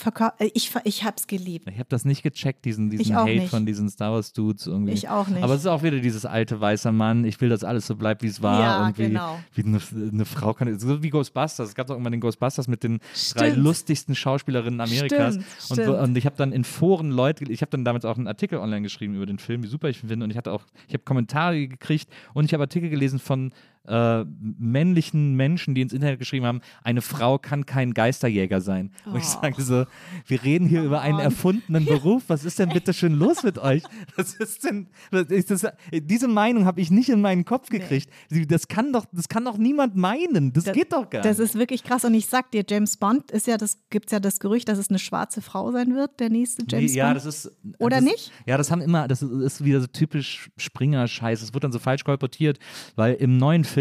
[0.53, 1.67] ich, ich hab's geliebt.
[1.69, 3.49] Ich habe das nicht gecheckt, diesen, diesen Hate nicht.
[3.49, 4.91] von diesen Star Wars Dudes irgendwie.
[4.91, 5.43] Ich auch nicht.
[5.43, 7.23] Aber es ist auch wieder dieses alte weißer Mann.
[7.23, 8.59] Ich will, dass alles so bleibt, wie es war.
[8.59, 9.39] Ja, und wie, genau.
[9.53, 9.79] wie eine,
[10.11, 10.77] eine Frau kann.
[10.77, 11.69] So wie Ghostbusters.
[11.69, 12.99] Es gab doch immer den Ghostbusters mit den
[13.33, 13.63] drei Stimmt.
[13.63, 15.35] lustigsten Schauspielerinnen Amerikas.
[15.35, 15.99] Stimmt, und, stimmt.
[15.99, 18.81] und ich habe dann in Foren Leute, ich habe dann damals auch einen Artikel online
[18.81, 21.03] geschrieben über den Film, wie super ich ihn finde und ich hatte auch, ich habe
[21.03, 23.51] Kommentare gekriegt und ich habe Artikel gelesen von
[23.89, 24.23] äh,
[24.59, 28.91] männlichen Menschen, die ins Internet geschrieben haben, eine Frau kann kein Geisterjäger sein.
[29.05, 29.39] Und ich Oh.
[29.41, 29.85] sage so,
[30.27, 32.23] wir reden hier über einen erfundenen Beruf.
[32.27, 33.83] Was ist denn bitte schön los mit euch?
[34.15, 38.09] Was ist denn, was ist das, diese Meinung habe ich nicht in meinen Kopf gekriegt.
[38.29, 40.53] Sie- Das kann doch, das kann doch niemand meinen.
[40.53, 41.49] Das, geht doch gar Das nicht.
[41.49, 42.05] ist wirklich krass.
[42.05, 44.89] Und ich sag dir, James Bond ist ja das, gibt's ja das Gerücht, dass es
[44.89, 47.17] eine schwarze Frau sein wird, der nächste James Nee, ja, Bond.
[47.17, 47.51] das ist.
[47.79, 48.31] Oder das, nicht?
[48.45, 51.41] Ja, das haben immer, das ist, ist wieder so typisch Springer-Scheiß.
[51.41, 52.59] Es wird dann so falsch kolportiert,
[52.95, 53.78] weil im neuen Film,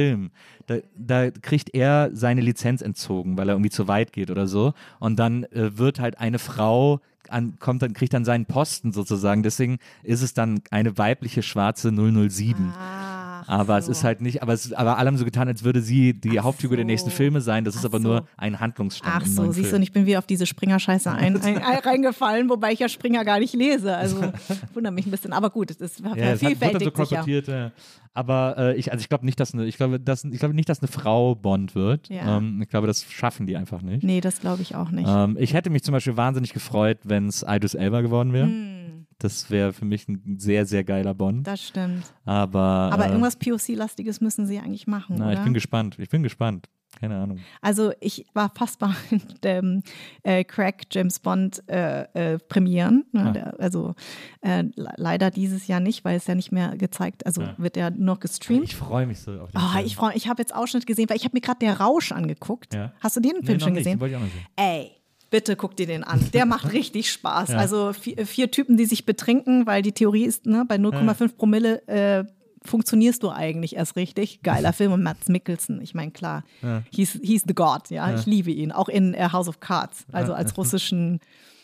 [0.66, 4.75] da, da kriegt er seine Lizenz entzogen, weil er irgendwie zu weit geht oder so.
[4.99, 7.01] Und dann äh, wird halt eine Frau.
[7.29, 9.43] An, kommt dann, kriegt dann seinen Posten sozusagen.
[9.43, 12.73] Deswegen ist es dann eine weibliche schwarze 007.
[12.75, 13.18] Ach,
[13.49, 13.93] Aber es so.
[13.93, 16.77] ist halt nicht, aber, es, aber alle haben so getan, als würde sie die Hauptfigur
[16.77, 17.16] der nächsten so.
[17.16, 17.65] Filme sein.
[17.65, 18.09] Das ist Ach aber so.
[18.09, 19.12] nur ein Handlungsstrang.
[19.16, 21.79] Ach im so, siehst du, und ich bin wieder auf diese Springer-Scheiße ein, ein, ein,
[21.79, 23.97] reingefallen, wobei ich ja Springer gar nicht lese.
[23.97, 24.20] Also
[24.75, 25.33] wundert mich ein bisschen.
[25.33, 27.49] Aber gut, es ist Ja, es hat, so vielfältig kolportiert.
[27.49, 27.73] Ja.
[28.12, 30.69] Aber äh, ich, also ich glaube nicht, dass eine, ich glaube, dass, ich glaube nicht,
[30.69, 32.09] dass eine Frau Bond wird.
[32.09, 32.37] Ja.
[32.37, 34.03] Ähm, ich glaube, das schaffen die einfach nicht.
[34.03, 35.09] Nee, das glaube ich auch nicht.
[35.09, 38.47] Ähm, ich hätte mich zum Beispiel wahnsinnig gefreut, wenn es Idris Elba geworden wäre.
[38.47, 38.98] Hm.
[39.19, 41.47] Das wäre für mich ein sehr, sehr geiler Bond.
[41.47, 42.05] Das stimmt.
[42.24, 42.61] Aber,
[42.93, 45.35] Aber äh, irgendwas POC-lastiges müssen sie eigentlich machen, Na, oder?
[45.35, 45.97] ich bin gespannt.
[45.99, 46.69] Ich bin gespannt.
[46.99, 47.39] Keine Ahnung.
[47.61, 48.90] Also ich war fast bei
[49.45, 49.82] dem
[50.23, 52.03] äh, Crack James Bond äh,
[52.35, 53.05] äh, Premieren.
[53.12, 53.24] Ne?
[53.27, 53.31] Ah.
[53.32, 53.95] Der, also
[54.40, 57.90] äh, le- leider dieses Jahr nicht, weil es ja nicht mehr gezeigt, also wird ja
[57.90, 58.65] nur noch gestreamt.
[58.65, 59.86] Ich freue mich so auf den Oh, Film.
[59.86, 62.73] ich freu, ich habe jetzt Ausschnitt gesehen, weil ich habe mir gerade der Rausch angeguckt.
[62.74, 62.93] Ja.
[63.01, 63.85] Hast du den Nee, Film noch schon nicht.
[63.85, 64.01] gesehen?
[64.01, 64.47] Wollte ich auch noch sehen.
[64.57, 64.90] Ey,
[65.30, 66.30] bitte guck dir den an.
[66.32, 67.48] Der macht richtig Spaß.
[67.48, 67.56] Ja.
[67.56, 71.86] Also vier, vier Typen, die sich betrinken, weil die Theorie ist, ne, bei 0,5 Promille
[71.88, 72.24] äh,
[72.64, 74.42] funktionierst du eigentlich erst richtig.
[74.42, 76.44] Geiler Film und Mats Mikkelsen, ich meine, klar,
[76.90, 78.14] he's, he's the God, ja?
[78.14, 81.20] ich liebe ihn, auch in äh, House of Cards, also als russischen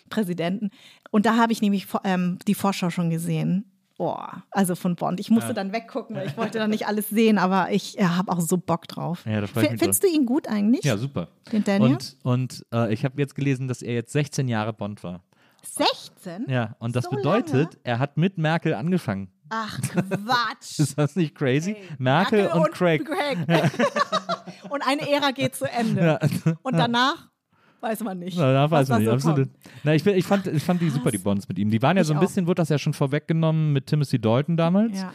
[0.08, 0.70] Präsidenten.
[1.10, 3.64] Und da habe ich nämlich ähm, die Vorschau schon gesehen.
[3.96, 4.16] Oh,
[4.50, 5.20] also von Bond.
[5.20, 8.32] Ich musste dann weggucken, weil ich wollte dann nicht alles sehen, aber ich ja, habe
[8.32, 9.24] auch so Bock drauf.
[9.24, 10.84] Ja, Findest du ihn gut eigentlich?
[10.84, 11.28] Ja, super.
[11.52, 11.92] Den Daniel?
[11.92, 15.22] Und, und äh, ich habe jetzt gelesen, dass er jetzt 16 Jahre Bond war.
[15.62, 16.46] 16?
[16.48, 17.68] Ja, und das So bedeutet, lange?
[17.84, 19.30] er hat mit Merkel angefangen.
[19.48, 20.78] Ach, Quatsch.
[20.78, 21.76] Ist das nicht crazy?
[21.98, 23.08] Merkel, und, Craig.
[24.70, 26.18] und eine Ära geht zu Ende.
[26.62, 27.28] Und danach
[27.85, 28.36] weiß man nicht.
[28.39, 29.36] Na, da weiß man nicht, so absolut.
[29.36, 29.51] kommt.
[29.85, 31.70] Na, ich, ich, fand, ich fand die super, die Bonds mit ihm.
[31.70, 32.23] Die waren ja Ich so ein auch.
[32.23, 34.98] bisschen, wurde das ja schon vorweggenommen mit Timothy Dalton damals.
[35.01, 35.12] Ja.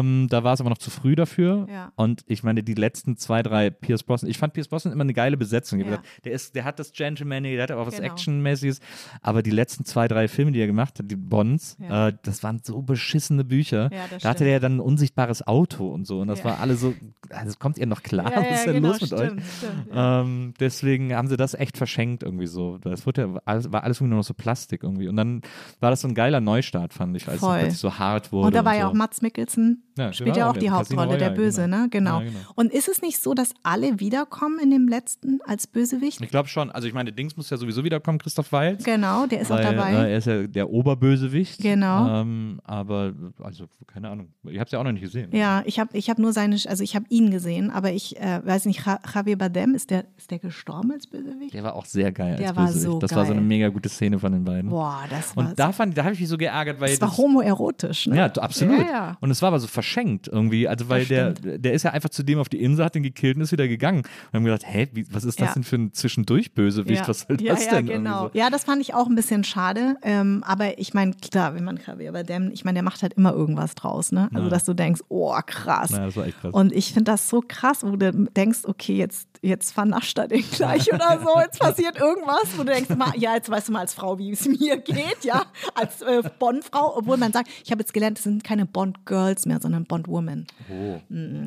[0.00, 1.66] Ähm, da war es aber noch zu früh dafür.
[1.70, 1.92] Ja.
[1.96, 5.12] Und ich meine, die letzten zwei, drei Pierce Brosnan, ich fand Pierce Brosnan immer eine
[5.12, 5.80] geile Besetzung.
[5.80, 5.98] Ja.
[6.24, 8.06] der, ist, der hat das Gentleman, der hat auch was Genau.
[8.12, 8.80] Actionmäßiges.
[9.20, 12.60] Aber die letzten zwei, drei Filme, die er gemacht hat, die Bonds, äh, das waren
[12.62, 13.90] so beschissene Bücher.
[13.90, 14.40] Da hatte stimmt.
[14.40, 16.20] der ja dann ein unsichtbares Auto und so.
[16.20, 16.94] Und das war alle so,
[17.30, 18.30] also kommt ihr noch klar?
[18.34, 19.26] Was ist denn genau, los mit euch?
[19.30, 20.20] stimmt, stimmt, ja.
[20.22, 22.78] Ähm, deswegen haben sie das echt verschenkt irgendwie so.
[22.78, 25.08] Das wurde ja, alles, war alles irgendwie nur noch so Plastik irgendwie.
[25.08, 25.40] Und dann
[25.80, 27.58] war das so ein geiler Neustart, fand ich, als es Voll.
[27.58, 28.48] plötzlich so hart wurde.
[28.48, 28.78] Und da war so.
[28.80, 31.62] ja auch Mats Mikkelsen, Ja, spielt ja war auch die in Casino Hauptrolle, der Böse,
[31.62, 31.76] genau.
[31.78, 31.88] ne?
[31.90, 32.20] Genau.
[32.20, 32.38] Ja, genau.
[32.54, 36.20] Und ist es nicht so, dass alle wiederkommen in dem letzten als Bösewicht?
[36.20, 36.70] Ich glaube schon.
[36.70, 38.84] Also ich meine, Dings muss ja sowieso wiederkommen, Christoph Waltz.
[38.84, 39.92] Genau, der ist weil, auch dabei.
[39.92, 41.60] Äh, er ist ja der Oberbösewicht.
[41.60, 42.20] Genau.
[42.20, 44.28] Ähm, aber, also, keine Ahnung.
[44.44, 45.30] Ich habe es ja auch noch nicht gesehen.
[45.34, 48.44] Ja, ich habe ich hab nur seine, also ich habe ihn gesehen, aber ich äh,
[48.44, 51.54] weiß nicht, Ja- Javier Bardem, ist der, ist der gestorben als Bösewicht?
[51.54, 52.84] Der war auch sehr geil als Der war Bösewicht.
[52.84, 53.48] so das war so eine geil.
[53.48, 54.70] mega gute Szene von den beiden.
[54.70, 57.16] Boah, das war, Und da fand da habe ich mich so geärgert, weil das war
[57.16, 58.16] homoerotisch, ne?
[58.16, 58.78] Ja, absolut.
[58.80, 59.16] Ja, ja.
[59.20, 60.66] Und es war aber so verschenkt irgendwie.
[60.68, 63.36] Also, weil der, der ist ja einfach zu dem auf die Insel, hat den gekillt
[63.36, 63.98] und ist wieder gegangen.
[63.98, 65.54] Und haben gedacht, hä, wie, was ist das Ja.
[65.54, 67.08] denn für ein Zwischendurch-Bösewicht?
[67.08, 67.86] Was soll das ja, denn?
[67.86, 68.22] genau.
[68.24, 69.96] Irgendwie Ja, das fand ich auch ein bisschen schade.
[70.02, 73.32] Ähm, aber ich meine, klar, wenn man Javier Bardem, ich meine, der macht halt immer
[73.32, 74.28] irgendwas draus, ne?
[74.34, 75.88] Also, dass du denkst, oh, krass.
[75.90, 75.96] So.
[75.96, 76.52] Naja, das war echt krass.
[76.54, 80.44] Und ich finde das so krass, wo du denkst, okay, jetzt, jetzt vernascht er den
[80.50, 83.80] gleich oder so, jetzt passiert irgendwas, wo du denkst, mal, ja, jetzt weißt du mal
[83.80, 85.44] als Frau, wie es mir geht, ja,
[85.74, 89.60] als äh, Bond-Frau, obwohl man sagt, ich habe jetzt gelernt, es sind keine Bond-Girls mehr,
[89.60, 90.46] sondern Bond-Women.
[90.70, 91.00] oh.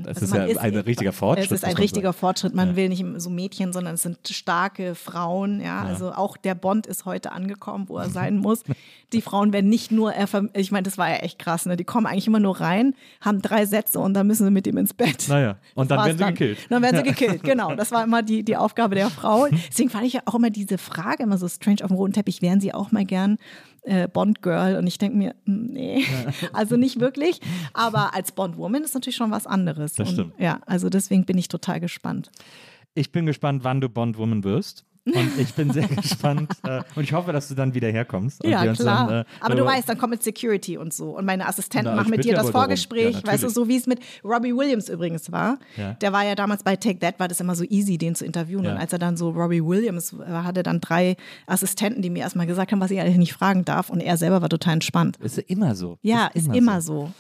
[0.04, 1.46] Das Also ist ja ein richtiger Fortschritt.
[1.46, 2.14] Es ist ein richtiger.
[2.14, 2.54] Fortschritt.
[2.54, 5.62] Man will nicht so Mädchen, sondern es sind starke Frauen.
[5.62, 8.64] Ja, also auch der Bond ist heute angekommen, wo er sein muss.
[9.14, 10.14] Die Frauen werden nicht nur,
[10.54, 11.66] ich meine, das war ja echt krass.
[11.66, 11.78] Ne?
[11.78, 14.78] Die kommen eigentlich immer nur rein, haben drei Sätze und dann müssen sie mit ihm
[14.78, 15.28] ins Bett.
[15.28, 16.58] Naja, und dann werden sie gekillt.
[16.70, 17.76] Dann werden sie gekillt, genau.
[17.82, 19.48] Das war immer die, die Aufgabe der Frau.
[19.70, 22.44] Deswegen fand ich ja auch immer diese Frage immer so strange auf dem roten Teppich,
[22.44, 23.40] wären sie auch mal gern
[23.82, 24.76] äh, Bond-Girl?
[24.76, 26.06] Und ich denke mir, hm, nee,
[26.54, 27.40] also nicht wirklich.
[27.74, 29.94] Aber als Bond-Woman ist natürlich schon was anderes.
[29.94, 30.34] Das Und, stimmt.
[30.38, 32.30] Ja, also deswegen bin ich total gespannt.
[32.94, 34.86] Ich bin gespannt, wann du Bond-Woman wirst.
[35.06, 36.52] Und ich bin sehr gespannt.
[36.64, 38.44] Äh, und ich hoffe, dass du dann wieder herkommst.
[38.44, 39.08] Ja, klar.
[39.08, 41.18] Dann, äh, Aber du weißt, dann kommt mit Security und so.
[41.18, 42.52] Und meine Assistenten machen mit dir das.
[42.52, 43.16] Vorgespräch.
[43.16, 45.58] Ja, weißt du, so wie es mit Robbie Williams übrigens war.
[45.78, 45.94] Ja.
[45.94, 48.66] Der war ja damals bei Take That, war das immer so easy, den zu interviewen.
[48.66, 48.74] Ja.
[48.74, 51.16] Und als er dann so Robbie Williams war, hatte dann drei
[51.48, 53.90] Assistenten, die mir erstmal gesagt haben, was ich eigentlich nicht fragen darf.
[53.90, 55.18] Und er selber war total entspannt.
[55.18, 55.98] Ist immer so.
[56.02, 57.12] Ja, ist immer so.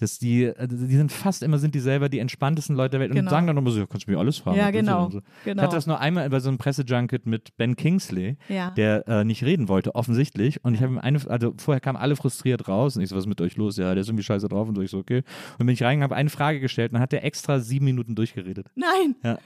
[0.00, 3.10] Dass die, äh, die sind fast immer sind die selber die entspanntesten Leute der Welt
[3.10, 3.30] und Genau.
[3.30, 4.56] sagen dann immer so, ja, kannst du mir alles fragen.
[4.56, 5.20] Ja, was genau, So.
[5.44, 5.60] genau.
[5.60, 8.70] Ich hatte das nur einmal bei so einem Pressejunket mit Ben Kingsley, Ja.
[8.70, 10.64] der äh, nicht reden wollte, offensichtlich.
[10.64, 13.24] Und ich habe ihm eine, also vorher kamen alle frustriert raus und ich so, was
[13.24, 13.76] ist mit euch los?
[13.76, 15.22] Ja, der ist irgendwie scheiße drauf und so, ich so, okay.
[15.58, 18.14] Und bin ich reingegangen, habe eine Frage gestellt und dann hat der extra sieben Minuten
[18.14, 19.16] durchgeredet, Nein.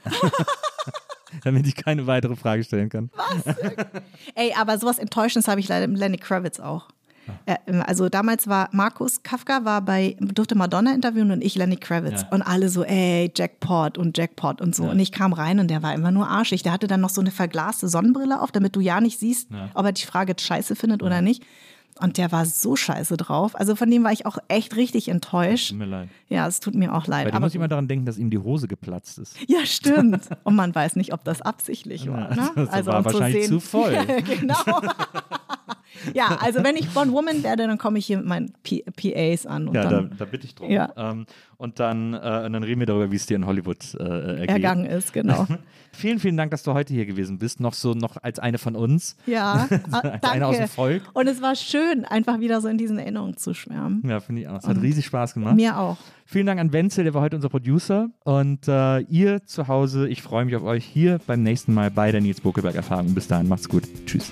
[1.43, 3.09] damit ich keine weitere Frage stellen kann.
[4.35, 6.87] Ey, aber sowas Enttäuschendes habe ich leider mit Lenny Kravitz auch.
[7.27, 7.53] Ah.
[7.65, 12.21] Äh, Also damals war Markus Kafka war bei durfte Madonna interviewen und ich Lenny Kravitz
[12.23, 12.27] Ja.
[12.31, 15.83] und alle so ey Jackpot und Jackpot und so und ich kam rein und der
[15.83, 16.63] war immer nur arschig.
[16.63, 19.85] Der hatte dann noch so eine verglaste Sonnenbrille auf, damit du ja nicht siehst, ob
[19.85, 21.43] er die Frage scheiße findet oder nicht.
[22.01, 23.57] Und der war so scheiße drauf.
[23.57, 25.69] Also von dem war ich auch echt richtig enttäuscht.
[25.69, 26.09] Tut mir leid.
[26.27, 27.27] Ja, es tut mir auch leid.
[27.27, 29.37] Aber musst immer daran denken, dass ihm die Hose geplatzt ist.
[29.47, 30.27] ja, stimmt.
[30.43, 32.35] Und man weiß nicht, ob das absichtlich war.
[32.35, 32.51] Ne?
[32.69, 33.95] das war um wahrscheinlich zu voll.
[34.39, 34.55] genau.
[36.13, 39.45] ja, also wenn ich Bond Woman werde, dann komme ich hier mit meinen P PAs
[39.45, 39.67] an.
[39.67, 40.69] Und Ja, da, dann da bitte ich drum.
[40.69, 40.91] Ja.
[40.97, 41.25] Ähm,
[41.57, 44.85] und, dann, äh, und dann reden wir darüber, wie es dir in Hollywood äh, ergangen
[44.85, 45.47] ist, genau.
[45.95, 47.61] Vielen, vielen Dank, dass du heute hier gewesen bist.
[47.61, 49.15] Noch so, noch als eine von uns.
[49.25, 50.31] Ja, ah, Als danke.
[50.31, 51.03] eine aus dem Volk.
[51.13, 54.03] Und es war schön, einfach wieder so in diesen Erinnerungen zu schwärmen.
[54.05, 54.57] Ja, finde ich auch.
[54.57, 55.55] Es hat riesig Spaß gemacht.
[55.55, 55.97] Mir auch.
[56.25, 58.09] Vielen Dank an Wenzel, der war heute unser Producer.
[58.23, 62.11] Und äh, ihr zu Hause, ich freue mich auf euch hier beim nächsten Mal bei
[62.11, 63.13] der Nils Bokelberg Erfahrung.
[63.13, 63.83] Bis dahin, macht's gut.
[64.05, 64.31] Tschüss.